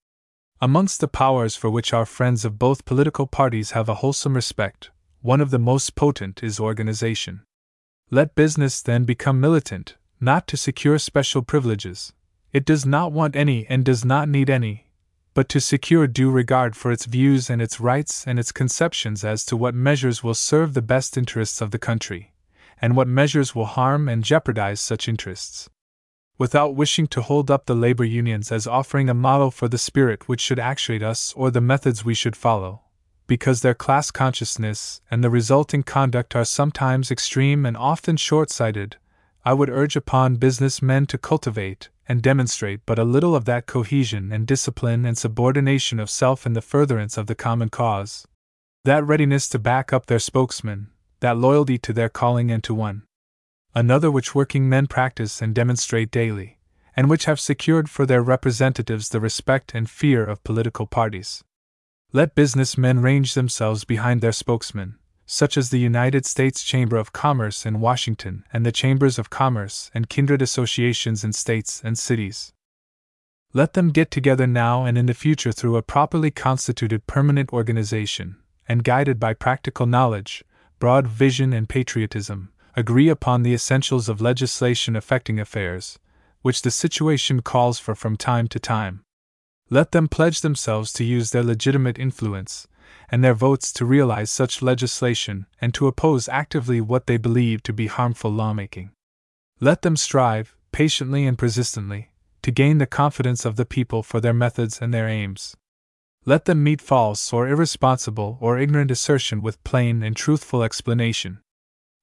Amongst 0.60 1.00
the 1.00 1.08
powers 1.08 1.56
for 1.56 1.68
which 1.68 1.92
our 1.92 2.06
friends 2.06 2.44
of 2.44 2.58
both 2.58 2.84
political 2.84 3.26
parties 3.26 3.72
have 3.72 3.88
a 3.88 3.96
wholesome 3.96 4.34
respect, 4.34 4.90
one 5.20 5.40
of 5.40 5.50
the 5.50 5.58
most 5.58 5.94
potent 5.94 6.42
is 6.42 6.60
organization. 6.60 7.42
Let 8.10 8.34
business 8.34 8.80
then 8.80 9.04
become 9.04 9.40
militant, 9.40 9.96
not 10.20 10.46
to 10.48 10.56
secure 10.56 10.98
special 10.98 11.42
privileges. 11.42 12.12
It 12.52 12.64
does 12.64 12.86
not 12.86 13.12
want 13.12 13.34
any 13.34 13.66
and 13.66 13.84
does 13.84 14.04
not 14.04 14.28
need 14.28 14.48
any, 14.48 14.86
but 15.34 15.48
to 15.48 15.60
secure 15.60 16.06
due 16.06 16.30
regard 16.30 16.76
for 16.76 16.92
its 16.92 17.06
views 17.06 17.50
and 17.50 17.60
its 17.60 17.80
rights 17.80 18.24
and 18.26 18.38
its 18.38 18.52
conceptions 18.52 19.24
as 19.24 19.44
to 19.44 19.56
what 19.56 19.74
measures 19.74 20.22
will 20.22 20.34
serve 20.34 20.72
the 20.72 20.82
best 20.82 21.16
interests 21.16 21.60
of 21.60 21.72
the 21.72 21.78
country, 21.78 22.32
and 22.80 22.96
what 22.96 23.08
measures 23.08 23.54
will 23.54 23.66
harm 23.66 24.08
and 24.08 24.22
jeopardize 24.24 24.80
such 24.80 25.08
interests. 25.08 25.68
Without 26.38 26.74
wishing 26.74 27.06
to 27.08 27.22
hold 27.22 27.50
up 27.50 27.66
the 27.66 27.74
labor 27.74 28.04
unions 28.04 28.50
as 28.50 28.66
offering 28.66 29.08
a 29.08 29.14
model 29.14 29.50
for 29.50 29.68
the 29.68 29.78
spirit 29.78 30.28
which 30.28 30.40
should 30.40 30.58
actuate 30.58 31.02
us 31.02 31.32
or 31.36 31.50
the 31.50 31.60
methods 31.60 32.04
we 32.04 32.14
should 32.14 32.36
follow, 32.36 32.82
because 33.26 33.60
their 33.60 33.74
class 33.74 34.10
consciousness 34.10 35.00
and 35.10 35.22
the 35.22 35.30
resulting 35.30 35.82
conduct 35.82 36.34
are 36.36 36.44
sometimes 36.44 37.10
extreme 37.10 37.64
and 37.64 37.76
often 37.76 38.16
short 38.16 38.50
sighted, 38.50 38.96
I 39.44 39.52
would 39.52 39.70
urge 39.70 39.96
upon 39.96 40.36
business 40.36 40.82
men 40.82 41.06
to 41.06 41.18
cultivate, 41.18 41.88
and 42.08 42.22
demonstrate 42.22 42.80
but 42.86 42.98
a 42.98 43.04
little 43.04 43.34
of 43.34 43.44
that 43.44 43.66
cohesion 43.66 44.32
and 44.32 44.46
discipline 44.46 45.04
and 45.04 45.16
subordination 45.16 45.98
of 45.98 46.10
self 46.10 46.46
in 46.46 46.52
the 46.52 46.62
furtherance 46.62 47.16
of 47.16 47.26
the 47.26 47.34
common 47.34 47.68
cause. 47.68 48.26
That 48.84 49.06
readiness 49.06 49.48
to 49.50 49.58
back 49.58 49.92
up 49.92 50.06
their 50.06 50.18
spokesman, 50.18 50.90
that 51.20 51.38
loyalty 51.38 51.78
to 51.78 51.92
their 51.92 52.08
calling 52.08 52.50
and 52.50 52.62
to 52.64 52.74
one 52.74 53.04
another 53.74 54.10
which 54.10 54.34
working 54.34 54.68
men 54.68 54.86
practice 54.86 55.42
and 55.42 55.54
demonstrate 55.54 56.10
daily, 56.10 56.58
and 56.96 57.10
which 57.10 57.24
have 57.24 57.40
secured 57.40 57.90
for 57.90 58.06
their 58.06 58.22
representatives 58.22 59.08
the 59.08 59.20
respect 59.20 59.74
and 59.74 59.90
fear 59.90 60.24
of 60.24 60.44
political 60.44 60.86
parties. 60.86 61.42
Let 62.12 62.36
business 62.36 62.78
men 62.78 63.00
range 63.00 63.34
themselves 63.34 63.84
behind 63.84 64.20
their 64.20 64.32
spokesmen, 64.32 64.96
such 65.26 65.56
as 65.56 65.70
the 65.70 65.78
United 65.78 66.26
States 66.26 66.62
Chamber 66.62 66.96
of 66.96 67.12
Commerce 67.12 67.64
in 67.64 67.80
Washington 67.80 68.44
and 68.52 68.64
the 68.64 68.72
Chambers 68.72 69.18
of 69.18 69.30
Commerce 69.30 69.90
and 69.94 70.08
kindred 70.08 70.42
associations 70.42 71.24
in 71.24 71.32
states 71.32 71.80
and 71.84 71.98
cities. 71.98 72.52
Let 73.52 73.74
them 73.74 73.90
get 73.90 74.10
together 74.10 74.46
now 74.46 74.84
and 74.84 74.98
in 74.98 75.06
the 75.06 75.14
future 75.14 75.52
through 75.52 75.76
a 75.76 75.82
properly 75.82 76.30
constituted 76.30 77.06
permanent 77.06 77.52
organization, 77.52 78.36
and 78.68 78.82
guided 78.82 79.20
by 79.20 79.34
practical 79.34 79.86
knowledge, 79.86 80.44
broad 80.78 81.06
vision, 81.06 81.52
and 81.52 81.68
patriotism, 81.68 82.50
agree 82.76 83.08
upon 83.08 83.42
the 83.42 83.54
essentials 83.54 84.08
of 84.08 84.20
legislation 84.20 84.96
affecting 84.96 85.38
affairs, 85.38 85.98
which 86.42 86.62
the 86.62 86.70
situation 86.70 87.40
calls 87.40 87.78
for 87.78 87.94
from 87.94 88.16
time 88.16 88.48
to 88.48 88.58
time. 88.58 89.02
Let 89.70 89.92
them 89.92 90.08
pledge 90.08 90.40
themselves 90.40 90.92
to 90.94 91.04
use 91.04 91.30
their 91.30 91.44
legitimate 91.44 91.98
influence, 91.98 92.66
and 93.08 93.22
their 93.22 93.34
votes 93.34 93.72
to 93.72 93.84
realize 93.84 94.30
such 94.30 94.62
legislation 94.62 95.46
and 95.60 95.72
to 95.74 95.86
oppose 95.86 96.28
actively 96.28 96.80
what 96.80 97.06
they 97.06 97.16
believe 97.16 97.62
to 97.62 97.72
be 97.72 97.86
harmful 97.86 98.30
lawmaking. 98.30 98.90
Let 99.60 99.82
them 99.82 99.96
strive, 99.96 100.56
patiently 100.72 101.26
and 101.26 101.38
persistently, 101.38 102.10
to 102.42 102.50
gain 102.50 102.78
the 102.78 102.86
confidence 102.86 103.44
of 103.44 103.56
the 103.56 103.64
people 103.64 104.02
for 104.02 104.20
their 104.20 104.34
methods 104.34 104.80
and 104.80 104.92
their 104.92 105.08
aims. 105.08 105.56
Let 106.26 106.46
them 106.46 106.64
meet 106.64 106.80
false 106.80 107.32
or 107.32 107.48
irresponsible 107.48 108.38
or 108.40 108.58
ignorant 108.58 108.90
assertion 108.90 109.42
with 109.42 109.62
plain 109.62 110.02
and 110.02 110.16
truthful 110.16 110.62
explanation. 110.62 111.40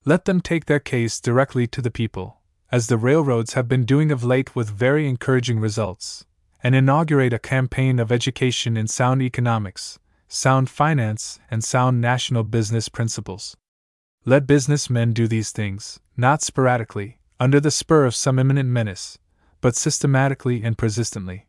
Let 0.06 0.26
them 0.26 0.42
take 0.42 0.66
their 0.66 0.80
case 0.80 1.20
directly 1.20 1.68
to 1.68 1.82
the 1.82 1.92
people, 1.92 2.42
as 2.72 2.88
the 2.88 2.98
railroads 2.98 3.54
have 3.54 3.68
been 3.68 3.84
doing 3.84 4.12
of 4.12 4.24
late 4.24 4.56
with 4.56 4.70
very 4.70 5.08
encouraging 5.08 5.60
results, 5.60 6.26
and 6.64 6.74
inaugurate 6.74 7.34
a 7.34 7.40
campaign 7.40 8.00
of 8.00 8.12
education 8.12 8.78
in 8.78 8.88
sound 8.88 9.22
economics, 9.22 10.00
sound 10.34 10.70
finance, 10.70 11.40
and 11.52 11.62
sound 11.62 12.00
national 12.00 12.44
business 12.44 12.88
principles. 12.88 13.58
Let 14.24 14.48
businessmen 14.48 15.12
do 15.12 15.28
these 15.28 15.52
things, 15.52 16.00
not 16.16 16.42
sporadically, 16.42 17.18
under 17.38 17.60
the 17.60 17.70
spur 17.70 18.06
of 18.06 18.16
some 18.16 18.40
imminent 18.40 18.70
menace, 18.70 19.20
but 19.60 19.76
systematically 19.76 20.64
and 20.64 20.78
persistently. 20.78 21.48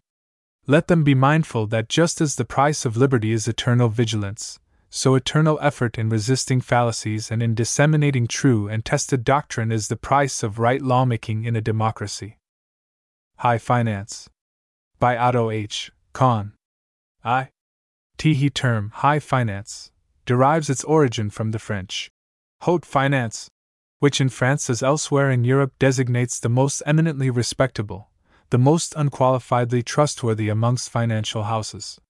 Let 0.67 0.89
them 0.89 1.05
be 1.05 1.15
mindful 1.15 1.69
that 1.69 1.89
just 1.89 2.21
as 2.21 2.35
the 2.35 2.45
price 2.45 2.85
of 2.85 2.97
liberty 2.97 3.31
is 3.31 3.47
eternal 3.47 3.89
vigilance, 3.89 4.59
so 4.91 5.15
eternal 5.15 5.61
effort 5.63 5.97
in 5.97 6.09
resisting 6.09 6.61
fallacies 6.61 7.31
and 7.31 7.41
in 7.41 7.55
disseminating 7.55 8.27
true 8.27 8.69
and 8.69 8.85
tested 8.85 9.23
doctrine 9.23 9.71
is 9.71 9.87
the 9.87 9.97
price 9.97 10.43
of 10.43 10.59
right 10.59 10.83
lawmaking 10.83 11.45
in 11.45 11.55
a 11.55 11.61
democracy. 11.61 12.37
High 13.37 13.59
Finance. 13.59 14.29
By 14.99 15.17
Otto 15.17 15.51
H. 15.51 15.93
Kahn. 16.13 16.55
I. 17.25 17.52
T 18.23 18.35
he 18.35 18.51
term 18.51 18.93
high 18.95 19.19
finance 19.19 19.91
derives 20.27 20.71
its 20.71 20.85
origin 20.85 21.29
from 21.29 21.51
the 21.51 21.59
French 21.59 22.09
haute 22.61 22.87
finance, 22.87 23.49
which 23.99 24.21
in 24.21 24.29
France 24.29 24.71
as 24.71 24.81
elsewhere 24.81 25.29
in 25.29 25.43
Europe 25.43 25.73
designates 25.81 26.39
the 26.39 26.49
most 26.49 26.85
eminently 26.87 27.31
respectable, 27.31 28.11
the 28.51 28.59
most 28.59 28.95
unqualifiedly 28.95 29.85
trustworthy 29.85 30.49
amongst 30.49 30.89
financial 30.89 31.43
houses. 31.43 32.01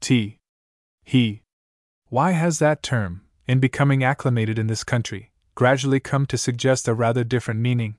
T. 0.00 0.38
He. 1.04 1.42
Why 2.08 2.30
has 2.30 2.58
that 2.58 2.82
term, 2.82 3.20
in 3.46 3.60
becoming 3.60 4.02
acclimated 4.02 4.58
in 4.58 4.68
this 4.68 4.84
country, 4.84 5.32
gradually 5.54 6.00
come 6.00 6.24
to 6.28 6.38
suggest 6.38 6.88
a 6.88 6.94
rather 6.94 7.24
different 7.24 7.60
meaning? 7.60 7.96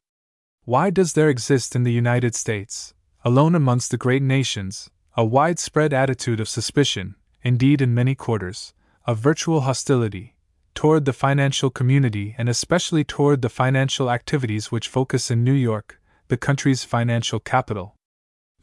Why 0.65 0.89
does 0.89 1.13
there 1.13 1.29
exist 1.29 1.75
in 1.75 1.83
the 1.83 1.93
United 1.93 2.33
States, 2.33 2.95
alone 3.23 3.53
amongst 3.53 3.91
the 3.91 3.97
great 4.05 4.23
nations, 4.23 4.89
a 5.15 5.23
widespread 5.23 5.93
attitude 5.93 6.39
of 6.39 6.49
suspicion, 6.49 7.13
indeed 7.43 7.81
in 7.81 7.93
many 7.93 8.15
quarters, 8.15 8.73
of 9.05 9.17
virtual 9.19 9.61
hostility 9.61 10.33
toward 10.73 11.05
the 11.05 11.13
financial 11.13 11.69
community 11.69 12.35
and 12.37 12.49
especially 12.49 13.03
toward 13.03 13.41
the 13.41 13.49
financial 13.49 14.09
activities 14.09 14.71
which 14.71 14.87
focus 14.87 15.29
in 15.29 15.43
New 15.43 15.53
York, 15.53 15.99
the 16.29 16.37
country's 16.37 16.83
financial 16.83 17.39
capital. 17.39 17.95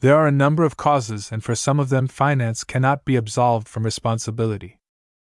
There 0.01 0.15
are 0.15 0.27
a 0.27 0.31
number 0.31 0.63
of 0.63 0.77
causes, 0.77 1.31
and 1.31 1.43
for 1.43 1.53
some 1.53 1.79
of 1.79 1.89
them, 1.89 2.07
finance 2.07 2.63
cannot 2.63 3.05
be 3.05 3.15
absolved 3.15 3.67
from 3.67 3.83
responsibility. 3.83 4.79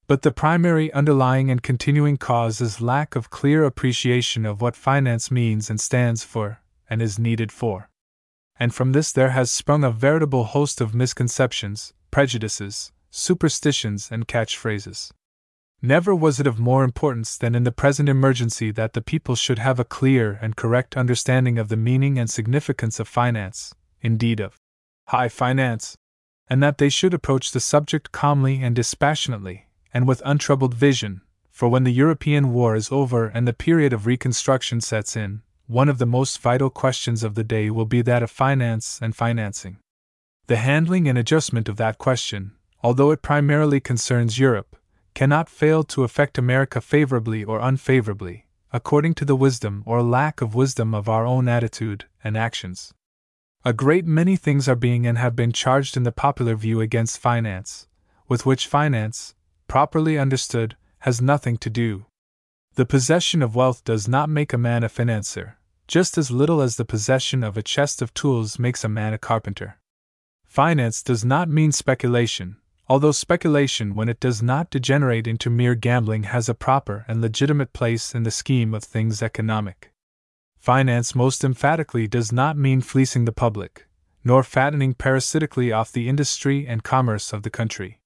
But 0.07 0.23
the 0.23 0.31
primary 0.31 0.93
underlying 0.93 1.51
and 1.51 1.63
continuing 1.63 2.17
cause 2.17 2.61
is 2.61 2.81
lack 2.81 3.17
of 3.17 3.31
clear 3.31 3.65
appreciation 3.65 4.47
of 4.47 4.61
what 4.61 4.77
finance 4.77 5.31
means 5.31 5.69
and 5.69 5.81
stands 5.81 6.23
for, 6.23 6.61
and 6.89 7.03
is 7.03 7.19
needed 7.19 7.51
for. 7.51 7.91
And 8.59 8.73
from 8.73 8.93
this 8.93 9.11
there 9.11 9.31
has 9.31 9.51
sprung 9.51 9.83
a 9.83 9.91
veritable 9.91 10.45
host 10.45 10.81
of 10.81 10.95
misconceptions, 10.95 11.93
prejudices, 12.13 12.93
superstitions, 13.13 14.09
and 14.11 14.27
catchphrases. 14.27 15.13
Never 15.83 16.15
was 16.15 16.41
it 16.41 16.47
of 16.47 16.59
more 16.59 16.83
importance 16.83 17.37
than 17.37 17.55
in 17.55 17.65
the 17.65 17.71
present 17.71 18.09
emergency 18.09 18.71
that 18.71 18.95
the 18.95 19.03
people 19.03 19.37
should 19.37 19.59
have 19.59 19.79
a 19.79 19.85
clear 19.85 20.39
and 20.41 20.57
correct 20.57 20.97
understanding 20.97 21.59
of 21.59 21.69
the 21.69 21.77
meaning 21.77 22.19
and 22.19 22.31
significance 22.31 22.99
of 22.99 23.07
finance, 23.07 23.75
indeed, 24.01 24.41
of 24.41 24.57
high 25.09 25.29
finance, 25.29 25.97
and 26.49 26.63
that 26.63 26.79
they 26.79 26.89
should 26.89 27.13
approach 27.13 27.51
the 27.51 27.61
subject 27.61 28.13
calmly 28.13 28.63
and 28.63 28.75
dispassionately, 28.75 29.67
and 29.93 30.09
with 30.09 30.23
untroubled 30.25 30.75
vision, 30.75 31.21
for 31.51 31.69
when 31.69 31.85
the 31.85 31.93
European 31.93 32.53
war 32.53 32.75
is 32.75 32.91
over 32.91 33.27
and 33.27 33.47
the 33.47 33.53
period 33.53 33.93
of 33.93 34.07
reconstruction 34.07 34.81
sets 34.81 35.17
in, 35.17 35.43
one 35.67 35.89
of 35.89 35.99
the 35.99 36.07
most 36.07 36.41
vital 36.41 36.71
questions 36.71 37.23
of 37.23 37.35
the 37.35 37.45
day 37.45 37.71
will 37.71 37.87
be 37.87 38.03
that 38.03 38.23
of 38.23 38.31
finance 38.31 38.99
and 39.03 39.15
financing. 39.15 39.77
The 40.47 40.57
handling 40.57 41.09
and 41.09 41.19
adjustment 41.19 41.69
of 41.69 41.77
that 41.77 41.99
question, 41.99 42.53
although 42.83 43.11
it 43.11 43.23
primarily 43.23 43.81
concerns 43.81 44.39
Europe, 44.39 44.77
cannot 45.15 45.49
fail 45.49 45.83
to 45.85 46.05
affect 46.05 46.39
America 46.39 46.81
favorably 46.81 47.45
or 47.45 47.61
unfavorably, 47.61 48.47
according 48.73 49.15
to 49.15 49.25
the 49.25 49.37
wisdom 49.37 49.83
or 49.87 50.03
lack 50.03 50.41
of 50.41 50.55
wisdom 50.55 50.95
of 50.95 51.09
our 51.09 51.27
own 51.27 51.49
attitude 51.49 52.07
and 52.25 52.37
actions. 52.37 52.93
A 53.65 53.73
great 53.73 54.07
many 54.07 54.35
things 54.35 54.69
are 54.69 54.75
being 54.75 55.07
and 55.07 55.19
have 55.19 55.37
been 55.37 55.53
charged 55.53 55.97
in 55.97 56.03
the 56.03 56.11
popular 56.11 56.57
view 56.57 56.81
against 56.81 57.19
finance, 57.19 57.87
with 58.27 58.45
which 58.45 58.67
finance, 58.67 59.35
properly 59.69 60.19
understood, 60.19 60.77
has 61.01 61.21
nothing 61.21 61.57
to 61.59 61.71
do. 61.71 62.07
The 62.75 62.87
possession 62.87 63.43
of 63.43 63.55
wealth 63.55 63.85
does 63.85 64.09
not 64.09 64.31
make 64.31 64.53
a 64.53 64.59
man 64.59 64.83
a 64.83 64.89
financier, 64.89 65.59
just 65.87 66.17
as 66.17 66.31
little 66.31 66.61
as 66.63 66.77
the 66.77 66.85
possession 66.85 67.45
of 67.45 67.57
a 67.57 67.63
chest 67.63 68.01
of 68.01 68.15
tools 68.15 68.59
makes 68.59 68.83
a 68.83 68.89
man 68.89 69.13
a 69.13 69.19
carpenter. 69.19 69.79
Finance 70.47 71.03
does 71.03 71.25
not 71.25 71.49
mean 71.49 71.71
speculation, 71.71 72.57
although 72.89 73.13
speculation, 73.13 73.95
when 73.95 74.09
it 74.09 74.21
does 74.21 74.43
not 74.43 74.71
degenerate 74.71 75.27
into 75.27 75.51
mere 75.51 75.75
gambling, 75.75 76.25
has 76.25 76.49
a 76.49 76.55
proper 76.55 77.05
and 77.09 77.21
legitimate 77.21 77.73
place 77.73 78.15
in 78.15 78.23
the 78.23 78.31
scheme 78.31 78.75
of 78.75 78.83
things 78.83 79.23
economic. 79.23 79.93
Finance 80.59 81.15
most 81.15 81.43
emphatically 81.43 82.07
does 82.07 82.33
not 82.33 82.57
mean 82.57 82.81
fleecing 82.81 83.25
the 83.25 83.33
public, 83.33 83.87
nor 84.25 84.43
fattening 84.43 84.95
parasitically 84.95 85.73
off 85.73 85.93
the 85.93 86.09
industry 86.09 86.67
and 86.67 86.85
commerce 86.85 87.33
of 87.33 87.43
the 87.43 87.51
country. 87.51 88.01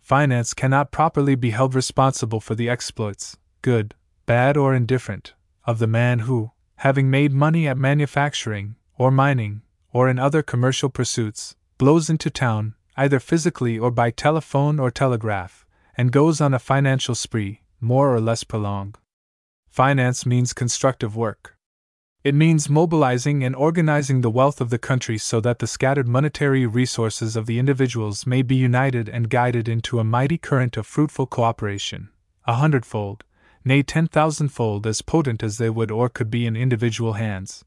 Finance 0.00 0.54
cannot 0.54 0.92
properly 0.92 1.34
be 1.34 1.50
held 1.50 1.74
responsible 1.74 2.38
for 2.38 2.54
the 2.54 2.68
exploits, 2.68 3.36
good, 3.60 3.94
bad, 4.24 4.56
or 4.56 4.72
indifferent, 4.72 5.34
of 5.64 5.80
the 5.80 5.86
man 5.88 6.20
who, 6.20 6.52
having 6.76 7.10
made 7.10 7.32
money 7.32 7.66
at 7.66 7.76
manufacturing, 7.76 8.76
or 8.96 9.10
mining, 9.10 9.62
or 9.92 10.08
in 10.08 10.18
other 10.18 10.44
commercial 10.44 10.88
pursuits, 10.88 11.56
blows 11.76 12.08
into 12.08 12.30
town, 12.30 12.74
either 12.96 13.20
physically 13.20 13.78
or 13.78 13.90
by 13.90 14.10
telephone 14.10 14.78
or 14.80 14.90
telegraph, 14.90 15.66
and 15.96 16.12
goes 16.12 16.40
on 16.40 16.54
a 16.54 16.58
financial 16.58 17.14
spree, 17.14 17.60
more 17.80 18.14
or 18.14 18.20
less 18.20 18.44
prolonged. 18.44 18.98
Finance 19.68 20.24
means 20.24 20.52
constructive 20.52 21.14
work. 21.14 21.56
It 22.24 22.34
means 22.34 22.68
mobilizing 22.68 23.44
and 23.44 23.54
organizing 23.54 24.20
the 24.20 24.30
wealth 24.30 24.60
of 24.60 24.70
the 24.70 24.78
country 24.78 25.16
so 25.16 25.40
that 25.42 25.60
the 25.60 25.66
scattered 25.66 26.08
monetary 26.08 26.66
resources 26.66 27.36
of 27.36 27.46
the 27.46 27.58
individuals 27.58 28.26
may 28.26 28.42
be 28.42 28.56
united 28.56 29.08
and 29.08 29.30
guided 29.30 29.68
into 29.68 30.00
a 30.00 30.04
mighty 30.04 30.38
current 30.38 30.76
of 30.76 30.86
fruitful 30.86 31.26
cooperation, 31.26 32.08
a 32.44 32.54
hundredfold, 32.54 33.22
nay, 33.64 33.82
ten 33.82 34.08
thousandfold 34.08 34.86
as 34.86 35.02
potent 35.02 35.42
as 35.42 35.58
they 35.58 35.70
would 35.70 35.90
or 35.90 36.08
could 36.08 36.30
be 36.30 36.46
in 36.46 36.56
individual 36.56 37.12
hands. 37.12 37.64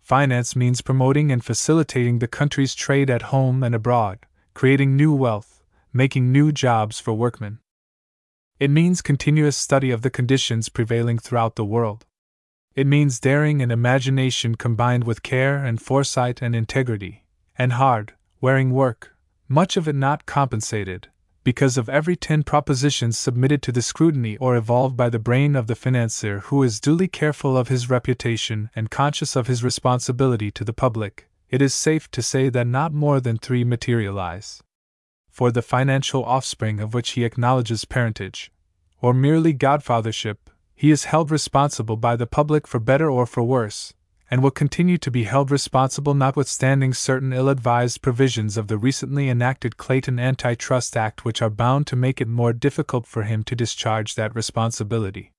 Finance 0.00 0.56
means 0.56 0.80
promoting 0.80 1.30
and 1.30 1.44
facilitating 1.44 2.18
the 2.18 2.26
country's 2.26 2.74
trade 2.74 3.08
at 3.08 3.30
home 3.30 3.62
and 3.62 3.74
abroad, 3.74 4.18
creating 4.54 4.96
new 4.96 5.12
wealth, 5.12 5.62
making 5.92 6.30
new 6.30 6.52
jobs 6.52 7.00
for 7.00 7.12
workmen. 7.12 7.58
It 8.60 8.70
means 8.70 9.02
continuous 9.02 9.56
study 9.56 9.90
of 9.90 10.02
the 10.02 10.10
conditions 10.10 10.68
prevailing 10.68 11.18
throughout 11.18 11.56
the 11.56 11.64
world. 11.64 12.06
It 12.76 12.86
means 12.86 13.20
daring 13.20 13.60
and 13.60 13.72
imagination 13.72 14.54
combined 14.54 15.04
with 15.04 15.24
care 15.24 15.64
and 15.64 15.82
foresight 15.82 16.40
and 16.40 16.54
integrity, 16.54 17.24
and 17.58 17.72
hard, 17.72 18.14
wearing 18.40 18.70
work, 18.70 19.16
much 19.48 19.76
of 19.76 19.88
it 19.88 19.96
not 19.96 20.24
compensated, 20.24 21.08
because 21.42 21.76
of 21.76 21.88
every 21.88 22.16
ten 22.16 22.42
propositions 22.42 23.18
submitted 23.18 23.60
to 23.62 23.72
the 23.72 23.82
scrutiny 23.82 24.36
or 24.38 24.56
evolved 24.56 24.96
by 24.96 25.10
the 25.10 25.18
brain 25.18 25.54
of 25.54 25.66
the 25.66 25.74
financier 25.74 26.38
who 26.40 26.62
is 26.62 26.80
duly 26.80 27.06
careful 27.08 27.56
of 27.56 27.68
his 27.68 27.90
reputation 27.90 28.70
and 28.74 28.90
conscious 28.90 29.36
of 29.36 29.46
his 29.46 29.62
responsibility 29.64 30.50
to 30.50 30.64
the 30.64 30.72
public, 30.72 31.28
it 31.50 31.62
is 31.62 31.74
safe 31.74 32.10
to 32.10 32.22
say 32.22 32.48
that 32.48 32.66
not 32.66 32.92
more 32.92 33.20
than 33.20 33.36
three 33.36 33.64
materialize. 33.64 34.62
For 35.30 35.50
the 35.50 35.62
financial 35.62 36.24
offspring 36.24 36.80
of 36.80 36.94
which 36.94 37.10
he 37.10 37.24
acknowledges 37.24 37.84
parentage, 37.84 38.52
or 39.00 39.12
merely 39.12 39.52
godfathership, 39.52 40.36
he 40.74 40.90
is 40.90 41.04
held 41.04 41.30
responsible 41.30 41.96
by 41.96 42.16
the 42.16 42.26
public 42.26 42.66
for 42.66 42.80
better 42.80 43.10
or 43.10 43.26
for 43.26 43.42
worse, 43.42 43.94
and 44.30 44.42
will 44.42 44.50
continue 44.50 44.98
to 44.98 45.10
be 45.10 45.24
held 45.24 45.50
responsible 45.50 46.14
notwithstanding 46.14 46.94
certain 46.94 47.32
ill 47.32 47.48
advised 47.48 48.02
provisions 48.02 48.56
of 48.56 48.68
the 48.68 48.78
recently 48.78 49.28
enacted 49.28 49.76
Clayton 49.76 50.18
Antitrust 50.18 50.96
Act 50.96 51.24
which 51.24 51.42
are 51.42 51.50
bound 51.50 51.86
to 51.86 51.96
make 51.96 52.20
it 52.20 52.28
more 52.28 52.52
difficult 52.52 53.06
for 53.06 53.24
him 53.24 53.44
to 53.44 53.54
discharge 53.54 54.14
that 54.14 54.34
responsibility. 54.34 55.32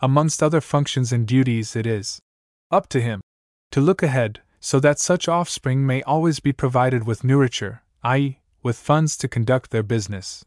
Amongst 0.00 0.42
other 0.42 0.60
functions 0.60 1.12
and 1.12 1.26
duties, 1.26 1.76
it 1.76 1.86
is 1.86 2.20
up 2.70 2.88
to 2.88 3.00
him 3.00 3.20
to 3.70 3.80
look 3.80 4.02
ahead, 4.02 4.40
so 4.64 4.80
that 4.80 4.98
such 4.98 5.28
offspring 5.28 5.84
may 5.84 6.02
always 6.04 6.40
be 6.40 6.50
provided 6.50 7.06
with 7.06 7.22
nourriture, 7.22 7.82
i.e., 8.02 8.40
with 8.62 8.78
funds 8.78 9.14
to 9.14 9.28
conduct 9.28 9.70
their 9.70 9.82
business. 9.82 10.42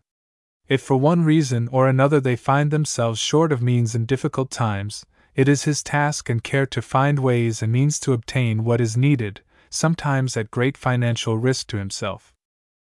If 0.68 0.82
for 0.82 0.97
one 0.97 1.24
reason 1.24 1.68
or 1.72 1.88
another 1.88 2.20
they 2.20 2.36
find 2.36 2.72
themselves 2.72 3.20
short 3.20 3.51
of 3.51 3.61
means 3.61 3.93
in 3.93 4.07
difficult 4.07 4.49
times, 4.49 5.05
it 5.36 5.47
is 5.47 5.65
his 5.65 5.84
task 5.84 6.32
and 6.32 6.43
care 6.43 6.65
to 6.65 6.82
find 6.82 7.20
ways 7.20 7.61
and 7.61 7.72
means 7.72 7.99
to 7.99 8.13
obtain 8.13 8.63
what 8.63 8.82
is 8.82 8.97
needed, 8.97 9.41
sometimes 9.70 10.36
at 10.36 10.49
great 10.49 10.78
financial 10.78 11.38
risk 11.38 11.68
to 11.68 11.78
himself. 11.78 12.34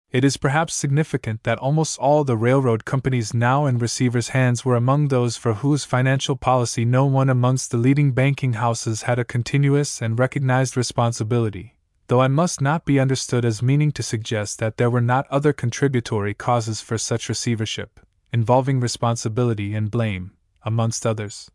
It 0.09 0.23
is 0.23 0.37
perhaps 0.37 0.73
significant 0.73 1.43
that 1.43 1.59
almost 1.59 1.99
all 1.99 2.23
the 2.23 2.37
railroad 2.37 2.85
companies 2.85 3.33
now 3.33 3.65
in 3.65 3.77
receivers' 3.77 4.29
hands 4.29 4.63
were 4.63 4.77
among 4.77 5.09
those 5.09 5.35
for 5.35 5.55
whose 5.55 5.83
financial 5.83 6.37
policy 6.37 6.85
no 6.85 7.05
one 7.05 7.29
amongst 7.29 7.71
the 7.71 7.77
leading 7.77 8.13
banking 8.13 8.53
houses 8.53 9.01
had 9.01 9.19
a 9.19 9.25
continuous 9.25 10.01
and 10.01 10.17
recognized 10.17 10.77
responsibility, 10.77 11.75
though 12.07 12.21
I 12.21 12.29
must 12.29 12.61
not 12.61 12.85
be 12.85 13.01
understood 13.01 13.43
as 13.43 13.61
meaning 13.61 13.91
to 13.91 14.03
suggest 14.03 14.59
that 14.59 14.77
there 14.77 14.89
were 14.89 15.01
not 15.01 15.27
other 15.29 15.51
contributory 15.51 16.33
causes 16.33 16.79
for 16.79 16.97
such 16.97 17.27
receivership, 17.27 17.99
involving 18.31 18.79
responsibility 18.79 19.75
and 19.75 19.91
blame, 19.91 20.31
amongst 20.63 21.05
others. 21.05 21.51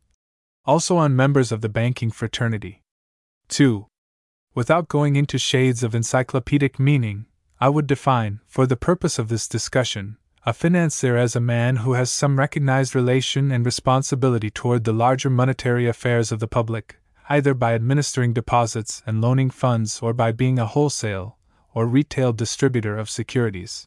Also 0.66 0.98
on 0.98 1.16
members 1.16 1.52
of 1.52 1.62
the 1.62 1.70
banking 1.70 2.10
fraternity. 2.10 2.82
2. 3.48 3.86
Without 4.54 4.88
going 4.88 5.16
into 5.16 5.38
shades 5.38 5.82
of 5.82 5.94
encyclopedic 5.94 6.78
meaning, 6.78 7.24
I 7.62 7.68
would 7.68 7.86
define, 7.86 8.40
for 8.48 8.66
the 8.66 8.74
purpose 8.74 9.20
of 9.20 9.28
this 9.28 9.46
discussion, 9.46 10.16
a 10.44 10.52
financier 10.52 11.16
as 11.16 11.36
a 11.36 11.40
man 11.40 11.76
who 11.76 11.92
has 11.92 12.10
some 12.10 12.36
recognized 12.36 12.96
relation 12.96 13.52
and 13.52 13.64
responsibility 13.64 14.50
toward 14.50 14.82
the 14.82 14.92
larger 14.92 15.30
monetary 15.30 15.86
affairs 15.86 16.32
of 16.32 16.40
the 16.40 16.48
public, 16.48 16.96
either 17.28 17.54
by 17.54 17.74
administering 17.74 18.32
deposits 18.32 19.00
and 19.06 19.20
loaning 19.20 19.48
funds 19.48 20.00
or 20.02 20.12
by 20.12 20.32
being 20.32 20.58
a 20.58 20.66
wholesale 20.66 21.38
or 21.72 21.86
retail 21.86 22.32
distributor 22.32 22.98
of 22.98 23.08
securities. 23.08 23.86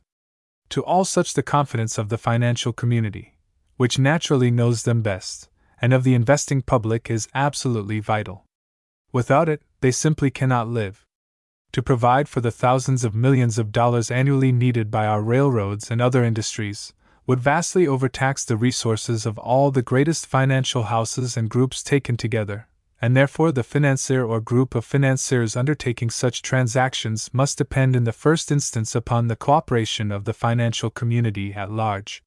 To 0.69 0.81
all 0.81 1.03
such, 1.03 1.33
the 1.33 1.43
confidence 1.43 1.97
of 1.97 2.07
the 2.07 2.17
financial 2.17 2.71
community, 2.71 3.37
which 3.75 3.99
naturally 3.99 4.51
knows 4.51 4.83
them 4.83 5.01
best, 5.01 5.49
and 5.81 5.91
of 5.91 6.05
the 6.05 6.13
investing 6.13 6.61
public 6.61 7.11
is 7.11 7.27
absolutely 7.35 7.99
vital. 7.99 8.45
Without 9.11 9.49
it, 9.49 9.63
they 9.81 9.91
simply 9.91 10.31
cannot 10.31 10.69
live 10.69 11.04
to 11.75 11.83
provide 11.83 12.29
for 12.29 12.39
the 12.39 12.51
thousands 12.51 13.03
of 13.03 13.13
millions 13.13 13.59
of 13.59 13.73
dollars 13.73 14.09
annually 14.09 14.49
needed 14.53 14.89
by 14.89 15.05
our 15.05 15.21
railroads 15.21 15.91
and 15.91 16.01
other 16.01 16.23
industries, 16.23 16.93
would 17.27 17.37
vastly 17.37 17.85
overtax 17.85 18.45
the 18.45 18.55
resources 18.55 19.25
of 19.25 19.37
all 19.37 19.71
the 19.71 19.81
greatest 19.81 20.25
financial 20.25 20.83
houses 20.83 21.35
and 21.35 21.49
groups 21.49 21.83
taken 21.83 22.15
together, 22.15 22.69
and 23.01 23.13
therefore 23.13 23.51
the 23.51 23.61
financier 23.61 24.23
or 24.23 24.39
group 24.39 24.73
of 24.73 24.85
financiers 24.85 25.57
undertaking 25.57 26.09
such 26.09 26.41
transactions 26.41 27.29
must 27.33 27.57
depend 27.57 27.93
in 27.93 28.05
the 28.05 28.13
first 28.13 28.53
instance 28.53 28.95
upon 28.95 29.27
the 29.27 29.35
cooperation 29.35 30.13
of 30.13 30.23
the 30.23 30.31
financial 30.33 30.89
community 30.89 31.53
at 31.53 31.69
large. 31.69 32.23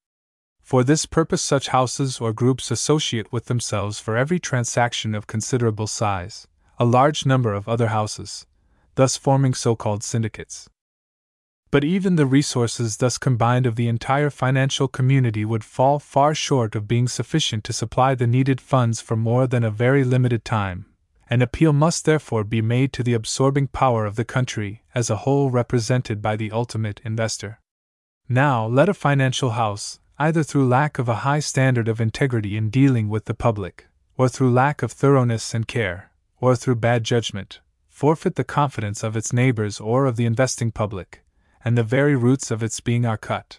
For 0.60 0.84
this 0.84 1.06
purpose, 1.06 1.40
such 1.40 1.68
houses 1.68 2.20
or 2.20 2.34
groups 2.34 2.70
associate 2.70 3.32
with 3.32 3.46
themselves 3.46 3.98
for 3.98 4.14
every 4.14 4.38
transaction 4.38 5.14
of 5.14 5.26
considerable 5.26 5.86
size 5.86 6.46
a 6.78 6.84
large 6.84 7.24
number 7.24 7.54
of 7.54 7.66
other 7.66 7.88
houses, 7.88 8.46
thus 8.98 9.16
forming 9.16 9.54
so 9.54 9.76
called 9.76 10.02
syndicates. 10.02 10.68
But 11.70 11.84
even 11.84 12.16
the 12.16 12.26
resources 12.26 12.96
thus 12.96 13.16
combined 13.16 13.64
of 13.64 13.76
the 13.76 13.86
entire 13.86 14.28
financial 14.28 14.88
community 14.88 15.44
would 15.44 15.62
fall 15.62 16.00
far 16.00 16.34
short 16.34 16.74
of 16.74 16.88
being 16.88 17.06
sufficient 17.06 17.62
to 17.64 17.72
supply 17.72 18.16
the 18.16 18.26
needed 18.26 18.60
funds 18.60 19.00
for 19.00 19.14
more 19.14 19.46
than 19.46 19.62
a 19.62 19.70
very 19.70 20.02
limited 20.02 20.44
time. 20.44 20.86
An 21.30 21.42
appeal 21.42 21.72
must 21.72 22.06
therefore 22.06 22.42
be 22.42 22.60
made 22.60 22.92
to 22.94 23.04
the 23.04 23.14
absorbing 23.14 23.68
power 23.68 24.04
of 24.04 24.16
the 24.16 24.24
country 24.24 24.82
as 24.96 25.08
a 25.08 25.18
whole 25.18 25.48
represented 25.48 26.20
by 26.20 26.34
the 26.34 26.50
ultimate 26.50 27.00
investor. 27.04 27.60
Now, 28.28 28.66
let 28.66 28.88
a 28.88 28.94
financial 28.94 29.50
house, 29.50 30.00
either 30.18 30.42
through 30.42 30.66
lack 30.66 30.98
of 30.98 31.08
a 31.08 31.22
high 31.22 31.38
standard 31.38 31.86
of 31.86 32.00
integrity 32.00 32.56
in 32.56 32.68
dealing 32.68 33.08
with 33.08 33.26
the 33.26 33.34
public, 33.46 33.86
or 34.16 34.28
through 34.28 34.50
lack 34.50 34.82
of 34.82 34.90
thoroughness 34.90 35.54
and 35.54 35.68
care, 35.68 36.10
or 36.40 36.56
through 36.56 36.82
bad 36.82 37.04
judgment, 37.04 37.60
forfeit 37.98 38.36
the 38.36 38.44
confidence 38.44 39.02
of 39.02 39.16
its 39.16 39.32
neighbors 39.32 39.80
or 39.80 40.06
of 40.06 40.14
the 40.14 40.24
investing 40.24 40.70
public, 40.70 41.24
and 41.64 41.76
the 41.76 41.82
very 41.82 42.14
roots 42.14 42.48
of 42.52 42.62
its 42.62 42.78
being 42.78 43.04
are 43.04 43.18
cut. 43.18 43.58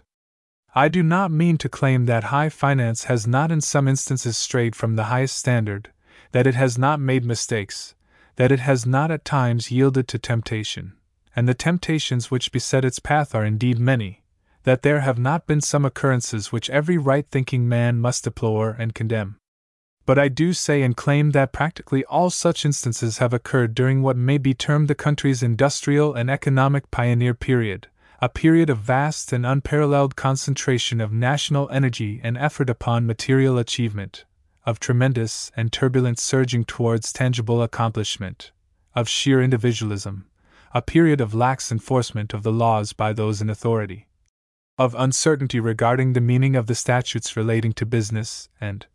I 0.73 0.87
do 0.87 1.03
not 1.03 1.29
mean 1.29 1.57
to 1.57 1.67
claim 1.67 2.05
that 2.05 2.31
high 2.35 2.47
finance 2.47 3.03
has 3.11 3.27
not 3.27 3.51
in 3.51 3.59
some 3.59 3.85
instances 3.85 4.37
strayed 4.37 4.77
from 4.77 4.95
the 4.95 5.11
highest 5.11 5.37
standard, 5.37 5.91
that 6.31 6.47
it 6.47 6.55
has 6.55 6.77
not 6.77 7.01
made 7.01 7.25
mistakes, 7.25 7.95
that 8.37 8.49
it 8.49 8.61
has 8.61 8.85
not 8.85 9.11
at 9.11 9.25
times 9.25 9.71
yielded 9.71 10.07
to 10.07 10.17
temptation, 10.17 10.93
and 11.35 11.45
the 11.45 11.53
temptations 11.53 12.31
which 12.31 12.53
beset 12.53 12.85
its 12.85 12.99
path 12.99 13.35
are 13.35 13.43
indeed 13.43 13.77
many, 13.77 14.23
that 14.63 14.83
there 14.83 15.01
have 15.01 15.19
not 15.19 15.47
been 15.47 15.59
some 15.59 15.83
occurrences 15.83 16.49
which 16.49 16.69
every 16.69 16.97
right 16.97 17.27
thinking 17.29 17.67
man 17.67 17.99
must 17.99 18.23
deplore 18.23 18.69
and 18.79 18.95
condemn. 18.95 19.35
But 20.09 20.17
I 20.17 20.27
do 20.27 20.53
say 20.53 20.81
and 20.81 20.97
claim 20.97 21.33
that 21.37 21.53
practically 21.53 22.03
all 22.05 22.31
such 22.31 22.65
instances 22.65 23.19
have 23.19 23.31
occurred 23.31 23.75
during 23.75 24.01
what 24.01 24.17
may 24.17 24.39
be 24.39 24.55
termed 24.55 24.87
the 24.87 24.95
country's 24.95 25.43
industrial 25.43 26.15
and 26.15 26.31
economic 26.31 26.89
pioneer 26.89 27.35
period, 27.35 27.89
a 28.19 28.27
period 28.27 28.71
of 28.71 28.79
vast 28.79 29.31
and 29.31 29.45
unparalleled 29.45 30.15
concentration 30.15 30.99
of 30.99 31.13
national 31.13 31.69
energy 31.69 32.19
and 32.23 32.39
effort 32.39 32.71
upon 32.71 33.05
material 33.05 33.59
achievement, 33.59 34.25
of 34.65 34.79
tremendous 34.79 35.51
and 35.55 35.71
turbulent 35.71 36.17
surging 36.17 36.65
towards 36.65 37.13
tangible 37.13 37.61
accomplishment, 37.61 38.51
of 38.95 39.07
sheer 39.07 39.43
individualism, 39.43 40.25
a 40.73 40.81
period 40.81 41.21
of 41.21 41.35
lax 41.35 41.71
enforcement 41.71 42.33
of 42.33 42.41
the 42.41 42.51
laws 42.51 42.93
by 42.93 43.13
those 43.13 43.43
in 43.43 43.49
authority, 43.51 44.07
of 44.75 44.95
uncertainty 44.97 45.59
regarding 45.59 46.13
the 46.13 46.19
meaning 46.19 46.55
of 46.55 46.65
the 46.65 46.73
statutes 46.73 47.37
relating 47.37 47.73
to 47.73 47.85
business, 47.85 48.49
and, 48.59 48.87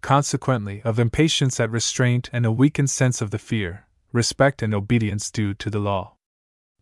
consequently, 0.00 0.82
of 0.84 0.98
impatience 0.98 1.58
at 1.60 1.70
restraint 1.70 2.30
and 2.32 2.46
a 2.46 2.52
weakened 2.52 2.90
sense 2.90 3.20
of 3.20 3.30
the 3.30 3.38
fear, 3.38 3.86
respect, 4.12 4.62
and 4.62 4.74
obedience 4.74 5.30
due 5.30 5.54
to 5.54 5.70
the 5.70 5.78
law. 5.78 6.14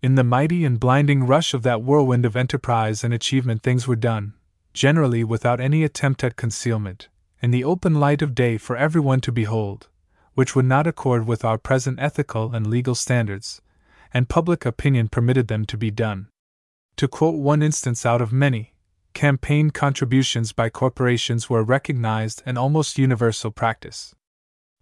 In 0.02 0.14
the 0.14 0.24
mighty 0.24 0.64
and 0.64 0.78
blinding 0.78 1.24
rush 1.24 1.54
of 1.54 1.62
that 1.62 1.82
whirlwind 1.82 2.24
of 2.24 2.36
enterprise 2.36 3.02
and 3.02 3.14
achievement, 3.14 3.62
things 3.62 3.88
were 3.88 3.96
done, 3.96 4.34
generally 4.72 5.24
without 5.24 5.60
any 5.60 5.82
attempt 5.82 6.22
at 6.22 6.36
concealment, 6.36 7.08
in 7.40 7.50
the 7.50 7.64
open 7.64 7.94
light 7.94 8.22
of 8.22 8.34
day 8.34 8.58
for 8.58 8.76
everyone 8.76 9.20
to 9.22 9.32
behold, 9.32 9.88
which 10.34 10.54
would 10.54 10.66
not 10.66 10.86
accord 10.86 11.26
with 11.26 11.44
our 11.44 11.58
present 11.58 11.98
ethical 11.98 12.54
and 12.54 12.66
legal 12.66 12.94
standards, 12.94 13.62
and 14.12 14.28
public 14.28 14.66
opinion 14.66 15.08
permitted 15.08 15.48
them 15.48 15.64
to 15.64 15.76
be 15.76 15.90
done. 15.90 16.28
To 16.96 17.08
quote 17.08 17.34
one 17.36 17.62
instance 17.62 18.06
out 18.06 18.20
of 18.20 18.32
many, 18.32 18.74
campaign 19.16 19.70
contributions 19.70 20.52
by 20.52 20.68
corporations 20.68 21.48
were 21.48 21.64
recognized 21.64 22.42
and 22.44 22.58
almost 22.58 22.98
universal 22.98 23.50
practice. 23.50 24.14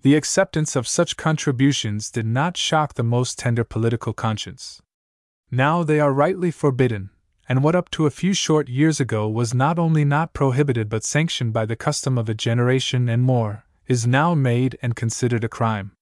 The 0.02 0.16
acceptance 0.16 0.74
of 0.74 0.88
such 0.88 1.16
contributions 1.16 2.10
did 2.10 2.26
not 2.26 2.56
shock 2.56 2.94
the 2.94 3.04
most 3.04 3.38
tender 3.38 3.62
political 3.62 4.12
conscience. 4.12 4.82
Now 5.52 5.84
they 5.84 6.00
are 6.00 6.12
rightly 6.12 6.50
forbidden, 6.50 7.10
and 7.48 7.62
what 7.62 7.76
up 7.76 7.90
to 7.92 8.06
a 8.06 8.10
few 8.10 8.34
short 8.34 8.68
years 8.68 8.98
ago 8.98 9.28
was 9.28 9.54
not 9.54 9.78
only 9.78 10.04
not 10.04 10.34
prohibited 10.34 10.88
but 10.88 11.04
sanctioned 11.04 11.52
by 11.52 11.64
the 11.64 11.76
custom 11.76 12.18
of 12.18 12.28
a 12.28 12.34
generation 12.34 13.08
and 13.08 13.22
more, 13.22 13.62
is 13.86 14.04
now 14.04 14.34
made 14.34 14.76
and 14.82 14.96
considered 14.96 15.44
a 15.44 15.48
crime. 15.48 15.92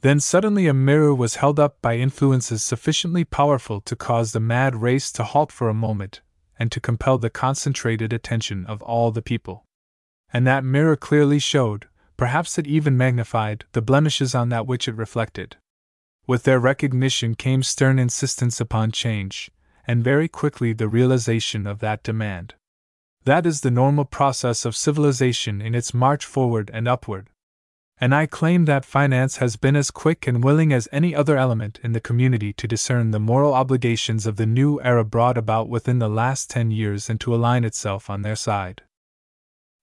Then 0.00 0.20
suddenly 0.20 0.68
a 0.68 0.74
mirror 0.74 1.12
was 1.12 1.36
held 1.42 1.58
up 1.58 1.82
by 1.82 1.96
influences 1.96 2.62
sufficiently 2.62 3.24
powerful 3.24 3.80
to 3.80 3.96
cause 3.96 4.30
the 4.30 4.38
mad 4.38 4.80
race 4.80 5.10
to 5.10 5.24
halt 5.24 5.50
for 5.50 5.68
a 5.68 5.74
moment, 5.74 6.20
and 6.58 6.70
to 6.72 6.80
compel 6.80 7.18
the 7.18 7.30
concentrated 7.30 8.12
attention 8.12 8.66
of 8.66 8.82
all 8.82 9.10
the 9.10 9.22
people. 9.22 9.64
And 10.32 10.46
that 10.46 10.64
mirror 10.64 10.96
clearly 10.96 11.38
showed, 11.38 11.88
perhaps 12.16 12.58
it 12.58 12.66
even 12.66 12.96
magnified, 12.96 13.64
the 13.72 13.82
blemishes 13.82 14.34
on 14.34 14.48
that 14.50 14.66
which 14.66 14.88
it 14.88 14.96
reflected. 14.96 15.56
With 16.26 16.44
their 16.44 16.58
recognition 16.58 17.34
came 17.34 17.62
stern 17.62 17.98
insistence 17.98 18.60
upon 18.60 18.92
change, 18.92 19.50
and 19.86 20.02
very 20.02 20.28
quickly 20.28 20.72
the 20.72 20.88
realization 20.88 21.66
of 21.66 21.80
that 21.80 22.02
demand. 22.02 22.54
That 23.24 23.46
is 23.46 23.60
the 23.60 23.70
normal 23.70 24.04
process 24.04 24.64
of 24.64 24.76
civilization 24.76 25.60
in 25.60 25.74
its 25.74 25.94
march 25.94 26.24
forward 26.24 26.70
and 26.72 26.86
upward. 26.86 27.30
And 28.04 28.14
I 28.14 28.26
claim 28.26 28.66
that 28.66 28.84
finance 28.84 29.38
has 29.38 29.56
been 29.56 29.74
as 29.74 29.90
quick 29.90 30.26
and 30.26 30.44
willing 30.44 30.74
as 30.74 30.90
any 30.92 31.14
other 31.14 31.38
element 31.38 31.80
in 31.82 31.92
the 31.92 32.02
community 32.02 32.52
to 32.52 32.68
discern 32.68 33.12
the 33.12 33.18
moral 33.18 33.54
obligations 33.54 34.26
of 34.26 34.36
the 34.36 34.44
new 34.44 34.78
era 34.82 35.02
brought 35.02 35.38
about 35.38 35.70
within 35.70 36.00
the 36.00 36.08
last 36.10 36.50
ten 36.50 36.70
years 36.70 37.08
and 37.08 37.18
to 37.22 37.34
align 37.34 37.64
itself 37.64 38.10
on 38.10 38.20
their 38.20 38.36
side. 38.36 38.82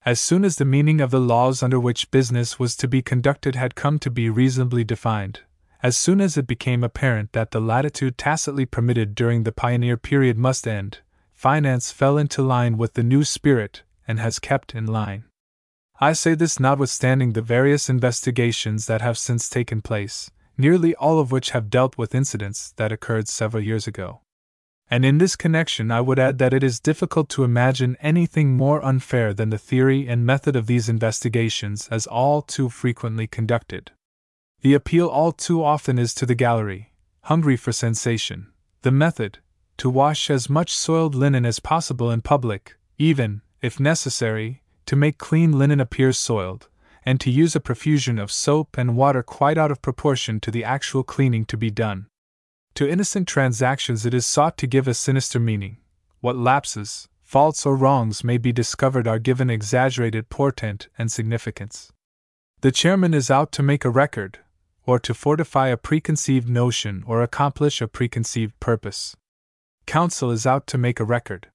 As 0.05 0.22
soon 0.22 0.45
as 0.45 0.57
the 0.57 0.65
meaning 0.65 1.01
of 1.01 1.09
the 1.09 1.19
laws 1.19 1.63
under 1.63 1.80
which 1.80 2.11
business 2.11 2.59
was 2.59 2.76
to 2.76 2.88
be 2.88 3.01
conducted 3.01 3.55
had 3.55 3.74
come 3.74 3.97
to 3.97 4.11
be 4.11 4.30
reasonably 4.30 4.84
defined, 4.84 5.39
as 5.82 5.97
soon 5.97 6.22
as 6.22 6.38
it 6.38 6.45
became 6.45 6.84
apparent 6.84 7.34
that 7.34 7.49
the 7.49 7.59
latitude 7.59 8.19
tacitly 8.19 8.67
permitted 8.67 9.15
during 9.15 9.45
the 9.45 9.51
pioneer 9.51 9.97
period 9.97 10.38
must 10.38 10.67
end, 10.67 10.99
finance 11.34 11.91
fell 11.91 12.19
into 12.19 12.43
line 12.43 12.78
with 12.78 12.93
the 12.93 13.01
new 13.01 13.24
spirit 13.24 13.82
and 14.07 14.19
has 14.19 14.38
kept 14.38 14.76
in 14.76 14.86
line. 14.86 15.24
I 16.04 16.14
say 16.14 16.34
this 16.34 16.60
notwithstanding 16.60 17.34
the 17.34 17.43
various 17.43 17.88
investigations 17.88 18.88
that 18.88 19.02
have 19.02 19.20
since 19.20 19.47
taken 19.47 19.84
place, 19.84 20.32
nearly 20.58 20.95
all 20.95 21.20
of 21.20 21.32
which 21.32 21.52
have 21.52 21.70
dealt 21.70 21.95
with 21.95 22.16
incidents 22.16 22.74
that 22.78 22.91
occurred 22.91 23.28
several 23.28 23.62
years 23.62 23.86
ago. 23.86 24.22
And 24.89 25.06
in 25.06 25.20
this 25.20 25.36
connection, 25.36 25.91
I 25.91 26.02
would 26.02 26.18
add 26.18 26.39
that 26.39 26.56
it 26.56 26.64
is 26.64 26.80
difficult 26.80 27.30
to 27.30 27.43
imagine 27.43 27.97
anything 28.02 28.58
more 28.58 28.84
unfair 28.84 29.32
than 29.32 29.52
the 29.52 29.60
theory 29.60 30.08
and 30.08 30.26
method 30.26 30.56
of 30.56 30.66
these 30.66 30.89
investigations 30.89 31.88
as 31.91 32.08
all 32.08 32.41
too 32.41 32.68
frequently 32.68 33.28
conducted. 33.28 33.91
The 34.62 34.74
appeal 34.74 35.08
all 35.08 35.32
too 35.32 35.64
often 35.64 35.99
is 35.99 36.16
to 36.16 36.26
the 36.26 36.34
gallery, 36.34 36.93
hungry 37.26 37.58
for 37.58 37.72
sensation. 37.72 38.47
The 38.82 38.91
method, 38.91 39.38
to 39.78 39.88
wash 39.88 40.32
as 40.32 40.49
much 40.49 40.74
soiled 40.74 41.14
linen 41.14 41.45
as 41.45 41.60
possible 41.60 42.10
in 42.10 42.22
public, 42.22 42.76
even, 42.97 43.43
if 43.62 43.80
necessary, 43.80 44.64
to 44.92 44.98
make 44.98 45.18
clean 45.18 45.58
linen 45.58 45.80
appear 45.80 46.12
soiled, 46.12 46.68
and 47.06 47.18
to 47.22 47.32
use 47.32 47.56
a 47.56 47.62
profusion 47.62 48.20
of 48.20 48.30
soap 48.30 48.78
and 48.78 48.98
water 48.98 49.24
quite 49.24 49.58
out 49.58 49.72
of 49.72 49.82
proportion 49.82 50.38
to 50.38 50.52
the 50.52 50.66
actual 50.66 51.02
cleaning 51.02 51.46
to 51.46 51.56
be 51.56 51.72
done. 51.72 52.08
To 52.76 52.89
innocent 52.89 53.26
transactions 53.26 54.06
it 54.06 54.14
is 54.14 54.26
sought 54.26 54.58
to 54.58 54.68
give 54.68 54.89
a 54.89 54.94
sinister 54.94 55.39
meaning. 55.39 55.78
What 56.20 56.36
lapses, 56.36 57.08
faults, 57.24 57.66
or 57.66 57.78
wrongs 57.78 58.22
may 58.26 58.38
be 58.38 58.52
discovered 58.52 59.08
are 59.08 59.18
given 59.18 59.50
exaggerated 59.50 60.28
portent 60.28 60.89
and 60.98 61.10
significance. 61.10 61.94
The 62.60 62.74
chairman 62.74 63.14
is 63.14 63.32
out 63.32 63.54
to 63.54 63.64
make 63.64 63.86
a 63.86 63.89
record, 63.89 64.39
or 64.86 65.00
to 65.00 65.14
fortify 65.14 65.70
a 65.70 65.78
preconceived 65.78 66.50
notion 66.50 67.06
or 67.08 67.24
accomplish 67.24 67.82
a 67.82 67.88
preconceived 67.88 68.60
purpose. 68.60 69.16
Counsel 69.86 70.32
is 70.32 70.46
out 70.46 70.68
to 70.68 70.78
make 70.78 71.00
a 71.00 71.06
record. 71.06 71.48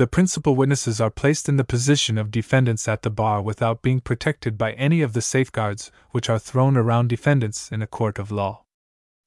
The 0.00 0.06
principal 0.06 0.56
witnesses 0.56 0.98
are 0.98 1.10
placed 1.10 1.46
in 1.46 1.58
the 1.58 1.62
position 1.62 2.16
of 2.16 2.30
defendants 2.30 2.88
at 2.88 3.02
the 3.02 3.10
bar 3.10 3.42
without 3.42 3.82
being 3.82 4.00
protected 4.00 4.56
by 4.56 4.72
any 4.72 5.02
of 5.02 5.12
the 5.12 5.20
safeguards 5.20 5.92
which 6.10 6.30
are 6.30 6.38
thrown 6.38 6.74
around 6.74 7.08
defendants 7.08 7.70
in 7.70 7.82
a 7.82 7.86
court 7.86 8.18
of 8.18 8.32
law. 8.32 8.62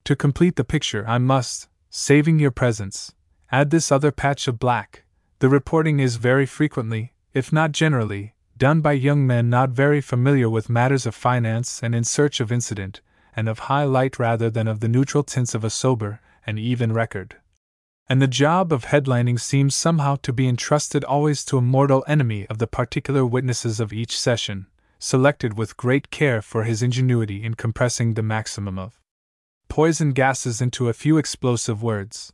To 0.06 0.16
complete 0.16 0.56
the 0.56 0.64
picture, 0.64 1.06
I 1.08 1.20
must, 1.20 1.68
saving 1.92 2.40
your 2.40 2.50
presence, 2.50 3.14
add 3.52 3.70
this 3.70 3.92
other 3.92 4.12
patch 4.12 4.48
of 4.48 4.58
black. 4.58 5.04
The 5.38 5.48
reporting 5.48 6.00
is 6.00 6.16
very 6.16 6.48
frequently, 6.48 7.14
if 7.36 7.54
not 7.54 7.72
generally, 7.72 8.34
done 8.58 8.82
by 8.82 8.94
young 8.94 9.28
men 9.28 9.52
not 9.52 9.70
very 9.70 10.02
familiar 10.02 10.50
with 10.50 10.72
matters 10.72 11.06
of 11.06 11.14
finance 11.14 11.84
and 11.84 11.94
in 11.94 12.04
search 12.04 12.40
of 12.40 12.52
incident, 12.52 13.00
and 13.36 13.48
of 13.48 13.70
high 13.70 13.84
light 13.84 14.18
rather 14.18 14.50
than 14.50 14.68
of 14.68 14.80
the 14.80 14.90
neutral 14.90 15.22
tints 15.22 15.54
of 15.54 15.64
a 15.64 15.70
sober 15.70 16.20
and 16.48 16.58
even 16.58 16.92
record. 16.92 17.36
And 18.08 18.22
the 18.22 18.28
job 18.28 18.74
of 18.74 18.86
headlining 18.86 19.40
seems 19.40 19.76
somehow 19.76 20.18
to 20.24 20.34
be 20.34 20.48
entrusted 20.48 21.04
always 21.04 21.46
to 21.46 21.58
a 21.58 21.62
mortal 21.62 22.04
enemy 22.08 22.46
of 22.48 22.58
the 22.58 22.68
particular 22.68 23.26
witnesses 23.26 23.80
of 23.80 23.94
each 23.94 24.20
session, 24.20 24.68
selected 25.00 25.58
with 25.58 25.78
great 25.78 26.12
care 26.12 26.42
for 26.42 26.64
his 26.64 26.84
ingenuity 26.84 27.44
in 27.44 27.54
compressing 27.54 28.14
the 28.14 28.24
maximum 28.24 28.78
of 28.78 29.00
poison 29.70 30.12
gases 30.12 30.62
into 30.62 30.88
a 30.88 30.94
few 30.94 31.18
explosive 31.18 31.82
words. 31.82 32.34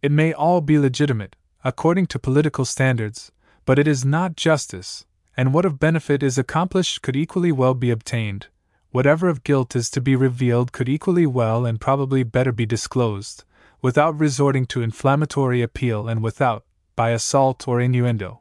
It 0.00 0.10
may 0.10 0.32
all 0.32 0.60
be 0.60 0.78
legitimate, 0.78 1.36
according 1.64 2.06
to 2.06 2.18
political 2.18 2.64
standards, 2.64 3.30
but 3.66 3.78
it 3.78 3.86
is 3.86 4.04
not 4.04 4.36
justice, 4.36 5.04
and 5.36 5.52
what 5.52 5.64
of 5.64 5.78
benefit 5.78 6.22
is 6.22 6.38
accomplished 6.38 7.02
could 7.02 7.16
equally 7.16 7.52
well 7.52 7.74
be 7.74 7.90
obtained, 7.90 8.46
whatever 8.90 9.28
of 9.28 9.44
guilt 9.44 9.76
is 9.76 9.90
to 9.90 10.00
be 10.00 10.16
revealed 10.16 10.72
could 10.72 10.88
equally 10.88 11.26
well 11.26 11.66
and 11.66 11.80
probably 11.80 12.22
better 12.22 12.52
be 12.52 12.66
disclosed, 12.66 13.44
without 13.82 14.18
resorting 14.18 14.64
to 14.64 14.80
inflammatory 14.80 15.60
appeal 15.60 16.08
and 16.08 16.22
without, 16.22 16.64
by 16.94 17.10
assault 17.10 17.66
or 17.66 17.80
innuendo, 17.80 18.40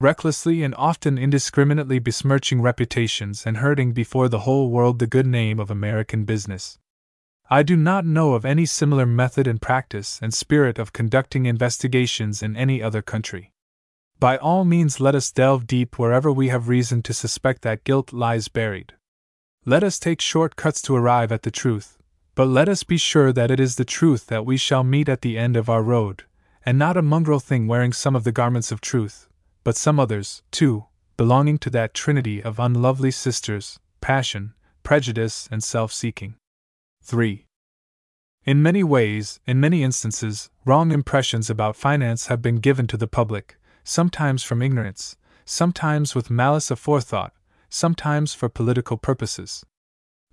recklessly 0.00 0.62
and 0.62 0.74
often 0.76 1.16
indiscriminately 1.16 2.00
besmirching 2.00 2.60
reputations 2.60 3.46
and 3.46 3.58
hurting 3.58 3.92
before 3.92 4.28
the 4.28 4.40
whole 4.40 4.70
world 4.70 4.98
the 4.98 5.06
good 5.06 5.26
name 5.26 5.60
of 5.60 5.70
American 5.70 6.24
business. 6.24 6.78
I 7.48 7.62
do 7.62 7.76
not 7.76 8.04
know 8.04 8.34
of 8.34 8.44
any 8.44 8.66
similar 8.66 9.06
method 9.06 9.46
and 9.46 9.62
practice 9.62 10.18
and 10.20 10.34
spirit 10.34 10.78
of 10.78 10.92
conducting 10.92 11.46
investigations 11.46 12.42
in 12.42 12.56
any 12.56 12.82
other 12.82 13.02
country. 13.02 13.52
By 14.18 14.38
all 14.38 14.64
means, 14.64 14.98
let 14.98 15.14
us 15.14 15.30
delve 15.30 15.66
deep 15.66 15.98
wherever 15.98 16.32
we 16.32 16.48
have 16.48 16.68
reason 16.68 17.02
to 17.02 17.12
suspect 17.12 17.62
that 17.62 17.84
guilt 17.84 18.12
lies 18.12 18.48
buried. 18.48 18.94
Let 19.66 19.84
us 19.84 19.98
take 19.98 20.20
short 20.20 20.56
cuts 20.56 20.80
to 20.82 20.96
arrive 20.96 21.30
at 21.30 21.42
the 21.42 21.50
truth, 21.50 21.98
but 22.34 22.46
let 22.46 22.68
us 22.68 22.82
be 22.82 22.96
sure 22.96 23.32
that 23.32 23.50
it 23.50 23.60
is 23.60 23.76
the 23.76 23.84
truth 23.84 24.26
that 24.26 24.44
we 24.44 24.56
shall 24.56 24.82
meet 24.82 25.08
at 25.08 25.20
the 25.20 25.38
end 25.38 25.56
of 25.56 25.68
our 25.68 25.82
road, 25.82 26.24
and 26.66 26.78
not 26.78 26.96
a 26.96 27.02
mongrel 27.02 27.40
thing 27.40 27.66
wearing 27.66 27.92
some 27.92 28.16
of 28.16 28.24
the 28.24 28.32
garments 28.32 28.72
of 28.72 28.80
truth, 28.80 29.28
but 29.62 29.76
some 29.76 30.00
others, 30.00 30.42
too, 30.50 30.86
belonging 31.16 31.58
to 31.58 31.70
that 31.70 31.94
trinity 31.94 32.42
of 32.42 32.58
unlovely 32.58 33.10
sisters 33.10 33.78
passion, 34.00 34.52
prejudice, 34.82 35.48
and 35.50 35.62
self 35.64 35.92
seeking. 35.92 36.34
3. 37.02 37.46
In 38.44 38.62
many 38.62 38.84
ways, 38.84 39.40
in 39.46 39.58
many 39.60 39.82
instances, 39.82 40.50
wrong 40.66 40.92
impressions 40.92 41.48
about 41.48 41.76
finance 41.76 42.26
have 42.26 42.42
been 42.42 42.56
given 42.56 42.86
to 42.88 42.96
the 42.96 43.06
public, 43.06 43.56
sometimes 43.84 44.42
from 44.42 44.60
ignorance, 44.60 45.16
sometimes 45.46 46.14
with 46.14 46.30
malice 46.30 46.68
aforethought, 46.68 47.30
sometimes 47.70 48.34
for 48.34 48.48
political 48.48 48.98
purposes. 48.98 49.64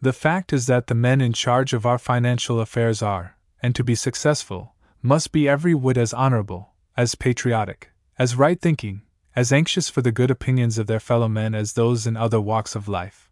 The 0.04 0.14
fact 0.14 0.52
is 0.52 0.66
that 0.66 0.88
the 0.88 0.96
men 0.96 1.22
in 1.22 1.32
charge 1.32 1.74
of 1.74 1.86
our 1.86 2.00
financial 2.00 2.60
affairs 2.60 3.04
are, 3.04 3.38
and 3.62 3.76
to 3.76 3.84
be 3.84 3.94
successful, 3.94 4.74
must 5.04 5.32
be 5.32 5.48
every 5.48 5.76
whit 5.76 5.96
as 5.96 6.12
honorable, 6.12 6.74
as 6.98 7.14
patriotic, 7.14 7.92
as 8.18 8.36
right 8.36 8.60
thinking, 8.60 9.04
as 9.36 9.54
anxious 9.54 9.90
for 9.90 10.02
the 10.02 10.12
good 10.12 10.32
opinions 10.32 10.80
of 10.80 10.88
their 10.88 11.00
fellow 11.00 11.28
men 11.28 11.54
as 11.54 11.74
those 11.74 12.08
in 12.08 12.18
other 12.18 12.42
walks 12.42 12.74
of 12.76 12.88
life. 12.88 13.30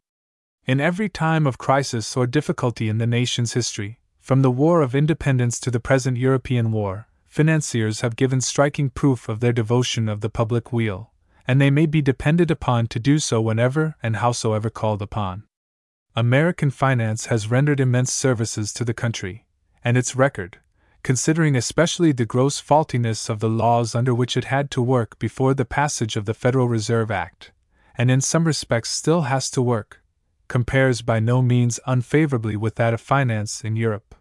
In 0.67 0.79
every 0.79 1.09
time 1.09 1.47
of 1.47 1.57
crisis 1.57 2.15
or 2.15 2.27
difficulty 2.27 2.87
in 2.87 2.99
the 2.99 3.07
nation's 3.07 3.53
history, 3.53 3.99
from 4.19 4.43
the 4.43 4.51
War 4.51 4.81
of 4.81 4.93
Independence 4.93 5.59
to 5.61 5.71
the 5.71 5.79
present 5.79 6.17
European 6.17 6.71
war, 6.71 7.07
financiers 7.25 8.01
have 8.01 8.15
given 8.15 8.41
striking 8.41 8.91
proof 8.91 9.27
of 9.27 9.39
their 9.39 9.53
devotion 9.53 10.07
of 10.07 10.21
the 10.21 10.29
public 10.29 10.71
weal, 10.71 11.13
and 11.47 11.59
they 11.59 11.71
may 11.71 11.87
be 11.87 12.03
depended 12.03 12.51
upon 12.51 12.85
to 12.87 12.99
do 12.99 13.17
so 13.17 13.41
whenever 13.41 13.95
and 14.03 14.17
howsoever 14.17 14.69
called 14.69 15.01
upon. 15.01 15.45
American 16.15 16.71
finance 16.71 17.27
has 17.27 17.51
rendered 17.51 17.79
immense 17.79 18.11
services 18.11 18.73
to 18.73 18.83
the 18.83 18.93
country, 18.93 19.45
and 19.83 19.95
its 19.95 20.15
record, 20.15 20.59
considering 21.03 21.55
especially 21.55 22.11
the 22.11 22.25
gross 22.25 22.59
faultiness 22.59 23.29
of 23.29 23.39
the 23.39 23.49
laws 23.49 23.93
under 23.93 24.13
which 24.13 24.35
it 24.35 24.45
had 24.45 24.71
to 24.71 24.81
work 24.81 25.17
before 25.19 25.53
the 25.53 25.65
passage 25.65 26.15
of 26.15 26.25
the 26.25 26.33
Federal 26.33 26.67
Reserve 26.67 27.11
Act, 27.11 27.51
and 27.97 28.09
in 28.09 28.21
some 28.21 28.45
respects 28.45 28.89
still 28.89 29.21
has 29.21 29.49
to 29.51 29.61
work, 29.61 30.01
compares 30.47 31.01
by 31.01 31.19
no 31.19 31.41
means 31.41 31.79
unfavorably 31.85 32.55
with 32.55 32.75
that 32.75 32.93
of 32.93 32.99
finance 32.99 33.63
in 33.63 33.75
Europe. 33.75 34.15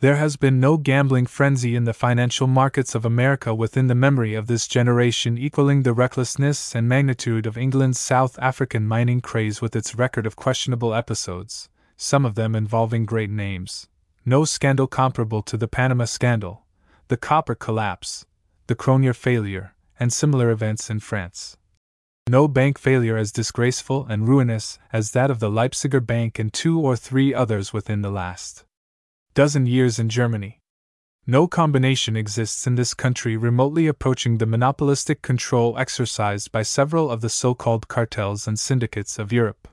There 0.00 0.16
has 0.16 0.36
been 0.36 0.60
no 0.60 0.78
gambling 0.78 1.26
frenzy 1.26 1.76
in 1.76 1.84
the 1.84 1.92
financial 1.92 2.46
markets 2.46 2.94
of 2.94 3.04
America 3.04 3.54
within 3.54 3.86
the 3.88 3.94
memory 3.94 4.34
of 4.34 4.46
this 4.46 4.66
generation 4.66 5.36
equaling 5.36 5.82
the 5.82 5.92
recklessness 5.92 6.74
and 6.74 6.88
magnitude 6.88 7.44
of 7.44 7.58
England's 7.58 8.00
South 8.00 8.38
African 8.38 8.86
mining 8.86 9.20
craze 9.20 9.60
with 9.60 9.76
its 9.76 9.94
record 9.94 10.24
of 10.24 10.36
questionable 10.36 10.94
episodes, 10.94 11.68
some 11.98 12.24
of 12.24 12.34
them 12.34 12.54
involving 12.54 13.04
great 13.04 13.28
names. 13.28 13.88
No 14.24 14.46
scandal 14.46 14.86
comparable 14.86 15.42
to 15.42 15.58
the 15.58 15.68
Panama 15.68 16.06
scandal, 16.06 16.64
the 17.08 17.18
copper 17.18 17.54
collapse, 17.54 18.24
the 18.68 18.74
Cronier 18.74 19.14
failure, 19.14 19.74
and 19.98 20.10
similar 20.10 20.48
events 20.48 20.88
in 20.88 21.00
France. 21.00 21.58
No 22.26 22.48
bank 22.48 22.78
failure 22.78 23.18
as 23.18 23.32
disgraceful 23.32 24.06
and 24.08 24.26
ruinous 24.26 24.78
as 24.94 25.10
that 25.10 25.30
of 25.30 25.40
the 25.40 25.50
Leipziger 25.50 26.00
Bank 26.00 26.38
and 26.38 26.50
two 26.50 26.80
or 26.80 26.96
three 26.96 27.34
others 27.34 27.74
within 27.74 28.00
the 28.00 28.10
last 28.10 28.64
dozen 29.34 29.64
years 29.64 30.00
in 30.00 30.08
Germany. 30.08 30.60
No 31.24 31.46
combination 31.46 32.16
exists 32.16 32.66
in 32.66 32.74
this 32.74 32.94
country 32.94 33.36
remotely 33.36 33.86
approaching 33.86 34.38
the 34.38 34.46
monopolistic 34.46 35.22
control 35.22 35.78
exercised 35.78 36.50
by 36.50 36.62
several 36.62 37.08
of 37.08 37.20
the 37.20 37.28
so 37.28 37.54
called 37.54 37.86
cartels 37.86 38.48
and 38.48 38.58
syndicates 38.58 39.20
of 39.20 39.32
Europe. 39.32 39.68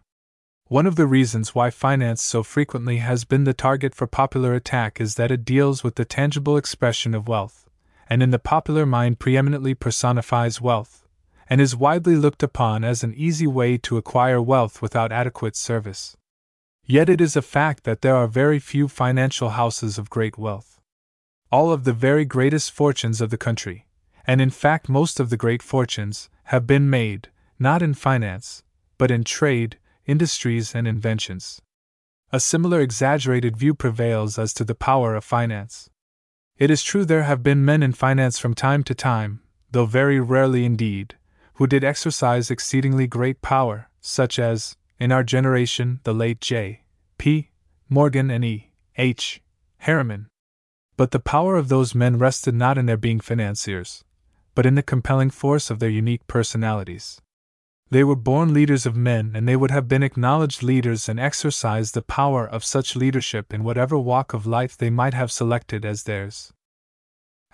One 0.68 0.86
of 0.86 0.96
the 0.96 1.08
reasons 1.08 1.56
why 1.56 1.70
finance 1.70 2.22
so 2.22 2.44
frequently 2.44 2.98
has 2.98 3.24
been 3.24 3.46
the 3.46 3.54
target 3.54 3.96
for 3.96 4.06
popular 4.06 4.54
attack 4.54 5.02
is 5.02 5.16
that 5.16 5.32
it 5.32 5.46
deals 5.46 5.84
with 5.84 5.96
the 5.96 6.06
tangible 6.06 6.58
expression 6.58 7.16
of 7.16 7.28
wealth, 7.28 7.68
and 8.10 8.22
in 8.22 8.32
the 8.32 8.38
popular 8.38 8.86
mind 8.86 9.18
preeminently 9.18 9.74
personifies 9.74 10.62
wealth, 10.62 11.08
and 11.50 11.62
is 11.62 11.76
widely 11.76 12.18
looked 12.18 12.44
upon 12.44 12.84
as 12.84 13.02
an 13.02 13.14
easy 13.16 13.48
way 13.48 13.78
to 13.78 13.98
acquire 13.98 14.42
wealth 14.42 14.82
without 14.82 15.12
adequate 15.12 15.56
service. 15.56 16.17
Yet 16.90 17.10
it 17.10 17.20
is 17.20 17.36
a 17.36 17.42
fact 17.42 17.84
that 17.84 18.02
there 18.02 18.16
are 18.16 18.28
very 18.28 18.60
few 18.60 18.88
financial 18.88 19.50
houses 19.50 19.98
of 19.98 20.10
great 20.10 20.38
wealth. 20.38 20.80
All 21.52 21.74
of 21.74 21.84
the 21.84 21.92
very 21.92 22.24
greatest 22.24 22.72
fortunes 22.72 23.20
of 23.20 23.30
the 23.30 23.38
country, 23.38 23.86
and 24.26 24.40
in 24.40 24.50
fact 24.50 24.88
most 24.88 25.20
of 25.20 25.30
the 25.30 25.36
great 25.36 25.62
fortunes, 25.62 26.30
have 26.46 26.66
been 26.66 26.90
made, 26.90 27.28
not 27.60 27.82
in 27.82 27.94
finance, 27.94 28.64
but 28.98 29.12
in 29.12 29.26
trade, 29.26 29.78
industries, 30.06 30.74
and 30.74 30.88
inventions. 30.88 31.62
A 32.32 32.40
similar 32.40 32.80
exaggerated 32.80 33.58
view 33.58 33.74
prevails 33.74 34.40
as 34.40 34.54
to 34.54 34.64
the 34.64 34.76
power 34.76 35.14
of 35.14 35.26
finance. 35.26 35.90
It 36.58 36.72
is 36.72 36.84
true 36.84 37.04
there 37.04 37.24
have 37.24 37.44
been 37.44 37.66
men 37.66 37.84
in 37.84 37.92
finance 37.92 38.40
from 38.40 38.54
time 38.54 38.86
to 38.86 38.96
time, 38.96 39.42
though 39.72 39.86
very 39.86 40.22
rarely 40.22 40.64
indeed, 40.64 41.16
who 41.56 41.68
did 41.68 41.84
exercise 41.84 42.50
exceedingly 42.50 43.08
great 43.08 43.42
power, 43.42 43.90
such 44.00 44.40
as, 44.40 44.78
in 45.00 45.12
our 45.12 45.24
generation, 45.24 46.00
the 46.04 46.14
late 46.14 46.42
J. 46.42 46.82
P. 47.18 47.52
Morgan 47.90 48.32
and 48.32 48.44
E. 48.44 48.72
H. 48.98 49.42
Harriman. 49.80 50.28
But 50.96 51.12
the 51.12 51.20
power 51.20 51.56
of 51.56 51.70
those 51.70 51.94
men 51.94 52.18
rested 52.18 52.56
not 52.56 52.78
in 52.78 52.88
their 52.88 52.98
being 52.98 53.20
financiers, 53.20 54.04
but 54.56 54.66
in 54.66 54.76
the 54.76 54.82
compelling 54.82 55.30
force 55.30 55.70
of 55.70 55.80
their 55.80 55.90
unique 55.90 56.26
personalities. 56.26 57.22
They 57.90 58.04
were 58.04 58.16
born 58.16 58.54
leaders 58.54 58.86
of 58.86 58.98
men, 58.98 59.32
and 59.36 59.48
they 59.48 59.56
would 59.56 59.72
have 59.72 59.88
been 59.88 60.04
acknowledged 60.04 60.64
leaders 60.64 61.08
and 61.08 61.20
exercised 61.20 61.94
the 61.94 62.02
power 62.02 62.46
of 62.46 62.66
such 62.66 62.96
leadership 62.96 63.54
in 63.54 63.64
whatever 63.64 63.98
walk 63.98 64.34
of 64.34 64.48
life 64.48 64.76
they 64.76 64.90
might 64.90 65.14
have 65.14 65.32
selected 65.32 65.86
as 65.86 66.04
theirs. 66.04 66.52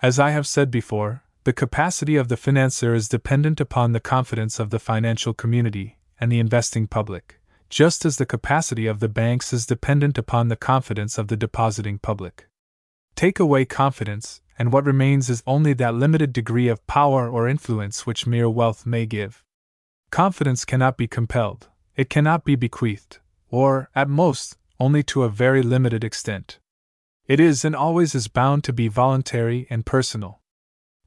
As 0.02 0.18
I 0.18 0.30
have 0.30 0.46
said 0.46 0.70
before, 0.70 1.22
the 1.44 1.52
capacity 1.52 2.16
of 2.16 2.28
the 2.28 2.38
financier 2.38 2.94
is 2.94 3.08
dependent 3.08 3.60
upon 3.60 3.92
the 3.92 4.00
confidence 4.00 4.58
of 4.58 4.70
the 4.70 4.78
financial 4.78 5.34
community 5.34 5.98
and 6.24 6.32
the 6.32 6.40
investing 6.40 6.86
public, 6.86 7.38
just 7.68 8.06
as 8.06 8.16
the 8.16 8.24
capacity 8.24 8.86
of 8.86 8.98
the 8.98 9.10
banks 9.10 9.52
is 9.52 9.66
dependent 9.66 10.16
upon 10.16 10.48
the 10.48 10.56
confidence 10.56 11.18
of 11.18 11.28
the 11.28 11.36
depositing 11.36 11.98
public. 11.98 12.48
Take 13.14 13.38
away 13.38 13.66
confidence, 13.66 14.40
and 14.58 14.72
what 14.72 14.86
remains 14.86 15.28
is 15.28 15.42
only 15.46 15.74
that 15.74 15.94
limited 15.94 16.32
degree 16.32 16.68
of 16.68 16.86
power 16.86 17.28
or 17.28 17.46
influence 17.46 18.06
which 18.06 18.26
mere 18.26 18.48
wealth 18.48 18.86
may 18.86 19.04
give. 19.04 19.44
Confidence 20.10 20.64
cannot 20.64 20.96
be 20.96 21.06
compelled, 21.06 21.68
it 21.94 22.08
cannot 22.08 22.42
be 22.42 22.56
bequeathed, 22.56 23.18
or, 23.50 23.90
at 23.94 24.08
most, 24.08 24.56
only 24.80 25.02
to 25.02 25.24
a 25.24 25.28
very 25.28 25.60
limited 25.60 26.02
extent. 26.02 26.58
It 27.26 27.38
is 27.38 27.66
and 27.66 27.76
always 27.76 28.14
is 28.14 28.28
bound 28.28 28.64
to 28.64 28.72
be 28.72 28.88
voluntary 28.88 29.66
and 29.68 29.84
personal. 29.84 30.40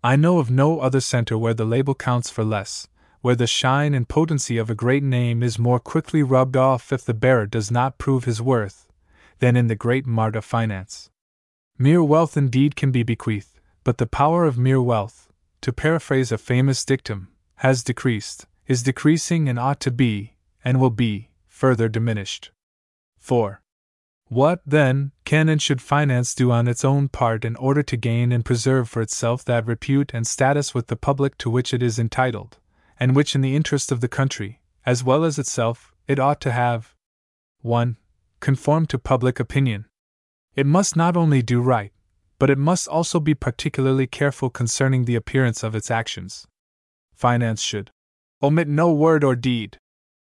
I 0.03 0.15
know 0.15 0.37
of 0.37 0.51
no 0.51 0.79
other 0.79 1.01
center 1.01 1.39
where 1.39 1.55
the 1.55 1.65
label 1.65 1.95
counts 1.95 2.29
for 2.29 2.43
less, 2.43 2.87
where 3.27 3.35
the 3.35 3.45
shine 3.45 3.93
and 3.93 4.07
potency 4.07 4.57
of 4.57 4.69
a 4.69 4.73
great 4.73 5.03
name 5.03 5.43
is 5.43 5.59
more 5.59 5.81
quickly 5.81 6.23
rubbed 6.23 6.55
off 6.55 6.93
if 6.93 7.03
the 7.03 7.13
bearer 7.13 7.45
does 7.45 7.69
not 7.69 7.97
prove 7.97 8.23
his 8.23 8.41
worth, 8.41 8.87
than 9.39 9.57
in 9.57 9.67
the 9.67 9.75
great 9.75 10.07
mart 10.07 10.33
of 10.33 10.45
finance. 10.45 11.09
Mere 11.77 12.01
wealth 12.01 12.37
indeed 12.37 12.77
can 12.77 12.89
be 12.89 13.03
bequeathed, 13.03 13.59
but 13.83 13.97
the 13.97 14.05
power 14.07 14.45
of 14.45 14.57
mere 14.57 14.81
wealth, 14.81 15.27
to 15.59 15.73
paraphrase 15.73 16.31
a 16.31 16.37
famous 16.37 16.85
dictum, 16.85 17.27
has 17.55 17.83
decreased, 17.83 18.45
is 18.65 18.81
decreasing, 18.81 19.49
and 19.49 19.59
ought 19.59 19.81
to 19.81 19.91
be, 19.91 20.37
and 20.63 20.79
will 20.79 20.89
be, 20.89 21.29
further 21.47 21.89
diminished. 21.89 22.51
4. 23.19 23.59
What, 24.29 24.61
then, 24.65 25.11
can 25.25 25.49
and 25.49 25.61
should 25.61 25.81
finance 25.81 26.33
do 26.33 26.49
on 26.49 26.65
its 26.65 26.85
own 26.85 27.09
part 27.09 27.43
in 27.43 27.57
order 27.57 27.83
to 27.83 27.97
gain 27.97 28.31
and 28.31 28.45
preserve 28.45 28.87
for 28.87 29.01
itself 29.01 29.43
that 29.43 29.67
repute 29.67 30.11
and 30.13 30.25
status 30.25 30.73
with 30.73 30.87
the 30.87 30.95
public 30.95 31.37
to 31.39 31.49
which 31.49 31.73
it 31.73 31.83
is 31.83 31.99
entitled? 31.99 32.59
And 32.99 33.15
which, 33.15 33.35
in 33.35 33.41
the 33.41 33.55
interest 33.55 33.91
of 33.91 34.01
the 34.01 34.07
country, 34.07 34.61
as 34.85 35.03
well 35.03 35.23
as 35.23 35.37
itself, 35.37 35.93
it 36.07 36.19
ought 36.19 36.41
to 36.41 36.51
have. 36.51 36.95
1. 37.61 37.97
Conform 38.39 38.85
to 38.87 38.97
public 38.97 39.39
opinion. 39.39 39.85
It 40.55 40.65
must 40.65 40.95
not 40.95 41.17
only 41.17 41.41
do 41.41 41.61
right, 41.61 41.91
but 42.39 42.49
it 42.49 42.57
must 42.57 42.87
also 42.87 43.19
be 43.19 43.33
particularly 43.33 44.07
careful 44.07 44.49
concerning 44.49 45.05
the 45.05 45.15
appearance 45.15 45.63
of 45.63 45.75
its 45.75 45.91
actions. 45.91 46.47
Finance 47.13 47.61
should 47.61 47.91
omit 48.41 48.67
no 48.67 48.91
word 48.91 49.23
or 49.23 49.35
deed 49.35 49.77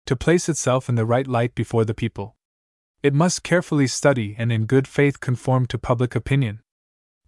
to 0.06 0.16
place 0.16 0.48
itself 0.48 0.88
in 0.88 0.94
the 0.94 1.06
right 1.06 1.26
light 1.26 1.54
before 1.54 1.84
the 1.84 1.94
people. 1.94 2.36
It 3.02 3.14
must 3.14 3.42
carefully 3.42 3.86
study 3.86 4.34
and 4.38 4.52
in 4.52 4.66
good 4.66 4.86
faith 4.86 5.20
conform 5.20 5.66
to 5.66 5.78
public 5.78 6.14
opinion. 6.14 6.60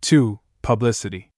2. 0.01 0.41
Publicity. 0.63 1.33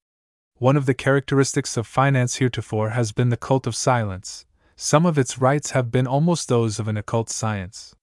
One 0.58 0.76
of 0.76 0.86
the 0.86 0.94
characteristics 0.94 1.76
of 1.76 1.86
finance 1.86 2.36
heretofore 2.36 2.90
has 2.90 3.12
been 3.12 3.28
the 3.28 3.36
cult 3.36 3.68
of 3.68 3.76
silence. 3.76 4.44
Some 4.74 5.06
of 5.06 5.16
its 5.16 5.38
rites 5.38 5.70
have 5.70 5.92
been 5.92 6.08
almost 6.08 6.48
those 6.48 6.80
of 6.80 6.88
an 6.88 6.96
occult 6.96 7.30
science. 7.30 7.94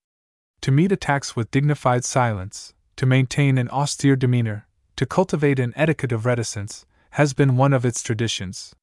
To 0.61 0.71
meet 0.71 0.93
attacks 0.93 1.35
with 1.35 1.51
dignified 1.51 2.05
silence, 2.05 2.73
to 2.95 3.05
maintain 3.05 3.57
an 3.57 3.69
austere 3.69 4.15
demeanor, 4.15 4.67
to 4.95 5.05
cultivate 5.05 5.59
an 5.59 5.73
etiquette 5.75 6.13
of 6.13 6.25
reticence, 6.25 6.85
has 7.11 7.33
been 7.33 7.57
one 7.57 7.73
of 7.73 7.83
its 7.83 8.01
traditions. 8.01 8.73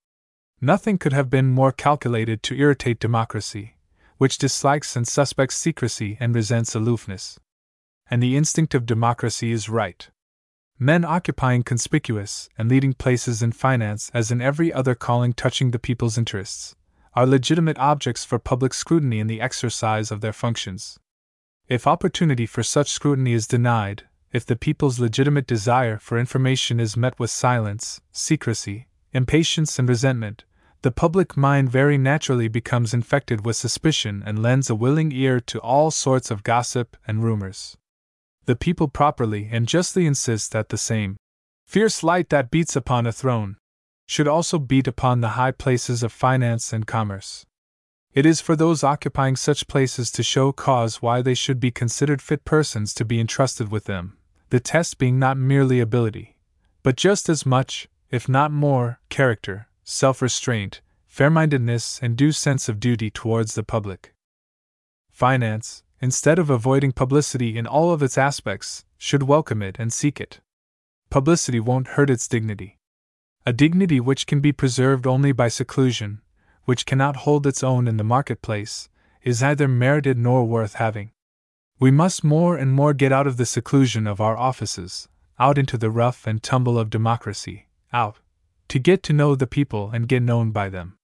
Nothing 0.61 0.99
could 0.99 1.15
have 1.15 1.31
been 1.31 1.51
more 1.51 1.73
calculated 1.73 2.43
to 2.43 2.55
irritate 2.55 3.01
democracy, 3.01 3.77
which 4.19 4.37
dislikes 4.37 4.97
and 4.97 5.09
suspects 5.09 5.57
secrecy 5.57 6.19
and 6.21 6.35
resents 6.35 6.75
aloofness. 6.75 7.41
And 8.11 8.23
the 8.23 8.37
instinct 8.37 8.75
of 8.75 8.85
democracy 8.85 9.51
is 9.51 9.71
right. 9.71 10.11
Men 10.83 11.05
occupying 11.05 11.63
conspicuous 11.63 12.49
and 12.59 12.69
leading 12.69 12.93
places 12.93 13.41
in 13.41 13.53
finance 13.53 14.11
as 14.13 14.33
in 14.33 14.43
every 14.43 14.73
other 14.73 14.97
calling 14.97 15.33
touching 15.33 15.71
the 15.71 15.79
people's 15.79 16.19
interests, 16.19 16.75
are 17.15 17.25
legitimate 17.25 17.79
objects 17.79 18.25
for 18.25 18.39
public 18.39 18.75
scrutiny 18.75 19.21
in 19.21 19.29
the 19.29 19.41
exercise 19.41 20.11
of 20.11 20.21
their 20.21 20.33
functions. 20.33 20.99
If 21.69 21.87
opportunity 21.87 22.47
for 22.47 22.65
such 22.65 22.91
scrutiny 22.91 23.33
is 23.33 23.47
denied, 23.47 24.05
if 24.33 24.45
the 24.45 24.57
people's 24.57 24.99
legitimate 24.99 25.47
desire 25.47 25.99
for 25.99 26.19
information 26.19 26.81
is 26.81 26.97
met 26.97 27.17
with 27.19 27.31
silence, 27.31 28.01
secrecy, 28.11 28.89
impatience, 29.13 29.79
and 29.79 29.89
resentment, 29.89 30.45
the 30.81 30.91
public 30.91 31.37
mind 31.37 31.71
very 31.71 31.97
naturally 31.97 32.49
becomes 32.49 32.93
infected 32.93 33.47
with 33.47 33.55
suspicion 33.55 34.21
and 34.27 34.43
lends 34.43 34.69
a 34.69 34.75
willing 34.75 35.13
ear 35.13 35.39
to 35.39 35.61
all 35.61 35.93
sorts 35.93 36.29
of 36.31 36.43
gossip 36.43 36.97
and 37.07 37.23
rumors. 37.23 37.77
The 38.45 38.57
people 38.57 38.89
properly 38.89 39.49
and 39.53 39.69
justly 39.69 40.07
insist 40.07 40.53
that 40.53 40.69
the 40.69 40.79
same 40.79 41.17
fierce 41.65 42.03
light 42.03 42.29
that 42.31 42.51
beats 42.51 42.75
upon 42.75 43.07
a 43.07 43.13
throne 43.13 43.57
should 44.07 44.29
also 44.29 44.59
beat 44.59 44.89
upon 44.89 45.21
the 45.21 45.31
high 45.31 45.53
places 45.53 46.03
of 46.03 46.13
finance 46.13 46.73
and 46.73 46.87
commerce. 46.87 47.47
It 48.13 48.27
is 48.27 48.41
for 48.41 48.57
those 48.57 48.85
occupying 48.85 49.37
such 49.37 49.69
places 49.69 50.11
to 50.11 50.23
show 50.23 50.53
cause 50.53 51.01
why 51.01 51.23
they 51.23 51.35
should 51.35 51.61
be 51.61 51.71
considered 51.71 52.21
fit 52.21 52.45
persons 52.45 52.93
to 52.95 53.05
be 53.05 53.19
entrusted 53.21 53.71
with 53.71 53.85
them, 53.85 54.19
the 54.51 54.61
test 54.61 54.99
being 54.99 55.19
not 55.19 55.39
merely 55.39 55.81
ability, 55.81 56.37
but 56.83 56.97
just 56.97 57.29
as 57.31 57.47
much, 57.47 57.89
if 58.11 58.29
not 58.29 58.51
more, 58.51 59.01
character, 59.09 59.69
self 59.85 60.21
restraint, 60.21 60.83
fair 61.07 61.31
mindedness, 61.31 62.01
and 62.03 62.17
due 62.17 62.33
sense 62.33 62.69
of 62.69 62.81
duty 62.81 63.09
towards 63.09 63.55
the 63.55 63.63
public. 63.63 64.13
Finance, 65.11 65.82
instead 66.03 66.39
of 66.39 66.51
avoiding 66.51 66.91
publicity 66.91 67.57
in 67.57 67.67
all 67.67 67.93
of 67.93 68.03
its 68.03 68.19
aspects, 68.19 68.85
should 68.99 69.23
welcome 69.23 69.63
it 69.63 69.77
and 69.79 69.93
seek 69.93 70.21
it. 70.21 70.41
Publicity 71.09 71.61
won't 71.61 71.89
hurt 71.89 72.11
its 72.11 72.27
dignity. 72.27 72.81
A 73.47 73.53
dignity 73.53 74.01
which 74.01 74.27
can 74.27 74.41
be 74.41 74.53
preserved 74.53 75.07
only 75.07 75.31
by 75.31 75.47
seclusion, 75.47 76.21
which 76.65 76.87
cannot 76.87 77.17
hold 77.17 77.47
its 77.47 77.63
own 77.63 77.87
in 77.87 77.97
the 77.97 78.05
marketplace, 78.05 78.89
is 79.23 79.43
neither 79.43 79.69
merited 79.69 80.19
nor 80.19 80.45
worth 80.45 80.75
having. 80.75 81.13
We 81.79 81.91
must 81.93 82.25
more 82.25 82.57
and 82.57 82.73
more 82.73 82.95
get 82.95 83.13
out 83.13 83.27
of 83.29 83.37
the 83.37 83.47
seclusion 83.47 84.07
of 84.07 84.21
our 84.21 84.37
offices, 84.37 85.09
out 85.39 85.57
into 85.57 85.79
the 85.79 85.91
rough 85.91 86.27
and 86.27 86.43
tumble 86.43 86.79
of 86.79 86.91
democracy, 86.91 87.67
out, 87.93 88.19
to 88.69 88.79
get 88.81 89.03
to 89.05 89.13
know 89.13 89.35
the 89.35 89.47
people 89.47 89.91
and 89.93 90.09
get 90.09 90.23
known 90.23 90.51
by 90.51 90.69
them. 90.69 90.99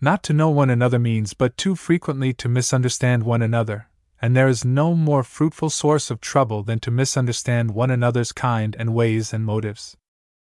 Not 0.00 0.22
to 0.24 0.32
know 0.32 0.48
one 0.48 0.70
another 0.70 0.98
means 0.98 1.34
but 1.34 1.58
too 1.58 1.74
frequently 1.74 2.32
to 2.34 2.48
misunderstand 2.48 3.22
one 3.22 3.42
another, 3.42 3.88
and 4.20 4.36
there 4.36 4.48
is 4.48 4.64
no 4.64 4.94
more 4.94 5.22
fruitful 5.22 5.70
source 5.70 6.10
of 6.10 6.20
trouble 6.20 6.62
than 6.62 6.78
to 6.80 6.90
misunderstand 6.90 7.72
one 7.72 7.90
another's 7.90 8.32
kind 8.32 8.76
and 8.78 8.94
ways 8.94 9.32
and 9.32 9.44
motives. 9.44 9.96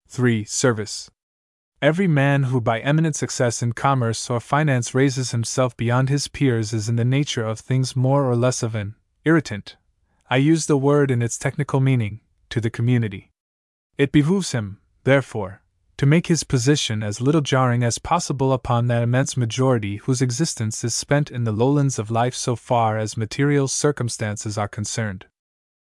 3. 0.07 0.43
Service. 0.43 1.09
Every 1.81 2.07
man 2.07 2.43
who 2.43 2.61
by 2.61 2.79
eminent 2.79 3.15
success 3.15 3.61
in 3.61 3.73
commerce 3.73 4.29
or 4.29 4.39
finance 4.39 4.93
raises 4.93 5.31
himself 5.31 5.75
beyond 5.75 6.09
his 6.09 6.27
peers 6.27 6.73
is 6.73 6.87
in 6.87 6.95
the 6.95 7.03
nature 7.03 7.45
of 7.45 7.59
things 7.59 7.95
more 7.95 8.29
or 8.29 8.35
less 8.35 8.63
of 8.63 8.75
an 8.75 8.95
irritant, 9.25 9.75
I 10.29 10.37
use 10.37 10.65
the 10.65 10.77
word 10.77 11.11
in 11.11 11.21
its 11.21 11.37
technical 11.37 11.79
meaning, 11.79 12.21
to 12.49 12.61
the 12.61 12.69
community. 12.69 13.31
It 13.97 14.11
behooves 14.11 14.51
him, 14.51 14.79
therefore, 15.03 15.62
to 15.97 16.05
make 16.05 16.27
his 16.27 16.43
position 16.43 17.03
as 17.03 17.21
little 17.21 17.41
jarring 17.41 17.83
as 17.83 17.99
possible 17.99 18.51
upon 18.51 18.87
that 18.87 19.03
immense 19.03 19.37
majority 19.37 19.97
whose 19.97 20.21
existence 20.21 20.83
is 20.83 20.95
spent 20.95 21.29
in 21.29 21.43
the 21.43 21.51
lowlands 21.51 21.99
of 21.99 22.09
life 22.09 22.35
so 22.35 22.55
far 22.55 22.97
as 22.97 23.15
material 23.15 23.67
circumstances 23.67 24.57
are 24.57 24.67
concerned. 24.67 25.25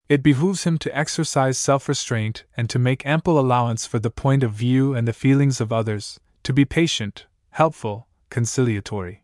It 0.07 0.21
behooves 0.21 0.65
him 0.65 0.77
to 0.79 0.95
exercise 0.95 1.57
self 1.57 1.89
restraint 1.89 2.43
and 2.55 2.69
to 2.69 2.77
make 2.77 3.05
ample 3.05 3.39
allowance 3.39 3.87
for 3.87 3.97
the 3.97 4.11
point 4.11 4.43
of 4.43 4.51
view 4.51 4.93
and 4.93 5.07
the 5.07 5.13
feelings 5.13 5.59
of 5.59 5.73
others, 5.73 6.19
to 6.43 6.53
be 6.53 6.63
patient, 6.63 7.25
helpful, 7.49 8.07
conciliatory. 8.29 9.23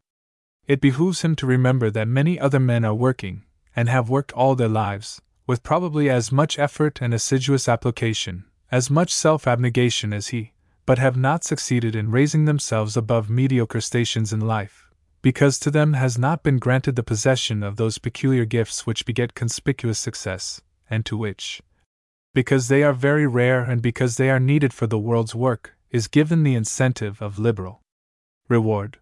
It 0.67 0.81
behooves 0.81 1.21
him 1.21 1.35
to 1.35 1.45
remember 1.45 1.91
that 1.91 2.07
many 2.07 2.39
other 2.39 2.59
men 2.59 2.83
are 2.83 2.95
working, 2.95 3.43
and 3.75 3.89
have 3.89 4.09
worked 4.09 4.31
all 4.31 4.55
their 4.55 4.67
lives, 4.67 5.21
with 5.45 5.61
probably 5.61 6.09
as 6.09 6.31
much 6.31 6.57
effort 6.57 6.99
and 6.99 7.13
assiduous 7.13 7.69
application, 7.69 8.45
as 8.71 8.89
much 8.89 9.13
self 9.13 9.47
abnegation 9.47 10.13
as 10.13 10.29
he, 10.29 10.53
but 10.91 10.99
have 10.99 11.15
not 11.15 11.41
succeeded 11.41 11.95
in 11.95 12.11
raising 12.11 12.43
themselves 12.43 12.97
above 12.97 13.29
mediocre 13.29 13.79
stations 13.79 14.33
in 14.33 14.41
life, 14.41 14.89
because 15.21 15.57
to 15.57 15.71
them 15.71 15.93
has 15.93 16.17
not 16.17 16.43
been 16.43 16.57
granted 16.57 16.97
the 16.97 17.01
possession 17.01 17.63
of 17.63 17.77
those 17.77 17.97
peculiar 17.97 18.43
gifts 18.43 18.85
which 18.85 19.05
beget 19.05 19.33
conspicuous 19.33 19.97
success, 19.97 20.59
and 20.89 21.05
to 21.05 21.15
which, 21.15 21.61
because 22.33 22.67
they 22.67 22.83
are 22.83 22.91
very 22.91 23.25
rare 23.25 23.63
and 23.63 23.81
because 23.81 24.17
they 24.17 24.29
are 24.29 24.37
needed 24.37 24.73
for 24.73 24.85
the 24.85 24.99
world's 24.99 25.33
work, 25.33 25.77
is 25.91 26.09
given 26.09 26.43
the 26.43 26.55
incentive 26.55 27.21
of 27.21 27.39
liberal 27.39 27.79
reward. 28.49 28.97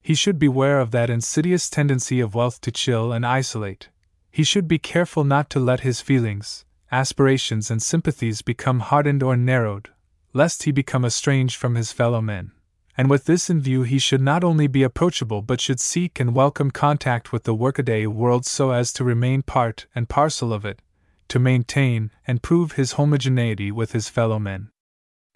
He 0.00 0.14
should 0.14 0.38
beware 0.38 0.80
of 0.80 0.92
that 0.92 1.10
insidious 1.10 1.68
tendency 1.68 2.20
of 2.20 2.34
wealth 2.34 2.58
to 2.62 2.70
chill 2.70 3.12
and 3.12 3.26
isolate, 3.26 3.90
he 4.30 4.44
should 4.44 4.66
be 4.66 4.78
careful 4.78 5.24
not 5.24 5.50
to 5.50 5.60
let 5.60 5.80
his 5.80 6.00
feelings, 6.00 6.64
aspirations, 6.90 7.70
and 7.70 7.82
sympathies 7.82 8.40
become 8.40 8.80
hardened 8.80 9.22
or 9.22 9.36
narrowed, 9.36 9.90
lest 10.32 10.64
he 10.64 10.72
become 10.72 11.04
estranged 11.04 11.56
from 11.56 11.74
his 11.74 11.92
fellow 11.92 12.20
men. 12.20 12.52
And 12.96 13.08
with 13.08 13.26
this 13.26 13.48
in 13.48 13.60
view, 13.60 13.84
he 13.84 14.00
should 14.00 14.20
not 14.20 14.42
only 14.42 14.66
be 14.66 14.82
approachable 14.82 15.40
but 15.40 15.60
should 15.60 15.78
seek 15.78 16.18
and 16.18 16.34
welcome 16.34 16.72
contact 16.72 17.32
with 17.32 17.44
the 17.44 17.54
workaday 17.54 18.06
world 18.06 18.44
so 18.44 18.72
as 18.72 18.92
to 18.94 19.04
remain 19.04 19.42
part 19.42 19.86
and 19.94 20.08
parcel 20.08 20.52
of 20.52 20.64
it, 20.64 20.82
to 21.28 21.38
maintain 21.38 22.10
and 22.26 22.42
prove 22.42 22.72
his 22.72 22.92
homogeneity 22.92 23.70
with 23.70 23.92
his 23.92 24.08
fellow 24.08 24.38
men. 24.38 24.70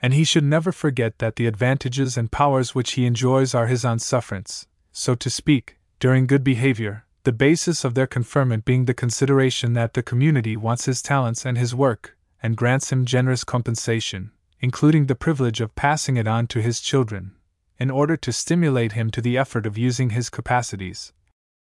And 0.01 0.13
he 0.13 0.25
should 0.25 0.43
never 0.43 0.73
forget 0.73 1.21
that 1.21 1.37
the 1.37 1.47
advantages 1.47 2.17
and 2.17 2.33
powers 2.33 2.75
which 2.75 2.95
he 2.95 3.07
enjoys 3.07 3.55
are 3.55 3.69
his 3.69 3.85
on 3.85 4.01
sufferance, 4.01 4.67
so 4.91 5.15
to 5.15 5.31
speak, 5.31 5.79
during 6.01 6.27
good 6.27 6.43
behavior, 6.43 7.05
the 7.23 7.33
basis 7.33 7.85
of 7.85 7.95
their 7.95 8.09
conferment 8.09 8.65
being 8.65 8.87
the 8.87 8.95
consideration 8.95 9.75
that 9.75 9.95
the 9.95 10.03
community 10.03 10.57
wants 10.57 10.87
his 10.87 11.01
talents 11.01 11.47
and 11.47 11.57
his 11.57 11.73
work, 11.73 12.17
and 12.43 12.57
grants 12.57 12.91
him 12.91 13.05
generous 13.05 13.45
compensation, 13.45 14.33
including 14.63 15.07
the 15.07 15.15
privilege 15.17 15.61
of 15.61 15.75
passing 15.75 16.17
it 16.17 16.29
on 16.29 16.47
to 16.47 16.63
his 16.63 16.81
children, 16.81 17.33
in 17.79 17.91
order 17.91 18.17
to 18.17 18.33
stimulate 18.33 18.93
him 18.93 19.11
to 19.11 19.21
the 19.21 19.37
effort 19.37 19.67
of 19.67 19.77
using 19.77 20.11
his 20.11 20.31
capacities, 20.31 21.13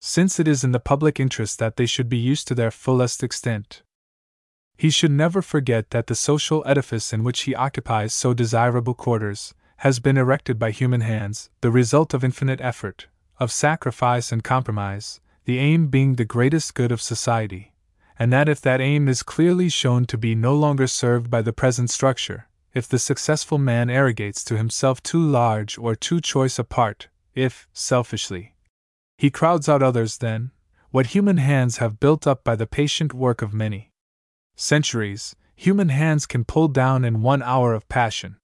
since 0.01 0.41
it 0.41 0.49
is 0.49 0.65
in 0.65 0.73
the 0.73 0.81
public 0.81 1.21
interest 1.21 1.61
that 1.61 1.77
they 1.77 1.87
should 1.87 2.09
be 2.09 2.19
used 2.19 2.49
to 2.49 2.57
their 2.57 2.73
fullest 2.73 3.23
extent. 3.23 3.83
He 4.77 4.91
should 4.91 5.13
never 5.13 5.41
forget 5.41 5.91
that 5.91 6.09
the 6.09 6.17
social 6.17 6.65
edifice 6.67 7.13
in 7.13 7.23
which 7.23 7.43
he 7.43 7.55
occupies 7.55 8.13
so 8.13 8.35
desirable 8.35 8.95
quarters 8.95 9.55
has 9.77 10.01
been 10.01 10.17
erected 10.17 10.59
by 10.59 10.73
human 10.73 11.03
hands, 11.03 11.51
the 11.61 11.71
result 11.71 12.15
of 12.15 12.25
infinite 12.25 12.61
effort, 12.61 13.07
of 13.39 13.53
sacrifice 13.53 14.33
and 14.33 14.43
compromise, 14.43 15.21
the 15.45 15.59
aim 15.59 15.87
being 15.87 16.15
the 16.17 16.25
greatest 16.25 16.75
good 16.75 16.91
of 16.91 17.01
society, 17.01 17.73
and 18.19 18.33
that 18.33 18.49
if 18.49 18.61
that 18.61 18.81
aim 18.81 19.09
is 19.09 19.23
clearly 19.23 19.69
shown 19.69 20.05
to 20.07 20.19
be 20.19 20.35
no 20.35 20.55
longer 20.55 20.89
served 20.89 21.31
by 21.31 21.43
the 21.43 21.53
present 21.53 21.91
structure, 21.91 22.49
if 22.75 22.89
the 22.89 22.99
successful 22.99 23.59
man 23.59 23.91
arrogates 23.91 24.43
to 24.45 24.57
himself 24.57 25.03
too 25.03 25.23
large 25.23 25.79
or 25.79 25.95
too 25.95 26.21
choice 26.21 26.59
a 26.59 26.65
part, 26.65 27.09
if, 27.35 27.69
selfishly, 27.73 28.55
he 29.19 29.31
crowds 29.31 29.69
out 29.69 29.83
others, 29.83 30.19
then, 30.19 30.51
what 30.91 31.07
human 31.09 31.39
hands 31.39 31.79
have 31.79 32.01
built 32.01 32.27
up 32.27 32.45
by 32.45 32.57
the 32.57 32.67
patient 32.67 33.15
work 33.15 33.43
of 33.43 33.55
many 33.55 33.91
centuries, 34.57 35.35
human 35.57 35.89
hands 35.89 36.27
can 36.27 36.45
pull 36.45 36.69
down 36.69 37.05
in 37.05 37.23
one 37.23 37.43
hour 37.43 37.73
of 37.75 37.89
passion. 37.89 38.37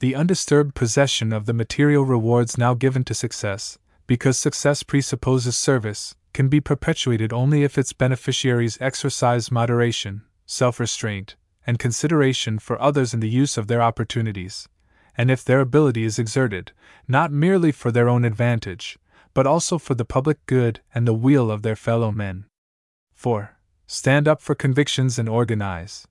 The 0.00 0.14
undisturbed 0.14 0.74
possession 0.74 1.32
of 1.32 1.46
the 1.46 1.52
material 1.52 2.04
rewards 2.04 2.58
now 2.58 2.74
given 2.74 3.04
to 3.04 3.14
success, 3.14 3.78
because 4.06 4.36
success 4.38 4.82
presupposes 4.82 5.56
service, 5.56 6.14
can 6.32 6.48
be 6.48 6.60
perpetuated 6.60 7.32
only 7.32 7.62
if 7.62 7.78
its 7.78 7.92
beneficiaries 7.92 8.78
exercise 8.80 9.50
moderation, 9.50 10.22
self 10.44 10.78
restraint, 10.78 11.36
and 11.66 11.78
consideration 11.78 12.58
for 12.58 12.80
others 12.80 13.12
in 13.12 13.20
the 13.20 13.28
use 13.28 13.56
of 13.56 13.66
their 13.66 13.82
opportunities, 13.82 14.68
and 15.16 15.30
if 15.30 15.44
their 15.44 15.60
ability 15.60 16.04
is 16.04 16.18
exerted, 16.18 16.72
not 17.08 17.32
merely 17.32 17.72
for 17.72 17.90
their 17.90 18.08
own 18.08 18.24
advantage, 18.24 18.98
but 19.34 19.46
also 19.46 19.78
for 19.78 19.94
the 19.94 20.04
public 20.04 20.44
good 20.46 20.80
and 20.94 21.06
the 21.06 21.14
weal 21.14 21.50
of 21.50 21.62
their 21.62 21.76
fellow 21.76 22.12
men. 22.12 22.44
4. 23.12 23.56
Stand 23.86 24.28
up 24.28 24.40
for 24.40 24.54
convictions 24.54 25.18
and 25.18 25.28
organize. 25.28 26.06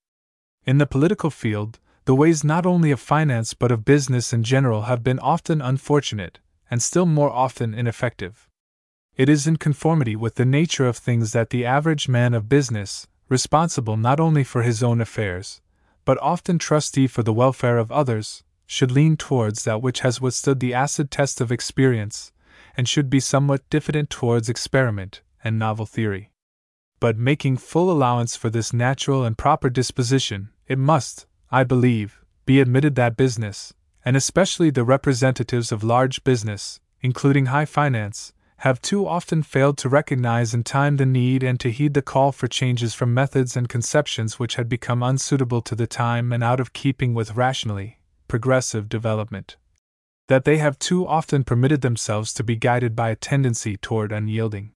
In 0.65 0.77
the 0.77 0.85
political 0.85 1.29
field, 1.29 1.79
the 2.05 2.15
ways 2.15 2.43
not 2.43 2.65
only 2.65 2.91
of 2.91 2.99
finance 2.99 3.53
but 3.53 3.71
of 3.71 3.85
business 3.85 4.31
in 4.33 4.43
general 4.43 4.83
have 4.83 5.03
been 5.03 5.19
often 5.19 5.61
unfortunate, 5.61 6.39
and 6.69 6.81
still 6.81 7.05
more 7.05 7.31
often 7.31 7.73
ineffective. 7.73 8.47
It 9.15 9.29
is 9.29 9.47
in 9.47 9.57
conformity 9.57 10.15
with 10.15 10.35
the 10.35 10.45
nature 10.45 10.87
of 10.87 10.97
things 10.97 11.31
that 11.31 11.49
the 11.49 11.65
average 11.65 12.09
man 12.09 12.33
of 12.33 12.49
business, 12.49 13.07
responsible 13.29 13.97
not 13.97 14.19
only 14.19 14.43
for 14.43 14.61
his 14.61 14.83
own 14.83 15.01
affairs, 15.01 15.61
but 16.05 16.21
often 16.21 16.59
trustee 16.59 17.07
for 17.07 17.23
the 17.23 17.33
welfare 17.33 17.77
of 17.77 17.91
others, 17.91 18.43
should 18.67 18.91
lean 18.91 19.17
towards 19.17 19.63
that 19.63 19.81
which 19.81 20.01
has 20.01 20.21
withstood 20.21 20.59
the 20.59 20.73
acid 20.73 21.11
test 21.11 21.41
of 21.41 21.51
experience, 21.51 22.31
and 22.77 22.87
should 22.87 23.09
be 23.09 23.19
somewhat 23.19 23.67
diffident 23.69 24.09
towards 24.09 24.49
experiment 24.49 25.21
and 25.43 25.57
novel 25.57 25.85
theory. 25.85 26.31
But 26.99 27.17
making 27.17 27.57
full 27.57 27.91
allowance 27.91 28.35
for 28.35 28.49
this 28.49 28.73
natural 28.73 29.23
and 29.23 29.37
proper 29.37 29.69
disposition, 29.69 30.49
it 30.67 30.79
must, 30.79 31.27
I 31.51 31.63
believe, 31.63 32.21
be 32.45 32.59
admitted 32.59 32.95
that 32.95 33.17
business, 33.17 33.73
and 34.03 34.15
especially 34.15 34.69
the 34.69 34.83
representatives 34.83 35.71
of 35.71 35.83
large 35.83 36.23
business, 36.23 36.79
including 37.01 37.47
high 37.47 37.65
finance, 37.65 38.33
have 38.65 38.81
too 38.81 39.07
often 39.07 39.43
failed 39.43 39.77
to 39.77 39.87
recognize 39.87 40.51
in 40.51 40.63
time 40.63 40.97
the 40.97 41.05
need 41.05 41.43
and 41.43 41.59
to 41.59 41.69
heed 41.69 41.93
the 41.93 42.01
call 42.01 42.31
for 42.31 42.47
changes 42.47 42.95
from 42.95 43.13
methods 43.13 43.55
and 43.55 43.69
conceptions 43.69 44.39
which 44.39 44.55
had 44.55 44.67
become 44.67 45.03
unsuitable 45.03 45.61
to 45.61 45.75
the 45.75 45.85
time 45.85 46.33
and 46.33 46.43
out 46.43 46.59
of 46.59 46.73
keeping 46.73 47.13
with 47.13 47.35
rationally 47.35 47.99
progressive 48.27 48.89
development. 48.89 49.55
That 50.29 50.45
they 50.45 50.57
have 50.57 50.79
too 50.79 51.05
often 51.05 51.43
permitted 51.43 51.81
themselves 51.81 52.33
to 52.33 52.43
be 52.43 52.55
guided 52.55 52.95
by 52.95 53.11
a 53.11 53.15
tendency 53.15 53.77
toward 53.77 54.11
unyielding, 54.11 54.71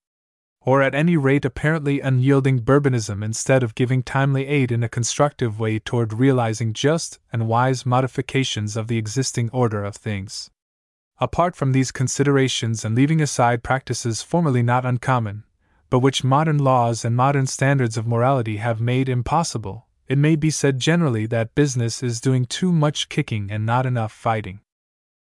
or 0.62 0.84
at 0.84 0.94
any 0.94 1.18
rate 1.18 1.44
apparently 1.44 2.00
unyielding 2.00 2.60
Bourbonism 2.60 3.24
instead 3.24 3.64
of 3.64 3.74
giving 3.74 4.04
timely 4.04 4.46
aid 4.46 4.72
in 4.72 4.84
a 4.84 4.88
constructive 4.88 5.60
way 5.60 5.80
toward 5.80 6.14
realizing 6.14 6.74
just 6.74 7.18
and 7.34 7.48
wise 7.48 7.88
modifications 7.88 8.78
of 8.78 8.88
the 8.88 9.00
existing 9.00 9.50
order 9.50 9.84
of 9.84 9.96
things. 9.96 10.52
Apart 11.22 11.56
from 11.56 11.74
these 11.74 11.92
considerations 11.92 12.86
and 12.86 12.96
leaving 12.96 13.22
aside 13.22 13.62
practices 13.62 14.22
formerly 14.22 14.64
not 14.64 14.86
uncommon, 14.86 15.44
but 15.90 16.00
which 16.00 16.24
modern 16.24 16.58
laws 16.58 17.04
and 17.04 17.16
modern 17.16 17.46
standards 17.46 17.98
of 17.98 18.08
morality 18.08 18.58
have 18.58 18.80
made 18.80 19.10
impossible, 19.10 19.88
it 20.08 20.18
may 20.18 20.36
be 20.36 20.50
said 20.50 20.80
generally 20.80 21.26
that 21.26 21.56
business 21.56 22.02
is 22.02 22.22
doing 22.22 22.46
too 22.46 22.72
much 22.72 23.10
kicking 23.10 23.52
and 23.52 23.66
not 23.66 23.86
enough 23.86 24.14
fighting. 24.14 24.62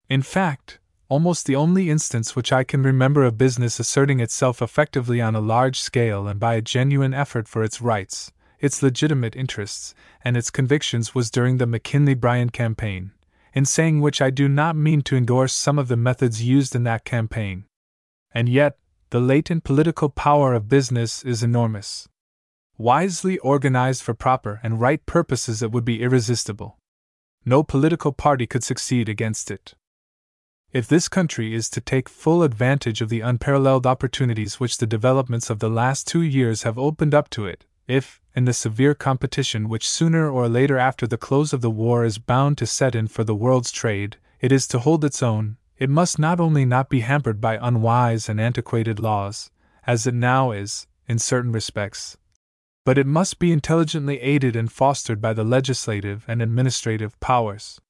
In 0.08 0.22
fact, 0.22 0.78
almost 1.08 1.46
the 1.46 1.56
only 1.56 1.90
instance 1.90 2.36
which 2.36 2.52
I 2.52 2.62
can 2.62 2.82
remember 2.82 3.24
of 3.24 3.36
business 3.36 3.80
asserting 3.80 4.20
itself 4.20 4.62
effectively 4.62 5.20
on 5.20 5.34
a 5.34 5.40
large 5.40 5.80
scale 5.80 6.28
and 6.28 6.38
by 6.38 6.54
a 6.54 6.62
genuine 6.62 7.12
effort 7.12 7.48
for 7.48 7.64
its 7.64 7.82
rights, 7.82 8.32
its 8.60 8.82
legitimate 8.82 9.34
interests, 9.34 9.94
and 10.22 10.36
its 10.36 10.50
convictions 10.50 11.14
was 11.14 11.30
during 11.30 11.58
the 11.58 11.66
McKinley 11.66 12.14
Bryan 12.14 12.50
campaign, 12.50 13.12
in 13.58 13.64
saying 13.64 14.00
which 14.00 14.22
I 14.22 14.30
do 14.30 14.48
not 14.48 14.76
mean 14.76 15.02
to 15.02 15.16
endorse 15.16 15.52
some 15.52 15.80
of 15.80 15.88
the 15.88 15.96
methods 15.96 16.44
used 16.44 16.76
in 16.76 16.84
that 16.84 17.04
campaign. 17.04 17.64
And 18.30 18.48
yet, 18.48 18.78
the 19.10 19.18
latent 19.18 19.64
political 19.64 20.08
power 20.08 20.54
of 20.54 20.68
business 20.68 21.24
is 21.24 21.42
enormous. 21.42 22.08
Wisely 22.76 23.36
organized 23.38 24.04
for 24.04 24.14
proper 24.14 24.60
and 24.62 24.80
right 24.80 25.04
purposes, 25.06 25.60
it 25.60 25.72
would 25.72 25.84
be 25.84 26.02
irresistible. 26.02 26.78
No 27.44 27.64
political 27.64 28.12
party 28.12 28.46
could 28.46 28.62
succeed 28.62 29.08
against 29.08 29.50
it. 29.50 29.74
If 30.70 30.86
this 30.86 31.08
country 31.08 31.52
is 31.52 31.68
to 31.70 31.80
take 31.80 32.08
full 32.08 32.44
advantage 32.44 33.00
of 33.00 33.08
the 33.08 33.22
unparalleled 33.22 33.88
opportunities 33.88 34.60
which 34.60 34.78
the 34.78 34.86
developments 34.86 35.50
of 35.50 35.58
the 35.58 35.68
last 35.68 36.06
two 36.06 36.22
years 36.22 36.62
have 36.62 36.78
opened 36.78 37.12
up 37.12 37.28
to 37.30 37.44
it, 37.44 37.64
if, 37.88 38.20
in 38.38 38.44
the 38.44 38.52
severe 38.52 38.94
competition 38.94 39.68
which 39.68 39.88
sooner 39.88 40.30
or 40.30 40.48
later 40.48 40.78
after 40.78 41.08
the 41.08 41.18
close 41.18 41.52
of 41.52 41.60
the 41.60 41.68
war 41.68 42.04
is 42.04 42.18
bound 42.18 42.56
to 42.56 42.64
set 42.64 42.94
in 42.94 43.08
for 43.08 43.24
the 43.24 43.34
world's 43.34 43.72
trade, 43.72 44.16
it 44.40 44.52
is 44.52 44.68
to 44.68 44.78
hold 44.78 45.04
its 45.04 45.24
own, 45.24 45.56
it 45.76 45.90
must 45.90 46.20
not 46.20 46.38
only 46.38 46.64
not 46.64 46.88
be 46.88 47.00
hampered 47.00 47.40
by 47.40 47.58
unwise 47.60 48.28
and 48.28 48.40
antiquated 48.40 49.00
laws, 49.00 49.50
as 49.88 50.06
it 50.06 50.14
now 50.14 50.52
is, 50.52 50.86
in 51.08 51.18
certain 51.18 51.50
respects, 51.50 52.16
but 52.84 52.96
it 52.96 53.08
must 53.08 53.40
be 53.40 53.50
intelligently 53.50 54.20
aided 54.20 54.54
and 54.54 54.70
fostered 54.70 55.20
by 55.20 55.32
the 55.32 55.42
legislative 55.42 56.24
and 56.28 56.40
administrative 56.40 57.18
powers. 57.18 57.80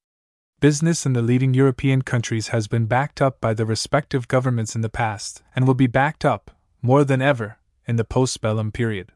Business 0.59 1.05
in 1.05 1.13
the 1.13 1.21
leading 1.21 1.53
European 1.53 2.01
countries 2.01 2.47
has 2.47 2.67
been 2.67 2.87
backed 2.87 3.21
up 3.21 3.39
by 3.39 3.53
the 3.53 3.67
respective 3.67 4.27
governments 4.27 4.73
in 4.73 4.81
the 4.81 4.89
past, 4.89 5.43
and 5.55 5.67
will 5.67 5.75
be 5.75 5.85
backed 5.85 6.25
up, 6.25 6.49
more 6.81 7.03
than 7.03 7.21
ever, 7.21 7.59
in 7.85 7.97
the 7.97 8.03
postbellum 8.03 8.73
period. 8.73 9.11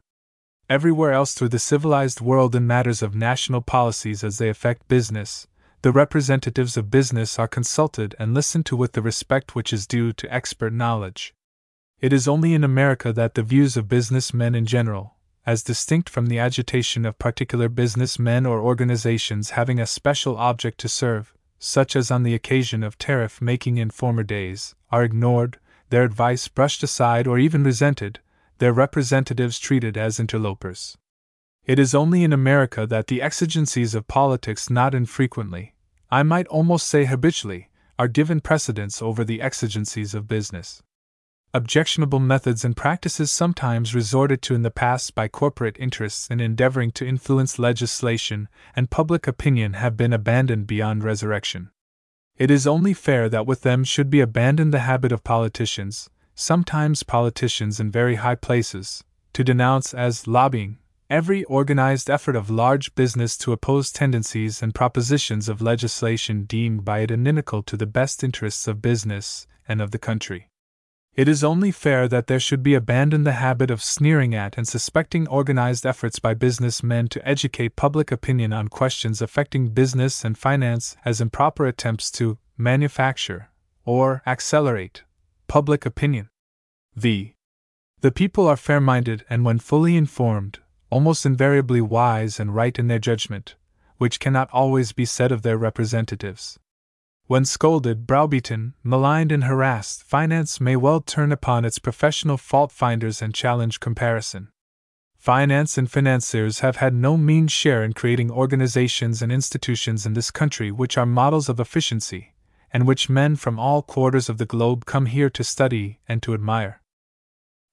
Everywhere 0.68 1.12
else 1.12 1.34
through 1.34 1.50
the 1.50 1.58
civilized 1.58 2.22
world 2.22 2.54
in 2.54 2.66
matters 2.66 3.02
of 3.02 3.14
national 3.14 3.60
policies 3.60 4.24
as 4.24 4.38
they 4.38 4.48
affect 4.48 4.88
business, 4.88 5.46
the 5.82 5.92
representatives 5.92 6.78
of 6.78 6.90
business 6.90 7.38
are 7.38 7.46
consulted 7.46 8.14
and 8.18 8.32
listened 8.32 8.64
to 8.66 8.76
with 8.76 8.92
the 8.92 9.02
respect 9.02 9.54
which 9.54 9.74
is 9.74 9.86
due 9.86 10.14
to 10.14 10.32
expert 10.32 10.72
knowledge. 10.72 11.34
It 12.00 12.14
is 12.14 12.26
only 12.26 12.54
in 12.54 12.64
America 12.64 13.12
that 13.12 13.34
the 13.34 13.42
views 13.42 13.76
of 13.76 13.90
business 13.90 14.32
men 14.32 14.54
in 14.54 14.64
general, 14.64 15.16
as 15.44 15.62
distinct 15.62 16.08
from 16.08 16.26
the 16.26 16.38
agitation 16.38 17.04
of 17.04 17.18
particular 17.18 17.68
business 17.68 18.18
men 18.18 18.46
or 18.46 18.62
organizations 18.62 19.50
having 19.50 19.78
a 19.78 19.86
special 19.86 20.38
object 20.38 20.78
to 20.78 20.88
serve, 20.88 21.34
such 21.58 21.94
as 21.94 22.10
on 22.10 22.22
the 22.22 22.34
occasion 22.34 22.82
of 22.82 22.96
tariff 22.96 23.42
making 23.42 23.76
in 23.76 23.90
former 23.90 24.22
days, 24.22 24.74
are 24.90 25.04
ignored, 25.04 25.58
their 25.90 26.04
advice 26.04 26.48
brushed 26.48 26.82
aside 26.82 27.26
or 27.26 27.38
even 27.38 27.62
resented, 27.62 28.20
their 28.58 28.72
representatives 28.72 29.58
treated 29.58 29.96
as 29.96 30.20
interlopers. 30.20 30.96
It 31.64 31.78
is 31.78 31.94
only 31.94 32.24
in 32.24 32.32
America 32.32 32.86
that 32.86 33.06
the 33.06 33.22
exigencies 33.22 33.94
of 33.94 34.06
politics 34.06 34.68
not 34.68 34.94
infrequently, 34.94 35.74
I 36.10 36.22
might 36.22 36.46
almost 36.48 36.86
say 36.86 37.06
habitually, 37.06 37.70
are 37.98 38.08
given 38.08 38.40
precedence 38.40 39.00
over 39.00 39.24
the 39.24 39.40
exigencies 39.40 40.14
of 40.14 40.28
business. 40.28 40.82
Objectionable 41.54 42.18
methods 42.18 42.64
and 42.64 42.76
practices 42.76 43.30
sometimes 43.30 43.94
resorted 43.94 44.42
to 44.42 44.54
in 44.54 44.62
the 44.62 44.70
past 44.70 45.14
by 45.14 45.28
corporate 45.28 45.76
interests 45.78 46.26
in 46.28 46.40
endeavoring 46.40 46.90
to 46.90 47.06
influence 47.06 47.60
legislation 47.60 48.48
and 48.74 48.90
public 48.90 49.28
opinion 49.28 49.74
have 49.74 49.96
been 49.96 50.12
abandoned 50.12 50.66
beyond 50.66 51.04
resurrection. 51.04 51.70
It 52.36 52.50
is 52.50 52.66
only 52.66 52.92
fair 52.92 53.28
that 53.28 53.46
with 53.46 53.62
them 53.62 53.84
should 53.84 54.10
be 54.10 54.20
abandoned 54.20 54.74
the 54.74 54.80
habit 54.80 55.12
of 55.12 55.22
politicians, 55.22 56.10
sometimes 56.34 57.02
politicians 57.02 57.80
in 57.80 57.90
very 57.90 58.16
high 58.16 58.34
places, 58.34 59.04
to 59.32 59.44
denounce 59.44 59.94
as 59.94 60.26
lobbying 60.26 60.78
every 61.10 61.44
organized 61.44 62.08
effort 62.08 62.34
of 62.34 62.50
large 62.50 62.94
business 62.94 63.36
to 63.36 63.52
oppose 63.52 63.92
tendencies 63.92 64.62
and 64.62 64.74
propositions 64.74 65.48
of 65.48 65.60
legislation 65.60 66.44
deemed 66.44 66.84
by 66.84 67.00
it 67.00 67.10
inimical 67.10 67.62
to 67.62 67.76
the 67.76 67.86
best 67.86 68.24
interests 68.24 68.66
of 68.66 68.82
business 68.82 69.46
and 69.68 69.80
of 69.80 69.90
the 69.90 69.98
country. 69.98 70.48
It 71.14 71.28
is 71.28 71.44
only 71.44 71.70
fair 71.70 72.08
that 72.08 72.26
there 72.26 72.40
should 72.40 72.62
be 72.62 72.74
abandoned 72.74 73.24
the 73.24 73.32
habit 73.32 73.70
of 73.70 73.82
sneering 73.82 74.34
at 74.34 74.58
and 74.58 74.66
suspecting 74.66 75.28
organized 75.28 75.86
efforts 75.86 76.18
by 76.18 76.34
business 76.34 76.82
men 76.82 77.06
to 77.08 77.28
educate 77.28 77.76
public 77.76 78.10
opinion 78.10 78.52
on 78.52 78.66
questions 78.66 79.22
affecting 79.22 79.68
business 79.68 80.24
and 80.24 80.36
finance 80.36 80.96
as 81.04 81.20
improper 81.20 81.66
attempts 81.66 82.10
to 82.12 82.38
manufacture 82.58 83.50
or 83.84 84.22
accelerate 84.26 85.04
public 85.46 85.86
opinion. 85.86 86.28
The 86.96 87.34
the 88.00 88.12
people 88.12 88.46
are 88.46 88.56
fair 88.56 88.80
minded 88.80 89.24
and 89.30 89.44
when 89.44 89.58
fully 89.58 89.96
informed, 89.96 90.58
almost 90.90 91.24
invariably 91.24 91.80
wise 91.80 92.38
and 92.38 92.54
right 92.54 92.78
in 92.78 92.88
their 92.88 92.98
judgment, 92.98 93.56
which 93.96 94.20
cannot 94.20 94.50
always 94.52 94.92
be 94.92 95.06
said 95.06 95.32
of 95.32 95.40
their 95.40 95.56
representatives. 95.56 96.58
When 97.26 97.46
scolded, 97.46 98.06
browbeaten, 98.06 98.74
maligned, 98.82 99.32
and 99.32 99.44
harassed, 99.44 100.02
finance 100.02 100.60
may 100.60 100.76
well 100.76 101.00
turn 101.00 101.32
upon 101.32 101.64
its 101.64 101.78
professional 101.78 102.36
fault 102.36 102.70
finders 102.70 103.22
and 103.22 103.34
challenge 103.34 103.80
comparison. 103.80 104.50
Finance 105.16 105.78
and 105.78 105.90
financiers 105.90 106.58
have 106.60 106.76
had 106.76 106.92
no 106.92 107.16
mean 107.16 107.48
share 107.48 107.82
in 107.82 107.94
creating 107.94 108.30
organizations 108.30 109.22
and 109.22 109.32
institutions 109.32 110.04
in 110.04 110.12
this 110.12 110.30
country 110.30 110.70
which 110.70 110.98
are 110.98 111.06
models 111.06 111.48
of 111.48 111.58
efficiency, 111.58 112.33
and 112.74 112.88
which 112.88 113.08
men 113.08 113.36
from 113.36 113.56
all 113.56 113.82
quarters 113.82 114.28
of 114.28 114.38
the 114.38 114.44
globe 114.44 114.84
come 114.84 115.06
here 115.06 115.30
to 115.30 115.44
study 115.44 116.00
and 116.08 116.20
to 116.20 116.34
admire. 116.34 116.82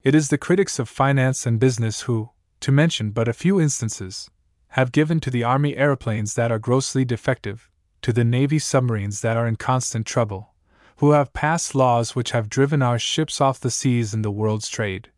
It 0.04 0.14
is 0.14 0.28
the 0.28 0.38
critics 0.38 0.78
of 0.78 0.88
finance 0.88 1.44
and 1.44 1.58
business 1.58 2.02
who, 2.02 2.30
to 2.60 2.70
mention 2.70 3.10
but 3.10 3.26
a 3.26 3.32
few 3.32 3.60
instances, 3.60 4.30
have 4.68 4.92
given 4.92 5.18
to 5.18 5.30
the 5.30 5.42
Army 5.42 5.76
aeroplanes 5.76 6.34
that 6.34 6.52
are 6.52 6.60
grossly 6.60 7.04
defective, 7.04 7.68
to 8.02 8.12
the 8.12 8.22
Navy 8.22 8.60
submarines 8.60 9.22
that 9.22 9.36
are 9.36 9.46
in 9.48 9.56
constant 9.56 10.06
trouble, 10.06 10.54
who 10.98 11.10
have 11.10 11.32
passed 11.32 11.74
laws 11.74 12.14
which 12.14 12.30
have 12.30 12.48
driven 12.48 12.80
our 12.80 12.98
ships 12.98 13.40
off 13.40 13.58
the 13.58 13.72
seas 13.72 14.14
in 14.14 14.22
the 14.22 14.30
world's 14.30 14.68
trade, 14.68 15.10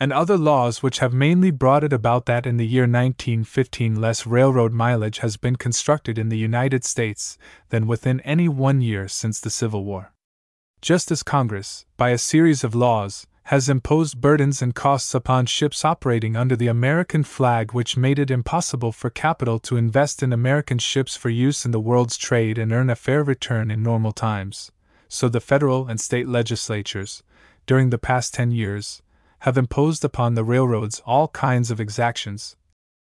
and 0.00 0.12
other 0.12 0.36
laws 0.36 0.82
which 0.82 1.00
have 1.00 1.12
mainly 1.12 1.50
brought 1.50 1.82
it 1.82 1.92
about 1.92 2.26
that 2.26 2.46
in 2.46 2.56
the 2.56 2.66
year 2.66 2.84
1915 2.84 4.00
less 4.00 4.26
railroad 4.26 4.72
mileage 4.72 5.18
has 5.18 5.36
been 5.36 5.56
constructed 5.56 6.18
in 6.18 6.28
the 6.28 6.38
United 6.38 6.84
States 6.84 7.36
than 7.70 7.86
within 7.86 8.20
any 8.20 8.48
one 8.48 8.80
year 8.80 9.08
since 9.08 9.40
the 9.40 9.50
Civil 9.50 9.84
War. 9.84 10.12
Just 10.80 11.10
as 11.10 11.24
Congress, 11.24 11.84
by 11.96 12.10
a 12.10 12.18
series 12.18 12.62
of 12.62 12.74
laws, 12.74 13.26
has 13.44 13.68
imposed 13.68 14.20
burdens 14.20 14.60
and 14.60 14.74
costs 14.74 15.14
upon 15.14 15.46
ships 15.46 15.82
operating 15.82 16.36
under 16.36 16.54
the 16.54 16.68
American 16.68 17.24
flag, 17.24 17.72
which 17.72 17.96
made 17.96 18.18
it 18.18 18.30
impossible 18.30 18.92
for 18.92 19.08
capital 19.08 19.58
to 19.58 19.78
invest 19.78 20.22
in 20.22 20.34
American 20.34 20.78
ships 20.78 21.16
for 21.16 21.30
use 21.30 21.64
in 21.64 21.70
the 21.70 21.80
world's 21.80 22.18
trade 22.18 22.58
and 22.58 22.72
earn 22.72 22.90
a 22.90 22.94
fair 22.94 23.24
return 23.24 23.70
in 23.70 23.82
normal 23.82 24.12
times. 24.12 24.70
So 25.08 25.30
the 25.30 25.40
federal 25.40 25.88
and 25.88 25.98
state 25.98 26.28
legislatures, 26.28 27.22
during 27.66 27.88
the 27.88 27.96
past 27.96 28.34
ten 28.34 28.50
years, 28.50 29.02
have 29.40 29.56
imposed 29.56 30.04
upon 30.04 30.34
the 30.34 30.44
railroads 30.44 31.00
all 31.06 31.28
kinds 31.28 31.70
of 31.70 31.80
exactions, 31.80 32.56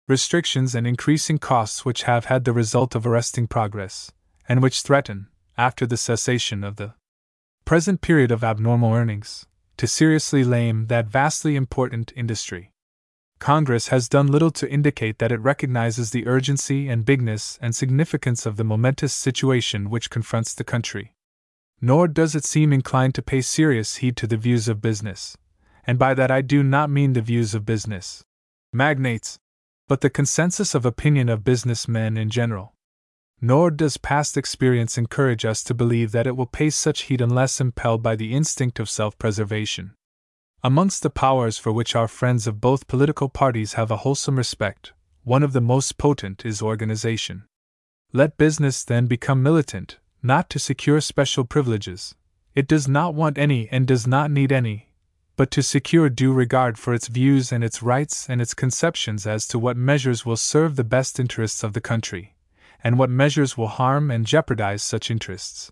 restrictions, 0.07 0.75
and 0.75 0.85
increasing 0.85 1.37
costs 1.37 1.85
which 1.85 2.03
have 2.03 2.25
had 2.25 2.43
the 2.43 2.53
result 2.53 2.95
of 2.95 3.05
arresting 3.05 3.47
progress, 3.47 4.11
and 4.47 4.61
which 4.61 4.81
threaten, 4.81 5.27
after 5.57 5.85
the 5.85 5.97
cessation 5.97 6.63
of 6.63 6.75
the 6.75 6.93
present 7.65 8.01
period 8.01 8.31
of 8.31 8.43
abnormal 8.43 8.93
earnings, 8.93 9.45
to 9.77 9.87
seriously 9.87 10.43
lame 10.43 10.87
that 10.87 11.07
vastly 11.07 11.55
important 11.55 12.11
industry. 12.15 12.71
Congress 13.39 13.89
has 13.89 14.07
done 14.07 14.27
little 14.27 14.51
to 14.51 14.69
indicate 14.69 15.19
that 15.19 15.31
it 15.31 15.39
recognizes 15.41 16.11
the 16.11 16.27
urgency 16.27 16.87
and 16.87 17.05
bigness 17.05 17.59
and 17.61 17.75
significance 17.75 18.45
of 18.45 18.55
the 18.55 18.63
momentous 18.63 19.13
situation 19.13 19.89
which 19.89 20.09
confronts 20.09 20.53
the 20.53 20.63
country. 20.63 21.13
Nor 21.81 22.07
does 22.07 22.35
it 22.35 22.45
seem 22.45 22.71
inclined 22.71 23.15
to 23.15 23.21
pay 23.21 23.41
serious 23.41 23.97
heed 23.97 24.15
to 24.17 24.27
the 24.27 24.37
views 24.37 24.69
of 24.69 24.81
business, 24.81 25.37
and 25.85 25.99
by 25.99 26.13
that 26.13 26.31
I 26.31 26.41
do 26.41 26.63
not 26.63 26.89
mean 26.89 27.13
the 27.13 27.21
views 27.21 27.53
of 27.53 27.65
business 27.65 28.23
magnates, 28.71 29.39
but 29.87 30.01
the 30.01 30.09
consensus 30.09 30.73
of 30.73 30.85
opinion 30.85 31.29
of 31.29 31.43
businessmen 31.43 32.17
in 32.17 32.29
general. 32.29 32.73
Nor 33.41 33.71
does 33.71 33.97
past 33.97 34.37
experience 34.37 34.97
encourage 34.97 35.43
us 35.43 35.63
to 35.65 35.73
believe 35.73 36.11
that 36.11 36.25
it 36.25 36.37
will 36.37 36.45
pay 36.45 36.69
such 36.69 37.03
heed 37.03 37.19
unless 37.19 37.59
impelled 37.59 38.01
by 38.01 38.15
the 38.15 38.33
instinct 38.33 38.79
of 38.79 38.89
self 38.89 39.17
preservation. 39.17 39.93
Amongst 40.63 41.03
the 41.03 41.09
powers 41.09 41.57
for 41.57 41.73
which 41.73 41.93
our 41.93 42.07
friends 42.07 42.47
of 42.47 42.61
both 42.61 42.87
political 42.87 43.27
parties 43.27 43.73
have 43.73 43.91
a 43.91 43.97
wholesome 43.97 44.37
respect, 44.37 44.93
one 45.23 45.43
of 45.43 45.51
the 45.51 45.59
most 45.59 45.97
potent 45.97 46.45
is 46.45 46.61
organization. 46.61 47.43
Let 48.13 48.37
business 48.37 48.85
then 48.85 49.07
become 49.07 49.43
militant, 49.43 49.97
not 50.21 50.49
to 50.51 50.59
secure 50.59 51.01
special 51.01 51.43
privileges. 51.43 52.15
It 52.55 52.67
does 52.67 52.87
not 52.87 53.13
want 53.13 53.37
any 53.37 53.67
and 53.69 53.85
does 53.85 54.07
not 54.07 54.31
need 54.31 54.53
any, 54.53 54.87
but 55.35 55.49
to 55.51 55.63
secure 55.63 56.09
due 56.09 56.31
regard 56.31 56.77
for 56.77 56.93
its 56.93 57.07
views 57.07 57.51
and 57.51 57.63
its 57.63 57.81
rights 57.81 58.29
and 58.29 58.41
its 58.41 58.53
conceptions 58.53 59.25
as 59.25 59.47
to 59.47 59.57
what 59.57 59.75
measures 59.75 60.25
will 60.25 60.37
serve 60.37 60.75
the 60.75 60.83
best 60.83 61.19
interests 61.19 61.63
of 61.63 61.73
the 61.73 61.81
country, 61.81 62.35
and 62.83 62.99
what 62.99 63.09
measures 63.09 63.57
will 63.57 63.67
harm 63.67 64.11
and 64.11 64.25
jeopardize 64.25 64.83
such 64.83 65.09
interests. 65.09 65.71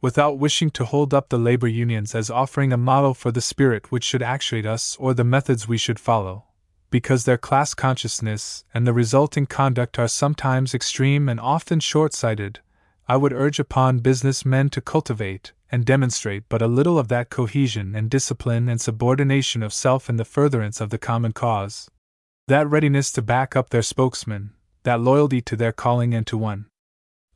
Without 0.00 0.38
wishing 0.38 0.70
to 0.70 0.84
hold 0.84 1.14
up 1.14 1.28
the 1.28 1.38
labor 1.38 1.66
unions 1.66 2.14
as 2.14 2.30
offering 2.30 2.72
a 2.72 2.76
model 2.76 3.14
for 3.14 3.32
the 3.32 3.40
spirit 3.40 3.90
which 3.90 4.04
should 4.04 4.22
actuate 4.22 4.66
us 4.66 4.96
or 5.00 5.14
the 5.14 5.24
methods 5.24 5.66
we 5.66 5.78
should 5.78 5.98
follow, 5.98 6.44
because 6.90 7.24
their 7.24 7.38
class 7.38 7.74
consciousness 7.74 8.64
and 8.72 8.86
the 8.86 8.92
resulting 8.92 9.46
conduct 9.46 9.98
are 9.98 10.06
sometimes 10.06 10.74
extreme 10.74 11.28
and 11.28 11.40
often 11.40 11.80
short 11.80 12.12
sighted, 12.12 12.60
I 13.06 13.16
would 13.16 13.32
urge 13.34 13.58
upon 13.58 13.98
business 13.98 14.46
men 14.46 14.70
to 14.70 14.80
cultivate 14.80 15.52
and 15.70 15.84
demonstrate 15.84 16.44
but 16.48 16.62
a 16.62 16.66
little 16.66 16.98
of 16.98 17.08
that 17.08 17.28
cohesion 17.28 17.94
and 17.94 18.08
discipline 18.08 18.68
and 18.68 18.80
subordination 18.80 19.62
of 19.62 19.74
self 19.74 20.08
in 20.08 20.16
the 20.16 20.24
furtherance 20.24 20.80
of 20.80 20.90
the 20.90 20.98
common 20.98 21.32
cause, 21.32 21.90
that 22.48 22.68
readiness 22.68 23.12
to 23.12 23.22
back 23.22 23.56
up 23.56 23.70
their 23.70 23.82
spokesman, 23.82 24.54
that 24.84 25.00
loyalty 25.00 25.42
to 25.42 25.56
their 25.56 25.72
calling 25.72 26.14
and 26.14 26.26
to 26.28 26.38
one 26.38 26.66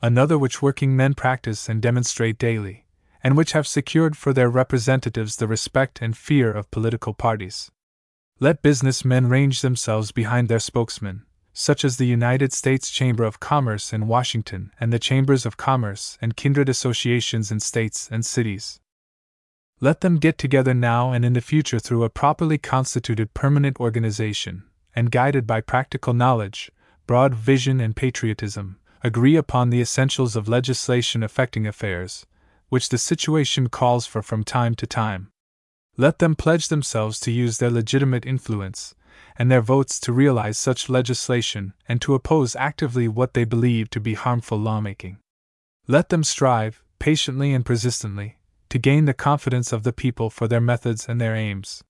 another 0.01 0.39
which 0.39 0.63
working 0.63 0.97
men 0.97 1.13
practice 1.13 1.69
and 1.69 1.83
demonstrate 1.83 2.39
daily, 2.39 2.87
and 3.23 3.37
which 3.37 3.53
have 3.53 3.67
secured 3.67 4.17
for 4.17 4.33
their 4.33 4.49
representatives 4.49 5.37
the 5.37 5.49
respect 5.49 6.01
and 6.01 6.17
fear 6.17 6.53
of 6.53 6.71
political 6.71 7.13
parties. 7.13 7.71
Let 8.39 8.63
business 8.63 9.05
men 9.05 9.29
range 9.29 9.61
themselves 9.61 10.13
behind 10.13 10.49
their 10.49 10.61
spokesmen, 10.61 11.25
such 11.61 11.85
as 11.85 11.97
the 11.97 12.07
United 12.07 12.53
States 12.53 12.89
Chamber 12.89 13.25
of 13.25 13.41
Commerce 13.41 13.93
in 13.93 14.07
Washington 14.07 14.71
and 14.79 14.93
the 14.93 14.99
Chambers 15.01 15.45
of 15.45 15.57
Commerce 15.57 16.17
and 16.23 16.37
kindred 16.37 16.69
associations 16.69 17.51
in 17.51 17.59
states 17.59 18.09
and 18.13 18.25
cities. 18.25 18.79
Let 19.81 20.01
them 20.01 20.19
get 20.19 20.39
together 20.39 20.73
now 20.73 21.11
and 21.11 21.25
in 21.25 21.33
the 21.33 21.41
future 21.41 21.81
through 21.81 22.05
a 22.05 22.11
properly 22.11 22.59
constituted 22.59 23.35
permanent 23.35 23.81
organization, 23.81 24.63
and 24.95 25.11
guided 25.11 25.49
by 25.49 25.61
practical 25.61 26.15
knowledge, 26.15 26.71
broad 27.09 27.35
vision, 27.35 27.81
and 27.81 27.97
patriotism, 27.97 28.79
agree 29.03 29.35
upon 29.35 29.71
the 29.71 29.81
essentials 29.81 30.37
of 30.37 30.47
legislation 30.47 31.25
affecting 31.25 31.67
affairs, 31.67 32.25
which 32.69 32.89
the 32.89 32.99
situation 32.99 33.69
calls 33.69 34.07
for 34.07 34.23
from 34.23 34.45
time 34.45 34.77
to 34.77 34.87
time. 34.87 35.33
Let 35.97 36.21
them 36.21 36.37
pledge 36.37 36.69
themselves 36.69 37.19
to 37.21 37.33
use 37.33 37.59
their 37.59 37.71
legitimate 37.71 38.25
influence 38.25 38.95
and 39.37 39.51
their 39.51 39.61
votes 39.61 40.01
to 40.01 40.13
realize 40.13 40.59
such 40.59 40.89
legislation 40.89 41.75
and 41.89 42.01
to 42.01 42.15
oppose 42.15 42.57
actively 42.57 43.09
what 43.09 43.35
they 43.35 43.45
believe 43.45 43.91
to 43.91 44.01
be 44.01 44.15
harmful 44.15 44.59
lawmaking. 44.59 45.19
Let 45.87 46.09
them 46.09 46.25
strive, 46.25 46.83
patiently 46.99 47.53
and 47.55 47.65
persistently, 47.65 48.39
to 48.69 48.79
gain 48.79 49.07
the 49.07 49.15
confidence 49.15 49.73
of 49.73 49.83
the 49.83 49.93
people 49.93 50.31
for 50.31 50.49
their 50.49 50.61
methods 50.61 51.09
and 51.09 51.21
their 51.21 51.35
aims. 51.35 51.83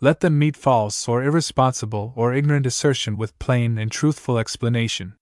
Let 0.00 0.20
them 0.20 0.38
meet 0.38 0.56
false 0.56 1.08
or 1.08 1.22
irresponsible 1.22 2.12
or 2.16 2.34
ignorant 2.34 2.66
assertion 2.66 3.16
with 3.16 3.38
plain 3.38 3.78
and 3.78 3.90
truthful 3.90 4.38
explanation. 4.38 5.14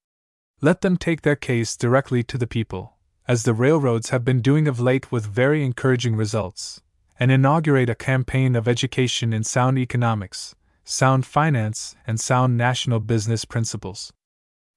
Let 0.60 0.80
them 0.80 0.96
take 0.96 1.22
their 1.22 1.36
case 1.36 1.76
directly 1.76 2.22
to 2.24 2.38
the 2.38 2.46
people, 2.46 2.96
as 3.28 3.42
the 3.42 3.54
railroads 3.54 4.10
have 4.10 4.24
been 4.24 4.40
doing 4.40 4.66
of 4.66 4.80
late 4.80 5.12
with 5.12 5.26
very 5.26 5.64
encouraging 5.64 6.16
results, 6.16 6.80
and 7.18 7.30
inaugurate 7.30 7.88
a 7.88 7.94
campaign 7.94 8.56
of 8.56 8.66
education 8.66 9.32
in 9.32 9.44
sound 9.44 9.78
economics, 9.78 10.54
sound 10.84 11.26
finance, 11.26 11.96
and 12.06 12.20
sound 12.20 12.56
national 12.56 13.00
business 13.00 13.44
principles. 13.44 14.12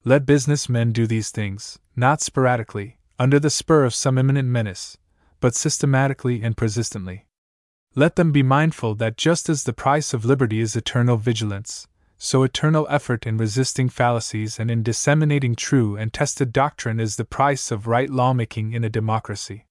Let 0.03 0.25
businessmen 0.25 0.93
do 0.93 1.05
these 1.05 1.31
things, 1.31 1.79
not 1.95 2.21
sporadically, 2.21 2.97
under 3.19 3.39
the 3.39 3.49
spur 3.49 3.83
of 3.83 3.93
some 3.93 4.17
imminent 4.17 4.47
menace, 4.47 4.97
but 5.39 5.53
systematically 5.53 6.41
and 6.41 6.55
persistently. 6.55 7.25
Let 7.93 8.15
them 8.15 8.31
be 8.31 8.43
mindful 8.43 8.95
that 8.95 9.17
just 9.17 9.49
as 9.49 9.63
the 9.63 9.73
price 9.73 10.13
of 10.13 10.25
liberty 10.25 10.59
is 10.59 10.75
eternal 10.75 11.17
vigilance, 11.17 11.87
so 12.17 12.43
eternal 12.43 12.87
effort 12.89 13.27
in 13.27 13.37
resisting 13.37 13.89
fallacies 13.89 14.59
and 14.59 14.71
in 14.71 14.81
disseminating 14.81 15.55
true 15.55 15.95
and 15.95 16.11
tested 16.11 16.51
doctrine 16.51 16.99
is 16.99 17.15
the 17.15 17.25
price 17.25 17.69
of 17.69 17.85
right 17.85 18.09
lawmaking 18.09 18.73
in 18.73 18.83
a 18.83 18.89
democracy. 18.89 19.66